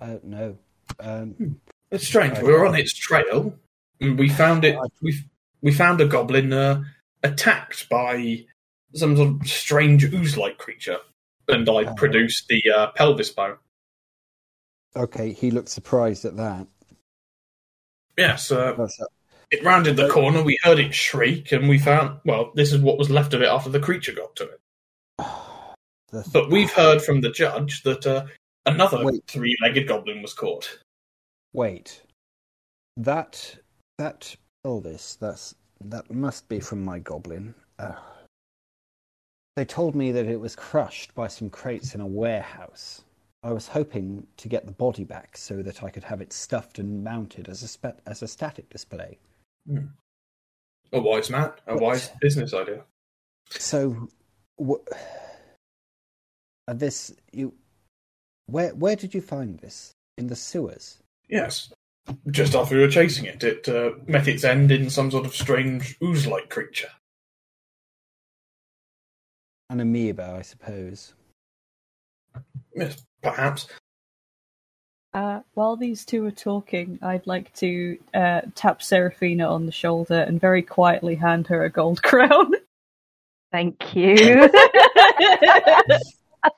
[0.00, 0.56] Uh, no.
[1.00, 1.60] Um,
[1.90, 2.34] It's strange.
[2.34, 2.44] Right.
[2.44, 3.54] We were on its trail,
[4.00, 4.76] and we found it.
[5.02, 5.14] We
[5.62, 6.82] we found a goblin uh,
[7.22, 8.44] attacked by
[8.94, 10.98] some sort of strange ooze-like creature,
[11.48, 11.94] and I Oh.
[11.94, 13.56] produced the uh, pelvis bone.
[14.96, 16.66] okay, he looked surprised at that.
[18.18, 19.00] Yes, uh, That's-
[19.50, 20.42] it rounded the corner.
[20.42, 22.20] We heard it shriek, and we found.
[22.24, 24.60] Well, this is what was left of it after the creature got to it.
[26.32, 28.24] But we've heard from the judge that uh,
[28.64, 29.22] another Wait.
[29.28, 30.78] three-legged goblin was caught.
[31.52, 32.02] Wait,
[32.96, 33.56] that
[33.98, 34.34] that
[34.66, 37.54] Elvis, that's that must be from my goblin.
[37.78, 37.92] Uh,
[39.54, 43.02] they told me that it was crushed by some crates in a warehouse.
[43.42, 46.78] I was hoping to get the body back so that I could have it stuffed
[46.78, 49.18] and mounted as a spe- as a static display.
[50.92, 51.82] A wise man, a What?
[51.82, 52.82] wise business idea.
[53.50, 54.08] So,
[54.60, 54.74] uh,
[56.72, 57.54] this you,
[58.46, 59.92] where where did you find this?
[60.16, 60.98] In the sewers?
[61.28, 61.72] Yes.
[62.28, 65.34] Just after we were chasing it, it uh, met its end in some sort of
[65.36, 66.88] strange ooze-like creature.
[69.70, 71.14] An amoeba, I suppose.
[72.74, 73.66] Yes, perhaps.
[75.14, 80.20] Uh, while these two are talking, I'd like to uh, tap Seraphina on the shoulder
[80.20, 82.52] and very quietly hand her a gold crown.
[83.50, 84.50] Thank you.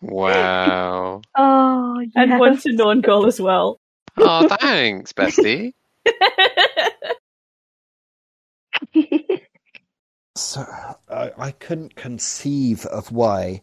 [0.00, 1.22] Wow.
[1.36, 2.40] oh, and yes.
[2.40, 3.78] one to Nornghal as well.
[4.16, 5.72] Oh, thanks, bestie.
[10.36, 10.64] So
[11.10, 13.60] I, I couldn't conceive of why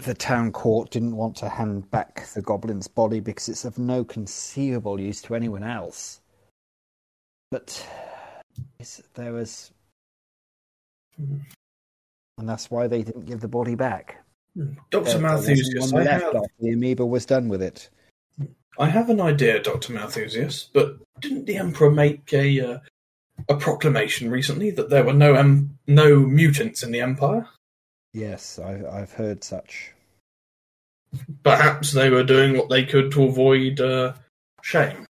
[0.00, 4.04] the town court didn't want to hand back the goblin's body because it's of no
[4.04, 6.20] conceivable use to anyone else.
[7.50, 7.86] But
[9.14, 9.72] there was,
[11.16, 14.24] and that's why they didn't give the body back.
[14.90, 15.04] Dr.
[15.04, 17.88] There Malthusius, I left have, the amoeba was done with it.
[18.78, 19.92] I have an idea, Dr.
[19.92, 22.78] Malthusius, but didn't the Emperor make a uh,
[23.48, 27.48] a proclamation recently that there were no em- no mutants in the Empire?
[28.12, 29.92] Yes, I, I've heard such.
[31.42, 34.14] Perhaps they were doing what they could to avoid uh,
[34.62, 35.06] shame,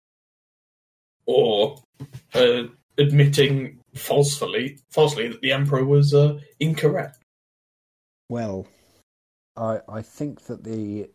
[1.27, 1.83] or
[2.35, 2.65] uh,
[2.99, 7.19] admitting falsely falsely that the Emperor was uh, incorrect.
[8.29, 8.67] Well,
[9.57, 11.11] I I think that the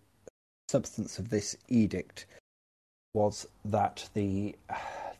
[0.68, 2.26] substance of this edict
[3.14, 4.56] was that the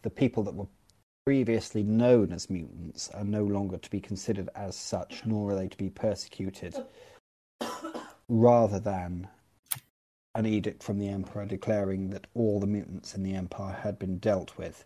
[0.02, 0.68] the people that were
[1.26, 5.68] previously known as mutants are no longer to be considered as such, nor are they
[5.68, 6.76] to be persecuted,
[8.28, 9.28] rather than
[10.36, 14.18] an edict from the Emperor declaring that all the mutants in the Empire had been
[14.18, 14.86] dealt with.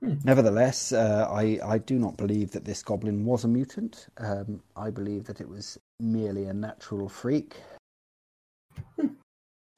[0.00, 0.14] Hmm.
[0.22, 4.06] Nevertheless, uh, I, I do not believe that this goblin was a mutant.
[4.18, 7.56] Um, I believe that it was merely a natural freak.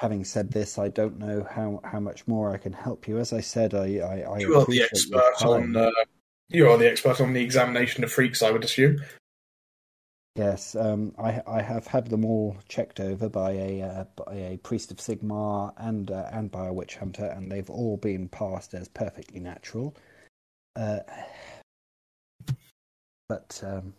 [0.01, 3.19] Having said this, I don't know how, how much more I can help you.
[3.19, 5.91] As I said, I, I, I You are the expert on uh,
[6.49, 9.01] you are the expert on the examination of freaks, I would assume.
[10.37, 14.57] Yes, um, I I have had them all checked over by a uh, by a
[14.59, 18.73] priest of Sigmar and uh, and by a witch hunter, and they've all been passed
[18.73, 19.95] as perfectly natural.
[20.77, 21.01] Uh,
[23.29, 23.93] but um,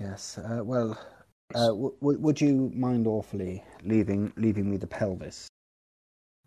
[0.00, 0.98] yes, uh, well,
[1.54, 5.48] uh, w- w- would you mind awfully leaving leaving me the pelvis?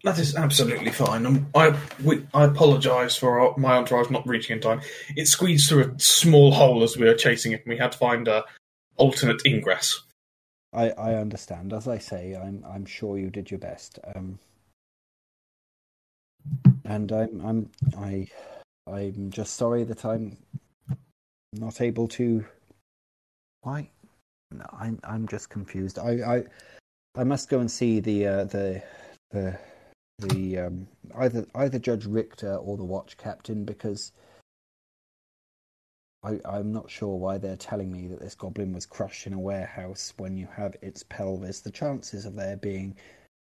[0.04, 1.26] That is absolutely fine.
[1.26, 4.82] Um, I we, I apologise for our, my entourage not reaching in time.
[5.16, 7.98] It squeezed through a small hole as we were chasing it, and we had to
[7.98, 8.46] find a
[8.96, 10.04] alternate ingress.
[10.74, 11.74] I, I understand.
[11.74, 14.00] As I say, I'm I'm sure you did your best.
[14.16, 14.40] Um,
[16.86, 18.28] and I'm I'm I
[18.86, 20.38] I'm just sorry that I'm
[21.54, 22.46] not able to.
[23.62, 23.90] Why?
[24.80, 26.00] I'm I'm just confused.
[26.00, 26.44] I I
[27.16, 28.84] I must go and see the uh, the
[29.32, 29.60] the
[30.20, 34.12] the um either either Judge Richter or the watch captain because.
[36.24, 39.40] I, I'm not sure why they're telling me that this goblin was crushed in a
[39.40, 41.62] warehouse when you have its pelvis.
[41.62, 42.96] The chances of there being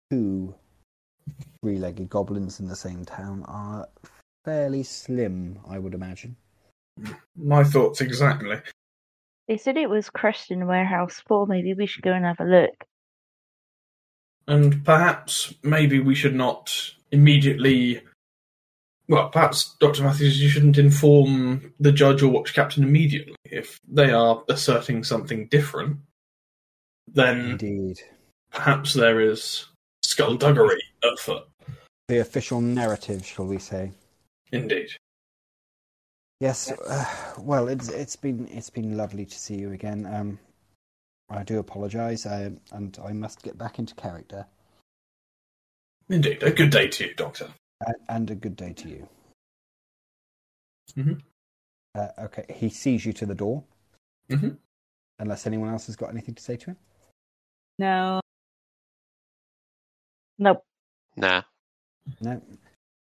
[0.10, 0.56] two
[1.62, 3.88] three legged goblins in the same town are
[4.46, 6.36] fairly slim, I would imagine.
[7.36, 8.62] My thoughts exactly.
[9.48, 11.48] They said it was crushed in a warehouse before.
[11.48, 12.86] Maybe we should go and have a look.
[14.48, 16.74] And perhaps maybe we should not
[17.12, 18.02] immediately.
[19.08, 20.04] Well, perhaps Dr.
[20.04, 23.36] Matthews, you shouldn't inform the judge or watch captain immediately.
[23.44, 25.98] If they are asserting something different,
[27.08, 28.00] then Indeed.
[28.52, 29.68] perhaps there is
[30.04, 31.48] skullduggery afoot.
[32.08, 33.92] The official narrative, shall we say.
[34.52, 34.90] Indeed.
[36.44, 36.70] Yes.
[36.70, 37.06] Uh,
[37.40, 40.06] well, it's it's been it's been lovely to see you again.
[40.06, 40.38] Um,
[41.30, 44.46] I do apologise, I, and I must get back into character.
[46.10, 46.44] Indeed.
[46.44, 47.48] A good day to you, Doctor.
[47.80, 49.08] And, and a good day to you.
[50.98, 51.22] Mhm.
[51.96, 53.64] Uh, okay, he sees you to the door.
[54.30, 54.58] Mhm.
[55.20, 56.78] Unless anyone else has got anything to say to him.
[57.80, 58.20] No,
[60.40, 60.66] Nope.
[61.16, 61.44] Nah.
[62.20, 62.42] No.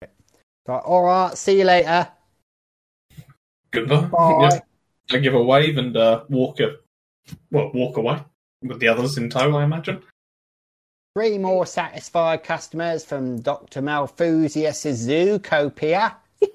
[0.03, 0.13] Okay.
[0.69, 1.37] So, all right.
[1.37, 2.13] See you later.
[3.75, 4.07] Goodbye.
[4.07, 4.61] Bye.
[5.11, 5.17] Yeah.
[5.17, 6.77] I give a wave and uh, walk a,
[7.51, 8.23] well, walk away
[8.63, 10.03] with the others in tow, I imagine.
[11.15, 13.83] Three more satisfied customers from Dr.
[13.83, 16.15] Malthusius's Zoocopia.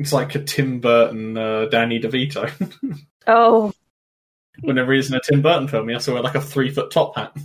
[0.00, 2.50] It's like a Tim Burton, uh, Danny DeVito.
[3.26, 3.70] Oh.
[4.62, 6.90] Whenever he's in a Tim Burton film, he has to wear like a three foot
[6.90, 7.36] top hat.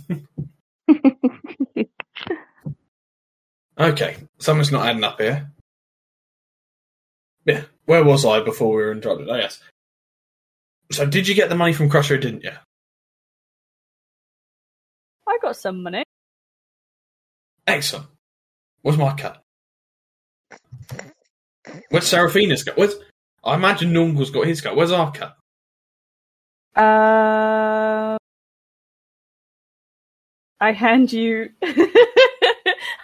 [3.78, 5.50] Okay, something's not adding up here.
[7.44, 9.28] Yeah, where was I before we were interrupted?
[9.28, 9.60] Oh, yes.
[10.92, 12.52] So, did you get the money from Crusher, didn't you?
[15.28, 16.04] I got some money.
[17.66, 18.06] Excellent.
[18.82, 19.42] Where's my cut?
[21.90, 22.76] Where's Seraphina's cut?
[22.76, 22.94] Where's...
[23.44, 24.76] I imagine Nornghal's got his cut.
[24.76, 25.36] Where's our cut?
[26.76, 28.16] Uh,
[30.60, 31.50] I hand you.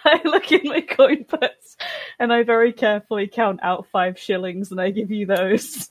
[0.05, 1.77] I look in my coin purse
[2.19, 5.89] and I very carefully count out five shillings and I give you those.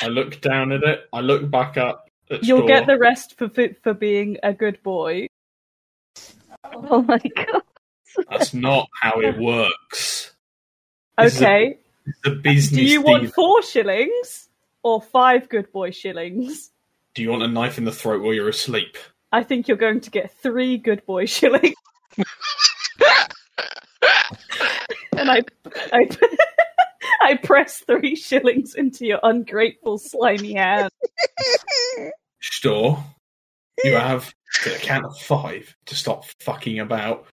[0.00, 1.00] I look down at it.
[1.12, 2.08] I look back up.
[2.30, 2.66] At You'll Straw.
[2.68, 3.50] get the rest for
[3.82, 5.26] for being a good boy.
[6.64, 7.62] Oh my god.
[8.30, 10.32] That's not how it works.
[11.18, 11.78] This is a- Okay.
[12.06, 13.10] It's a business Do you deal.
[13.12, 14.48] want four shillings
[14.82, 16.70] or five good boy shillings?
[17.14, 18.96] Do you want a knife in the throat while you're asleep?
[19.32, 21.74] I think you're going to get three good boy shillings.
[25.16, 25.42] and I,
[25.92, 26.08] I,
[27.22, 30.90] I press three shillings into your ungrateful, slimy hand.
[32.42, 33.02] Stör.
[33.84, 34.32] You have
[34.64, 37.26] to count of five to stop fucking about,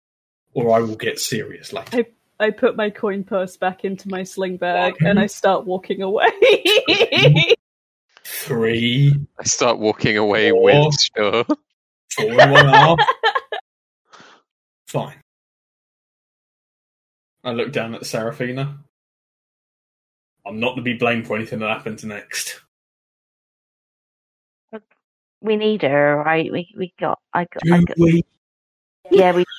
[0.53, 2.05] or I will get serious later.
[2.39, 6.29] I put my coin purse back into my sling bag and I start walking away.
[8.23, 10.61] Three, I start walking away Four.
[10.63, 11.43] with Sure.
[11.43, 12.99] four and one half.
[14.87, 15.15] Fine.
[17.43, 18.79] I look down at Seraphina.
[20.45, 22.61] I'm not to be blamed for anything that happens next.
[25.41, 26.51] We need her, right?
[26.51, 28.23] We we got I got, I got we?
[29.11, 29.45] yeah, we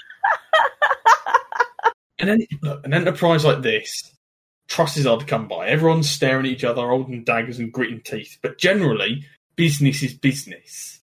[2.19, 4.13] And then, look, an enterprise like this,
[4.67, 5.69] trust is hard to come by.
[5.69, 8.39] Everyone's staring at each other, holding daggers and gritting teeth.
[8.43, 9.25] But generally,
[9.55, 11.01] business is business.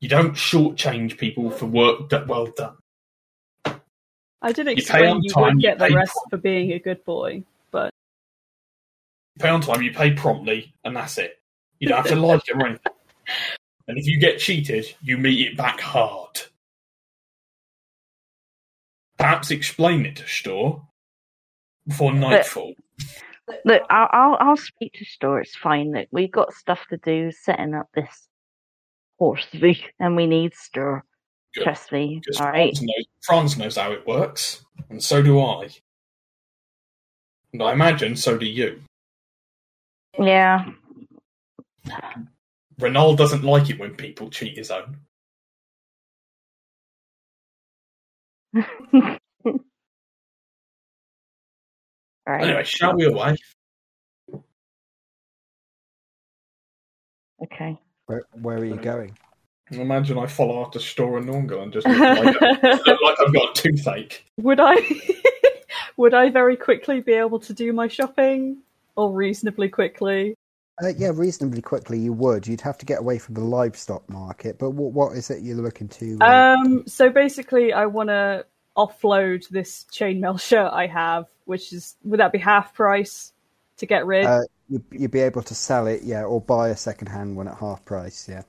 [0.00, 2.76] You don't shortchange people for work that well done.
[4.40, 6.30] I did pay explain on you time, would you get the rest properly.
[6.30, 7.90] for being a good boy, but
[9.36, 11.40] You pay on time, you pay promptly, and that's it.
[11.80, 12.92] You don't have to like it or anything.
[13.88, 16.42] And if you get cheated, you meet it back hard.
[19.16, 20.82] Perhaps explain it to Stör
[21.86, 22.74] before nightfall.
[23.64, 23.82] look.
[23.88, 25.40] I'll, I'll I'll speak to Stör.
[25.40, 25.92] It's fine.
[25.92, 28.28] Look, we've got stuff to do setting up this
[29.18, 31.00] horse thing, and we need Stör.
[31.54, 31.64] Good.
[31.64, 32.20] Trust me.
[32.24, 32.76] Because All right.
[32.76, 35.68] Franz, knows, Franz knows how it works, and so do I.
[37.52, 38.82] And I imagine so do you.
[40.18, 40.70] Yeah.
[42.78, 44.98] Ranald doesn't like it when people cheat his own.
[52.28, 52.44] All right.
[52.44, 53.36] Anyway, shall we away?
[57.42, 57.78] Okay.
[58.06, 59.16] Where, where are you going?
[59.70, 62.40] Imagine I follow after Stör and Nornghal and just look like,
[62.86, 64.24] look like I've got a toothache.
[64.38, 64.76] would I
[65.96, 68.58] would I very quickly be able to do my shopping?
[68.96, 70.34] Or reasonably quickly?
[70.82, 72.46] Uh, yeah, reasonably quickly you would.
[72.48, 74.58] You'd have to get away from the livestock market.
[74.58, 76.18] But what, what is it you're looking to?
[76.20, 78.44] uh, Um, so basically, I want to
[78.76, 83.32] offload this chainmail shirt I have, which is would that be half price
[83.76, 84.24] to get rid?
[84.24, 87.56] uh, you, you'd be able to sell it, yeah, or buy a second-hand one at
[87.58, 88.42] half price, yeah.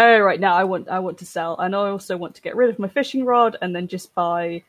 [0.00, 2.56] Oh, right now I want I want to sell, and I also want to get
[2.56, 4.62] rid of my fishing rod and then just buy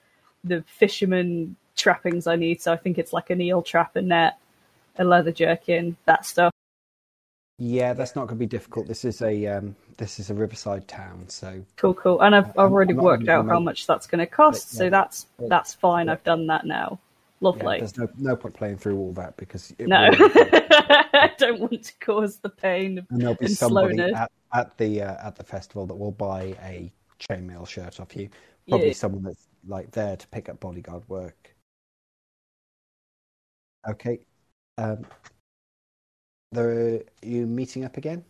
[0.43, 2.61] the fisherman trappings I need.
[2.61, 4.37] So I think it's like an eel trap, a net,
[4.97, 6.51] a leather jerkin, that stuff.
[7.57, 8.87] Yeah, that's not going to be difficult.
[8.87, 12.21] This is a um, this is a riverside town, so Cool, cool.
[12.21, 14.77] And I've I've already worked out how much that's going to cost, Yeah.
[14.79, 16.07] so that's that's fine.
[16.07, 16.13] Yeah.
[16.13, 16.99] I've done that now.
[17.41, 17.79] Yeah, Lovely.
[17.79, 21.93] there's no no point playing through all that because it no, I don't want to
[21.99, 22.99] cause the pain.
[22.99, 26.11] of- and there'll be and somebody at, at the uh, at the festival that will
[26.11, 28.29] buy a chainmail shirt off you.
[28.69, 28.93] Probably Yeah.
[28.93, 31.55] someone that's like there to pick up bodyguard work.
[33.89, 34.19] Okay,
[34.77, 35.05] um,
[36.51, 38.23] there are you meeting up again?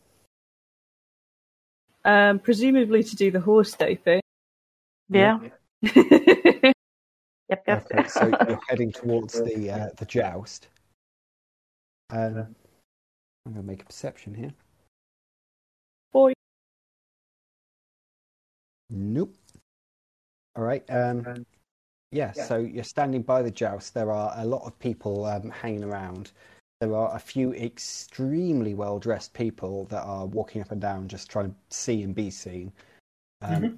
[2.05, 4.21] Um, presumably to do the horse day thing.
[5.09, 5.39] Yeah.
[7.51, 7.63] Yep.
[7.67, 7.91] Yep.
[7.91, 10.67] Okay, so you're heading towards the uh, the joust.
[12.09, 12.55] Um,
[13.45, 14.51] I'm going to make a perception here.
[16.13, 16.33] Boy.
[18.89, 19.35] Nope.
[20.55, 20.83] All right.
[20.89, 21.45] Um,
[22.11, 23.93] yeah, so you're standing by the joust.
[23.93, 26.31] There are a lot of people um, hanging around.
[26.81, 31.29] There are a few extremely well dressed people that are walking up and down just
[31.29, 32.73] trying to see and be seen.
[33.41, 33.77] Um, Mhm.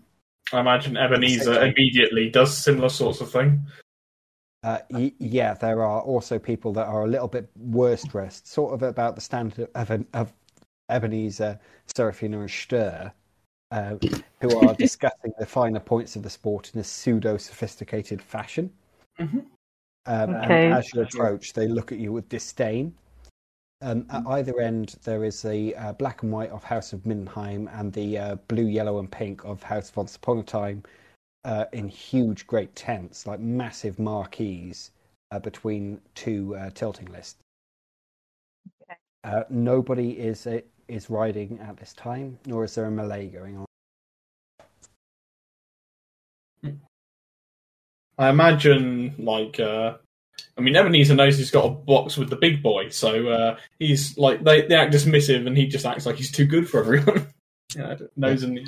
[0.52, 3.66] I imagine Ebenezer immediately does similar sorts of thing.
[4.64, 4.80] Uh,
[5.20, 9.16] yeah, there are also people that are a little bit worse dressed, sort of about
[9.16, 10.32] the standard of, an, of
[10.90, 11.60] Ebenezer,
[11.94, 13.12] Seraphina, and Stör,
[13.72, 13.96] uh,
[14.42, 18.72] who are discussing the finer points of the sport in a pseudo sophisticated fashion.
[19.20, 19.46] Mhm.
[20.06, 20.66] Um, Okay.
[20.66, 22.94] And as you approach, they look at you with disdain.
[23.84, 27.68] Um, at either end, there is the uh, black and white of House of Middenheim
[27.78, 30.84] and the uh, blue, yellow, and pink of House of Once Upon a Time
[31.44, 34.92] uh, in huge, great tents, like massive marquees
[35.32, 37.36] uh, between two uh, tilting lists.
[38.84, 38.98] Okay.
[39.26, 43.58] Uh, nobody is uh, is riding at this time, nor is there a melee going
[43.58, 43.66] on.
[48.18, 49.98] I imagine, like, uh,
[50.58, 54.18] I mean, Ebenezer knows he's got a box with the big boy, so uh, he's
[54.18, 57.28] like they, they act dismissive, and he just acts like he's too good for everyone.
[57.76, 58.66] yeah, knows in the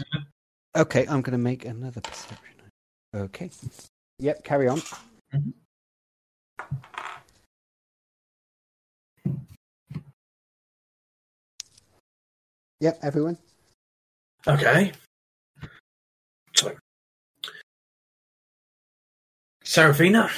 [0.76, 2.38] Okay, I'm going to make another perception.
[3.16, 3.50] Okay.
[4.20, 4.82] Yep, carry on.
[5.34, 5.54] Mhm.
[12.82, 13.38] Yep, everyone.
[14.48, 14.92] Okay.
[16.56, 16.76] So,
[19.64, 20.30] Seraphina,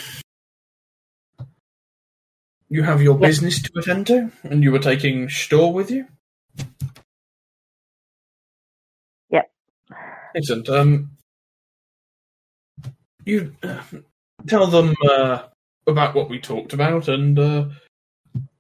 [2.70, 3.30] you have your Yes.
[3.30, 6.08] business to attend to, and you were taking Stör with you.
[9.30, 9.52] Yep.
[10.36, 10.70] Excellent.
[10.70, 11.12] Um,
[13.26, 13.82] you uh,
[14.48, 15.44] tell them uh,
[15.86, 17.70] about what we talked about, and uh,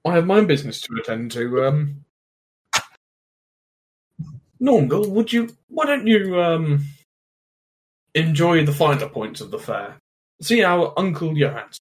[0.05, 1.65] I have my own business to attend to.
[1.65, 2.05] Um,
[4.59, 5.55] would you?
[5.67, 6.85] Why don't you um,
[8.15, 9.97] enjoy the finer points of the fair?
[10.41, 11.79] See our Uncle Johannes,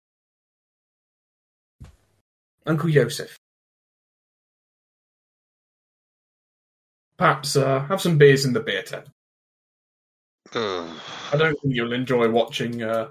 [2.67, 3.39] Uncle Josef.
[7.17, 9.07] Perhaps uh, have some beers in the beer tent.
[10.55, 11.01] Ugh.
[11.33, 13.11] I don't think you'll enjoy watching uh,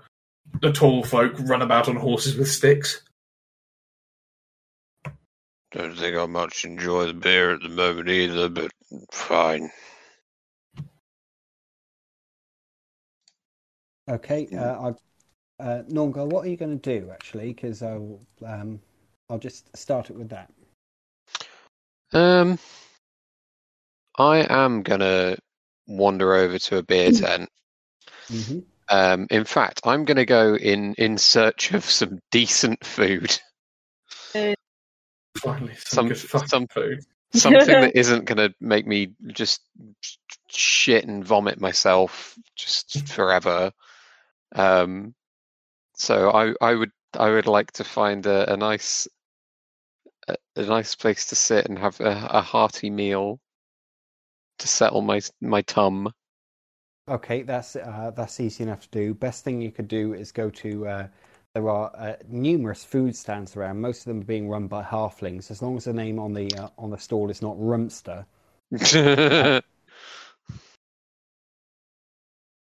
[0.61, 3.01] the tall folk run about on horses with sticks.
[5.71, 8.71] Don't think I much enjoy the beer at the moment either, but
[9.11, 9.69] fine.
[14.07, 14.97] Okay, uh, I've,
[15.59, 17.51] uh, Nornghal, what are you going to do actually?
[17.51, 18.79] Because I'll, um,
[19.29, 20.51] I'll just start it with that.
[22.13, 22.59] Um,
[24.17, 25.37] I am gonna
[25.87, 27.49] wander over to a beer tent.
[28.27, 33.37] hmm Um, in fact, I'm gonna go in in search of some decent food,
[35.37, 37.03] Finally, some, Some- some- food.
[37.33, 39.61] something that isn't gonna make me just
[40.49, 43.71] shit and vomit myself just forever.
[44.53, 45.13] Um,
[45.95, 49.07] so I I would I would like to find a, a nice
[50.27, 53.39] a, a nice place to sit and have a, a hearty meal
[54.59, 56.13] to settle my my tum.
[57.07, 59.13] Okay, that's uh, that's easy enough to do.
[59.13, 60.87] Best thing you could do is go to.
[60.87, 61.07] Uh,
[61.53, 63.79] there are uh, numerous food stands around.
[63.79, 65.51] Most of them are being run by halflings.
[65.51, 68.25] As long as the name on the uh, on the stall is not Rumster,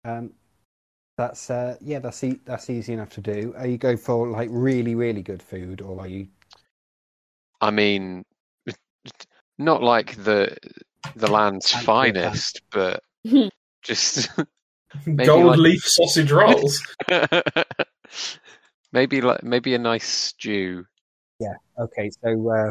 [0.05, 0.33] um,
[1.17, 3.55] that's uh, yeah, that's e- that's easy enough to do.
[3.57, 6.29] Are you going for like really really good food, or are you?
[7.63, 8.25] I mean,
[9.59, 10.55] not like the
[11.17, 13.03] the land's Fancy finest, but
[13.83, 14.29] just
[15.07, 16.83] Maybe Gold like- leaf sausage rolls.
[18.93, 20.85] maybe like maybe a nice stew.
[21.41, 21.55] Yeah.
[21.79, 22.71] Okay, so uh,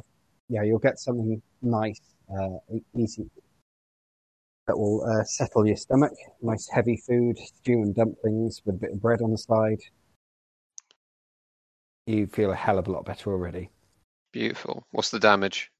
[0.50, 2.00] yeah, you'll get something nice,
[2.32, 2.58] uh,
[2.96, 3.28] easy
[4.68, 6.14] that will uh, settle your stomach.
[6.44, 9.80] Nice heavy food, stew and dumplings with a bit of bread on the side.
[12.06, 13.70] You feel a hell of a lot better already.
[14.32, 14.86] Beautiful.
[14.92, 15.72] What's the damage?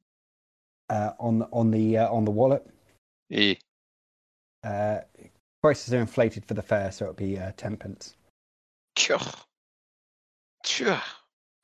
[0.90, 2.68] Uh, on the on the uh, on the wallet,
[3.30, 3.58] E.
[4.66, 5.00] uh,
[5.62, 8.16] prices are inflated for the fair, so it'll be uh, ten pence.
[8.98, 9.36] Tchah.
[10.66, 11.02] Tchah.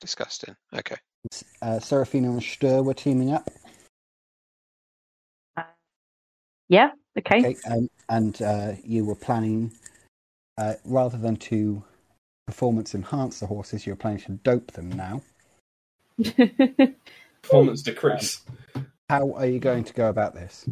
[0.00, 0.56] Disgusting.
[0.74, 0.96] Okay.
[1.60, 3.50] Uh, Seraphina and Stör were teaming up.
[6.68, 6.90] Yeah.
[7.18, 7.38] Okay.
[7.38, 9.72] Okay, um, and uh, you were planning,
[10.56, 11.82] uh, rather than to
[12.46, 15.20] performance enhance the horses, you're planning to dope them now.
[17.42, 18.42] Performance decrease.
[19.08, 20.68] How are you going to go about this?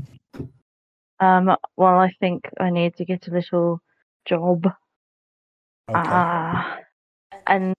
[1.21, 1.57] um.
[1.77, 3.81] Well, I think I need to get a little
[4.27, 4.67] job.
[5.89, 6.01] Okay.
[6.01, 6.79] Ah.
[7.47, 7.75] and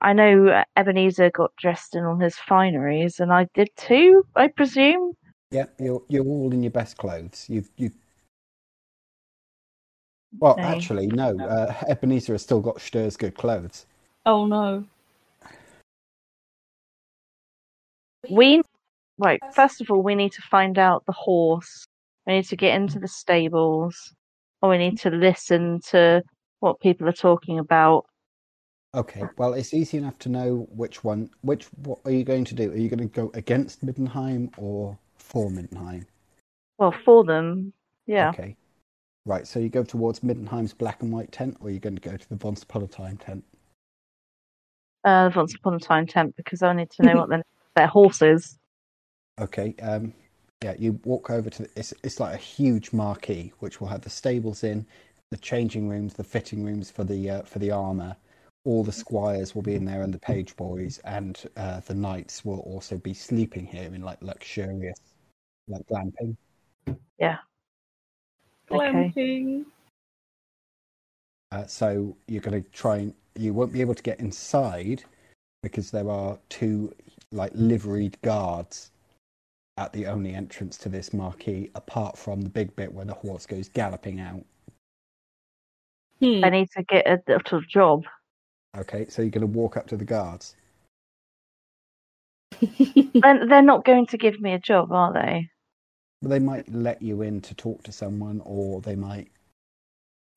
[0.00, 4.24] I know Ebenezer got dressed in all his fineries, and I did too.
[4.36, 5.14] I presume.
[5.50, 7.46] yeah, you're you're all in your best clothes.
[7.48, 7.90] You've you.
[10.40, 10.62] Well, Okay.
[10.62, 11.38] actually, no.
[11.38, 13.86] Uh, Ebenezer has still got Stör's good clothes.
[14.26, 14.84] Oh no.
[18.28, 18.62] We
[19.18, 19.40] right.
[19.54, 21.86] First of all, we need to find out the horse.
[22.26, 24.14] We need to get into the stables,
[24.62, 26.22] or we need to listen to
[26.60, 28.06] what people are talking about.
[28.94, 31.30] Okay, well, it's easy enough to know which one.
[31.42, 32.70] Which what are you going to do?
[32.72, 36.06] Are you going to go against Middenheim or for Middenheim?
[36.78, 37.72] Well, for them,
[38.06, 38.30] yeah.
[38.30, 38.56] Okay.
[39.26, 42.00] Right, so you go towards Middenheim's black and white tent, or you're you going to
[42.00, 43.44] go to the von Spoletheim tent?
[45.04, 47.42] Uh, once upon a time tent because I need to know what their,
[47.78, 48.58] their horse is.
[49.40, 49.74] Okay.
[49.80, 50.12] Um,
[50.62, 54.00] yeah, you walk over to the, it's it's like a huge marquee which will have
[54.00, 54.84] the stables in,
[55.30, 58.16] the changing rooms, the fitting rooms for the uh, for the armor.
[58.64, 62.44] All the squires will be in there, and the page boys, and uh, the knights
[62.44, 64.98] will also be sleeping here in like luxurious
[65.68, 66.36] like glamping.
[67.18, 67.38] Yeah.
[68.70, 69.64] Glamping.
[71.52, 75.04] Uh, so you're going to try and you won't be able to get inside
[75.62, 76.94] because there are two
[77.32, 78.90] like liveried guards
[79.76, 83.46] at the only entrance to this marquee, apart from the big bit where the horse
[83.46, 84.44] goes galloping out.
[86.20, 86.44] Hmm.
[86.44, 88.04] I need to get a little job.
[88.76, 90.56] Okay, so you're going to walk up to the guards.
[92.60, 95.48] they're, they're not going to give me a job, are they?
[96.20, 99.30] But they might let you in to talk to someone, or they might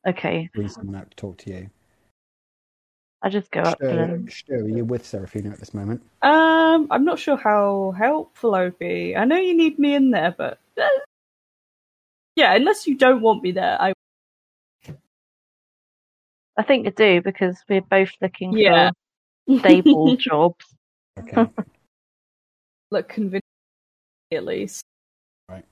[0.07, 1.69] Okay, bring someone out to talk to you.
[3.21, 4.27] I just go up to Sure, them.
[4.29, 6.01] sure, are you with Seraphina at this moment?
[6.23, 9.15] Um, I'm not sure how helpful I'll be.
[9.15, 10.87] I know you need me in there, but uh,
[12.35, 13.93] yeah, unless you don't want me there, I
[16.57, 18.91] I think I do because we're both looking Yeah.
[19.47, 20.65] for stable jobs.
[21.19, 21.47] Okay.
[22.91, 23.45] look convinced
[24.31, 24.83] at least.
[25.49, 25.65] Right.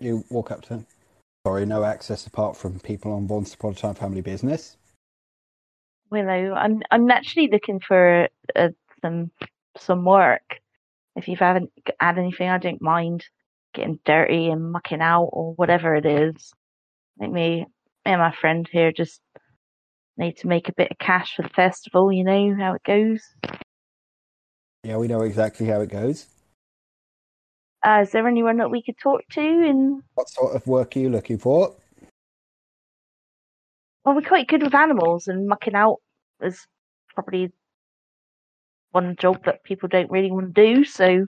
[0.00, 0.86] You walk up to them.
[1.46, 4.76] Sorry, no access apart from people on Once Upon a Time Family Business.
[6.10, 8.68] Willow, I'm I'm actually looking for uh,
[9.02, 9.30] some
[9.78, 10.60] some work.
[11.16, 13.24] If you haven't had anything, I don't mind
[13.74, 16.52] getting dirty and mucking out or whatever it is.
[17.18, 17.66] Think me, me
[18.04, 19.20] and my friend here just
[20.16, 22.12] need to make a bit of cash for the festival.
[22.12, 23.22] You know how it goes.
[24.82, 26.26] Yeah, we know exactly how it goes.
[27.84, 29.40] Uh, is there anyone that we could talk to?
[29.40, 31.74] And What sort of work are you looking for?
[34.06, 35.96] Well, we're quite good with animals, and mucking out
[36.40, 36.64] is
[37.12, 37.50] probably
[38.92, 40.84] one job that people don't really want to do.
[40.84, 41.26] So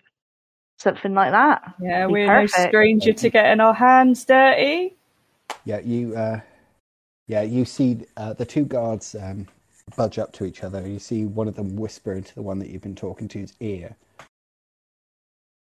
[0.78, 1.74] something like that.
[1.82, 2.56] Yeah, we're perfect.
[2.56, 4.96] no stranger to getting our hands dirty.
[5.64, 6.14] Yeah, you.
[6.16, 6.40] Uh,
[7.26, 9.48] yeah, you see uh, the two guards um,
[9.96, 10.86] budge up to each other.
[10.86, 13.96] You see one of them whisper into the one that you've been talking to's ear,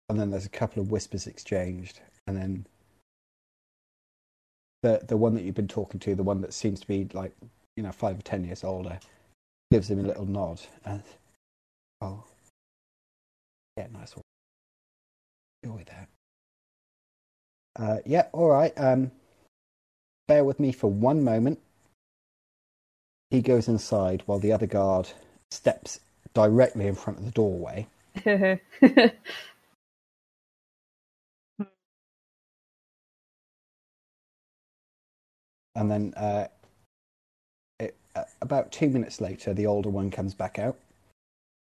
[0.08, 1.98] and then there's a couple of whispers exchanged,
[2.28, 2.64] and then
[4.82, 7.32] the the one that you've been talking to, the one that seems to be like
[7.76, 8.98] you know five or ten years older,
[9.70, 10.60] gives him a little nod.
[10.84, 11.02] And,
[12.02, 12.24] oh,
[13.76, 14.22] yeah, nice one.
[15.62, 16.08] Enjoy that.
[17.74, 18.72] Uh, yeah, all right.
[18.76, 19.10] Um,
[20.28, 21.58] bear with me for one moment.
[23.30, 25.08] He goes inside while the other guard
[25.50, 26.00] steps
[26.34, 27.86] directly in front of the doorway.
[35.74, 36.48] And then uh,
[37.78, 40.78] it, uh, about two minutes later, the older one comes back out.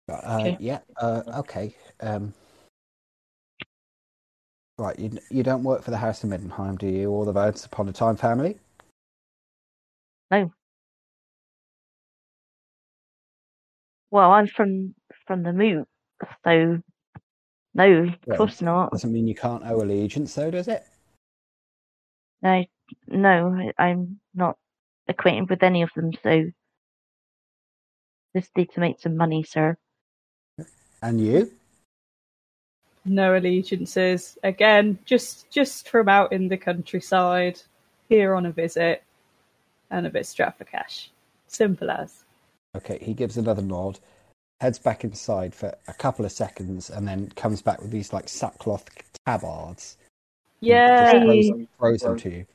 [0.07, 0.57] Uh, Okay.
[0.59, 1.75] Yeah, uh, okay.
[2.01, 2.33] Um,
[4.77, 7.65] right, you, you don't work for the House of Middenheim, do you, or the Once
[7.65, 8.59] Upon a Time family?
[10.29, 10.51] No.
[14.11, 14.93] Well, I'm from
[15.27, 15.87] from the moot,
[16.43, 16.79] so
[17.73, 18.91] no, of Well, course not.
[18.91, 20.85] Doesn't mean you can't owe allegiance, though, does it?
[22.41, 22.63] No,
[23.07, 24.57] no, I'm not
[25.07, 26.11] acquainted with any of them.
[26.23, 26.51] So
[28.35, 29.77] just need to make some money, sir.
[31.01, 31.51] And you?
[33.05, 34.37] no allegiances.
[34.43, 37.61] Again, just just from out in the countryside,
[38.09, 39.03] here on a visit,
[39.91, 41.11] and a bit strapped for cash.
[41.47, 42.23] Simple as.
[42.75, 43.99] Okay, he gives another nod,
[44.59, 48.27] heads back inside for a couple of seconds, and then comes back with these like
[48.27, 48.85] sackcloth
[49.25, 49.97] tabards.
[50.59, 52.45] Yeah, throws, throws them to you.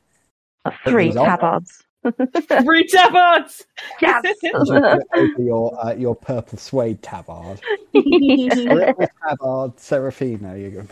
[0.65, 1.83] Uh, Three tabards.
[2.63, 3.65] three tabards.
[4.01, 4.23] Yes.
[4.43, 7.61] You put it over your uh, your purple suede tabard.
[7.93, 10.57] Purple tabard, Seraphina.
[10.57, 10.87] You go.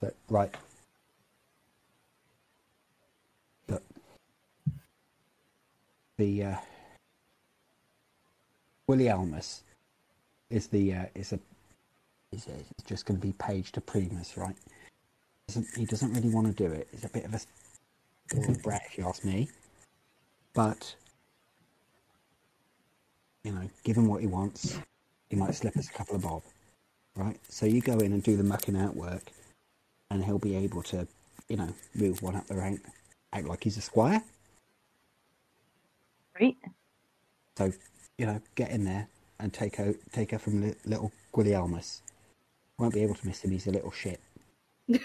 [0.00, 0.54] So, right.
[3.68, 3.82] Look.
[6.18, 6.56] The uh,
[8.86, 9.62] Willie Almus
[10.50, 11.40] is the uh, is a
[12.32, 14.56] is, is just going to be page to Primus, right?
[15.48, 16.88] Doesn't, he doesn't really want to do it.
[16.90, 17.40] He's a bit of a
[18.34, 19.48] little brat, if you ask me.
[20.54, 20.94] But
[23.44, 24.76] you know, give him what he wants.
[25.30, 26.42] He might slip us a couple of bob,
[27.14, 27.38] right?
[27.48, 29.22] So you go in and do the mucking out work,
[30.10, 31.06] and he'll be able to,
[31.48, 32.80] you know, move one up the rank,
[33.32, 34.22] act like he's a squire.
[36.40, 36.56] Right.
[37.56, 37.72] So,
[38.18, 39.08] you know, get in there
[39.38, 42.00] and take her, take her from li- little Guilielmus.
[42.78, 43.52] Won't be able to miss him.
[43.52, 44.20] He's a little shit.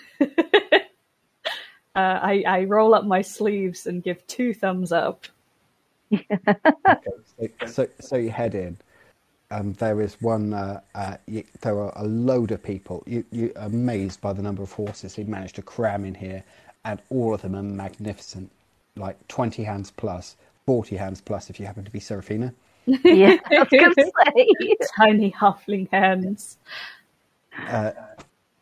[1.96, 5.26] Uh, I, I roll up my sleeves and give two thumbs up.
[7.38, 8.78] So, so, so you head in.
[9.52, 10.54] Um, there is one.
[10.54, 13.04] Uh, uh, you, there are a load of people.
[13.06, 16.44] You, you're amazed by the number of horses he managed to cram in here,
[16.86, 18.50] and all of them are magnificent.
[18.96, 22.54] Like twenty hands plus, forty hands plus if you happen to be Seraphina.
[23.04, 23.96] Yeah, I was
[24.36, 24.50] say.
[24.98, 26.58] Tiny halfling hands.
[27.68, 27.92] uh,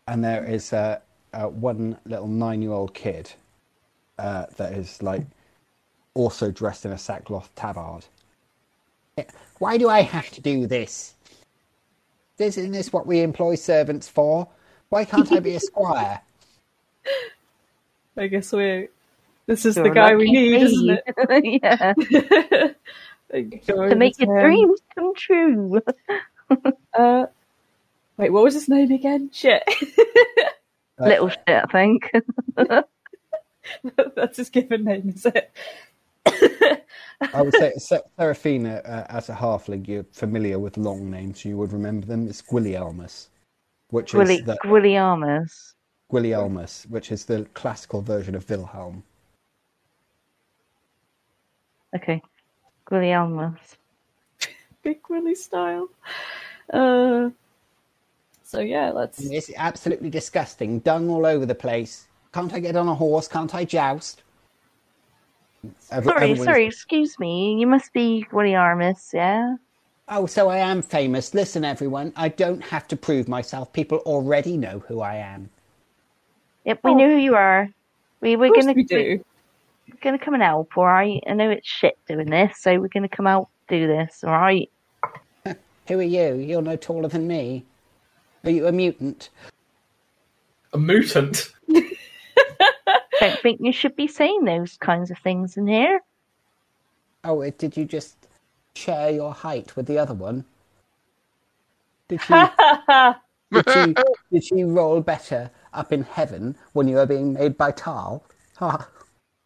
[0.08, 1.00] and there is uh,
[1.34, 3.32] uh, one little nine-year-old kid
[4.18, 5.26] uh, that is like
[6.14, 8.06] also dressed in a sackcloth tabard.
[9.60, 11.16] Why do I have to do this?
[12.38, 14.48] Isn't this what we employ servants for?
[14.90, 16.22] Why can't I be a squire?
[18.18, 18.88] I guess we.
[19.46, 20.62] This is You're the guy we need, me.
[20.62, 21.62] isn't it?
[21.64, 21.94] yeah.
[23.32, 25.82] To make your dreams come true.
[26.98, 27.28] Uh,
[28.18, 29.30] wait, what was his name again?
[29.32, 29.64] Shit.
[31.00, 32.12] Little shit, I think.
[34.16, 35.52] That's his given name, is it?
[37.34, 41.44] I would say Se- Seraphina, uh, as a halfling, you're familiar with long names.
[41.44, 42.28] You would remember them.
[42.28, 43.28] It's Gwilielmus,
[43.90, 45.74] which Gwilly, is the Gwilliamus.
[46.12, 49.04] Gwilielmus, which is the classical version of Wilhelm.
[51.96, 52.22] Okay.
[52.86, 53.78] Gwilliamus.
[54.84, 55.90] Big Willy style.
[56.72, 57.30] Uh,
[58.50, 59.20] so yeah, let's.
[59.22, 60.80] It's absolutely disgusting.
[60.80, 62.08] Dung all over the place.
[62.34, 63.28] Can't I get on a horse?
[63.28, 64.24] Can't I joust?
[65.80, 67.60] Sorry, everyone's- sorry, excuse me.
[67.60, 69.56] You must be Gwilliamus, yeah?
[70.08, 71.34] Oh, so I am famous.
[71.36, 73.72] Listen, everyone, I don't have to prove myself.
[73.72, 75.50] People already know who I am.
[76.66, 76.96] Yep, we Oh.
[76.96, 77.70] know who you are.
[78.22, 79.24] We we're gonna we do.
[79.88, 81.24] we're gonna come and help, alright?
[81.28, 84.70] I know it's shit doing this, so we're gonna come out do this, alright?
[85.88, 86.36] Who are you?
[86.36, 87.64] You're no taller than me.
[88.44, 89.30] Are you a mutant?
[90.74, 91.52] A mutant.
[91.70, 91.96] I
[93.20, 96.02] Don't think you should be saying those kinds of things in here.
[97.24, 98.28] Oh, did you just
[98.76, 100.46] share your height with the other one?
[102.08, 102.50] Did you,
[103.52, 103.96] did you,
[104.32, 108.24] did you roll better up in heaven when you were being made by Taal?
[108.58, 108.88] Ha.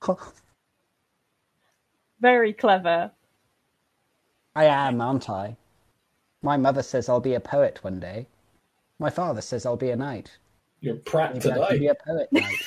[0.04, 0.18] Ha.
[2.20, 3.12] Very clever.
[4.54, 5.56] I am, aren't I?
[6.42, 8.28] My mother says I'll be a poet one day.
[9.00, 10.32] My father says I'll be a knight.
[10.82, 12.56] You're Pratt Maybe I can be a poet knight.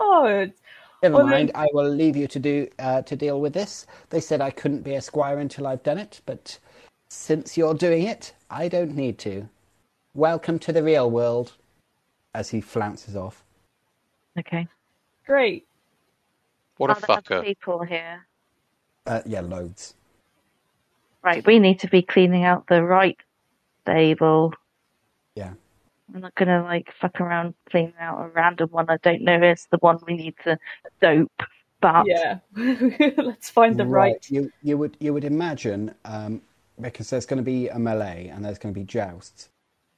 [0.00, 0.58] Oh, it's-
[1.02, 1.50] Never Well, mind.
[1.54, 3.86] I will leave you to do uh, to deal with this.
[4.10, 6.58] They said I couldn't be a squire until I've done it, but
[7.08, 9.48] since you're doing it, I don't need to.
[10.14, 11.52] Welcome to the real world.
[12.34, 13.44] As he flounces off.
[14.38, 14.66] Okay.
[15.26, 15.66] great.
[16.78, 17.44] What a Are there other fucker.
[17.44, 18.26] people here.
[19.06, 19.94] Uh, yeah, loads.
[21.24, 23.16] Right, we need to be cleaning out the right
[23.88, 24.52] stable.
[25.34, 25.52] Yeah.
[26.14, 28.88] I'm not gonna like fuck around cleaning out a random one.
[28.88, 30.58] I don't know it's the one we need to
[31.00, 31.42] dope,
[31.80, 32.38] but Yeah.
[32.56, 34.24] Let's find the right.
[34.30, 36.40] You you would you would imagine um,
[36.80, 39.50] because there's going to be a melee and there's going to be jousts.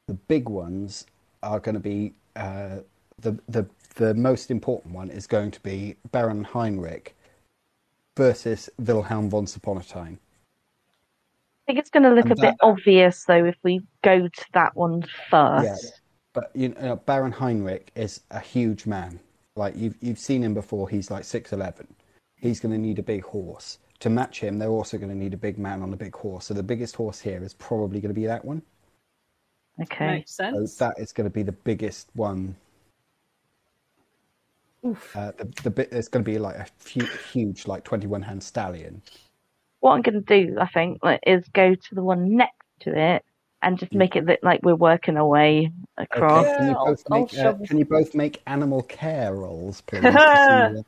[0.09, 1.07] The big ones
[1.43, 2.79] are going to be uh,
[3.19, 7.15] the the the most important one is going to be Baron Heinrich
[8.17, 10.19] versus Wilhelm von Saponatine.
[11.71, 14.75] I think it's gonna look And a bit obvious though if we go to that
[14.75, 15.65] one first.
[15.65, 15.77] Yeah,
[16.33, 19.21] but you know Baron Heinrich is a huge man.
[19.55, 20.89] Like you've you've seen him before.
[20.89, 21.87] He's like six eleven.
[22.35, 24.59] He's going to need a big horse to match him.
[24.59, 26.47] They're also going to need a big man on a big horse.
[26.47, 28.63] So the biggest horse here is probably going to be that one.
[29.81, 30.07] Okay.
[30.07, 30.77] Makes So sense.
[30.77, 32.57] that is going to be the biggest one.
[34.85, 35.17] Oof.
[35.17, 38.23] Uh, the the bit it's going to be like a hu- huge like twenty one
[38.23, 39.03] hand stallion.
[39.81, 43.25] What I'm gonna do, I think, like, is go to the one next to it
[43.63, 46.47] and just make it look like we're working our way across.
[46.47, 50.03] Okay, can you both make uh, can you both make animal care rolls, please?
[50.03, 50.85] to see whether-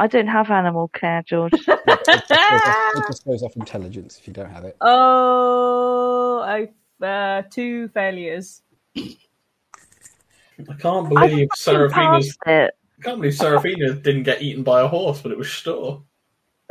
[0.00, 1.52] I don't have animal care, George.
[1.66, 1.66] it,
[2.06, 4.76] just goes off, it just goes off intelligence if you don't have it.
[4.80, 6.68] Oh, I
[7.04, 8.62] uh, two failures.
[8.96, 12.36] I can't believe fucking Seraphina's.
[12.44, 12.70] passed.
[12.98, 16.02] I can't believe Seraphina didn't get eaten by a horse, but it was Stör.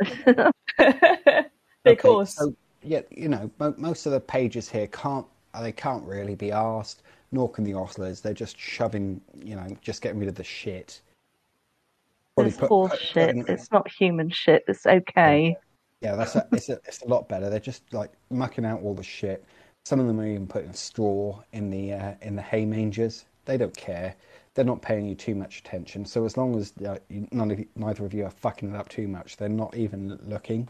[1.88, 2.34] Big Okay, horse.
[2.34, 6.34] So, yeah, you know, mo- most of the pages here can't uh, they can't really
[6.34, 7.02] be asked,
[7.32, 8.20] nor can the ostlers.
[8.22, 11.00] They're just shoving, you know, just getting rid of the shit.
[12.36, 13.26] Probably It's put- horse put- shit.
[13.36, 14.64] putting- It's not human shit.
[14.68, 15.56] It's okay.
[16.00, 17.50] Yeah, that's a, it's a, it's a lot better.
[17.50, 19.44] They're just like mucking out all the shit.
[19.84, 23.24] Some of them are even putting straw in the uh, in the hay mangers.
[23.46, 24.14] They don't care.
[24.54, 26.04] They're not paying you too much attention.
[26.04, 28.88] So as long as uh, you- none of neither of you are fucking it up
[28.90, 30.68] too much, they're not even looking.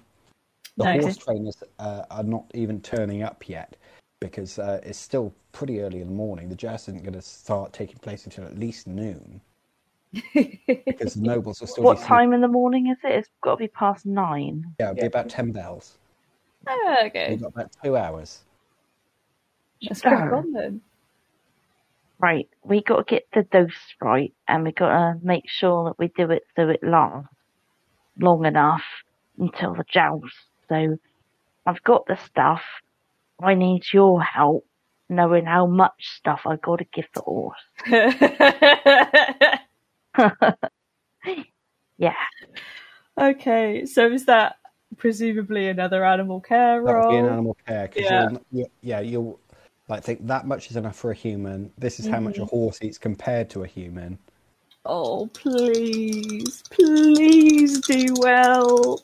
[0.79, 1.03] The Nice.
[1.03, 3.77] horse trainers uh, are not even turning up yet
[4.21, 6.49] because uh, it's still pretty early in the morning.
[6.49, 9.41] The joust isn't going to start taking place until at least noon
[10.35, 11.83] because the nobles are still.
[11.83, 13.11] What be sleep- time in the morning is it?
[13.11, 14.77] It's got to be past nine.
[14.79, 15.99] Yeah, it'll be about ten bells.
[16.69, 17.31] Ah, okay.
[17.31, 18.43] We've got about two hours.
[19.83, 20.81] Let's crack on then.
[22.21, 25.99] Right, we got to get the dose right, and we got to make sure that
[25.99, 27.29] we do it so it lasts
[28.21, 28.83] long enough
[29.39, 30.35] until the joust.
[30.69, 30.99] So,
[31.67, 32.63] I've got the stuff.
[33.43, 34.65] I need your help
[35.09, 37.59] knowing how much stuff I got to give the horse.
[41.99, 42.15] yeah.
[43.21, 44.57] okay, so is that
[44.97, 47.33] presumably another animal care That would be an role?
[47.33, 47.89] animal care.
[47.89, 48.29] 'cause Yeah.
[48.31, 49.41] you'll, you, yeah, you'll
[49.89, 51.73] like think that much is enough for a human.
[51.79, 52.57] This is how much a Mm-hmm.
[52.57, 54.19] horse eats compared to a human.
[54.85, 59.01] Oh, please, please do well.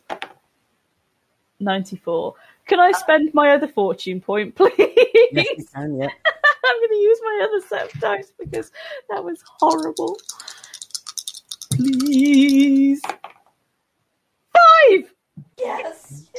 [1.61, 2.35] 94.
[2.67, 4.73] Can I spend my other fortune point, please?
[5.33, 5.97] Yes, you can.
[5.97, 6.09] Yeah.
[6.67, 8.73] I'm going to use my other set of dice because
[9.11, 10.17] that was horrible.
[11.73, 13.03] Please.
[14.53, 15.13] Five!
[15.59, 16.31] Yes.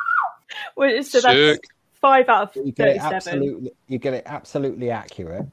[0.76, 1.64] Wait, so that's Sick.
[2.00, 3.14] five out You of get it 37.
[3.14, 3.72] absolutely.
[3.88, 5.46] You get it absolutely accurate.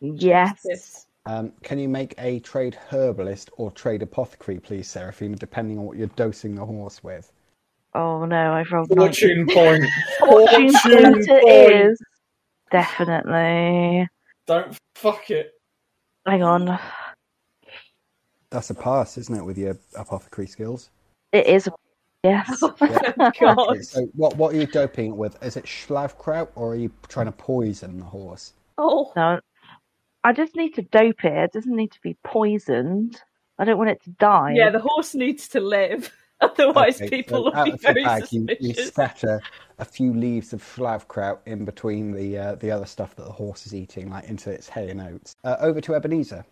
[0.00, 0.62] Yes.
[0.64, 1.06] Yes.
[1.26, 5.96] Um, can you make a trade herbalist or trade apothecary, please, Seraphina, depending on what
[5.96, 7.30] you're dosing the horse with?
[7.94, 8.96] Oh no, I've rolled 90.
[9.00, 9.84] Fortune point.
[10.20, 11.90] Fortune Fortune point it point.
[11.90, 11.98] is.
[12.70, 14.08] Definitely.
[14.46, 15.52] Don't fuck it.
[16.26, 16.78] Hang on.
[18.50, 20.90] That's a pass, isn't it, with your apothecary skills?
[21.32, 21.66] It is.
[21.66, 21.72] a-
[22.22, 22.62] Yes.
[22.62, 22.74] Oh
[23.40, 23.58] God.
[23.70, 25.42] Okay, so what what are you doping with?
[25.42, 28.52] Is it Schlafkraut or are you trying to poison the horse?
[28.78, 29.40] Oh, No.
[30.22, 31.32] I just need to dope it.
[31.32, 33.22] It doesn't need to be poisoned.
[33.58, 34.52] I don't want it to die.
[34.54, 36.12] yeah, the horse needs to live.
[36.58, 38.88] Otherwise, Okay, people so will be very bag, you, you suspicious.
[38.88, 39.40] scatter
[39.78, 43.66] a few leaves of Schlafkraut in between the uh, the other stuff that the horse
[43.66, 45.36] is eating, like into its hay and oats.
[45.44, 46.44] Uh, over to Ebenezer.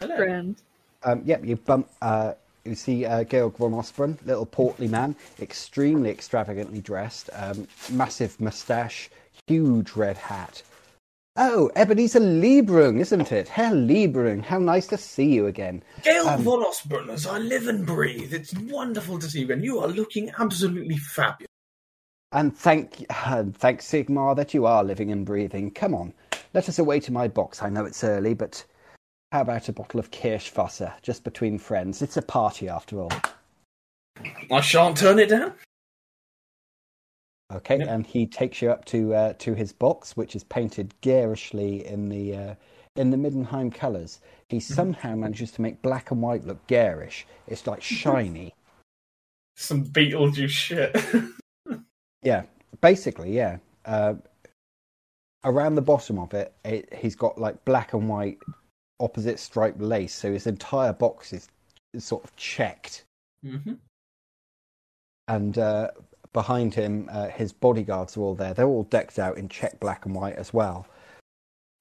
[0.00, 0.16] Hello.
[0.16, 0.56] Friend.
[1.04, 1.88] Um, yep, you bump.
[2.02, 2.34] Uh,
[2.64, 9.10] you see uh, Georg von Osborn, little portly man, extremely extravagantly dressed, um, massive moustache,
[9.46, 10.62] huge red hat.
[11.36, 13.48] Oh, Ebenezer Lieberung, isn't it?
[13.48, 15.82] Herr Lieberung, how nice to see you again.
[16.02, 18.32] Gail Um, von Osborne, as I live and breathe.
[18.32, 19.64] It's wonderful to see you again.
[19.64, 21.48] You are looking absolutely fabulous.
[22.30, 25.72] And thank, uh, thank Sigmar that you are living and breathing.
[25.72, 26.12] Come on,
[26.52, 27.62] let us away to my box.
[27.62, 28.64] I know it's early, but
[29.32, 32.00] how about a bottle of Kirschwasser, just between friends?
[32.00, 33.12] It's a party after all.
[34.52, 35.54] I shan't turn it down.
[37.52, 41.86] Okay, and he takes you up to uh, to his box, which is painted garishly
[41.86, 42.54] in the uh,
[42.96, 44.20] in the Middenheim colours.
[44.48, 47.26] He somehow manages to make black and white look garish.
[47.46, 48.54] It's like shiny.
[49.56, 50.96] Some Beetlejuice shit.
[52.22, 52.42] yeah,
[52.80, 53.58] basically, yeah.
[53.84, 54.14] Uh,
[55.44, 58.38] around the bottom of it, it, he's got like black and white
[59.00, 61.48] opposite striped lace, so his entire box is,
[61.92, 63.04] is sort of checked.
[63.44, 63.74] mm-hmm.
[65.28, 65.90] and uh,
[66.34, 68.52] behind him, uh, his bodyguards are all there.
[68.52, 70.86] They're all decked out in check black and white as well,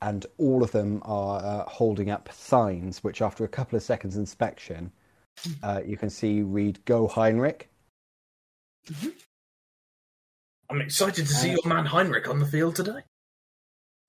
[0.02, 4.16] and all of them are uh, holding up signs, which, after a couple of seconds
[4.16, 4.94] inspection,
[5.62, 7.70] uh, you can see read "Go Heinrich."
[10.70, 13.02] I'm excited to see Uh, your man Heinrich on the field today.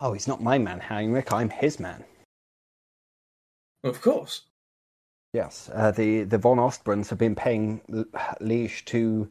[0.01, 1.33] Oh, he's not my man, Heinrich.
[1.33, 2.05] I'm his man.
[3.83, 4.43] Of course.
[5.33, 8.05] Yes, uh, the the von Ostbruns have been paying l-
[8.41, 9.31] liege to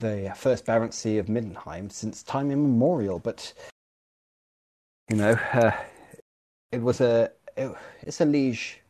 [0.00, 3.52] the first baronetcy of Middenheim since time immemorial, but
[5.10, 5.72] you know, uh,
[6.72, 8.80] it was a it, it's a liege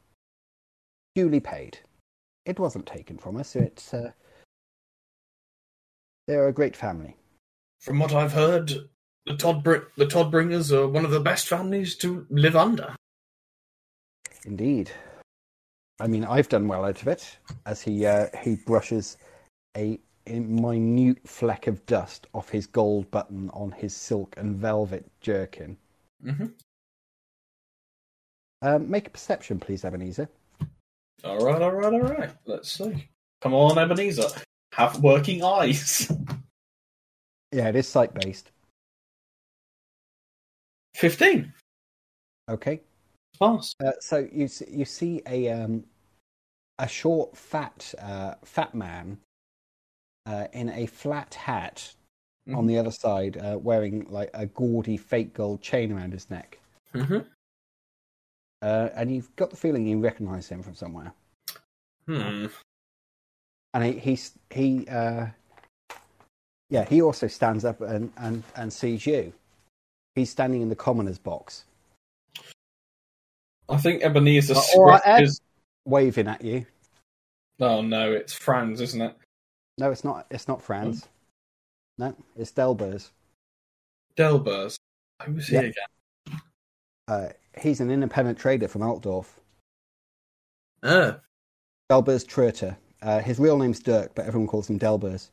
[1.15, 1.79] duly paid.
[2.45, 3.51] It wasn't taken from us.
[3.51, 4.13] So it's uh,
[6.27, 7.17] they're a great family.
[7.81, 8.73] From what I've heard,
[9.27, 12.95] the Todd the Todbringers are one of the best families to live under.
[14.45, 14.91] Indeed.
[16.01, 17.39] I mean, I've done well out of it.
[17.67, 19.17] As he uh, he brushes
[19.77, 19.99] a
[20.29, 25.77] minute fleck of dust off his gold button on his silk and velvet jerkin.
[26.25, 26.47] Mm-hmm.
[28.63, 30.29] Um, make a perception, please, Ebenezer.
[31.25, 32.31] All right, all right, all right.
[32.47, 33.09] Let's see.
[33.41, 34.29] Come on, Ebenezer.
[34.73, 36.11] Have working eyes.
[37.51, 38.51] Yeah, it is sight based.
[40.95, 41.53] Fifteen.
[42.51, 42.81] Okay.
[43.41, 43.75] Pass.
[43.83, 45.85] Uh, so you you see a um,
[46.79, 49.19] a short, fat uh, fat man
[50.53, 51.95] in a flat hat
[52.55, 56.59] on the other side, uh, wearing like a gaudy fake gold chain around his neck.
[56.95, 57.19] Mm-hmm.
[58.63, 61.13] Uh, and you've got the feeling you recognise him from somewhere.
[62.07, 62.47] Hmm.
[63.75, 65.27] and he he's, he uh
[66.71, 69.31] yeah he also stands up and and and sees you
[70.15, 71.65] he's standing in the commoner's box
[73.69, 75.17] I think Ebenezer Uh, all right, Ed.
[75.17, 75.41] scratches.
[75.85, 76.65] waving at you
[77.61, 79.15] Oh no, it's Franz, isn't it?
[79.79, 81.09] No it's not it's not franz
[81.99, 83.11] no it's delbers
[84.17, 84.77] Delbers.
[85.25, 85.61] Who's he Yeah.
[85.61, 86.41] again?
[87.07, 87.29] uh
[87.61, 89.39] he's an independent trader from altdorf
[90.83, 91.19] Oh.
[91.91, 92.77] delbers Tröter.
[93.03, 95.31] uh his real name's dirk but everyone calls him delbers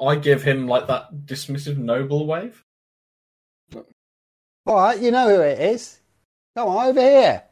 [0.00, 2.64] I give him like that dismissive noble wave.
[4.66, 6.00] All right, you know who it is.
[6.56, 7.42] Come on, over here.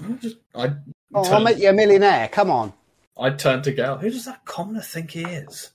[0.00, 0.74] I just, I,
[1.12, 2.28] Oh, I'll make you a millionaire.
[2.28, 2.72] Come on.
[3.18, 3.98] I turned to Gale.
[3.98, 5.70] Who does that commoner think he is?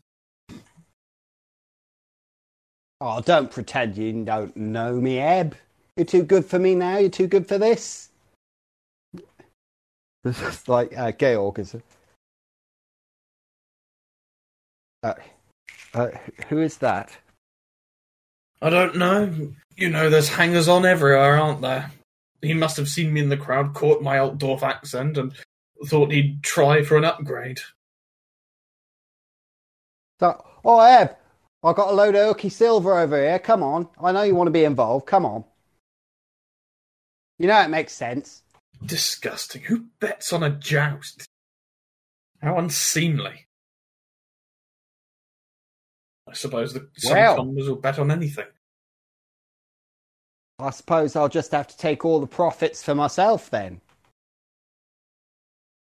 [3.02, 5.56] Oh, don't pretend you don't know me, Eb.
[5.96, 6.98] You're too good for me now.
[6.98, 8.10] You're too good for this.
[10.26, 11.78] It's like uh, Georg is.
[15.02, 15.14] Uh,
[15.94, 16.10] uh,
[16.50, 17.18] who is that?
[18.62, 19.54] I don't know.
[19.78, 21.90] You know, there's hangers on everywhere, aren't there?
[22.42, 25.34] He must have seen me in the crowd, caught my Altdorf accent, and
[25.86, 27.60] thought he'd try for an upgrade.
[30.20, 31.16] So, oh, Eb,
[31.64, 33.40] I've got a load of hooky silver over here.
[33.40, 33.88] Come on.
[34.02, 35.06] I know you want to be involved.
[35.06, 35.44] Come on.
[37.38, 38.44] You know it makes sense.
[38.86, 39.64] Disgusting.
[39.64, 41.26] Who bets on a joust?
[42.42, 43.48] How unseemly.
[46.28, 47.36] I suppose some Well.
[47.38, 48.48] commoners will bet on anything.
[50.60, 53.80] I suppose I'll just have to take all the profits for myself then.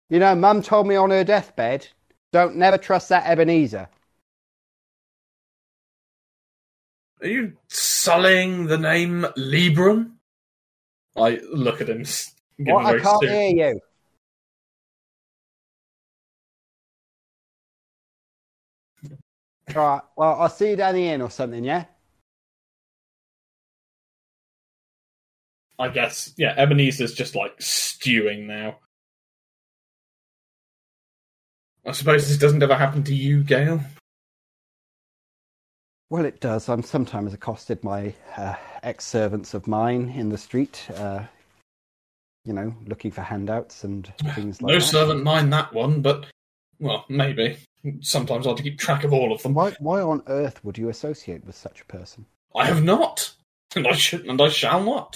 [0.10, 1.88] You know, Mum told me on her deathbed,
[2.34, 3.88] don't never trust that Ebenezer.
[7.22, 10.12] Are you sullying the name Lieberung?
[11.16, 12.02] I look at him.
[12.02, 12.84] s- What?
[12.84, 13.80] a I very can't serious- hear you.
[19.76, 21.86] Right, well, I'll see you down the inn or something, yeah?
[25.80, 28.78] I guess, yeah, Ebenezer's just like stewing now.
[31.86, 33.82] I suppose this doesn't ever happen to you, Gail.
[36.10, 36.68] Well, it does.
[36.70, 41.24] I'm sometimes accosted by uh, ex servants of mine in the street, uh,
[42.46, 44.86] you know, looking for handouts and things like no that.
[44.86, 46.26] No servant mind that one, but,
[46.80, 47.58] well, maybe.
[48.02, 49.54] Sometimes I have to keep track of all of them.
[49.54, 52.26] Why, why on earth would you associate with such a person?
[52.56, 53.34] I have not,
[53.76, 55.16] and I should, and I shall not.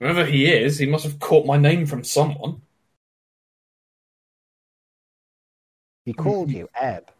[0.00, 2.62] Whoever he is, he must have caught my name from someone.
[6.06, 7.10] He called you Eb.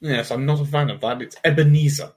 [0.00, 1.22] Yes, I'm not a fan of that.
[1.22, 2.12] It's Ebenezer.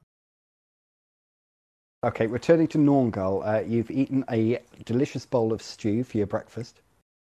[2.03, 6.81] Okay, returning to Nornghal, uh, you've eaten a delicious bowl of stew for your breakfast.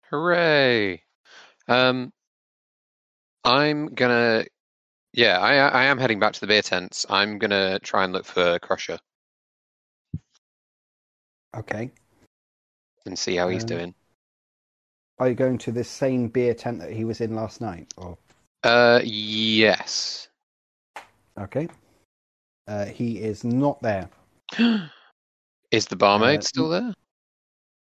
[0.09, 1.03] Hooray!
[1.67, 2.11] Um,
[3.43, 4.45] I'm gonna.
[5.13, 7.05] Yeah, I I am heading back to the beer tents.
[7.09, 8.99] I'm gonna try and look for Crusher
[11.55, 11.91] Okay.
[13.05, 13.95] And see how he's Um, doing.
[15.19, 17.93] Are you going to the same beer tent that he was in last night?
[17.97, 18.17] Or
[18.63, 20.29] Uh, yes.
[21.37, 21.67] okay,
[22.67, 24.09] uh, he is not there.
[25.71, 26.93] Is the barmaid Uh, still there?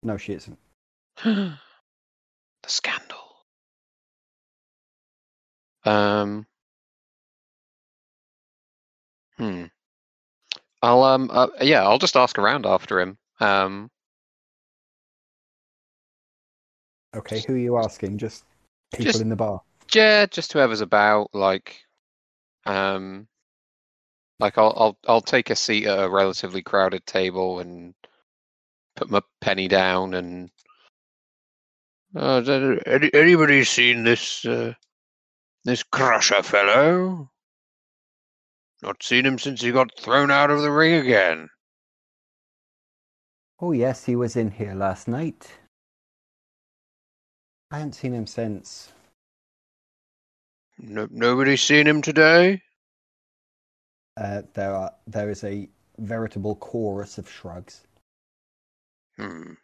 [0.02, 0.58] No, she isn't.
[1.24, 1.56] the
[2.66, 3.46] scandal.
[5.84, 6.46] Um.
[9.36, 9.66] Hmm.
[10.82, 13.16] I'll um uh, yeah I'll just ask around after him.
[13.38, 13.90] Um.
[17.16, 18.18] Okay, who are you asking?
[18.18, 18.44] Just
[18.92, 19.62] people Just- in the bar.
[19.94, 21.30] Yeah, just whoever's about.
[21.32, 21.80] Like,
[22.66, 23.26] um,
[24.38, 27.94] like I'll I'll I'll take a seat at a relatively crowded table and
[28.96, 30.50] put my penny down and.
[32.16, 34.74] Uh, any, anybody seen this uh,
[35.64, 37.30] this Crusher fellow?
[38.82, 41.48] Not seen him since he got thrown out of the ring again.
[43.60, 45.50] Oh yes, he was in here last night.
[47.70, 48.92] I haven't seen him since.
[50.78, 52.62] No, nobody seen him today.
[54.16, 57.82] Uh, there are there is a veritable chorus of shrugs.
[59.16, 59.54] Hmm.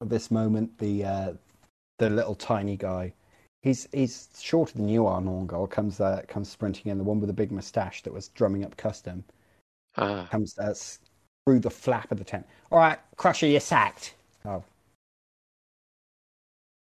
[0.00, 1.32] At this moment, the uh,
[1.98, 3.14] the little tiny guy,
[3.62, 6.98] he's he's shorter than you are, Nornghal, comes uh, comes sprinting in.
[6.98, 9.24] The one with the big moustache that was drumming up custom
[9.96, 10.74] Ah, comes uh,
[11.46, 12.46] through the flap of the tent.
[12.70, 14.14] All right, Crusher, you're sacked.
[14.44, 14.62] Oh,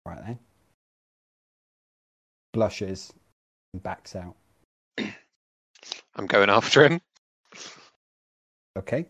[0.06, 0.40] right then.
[2.54, 3.14] Blushes
[3.74, 4.36] and backs out.
[4.98, 7.02] I'm going after him.
[8.78, 9.06] Okay,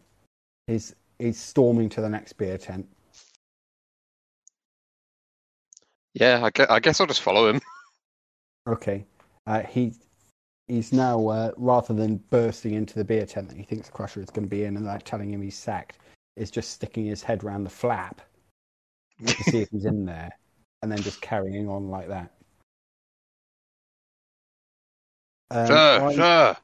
[0.68, 2.88] he's he's storming to the next beer tent.
[6.14, 7.62] Yeah, I guess, I guess I'll just follow him.
[8.68, 9.06] Okay.
[9.48, 9.94] Uh, he
[10.72, 14.30] he's now uh, rather than bursting into the beer tent that he thinks Crusher is
[14.30, 15.98] going to be in and like telling him he's sacked,
[16.38, 18.22] is just sticking his head round the flap
[19.25, 20.32] to see if he's in there,
[20.82, 22.32] and then just carrying on like that.
[25.51, 26.58] Um, sir, sir,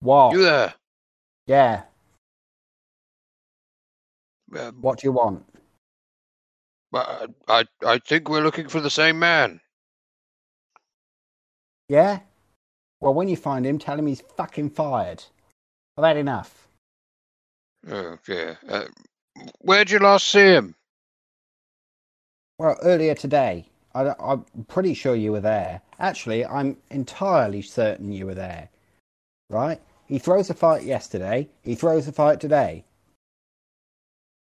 [0.00, 0.32] What?
[0.34, 0.72] you there?
[1.46, 1.82] Yeah.
[4.56, 5.44] Uh, What do you want?
[6.94, 9.60] I, I think we're looking for the same man.
[11.88, 12.20] Yeah?
[13.02, 15.24] Well, when you find him, tell him he's fucking fired.
[15.98, 16.68] I've had enough.
[17.90, 18.54] Oh, yeah.
[18.68, 18.84] Uh,
[19.58, 20.76] where'd you last see him?
[22.58, 23.66] Well, earlier today.
[23.92, 25.80] I, I'm pretty sure you were there.
[25.98, 28.68] Actually, I'm entirely certain you were there.
[29.50, 29.80] Right?
[30.06, 31.48] He throws a fight yesterday.
[31.64, 32.84] He throws a fight today.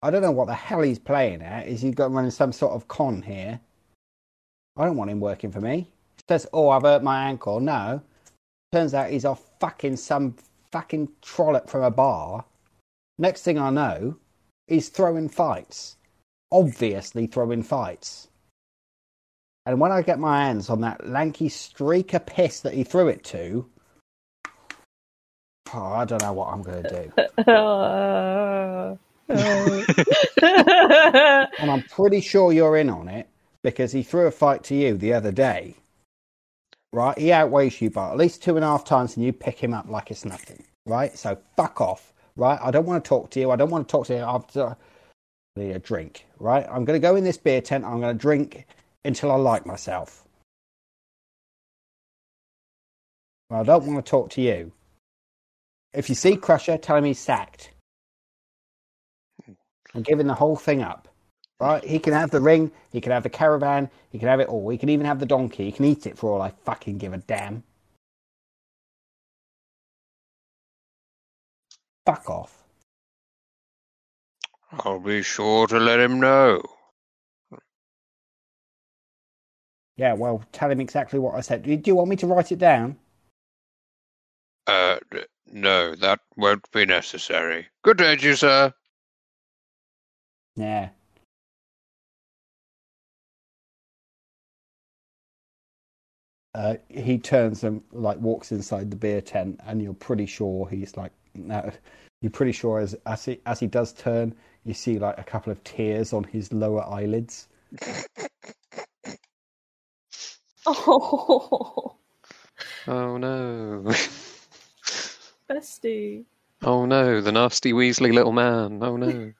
[0.02, 1.68] I don't know what the hell he's playing at.
[1.68, 3.60] Is he got running some sort of con here?
[4.76, 5.92] I don't want him working for me.
[6.18, 8.02] He says, "Oh, I've hurt my ankle." No,
[8.72, 10.36] turns out he's off fucking some
[10.72, 12.46] fucking trollop from a bar.
[13.18, 14.18] Next thing I know,
[14.68, 15.96] he's throwing fights.
[16.52, 18.28] Obviously, throwing fights.
[19.66, 23.10] And when I get my hands on that lanky streak of piss that he threw
[23.10, 23.70] it to,
[25.74, 27.12] oh, I don't know what I'm going to do.
[27.48, 28.98] Oh.
[31.60, 33.28] And I'm pretty sure you're in on it
[33.64, 35.76] because he threw a fight to you the other day.
[36.94, 37.18] Right?
[37.18, 39.74] He outweighs you by at least two and a half times and you pick him
[39.74, 40.64] up like it's nothing.
[40.86, 41.18] Right?
[41.18, 42.14] So fuck off.
[42.36, 42.60] Right?
[42.62, 43.52] I don't want to talk to you.
[43.52, 44.78] I don't want to talk to you after
[45.58, 46.26] a drink.
[46.40, 46.66] Right?
[46.70, 47.84] I'm going to go in this beer tent.
[47.84, 48.66] I'm going to drink
[49.04, 50.24] until I like myself.
[53.50, 54.72] I don't want to talk to you.
[55.94, 57.72] If you see Crusher, tell him he's sacked.
[59.96, 61.08] I'm giving the whole thing up.
[61.60, 61.84] Right?
[61.84, 64.70] He can have the ring, he can have the caravan, he can have it all.
[64.70, 65.66] He can even have the donkey.
[65.66, 67.64] He can eat it for all I fucking give a damn.
[72.06, 72.64] Fuck off.
[74.72, 76.62] I'll be sure to let him know.
[79.96, 81.64] Yeah, well, tell him exactly what I said.
[81.64, 82.98] Do you want me to write it down?
[84.68, 84.98] Uh,
[85.52, 87.68] no, that won't be necessary.
[87.84, 88.74] Good day to you, sir.
[90.56, 90.90] Yeah.
[96.58, 100.98] Uh, he turns and like walks inside the beer tent, and you're pretty sure he's
[100.98, 101.70] like, no,
[102.22, 104.34] you're pretty sure as as he as he does turn,
[104.66, 107.48] you see like a couple of tears on his lower eyelids.
[110.66, 111.96] oh,
[112.88, 113.84] Oh no.
[115.50, 116.26] bestie.
[116.64, 118.80] Oh no, the nasty Weasley little man.
[118.82, 119.34] Oh no.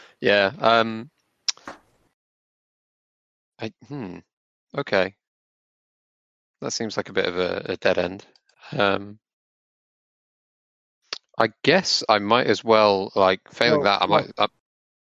[0.20, 0.52] yeah.
[0.58, 1.10] Um.
[3.60, 4.18] I hmm.
[4.76, 5.14] Okay.
[6.60, 8.24] That seems like a bit of a, a dead end.
[8.72, 9.18] Um.
[11.38, 14.02] I guess I might as well like failing Well, that.
[14.02, 14.30] I might.
[14.38, 14.46] I,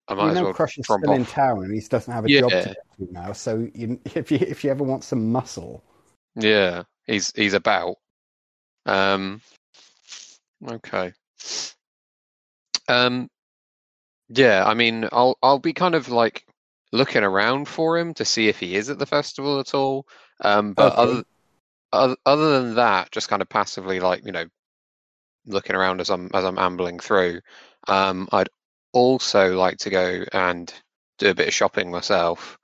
[0.08, 2.24] I might you as know, well Crusher's tromp still in town, and he doesn't have
[2.24, 2.64] a job to Yeah.
[2.74, 3.32] get to now.
[3.32, 5.82] So you, if you if you ever want some muscle,
[6.36, 7.96] Yeah, he's he's about.
[8.86, 9.40] Um.
[10.66, 11.12] Okay.
[12.88, 13.28] Um.
[14.28, 16.46] Yeah, I mean, I'll I'll be kind of like
[16.94, 20.06] looking around for him to see if he is at the festival at all.
[20.40, 20.72] Um.
[20.74, 21.22] But Okay.
[21.92, 24.46] other other than that, just kind of passively like you know
[25.46, 27.40] looking around as I'm as I'm ambling through.
[27.88, 28.28] Um.
[28.32, 28.48] I'd
[28.92, 30.72] also like to go and
[31.18, 32.58] do a bit of shopping myself.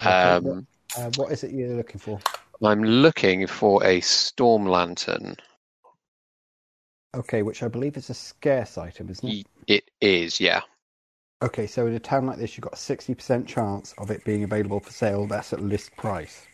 [0.00, 0.66] Okay, Um.
[0.96, 2.18] uh, what is it you're looking for?
[2.62, 5.36] I'm looking for a storm lantern.
[7.14, 9.46] Okay, which I believe is a scarce item, isn't it?
[9.66, 10.62] It is, yeah.
[11.40, 14.24] Okay, so in a town like this, you've got a sixty percent chance of it
[14.24, 15.26] being available for sale.
[15.26, 16.46] That's at list price.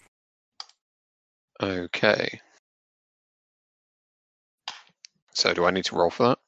[1.62, 2.40] Okay.
[5.32, 6.38] So do I need to roll for that?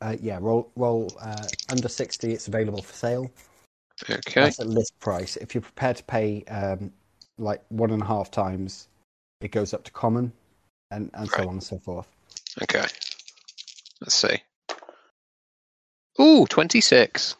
[0.00, 2.32] Uh, yeah, roll roll uh, under sixty.
[2.32, 3.30] It's available for sale.
[4.08, 4.42] Okay.
[4.42, 5.36] That's at list price.
[5.36, 6.92] If you're prepared to pay um,
[7.38, 8.88] like one and a half times,
[9.40, 10.32] it goes up to common,
[10.92, 11.38] and and Right.
[11.38, 12.06] so on and so forth.
[12.62, 12.86] Okay.
[14.00, 14.42] Let's see.
[16.20, 17.34] Ooh, 26.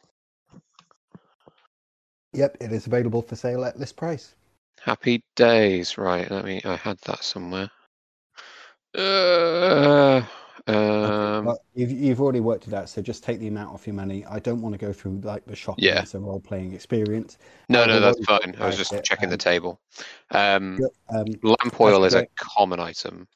[2.34, 4.34] Yep, it is available for sale at list price.
[4.80, 5.96] Happy days.
[5.96, 7.70] Right, let me I had that somewhere.
[8.96, 10.22] Uh,
[10.66, 13.94] um Well, you've, you've already worked it out, so just take the amount off your
[13.94, 14.24] money.
[14.26, 16.00] I don't want to go through like the shopping Yeah.
[16.02, 17.38] as a role playing experience.
[17.68, 18.54] no, I've no, that's fine.
[18.58, 19.80] I was just it, checking the um, table.
[20.30, 20.80] Um
[21.10, 23.28] Um, lamp oil is a common item.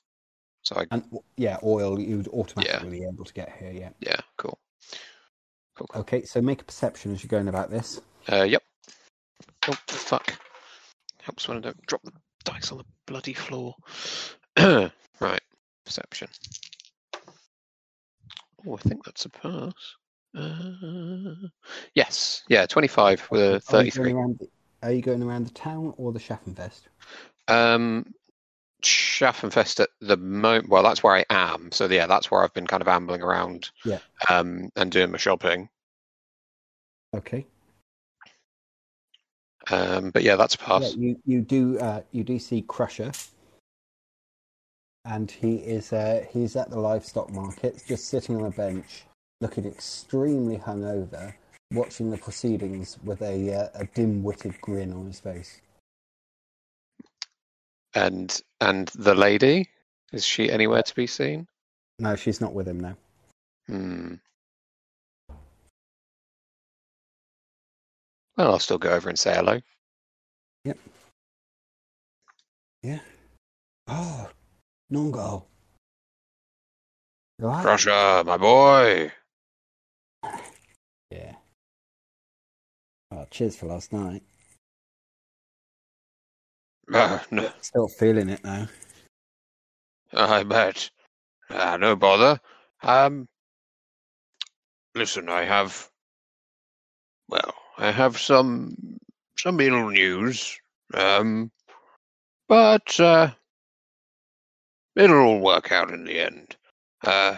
[0.63, 1.05] So I and
[1.37, 3.73] yeah, oil you'd automatically be able to get here.
[3.73, 3.91] Yeah.
[4.01, 4.59] yeah, cool.
[5.77, 5.87] Cool.
[5.87, 6.01] cool.
[6.01, 8.01] Okay, so make a perception as you're going about this.
[8.31, 8.63] Uh, yep.
[9.69, 10.35] Oh, fuck.
[11.23, 12.13] Helps when I don't drop the
[12.45, 13.75] dice on the bloody floor.
[14.59, 15.41] right.
[15.85, 16.29] Perception.
[18.67, 19.73] Oh, I think that's a pass.
[20.37, 21.49] Uh,
[21.95, 22.43] yes.
[22.49, 24.05] Yeah, 25 with a Are you, 33.
[24.05, 24.49] going around, the-
[24.83, 26.81] are you going around the town or the Schaffenfest?
[27.49, 28.13] Um,
[28.83, 30.69] Schaffenfest at the moment.
[30.69, 31.73] Well, that's where I am.
[31.73, 33.99] So, yeah, that's where I've been kind of ambling around Yeah.
[34.29, 35.69] um, and doing my shopping.
[37.15, 37.47] Okay.
[39.71, 40.95] Um, but yeah, that's a pass.
[40.95, 43.13] Yeah, you you do uh, you do see Crusher,
[45.05, 49.05] and he is uh, he's at the livestock market, just sitting on a bench,
[49.41, 51.35] looking extremely hungover,
[51.73, 55.61] watching the proceedings with a uh, a dim-witted grin on his face.
[57.95, 59.69] And and the lady
[60.13, 61.47] is she anywhere to be seen?
[61.99, 62.97] No, she's not with him now.
[63.67, 64.15] Hmm.
[68.39, 69.61] Well, I'll still go over and say hello.
[70.65, 70.79] Yep.
[72.85, 73.01] Yeah.
[73.89, 74.31] Oh,
[74.93, 75.43] Nornghal.
[77.41, 77.63] Right?
[77.63, 79.11] Crusher, my boy.
[81.11, 81.35] Yeah.
[83.11, 84.23] Oh, cheers for last night.
[86.95, 88.69] Uh, no, Still feeling it now.
[90.13, 90.91] I bet.
[91.51, 92.41] Ah, no bother.
[92.85, 93.27] Um,
[94.95, 95.91] listen, I have.
[97.29, 98.99] Well, I have some
[99.37, 100.59] some ill news.
[100.93, 101.51] Um,
[102.49, 103.31] but uh,
[104.97, 106.57] it'll all work out in the end.
[107.05, 107.37] Uh,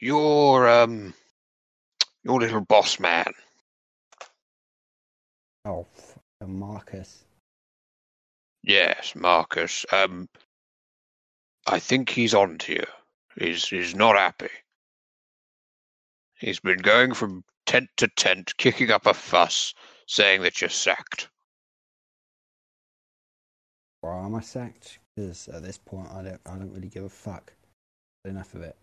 [0.00, 1.14] your um,
[2.24, 3.32] your little boss man.
[5.64, 5.86] Oh,
[6.44, 7.24] Marcus.
[8.62, 9.86] Yes, Marcus.
[9.92, 10.28] Um,
[11.66, 12.86] I think he's on to you.
[13.38, 14.50] He's he's not happy.
[16.38, 19.74] He's been going from tent to tent, kicking up a fuss,
[20.06, 21.28] saying that you're sacked.
[24.00, 24.98] Why am I sacked?
[25.14, 27.52] Because at this point, I don't, I don't really give a fuck.
[28.24, 28.76] Enough of it.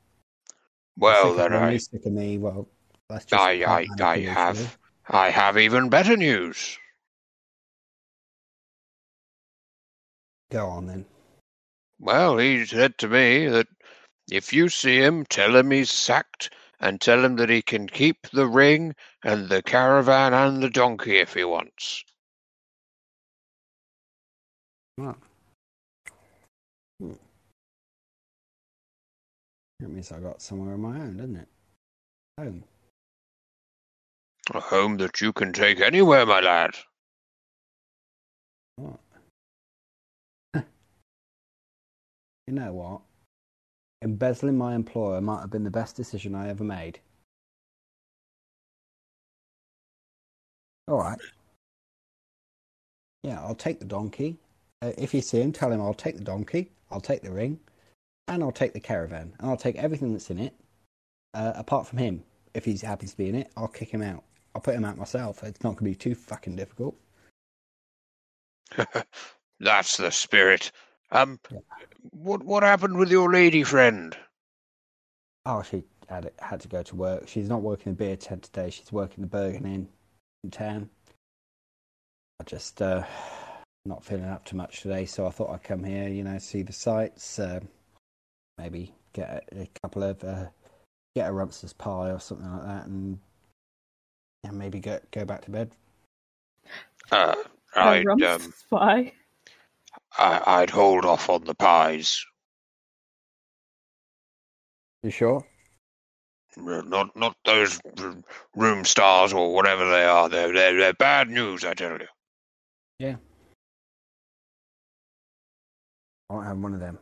[0.98, 2.40] Well, then I, sick of me.
[2.40, 2.68] Well,
[3.08, 3.40] that's just.
[3.40, 4.26] I, I, I really.
[4.26, 4.78] have,
[5.10, 6.78] I have even better news.
[10.50, 11.06] Go on then.
[12.00, 13.68] Well, he said to me that
[14.32, 18.30] if you see him, tell him he's sacked, and tell him that he can keep
[18.32, 22.04] the ring and the caravan and the donkey if he wants.
[24.98, 25.12] Hmm.
[29.80, 31.48] That means I got somewhere of my own, doesn't it?
[32.40, 32.64] Home.
[34.54, 36.72] A home that you can take anywhere, my lad.
[38.78, 39.00] What?
[42.48, 43.02] you know what?
[44.08, 46.98] Embezzling my employer might have been the best decision I ever made.
[50.88, 51.20] All right.
[53.24, 54.38] Yeah, I'll take the donkey.
[54.82, 57.60] Uh, if you see him, tell him I'll take the donkey, I'll take the ring,
[58.30, 60.56] and I'll take the caravan, and I'll take everything that's in it,
[61.34, 62.24] uh, apart from him.
[62.54, 64.24] If he's happy to be in it, I'll kick him out.
[64.56, 65.44] I'll put him out myself.
[65.44, 66.96] It's not going to be too fucking difficult.
[69.60, 70.72] That's the spirit.
[71.12, 71.60] Um, Yeah.
[72.12, 74.16] what what happened with your lady friend?
[75.46, 77.28] Oh, she had had to go to work.
[77.28, 78.70] She's not working the beer tent today.
[78.70, 79.90] She's working the Bergen Inn
[80.44, 80.90] in town.
[82.40, 83.04] I just uh,
[83.86, 86.08] not feeling up to much today, so I thought I'd come here.
[86.10, 87.40] You know, see the sights.
[87.40, 87.62] Uh,
[88.58, 90.46] maybe get a, a couple of uh,
[91.16, 93.18] get a Rumster's pie or something like that, and
[94.44, 95.72] yeah, maybe go go back to bed.
[97.12, 97.36] Uh,
[97.76, 99.14] A I'd rump um, spy.
[100.18, 102.26] I, I'd hold off on the pies.
[105.04, 105.46] You sure?
[106.58, 107.80] Not not those
[108.56, 110.30] room stars or whatever they are.
[110.30, 112.08] They're they're, they're bad news, I tell you.
[113.00, 113.18] Yeah.
[116.30, 117.00] I won't have one of them.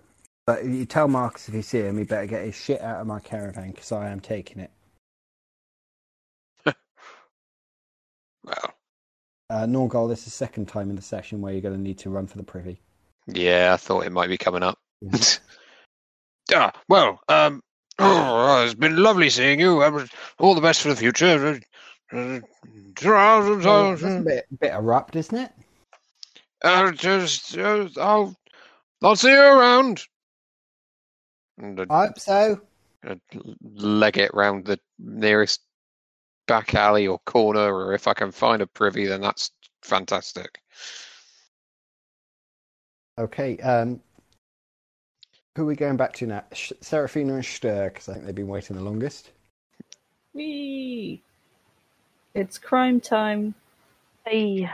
[0.48, 3.08] But you tell Marcus if you see him, he better get his shit out of
[3.08, 4.72] my caravan because I am taking it.
[8.45, 8.75] Well,
[9.50, 12.00] Uh, Nornghal, this is the second time in the session where you're going to need
[12.00, 12.82] to run for the privy.
[13.28, 14.78] Yeah, I thought it might be coming up.
[16.54, 17.62] ah, well, um,
[18.00, 19.82] oh, it's been lovely seeing you.
[20.40, 21.60] All the best for the future.
[22.12, 22.40] Uh,
[23.66, 25.52] Well, that's a uh, bit, bit abrupt, isn't it?
[26.64, 28.36] uh, just, uh, I'll,
[29.02, 30.04] I'll see you around.
[31.58, 32.62] And I'd- I hope so.
[33.08, 33.22] I'd
[33.62, 35.62] leg it round the nearest
[36.48, 39.52] back alley or corner, or if I can find a privy, then that's
[39.84, 40.60] fantastic.
[43.18, 43.58] Okay.
[43.60, 44.02] Um,
[45.56, 46.44] who are we going back to now?
[46.53, 49.32] Sh- Seraphina and Stör, because I think they've been waiting the longest.
[50.34, 51.22] Whee!
[52.34, 53.56] It's crime time.
[54.26, 54.69] Hey,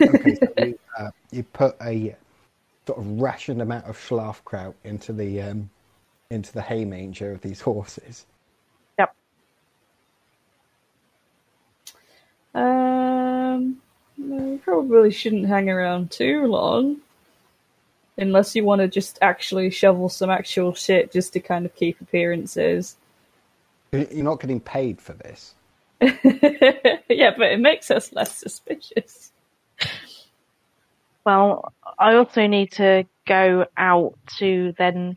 [0.00, 2.16] Okay, so you, uh, you put a
[2.86, 5.70] sort of rationed amount of schlafkraut into the um,
[6.30, 8.26] into the hay manger of these horses.
[8.98, 9.14] Yep.
[12.54, 13.78] Um,
[14.18, 17.00] we probably shouldn't hang around too long.
[18.18, 22.00] Unless you want to just actually shovel some actual shit just to kind of keep
[22.00, 22.96] appearances.
[23.92, 25.54] You're not getting paid for this.
[26.00, 29.32] yeah, but it makes us less suspicious.
[31.24, 35.16] Well, I also need to go out to then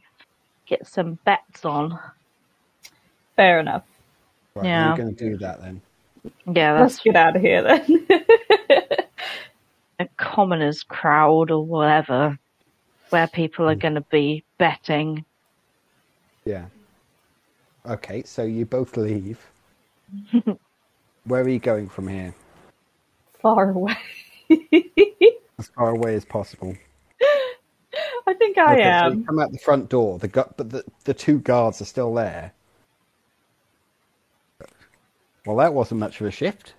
[0.66, 2.00] get some bets on.
[3.36, 3.84] Fair enough.
[4.56, 4.92] Right, Yeah.
[4.92, 5.82] We're going to do that then.
[6.52, 8.08] Yeah, Let's get out of here then.
[10.00, 12.38] a commoners crowd or whatever,
[13.10, 15.26] where people are going to be betting.
[16.46, 16.66] Yeah.
[17.86, 19.40] Okay, so you both leave.
[21.26, 22.34] Where are you going from here?
[23.42, 23.98] Far away.
[25.60, 26.76] As far away as possible.
[28.28, 29.26] I think I Okay, so you am.
[29.28, 30.20] come out the front door.
[30.20, 32.52] The gu- but the, the two guards are still there.
[35.46, 36.74] Well, that wasn't much of a shift.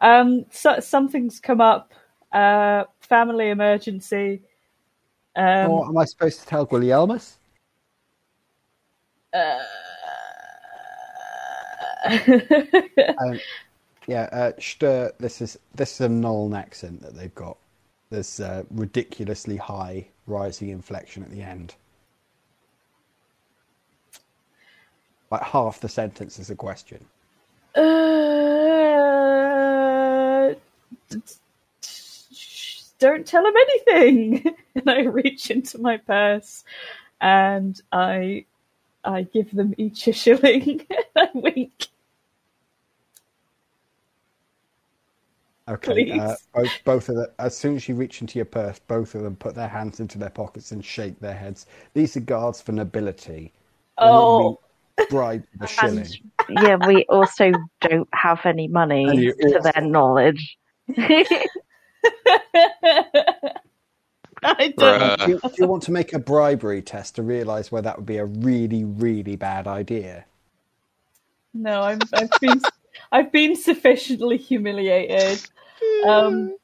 [0.00, 1.92] Um, so, something's come up.
[2.32, 4.42] Uh, family emergency.
[5.38, 7.36] Um, or am I supposed to tell Guillermus?
[13.18, 13.40] Um,
[14.06, 14.52] yeah, uh,
[15.18, 17.58] this is this is a Nuln accent that they've got.
[18.10, 21.74] There's uh, ridiculously high rising inflection at the end.
[25.30, 27.04] Like half the sentence is a question.
[27.76, 27.82] uh,
[32.98, 34.56] don't tell him anything.
[34.74, 36.64] and I reach into my purse
[37.20, 38.44] and I
[39.04, 40.86] I give them each a shilling.
[41.16, 41.88] I wink.
[45.68, 47.26] Okay, uh, both both of them.
[47.38, 50.16] As soon as you reach into your purse, both of them put their hands into
[50.16, 51.66] their pockets and shake their heads.
[51.92, 53.52] These are guards for nobility.
[53.98, 56.06] They're Oh, being bribed with shilling.
[56.48, 57.52] Yeah, we also
[57.82, 60.58] don't have any money to their knowledge.
[64.42, 65.20] I don't.
[65.20, 68.06] Do you, do you want to make a bribery test to realise where that would
[68.06, 70.24] be a really, really bad idea?
[71.54, 72.60] No, I'm, I've been
[73.10, 75.44] I've been sufficiently humiliated.
[76.06, 76.56] Um,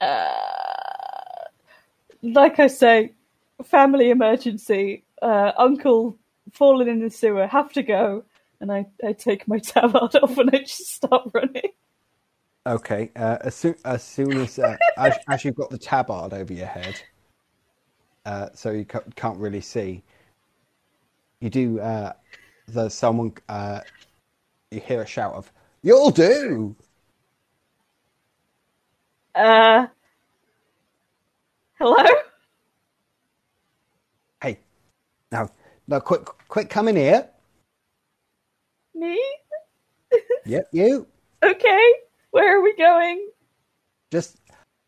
[0.00, 0.34] uh,
[2.22, 3.12] like I say,
[3.64, 5.04] family emergency.
[5.20, 6.18] Uh, uncle
[6.52, 7.46] fallen in the sewer.
[7.46, 8.24] Have to go.
[8.60, 11.72] And I, I take my tabard off and I just start running.
[12.66, 16.52] Okay, uh, as soon as soon as uh, as, as you've got the tabard over
[16.52, 17.02] your head,
[18.24, 20.02] uh, so you ca- can't really see.
[21.40, 21.80] You do.
[21.80, 22.14] Uh,
[22.66, 23.34] there's someone.
[23.48, 23.80] Uh,
[24.70, 25.52] you hear a shout of
[25.82, 26.74] "You'll do!"
[29.34, 29.88] Uh,
[31.78, 32.04] hello.
[34.42, 34.58] Hey,
[35.32, 35.50] now,
[35.88, 37.28] now, quick, quick, come in here.
[38.94, 39.22] Me?
[40.46, 41.06] Yep, you.
[41.44, 41.92] Okay.
[42.34, 43.28] Where are we going?
[44.10, 44.38] Just,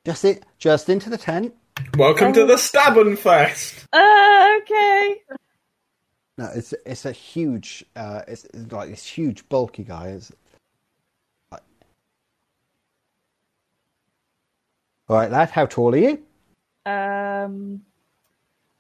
[0.05, 1.55] just it, just into the tent.
[1.97, 3.87] Welcome to the Stabbin' Fest.
[3.93, 5.15] Uh, okay.
[6.39, 10.09] No, it's it's a huge, uh, it's, it's like this huge, bulky guy.
[10.09, 10.33] It's,
[11.53, 11.63] like-
[15.09, 15.51] All right, lad.
[15.51, 16.21] How tall are you?
[16.85, 17.83] Um,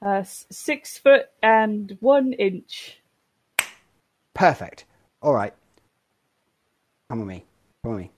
[0.04, 2.98] uh, six foot and one inch.
[4.34, 4.86] Perfect.
[5.22, 5.54] All right.
[7.08, 7.44] Come with me.
[7.84, 8.10] Come with me.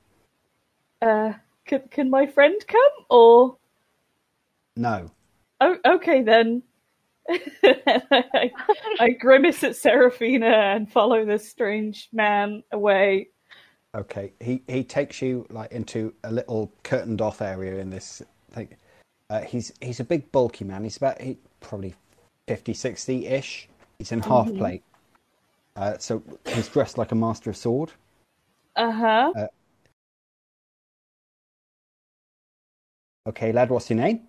[1.01, 1.33] Uh,
[1.67, 3.57] can can my friend come or?
[4.77, 5.11] No.
[5.61, 6.63] Oh, okay then.
[7.29, 8.51] I,
[9.01, 13.29] I grimace at Seraphina and follow this strange man away.
[13.95, 14.33] Okay.
[14.41, 18.69] He he takes you like into a little curtained off area in this thing.
[19.31, 20.85] Uh, he's he's a big bulky man.
[20.85, 21.95] He's about he, probably
[22.47, 23.69] 50, 60 ish.
[23.99, 24.83] He's in half plate.
[25.77, 27.93] Uh, so he's dressed like a master of sword.
[28.77, 29.47] Uh
[33.29, 33.69] Okay, lad.
[33.69, 34.21] What's your name?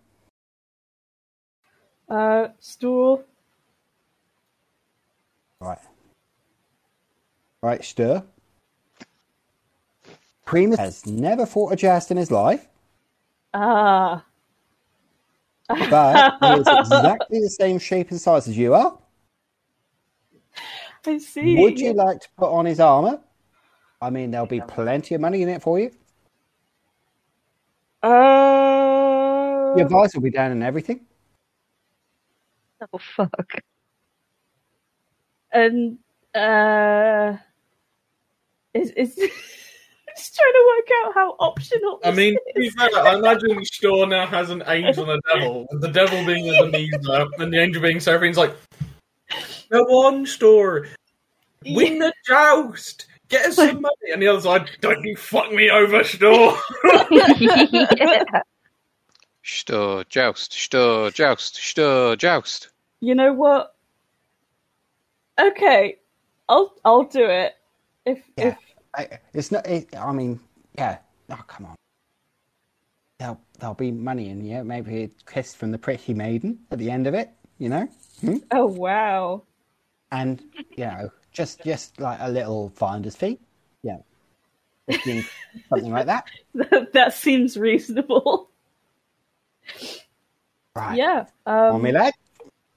[2.10, 3.24] Uh, stool.
[5.61, 5.80] Right.
[7.61, 8.24] Right, Stör.
[10.45, 12.68] Primus has never fought a joust in his life,
[13.53, 14.26] Ah.
[15.68, 18.98] but he is exactly the same shape and size as you are.
[21.06, 21.56] I see.
[21.61, 23.22] Would you like to put on his armor?
[24.02, 25.92] I mean, there'll be plenty of money in it for you.
[29.77, 31.01] Your visor will be down and everything.
[32.93, 33.51] Oh fuck!
[35.51, 35.98] and
[36.35, 37.35] uh
[38.73, 39.15] is is
[40.17, 42.73] just trying to work out how optional I mean, to be is.
[42.75, 45.67] fair, I imagine Stör now has an angel and a devil.
[45.72, 48.56] with The devil being Ebenezer and the angel being Seraphina's like,
[49.72, 50.88] Come one Stör.
[51.65, 53.07] Win the joust.
[53.27, 54.11] Get us some money.
[54.14, 56.57] And the other side, don't you fuck me over, Stör.
[57.11, 58.23] yeah.
[59.50, 62.69] Stör, joust, Stör, joust, Stör, joust.
[63.02, 63.76] you know what
[65.40, 65.98] okay
[66.50, 67.53] i'll i'll do it
[68.06, 68.48] if Yeah.
[68.50, 68.58] if
[68.98, 69.68] I, it's not.
[69.68, 70.40] It, I mean,
[70.76, 70.98] yeah.
[71.30, 71.76] Oh, come on.
[73.19, 74.64] there'll there'll be money in here.
[74.64, 77.30] Maybe a kiss from the pretty maiden at the end of it.
[77.60, 77.88] You know,
[78.22, 78.38] hmm?
[78.52, 79.44] Oh wow.
[80.11, 80.42] and
[80.76, 83.38] you know, just just like a little finder's fee.
[83.84, 83.98] Yeah,
[84.88, 85.24] 15,
[85.69, 86.26] something like that.
[86.94, 88.50] that seems reasonable.
[90.75, 90.98] Right.
[90.98, 91.25] Yeah.
[91.45, 92.14] On Um, me leg.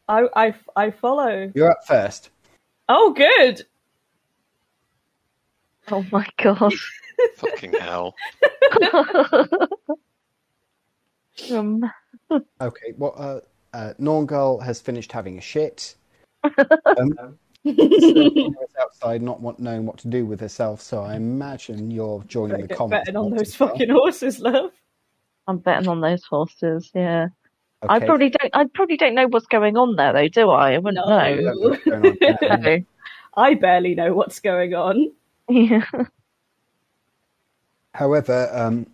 [0.08, 1.50] I, I I follow.
[1.54, 2.30] You're up first.
[2.88, 3.64] Oh, good.
[5.90, 6.72] Oh my god.
[7.36, 8.14] Fucking hell.
[11.52, 11.90] um,
[12.60, 12.92] Okay.
[12.96, 13.40] Well, uh,
[13.76, 15.94] uh, Nornghal has finished having a shit.
[16.98, 20.80] Um, Seraphina outside, not want, knowing what to do with herself.
[20.80, 23.00] So I imagine you're joining Better the get comments.
[23.06, 23.68] betting on those as well.
[23.68, 24.72] fucking horses, love.
[25.52, 26.90] I'm betting on those horses.
[26.94, 27.28] Yeah.
[27.88, 28.50] I probably don't.
[28.54, 30.72] I probably don't know what's going on there, though, do I?
[30.74, 31.34] I wouldn't No.
[31.34, 32.58] Know what's going on there.
[32.58, 32.84] know.
[33.36, 35.12] I barely know what's going on.
[35.48, 35.84] yeah.
[37.94, 38.86] However, um,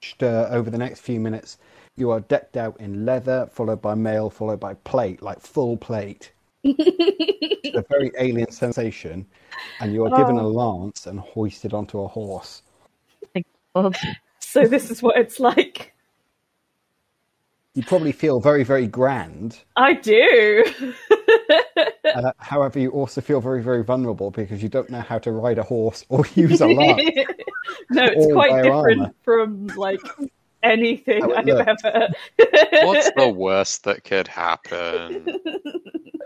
[0.00, 1.58] just, uh, over the next few minutes,
[1.96, 6.32] you are decked out in leather, followed by mail, followed by plate, like full plate.
[6.62, 9.26] It's a very alien sensation,
[9.80, 10.50] and you are given a Oh.
[10.50, 12.62] lance and hoisted onto a horse.
[13.34, 13.96] Thank God.
[14.52, 15.94] So this is what it's like.
[17.74, 19.60] You probably feel very, very grand.
[19.76, 20.64] I do.
[22.12, 25.58] Uh, however, you also feel very, very vulnerable because you don't know how to ride
[25.58, 27.08] a horse or use a lance.
[27.90, 29.14] no, it's quite different armor.
[29.22, 30.00] from like
[30.64, 31.84] anything I've looks.
[31.84, 32.08] ever.
[32.82, 35.24] What's the worst that could happen?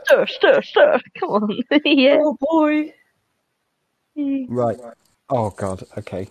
[0.08, 1.00] Stör, Stör, Stör.
[1.20, 1.58] Come on.
[1.84, 2.16] yeah.
[2.20, 2.94] Oh boy.
[4.48, 4.78] Right.
[5.28, 5.84] Oh, God.
[5.98, 6.28] Okay.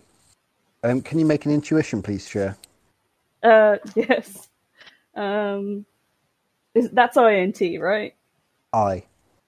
[0.84, 2.56] Um, can you make an intuition, please, Stör?
[3.42, 4.50] Uh, yes.
[5.16, 5.86] Um,
[6.76, 8.16] is, that's INT, right?
[8.74, 9.04] I.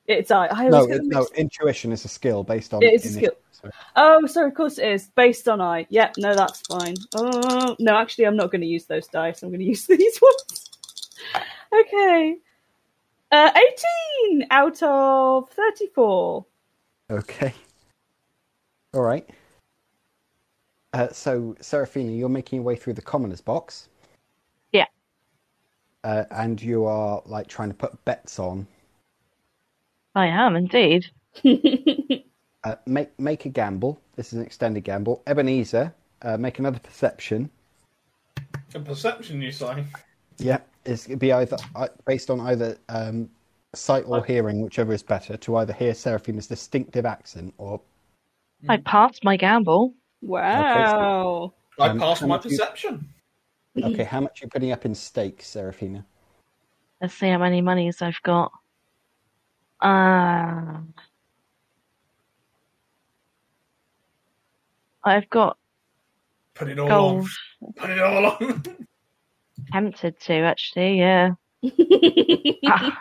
[0.07, 0.47] It's I.
[0.47, 1.27] I No, it, no.
[1.35, 2.83] Intuition is a skill based on.
[2.83, 3.31] It is a skill.
[3.51, 5.07] so- Oh, sorry, of course it is.
[5.15, 5.87] Based on I.
[5.89, 6.95] Yep, no, that's fine.
[7.15, 9.41] Oh, no, actually, I'm not going to use those dice.
[9.41, 10.69] I'm going to use these ones.
[11.73, 12.37] Okay.
[13.31, 13.51] Uh,
[14.29, 16.45] 18 out of 34.
[17.11, 17.53] Okay.
[18.93, 19.27] All right.
[20.95, 23.89] Uh, so, Seraphina, you're making your way through the commoner's box.
[24.71, 24.85] Yeah.
[26.05, 28.65] Uh, and you are like trying to put bets on.
[30.15, 31.05] I am indeed.
[32.63, 34.01] Uh, make make a gamble.
[34.15, 35.21] This is an extended gamble.
[35.27, 35.93] Ebenezer,
[36.23, 37.47] uh, make another perception.
[38.73, 39.85] A perception, you say?
[40.39, 43.29] Yeah, it's gonna be either uh, based on either um,
[43.75, 47.79] sight or hearing, whichever is better, to either hear Seraphina's distinctive accent or
[48.67, 49.93] I passed my gamble.
[50.25, 51.53] Wow.
[51.79, 53.07] I Um, passed my much you- perception.
[53.81, 54.03] okay.
[54.03, 56.05] How much are you putting up in stakes, Seraphina?
[57.01, 58.51] Let's see how many monies I've got.
[59.81, 60.79] Uh,
[65.03, 65.57] I've got
[66.55, 67.27] Put it all gold.
[67.61, 67.73] on.
[67.75, 68.63] Put it all on.
[69.71, 71.31] Tempted to actually, yeah.
[72.67, 72.99] Ah,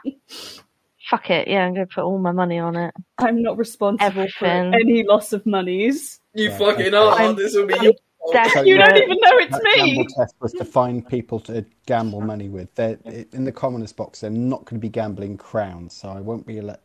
[1.09, 1.65] fuck it, yeah.
[1.65, 2.95] I'm gonna put all my money on it.
[3.19, 4.73] I'm not responsible Everything.
[4.73, 6.21] for any loss of monies.
[6.35, 7.13] You Yeah, fucking are.
[7.19, 7.93] I'm- This will be I'm your.
[8.33, 8.67] Desperate.
[8.67, 9.97] You don't even know it's That me.
[9.97, 12.75] gamble test was to find people to gamble money with.
[12.75, 14.21] They're in the commoners box.
[14.23, 16.81] They're not going to be gambling crowns, so I won't be let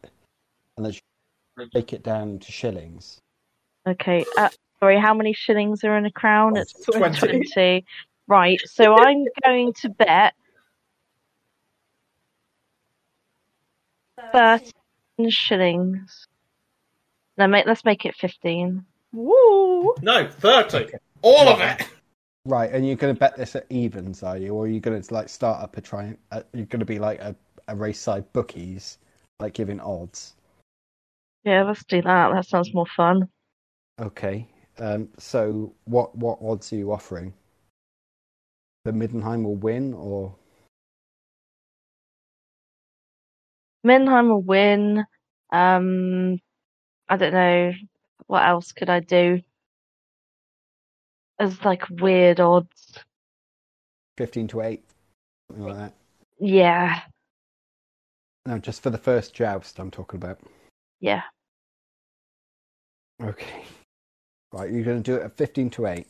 [0.78, 0.96] unless
[1.58, 3.22] you break it down to shillings.
[3.88, 4.26] Okay.
[4.38, 4.50] Uh,
[4.82, 6.58] sorry, how many shillings are in a crown?
[6.58, 7.18] It's 20.
[7.18, 7.86] twenty.
[8.28, 8.60] Right.
[8.66, 10.34] So I'm going to bet
[14.34, 16.28] thirteen shillings.
[17.38, 17.66] No, mate.
[17.66, 18.86] Let's make it fifteen.
[19.12, 19.94] Woo.
[20.02, 20.92] No, 30.
[21.22, 21.88] All of it.
[22.46, 24.54] Right, and you're going to bet this at evens, are you?
[24.54, 26.16] Or are you going to like start up a try?
[26.32, 27.36] Uh, you're going to be like a,
[27.68, 28.98] a race side bookies,
[29.40, 30.36] like giving odds.
[31.44, 32.34] Yeah, let's do that.
[32.34, 33.30] That sounds more fun.
[34.00, 34.48] Okay.
[34.80, 37.34] Um, so what what odds are you offering?
[38.86, 40.34] That Middenheim will win, or
[43.86, 45.06] Middenheim will win.
[45.52, 46.40] Um,
[47.10, 47.74] I don't know.
[48.30, 49.42] What else could I do?
[51.40, 53.00] As like weird odds.
[54.20, 54.84] fifteen to eight,
[55.50, 55.94] something like that.
[56.40, 57.00] Yeah,
[58.46, 60.40] No, just for the first joust, I'm talking about.
[61.00, 61.24] yeah.
[63.22, 63.64] Okay.
[64.54, 66.08] Right, you're going to do it at 15 to 8.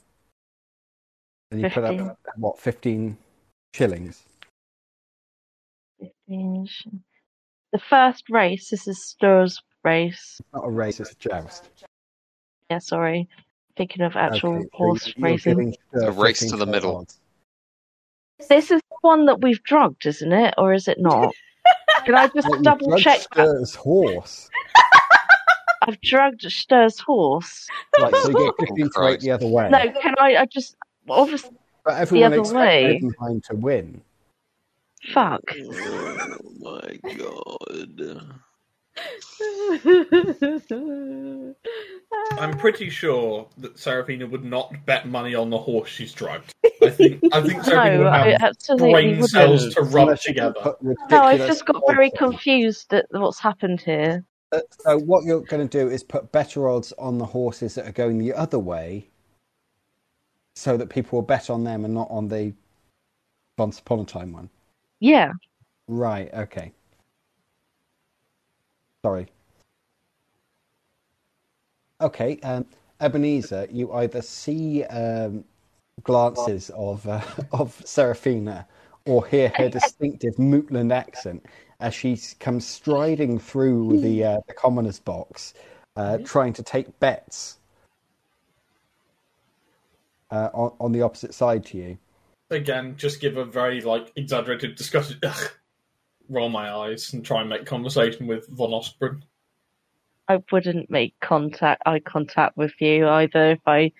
[1.52, 3.18] And you put up, what, 15
[3.74, 4.24] shillings?
[6.28, 6.66] 15.
[6.68, 6.88] sh-
[7.74, 10.38] The first race, this is Stör's race.
[10.40, 11.70] It's not a race, it's a joust.
[12.70, 13.28] Yeah, sorry.
[13.78, 15.52] Thinking of actual Okay, so horse you're racing.
[15.58, 16.98] giving Stör a race to the middle.
[16.98, 17.20] odds.
[18.50, 20.54] This is the one that we've drugged, isn't it?
[20.58, 21.34] Or is it not?
[22.06, 23.48] Can I just Well, double check that?
[23.48, 24.50] Stör's horse.
[25.88, 27.68] I've drugged Stör's horse.
[28.00, 29.70] Right, so you get 15 to 8 the other way.
[29.70, 30.76] No, can I, I just,
[31.10, 31.52] obviously,
[31.84, 33.02] But everyone other expects way.
[33.02, 34.02] Middenheim to win.
[35.14, 35.42] Fuck.
[35.58, 38.34] Oh my god.
[42.40, 46.54] I'm pretty sure that Seraphina would not bet money on the horse she's drugged.
[46.82, 49.30] I think I think Seraphina No, would I have absolutely brain wouldn't.
[49.30, 50.74] cells to rub Unless together.
[50.82, 52.18] No, I've just got very on.
[52.18, 54.24] confused at what's happened here.
[54.52, 57.88] Uh, So what you're going to do is put better odds on the horses that
[57.88, 59.08] are going the other way,
[60.56, 62.54] so that people will bet on them and not on the
[63.58, 64.50] Once Upon a Time one.
[65.00, 65.34] Yeah.
[65.88, 66.34] Right.
[66.34, 66.74] Okay.
[69.06, 69.28] Sorry.
[72.02, 72.40] Okay.
[72.42, 72.66] Um,
[73.00, 75.46] Ebenezer, you either see um,
[76.04, 77.22] glances of uh,
[77.52, 78.68] of Seraphina
[79.06, 81.46] or hear her distinctive Mootland accent
[81.80, 85.54] as she comes striding through the uh, the commoner's box,
[85.96, 87.58] uh, trying to take bets
[90.32, 91.98] uh, on, on the opposite side to you.
[92.52, 95.22] Again, just give a very like exaggerated discussion.
[96.30, 96.36] Ugh.
[96.36, 99.18] Roll my eyes and try and make conversation with Von Osprey.
[100.28, 103.92] I wouldn't make contact eye contact with you either if I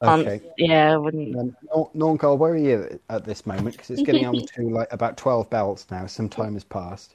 [0.00, 0.42] Um, Okay.
[0.58, 1.56] yeah, I wouldn't Um,
[1.94, 3.76] Nor- where are you at this moment?
[3.76, 6.06] Because it's getting on to like about twelve bells now.
[6.06, 7.14] Some time has passed.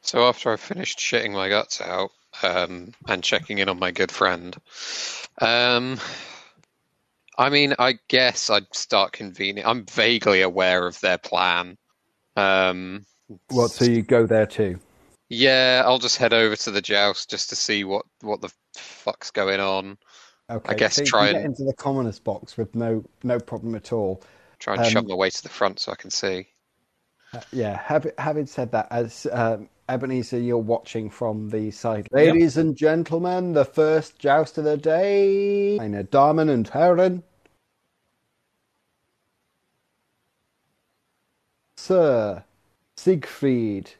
[0.00, 2.10] So after I've finished shitting my guts out
[2.42, 4.56] um, and checking in on my good friend,
[5.40, 5.98] um,
[7.38, 9.64] I mean, I guess I'd start convening.
[9.64, 11.78] I'm vaguely aware of their plan.
[12.36, 13.06] Um,
[13.48, 13.70] What?
[13.70, 14.78] So you go there too?
[15.28, 19.30] yeah, I'll just head over to the joust just to see what what the fuck's
[19.30, 19.98] going on.
[20.48, 20.76] Okay.
[20.76, 23.74] guess so you try can get and- into the commoner's box with no no problem
[23.74, 24.22] at all.
[24.58, 26.46] Try and Um, shove my way to the front so I can see.
[27.34, 27.76] Uh, yeah.
[27.76, 32.08] Have, having said that, as um, Ebenezer, you're watching from the side.
[32.12, 35.76] Ladies and gentlemen, the first joust of the day.
[35.78, 37.22] Meine Damen und Herren.
[41.76, 42.44] Sir
[42.96, 43.90] Siegfried.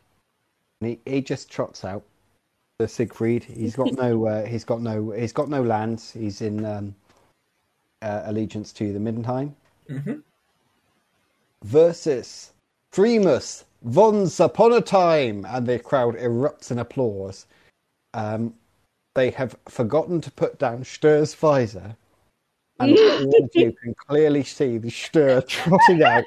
[0.80, 2.02] And he, he just trots out.
[2.78, 3.44] the Siegfried.
[3.44, 4.26] He's got no.
[4.26, 5.10] Uh, he's got no.
[5.12, 6.12] He's got no lands.
[6.12, 6.94] He's in um,
[8.02, 9.54] uh, allegiance to the Middenheim.
[9.88, 10.22] Mhm.
[11.64, 12.52] Versus
[12.90, 17.46] Primus Once Upon a Time, and the crowd erupts in applause.
[18.14, 18.54] Um,
[19.14, 20.84] they have forgotten to put down
[21.34, 21.96] visor,
[22.78, 26.24] and all of you can clearly see the Stör trotting out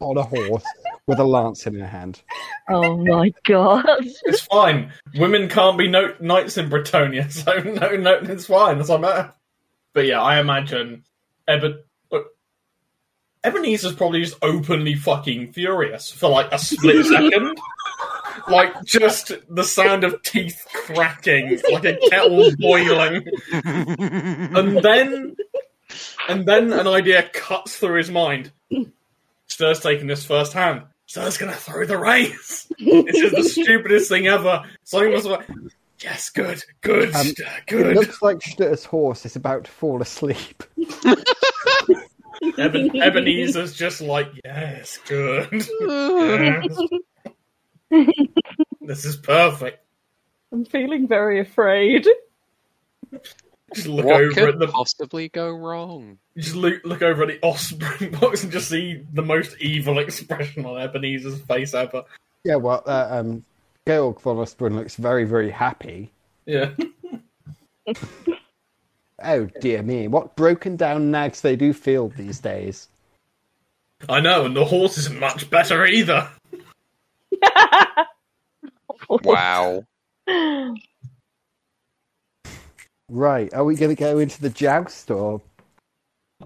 [0.00, 0.64] on a horse
[1.06, 2.22] with a lance in her hand.
[2.68, 3.84] Oh my god.
[4.24, 4.92] It's fine.
[5.16, 8.78] Women can't be no- knights in Bretonnia, so no, no, it's fine.
[8.78, 9.32] That's what matter.
[9.92, 11.04] But yeah, I imagine
[11.48, 11.82] Eben.
[12.10, 12.28] Look, uh,
[13.48, 17.56] Ebenezer's probably just openly fucking furious for like a split second.
[18.48, 25.36] Like just the sound of teeth cracking, like a kettle boiling, and then,
[26.28, 28.52] and then an idea cuts through his mind.
[29.48, 30.82] Stör's taking this first hand.
[31.08, 32.66] Stör's gonna throw the race.
[32.78, 34.62] This is the stupidest thing ever.
[34.84, 35.48] Something was like,
[36.00, 37.96] yes, good, good, Um, Stör, It good.
[37.96, 40.62] looks like Stör's horse is about to fall asleep.
[42.58, 45.48] Eben, Ebenezer's just like, yes, good.
[45.80, 46.78] Yes.
[48.80, 49.84] This is perfect.
[50.52, 52.06] I'm feeling very afraid.
[53.74, 56.18] Just look what over could at the possibly go wrong?
[56.36, 60.64] just look, look over at the offspring box and just see the most evil expression
[60.64, 62.04] on Ebenezer's face ever.
[62.44, 63.44] Yeah, well, uh, um,
[63.86, 66.10] Georg von Ostbrunn looks very, very happy.
[66.44, 66.70] Yeah.
[69.22, 72.88] Oh dear me, what broken down nags they do feel these days.
[74.08, 76.28] I know, and the horse isn't much better either.
[79.08, 79.84] Wow.
[83.08, 85.40] Right, are we going to go into the joust or?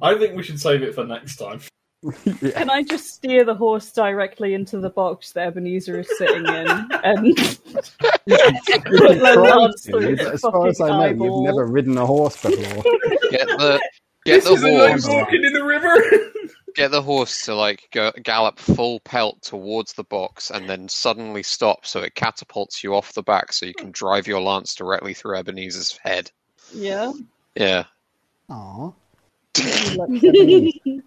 [0.02, 1.60] I think we should save it for next time.
[2.42, 2.50] yeah.
[2.52, 6.67] Can I just steer the horse directly into the box that Ebenezer is sitting in
[6.68, 7.84] and put
[8.26, 12.41] the lance through But its as far as I know, you've never ridden a horse
[12.42, 12.83] before.
[13.31, 13.81] Get the
[14.25, 15.09] get This the isn't like horse.
[15.09, 15.94] walking in the river.
[16.74, 21.42] Get the horse to like go, gallop full pelt towards the box and then suddenly
[21.42, 25.15] stop so it catapults you off the back so you can drive your lance directly
[25.15, 26.31] through Ebenezer's head.
[26.73, 27.12] Yeah.
[27.55, 27.84] Yeah.
[28.49, 28.92] Aw.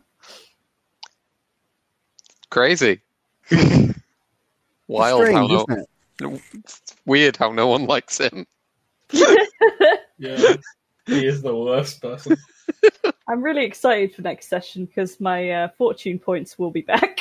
[2.49, 3.01] Crazy.
[4.87, 5.89] Wild Strange, how no, isn't it?
[6.53, 8.45] it's weird how no one likes him.
[10.17, 10.55] yeah,
[11.05, 12.37] he is the worst person.
[13.27, 17.19] I'm really excited for next session because my uh, fortune points will be back.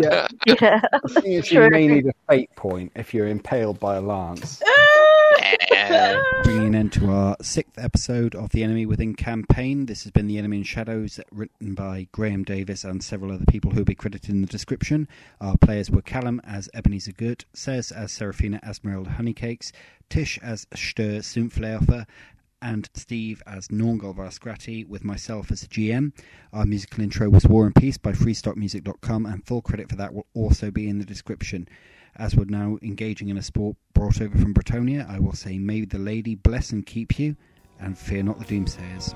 [0.00, 0.28] Yeah.
[0.46, 0.80] yeah.
[1.02, 4.62] The thing is, you may need a fate point if you're impaled by a lance.
[6.42, 9.86] Bringing in then to our sixth episode of the Enemy Within campaign.
[9.86, 13.70] This has been The Enemy in Shadows, written by Graeme Davis and several other people
[13.70, 15.06] who will be credited in the description.
[15.40, 19.70] Our players were Callum as Ebenezer Gütte, Sez as Seraphina Esmerelda Honeycakes,
[20.08, 22.06] Tish as Stör Sumpfläufer,
[22.60, 26.12] and Steve as Nornghal Varrskrati, with myself as GM.
[26.52, 30.26] Our musical intro was War and Peace by freestockmusic.com, and full credit for that will
[30.34, 31.68] also be in the description.
[32.16, 35.84] As we're now engaging in a sport brought over from Bretonnia, I will say, May
[35.84, 37.34] the Lady bless and keep you,
[37.80, 39.14] and fear not the doomsayers.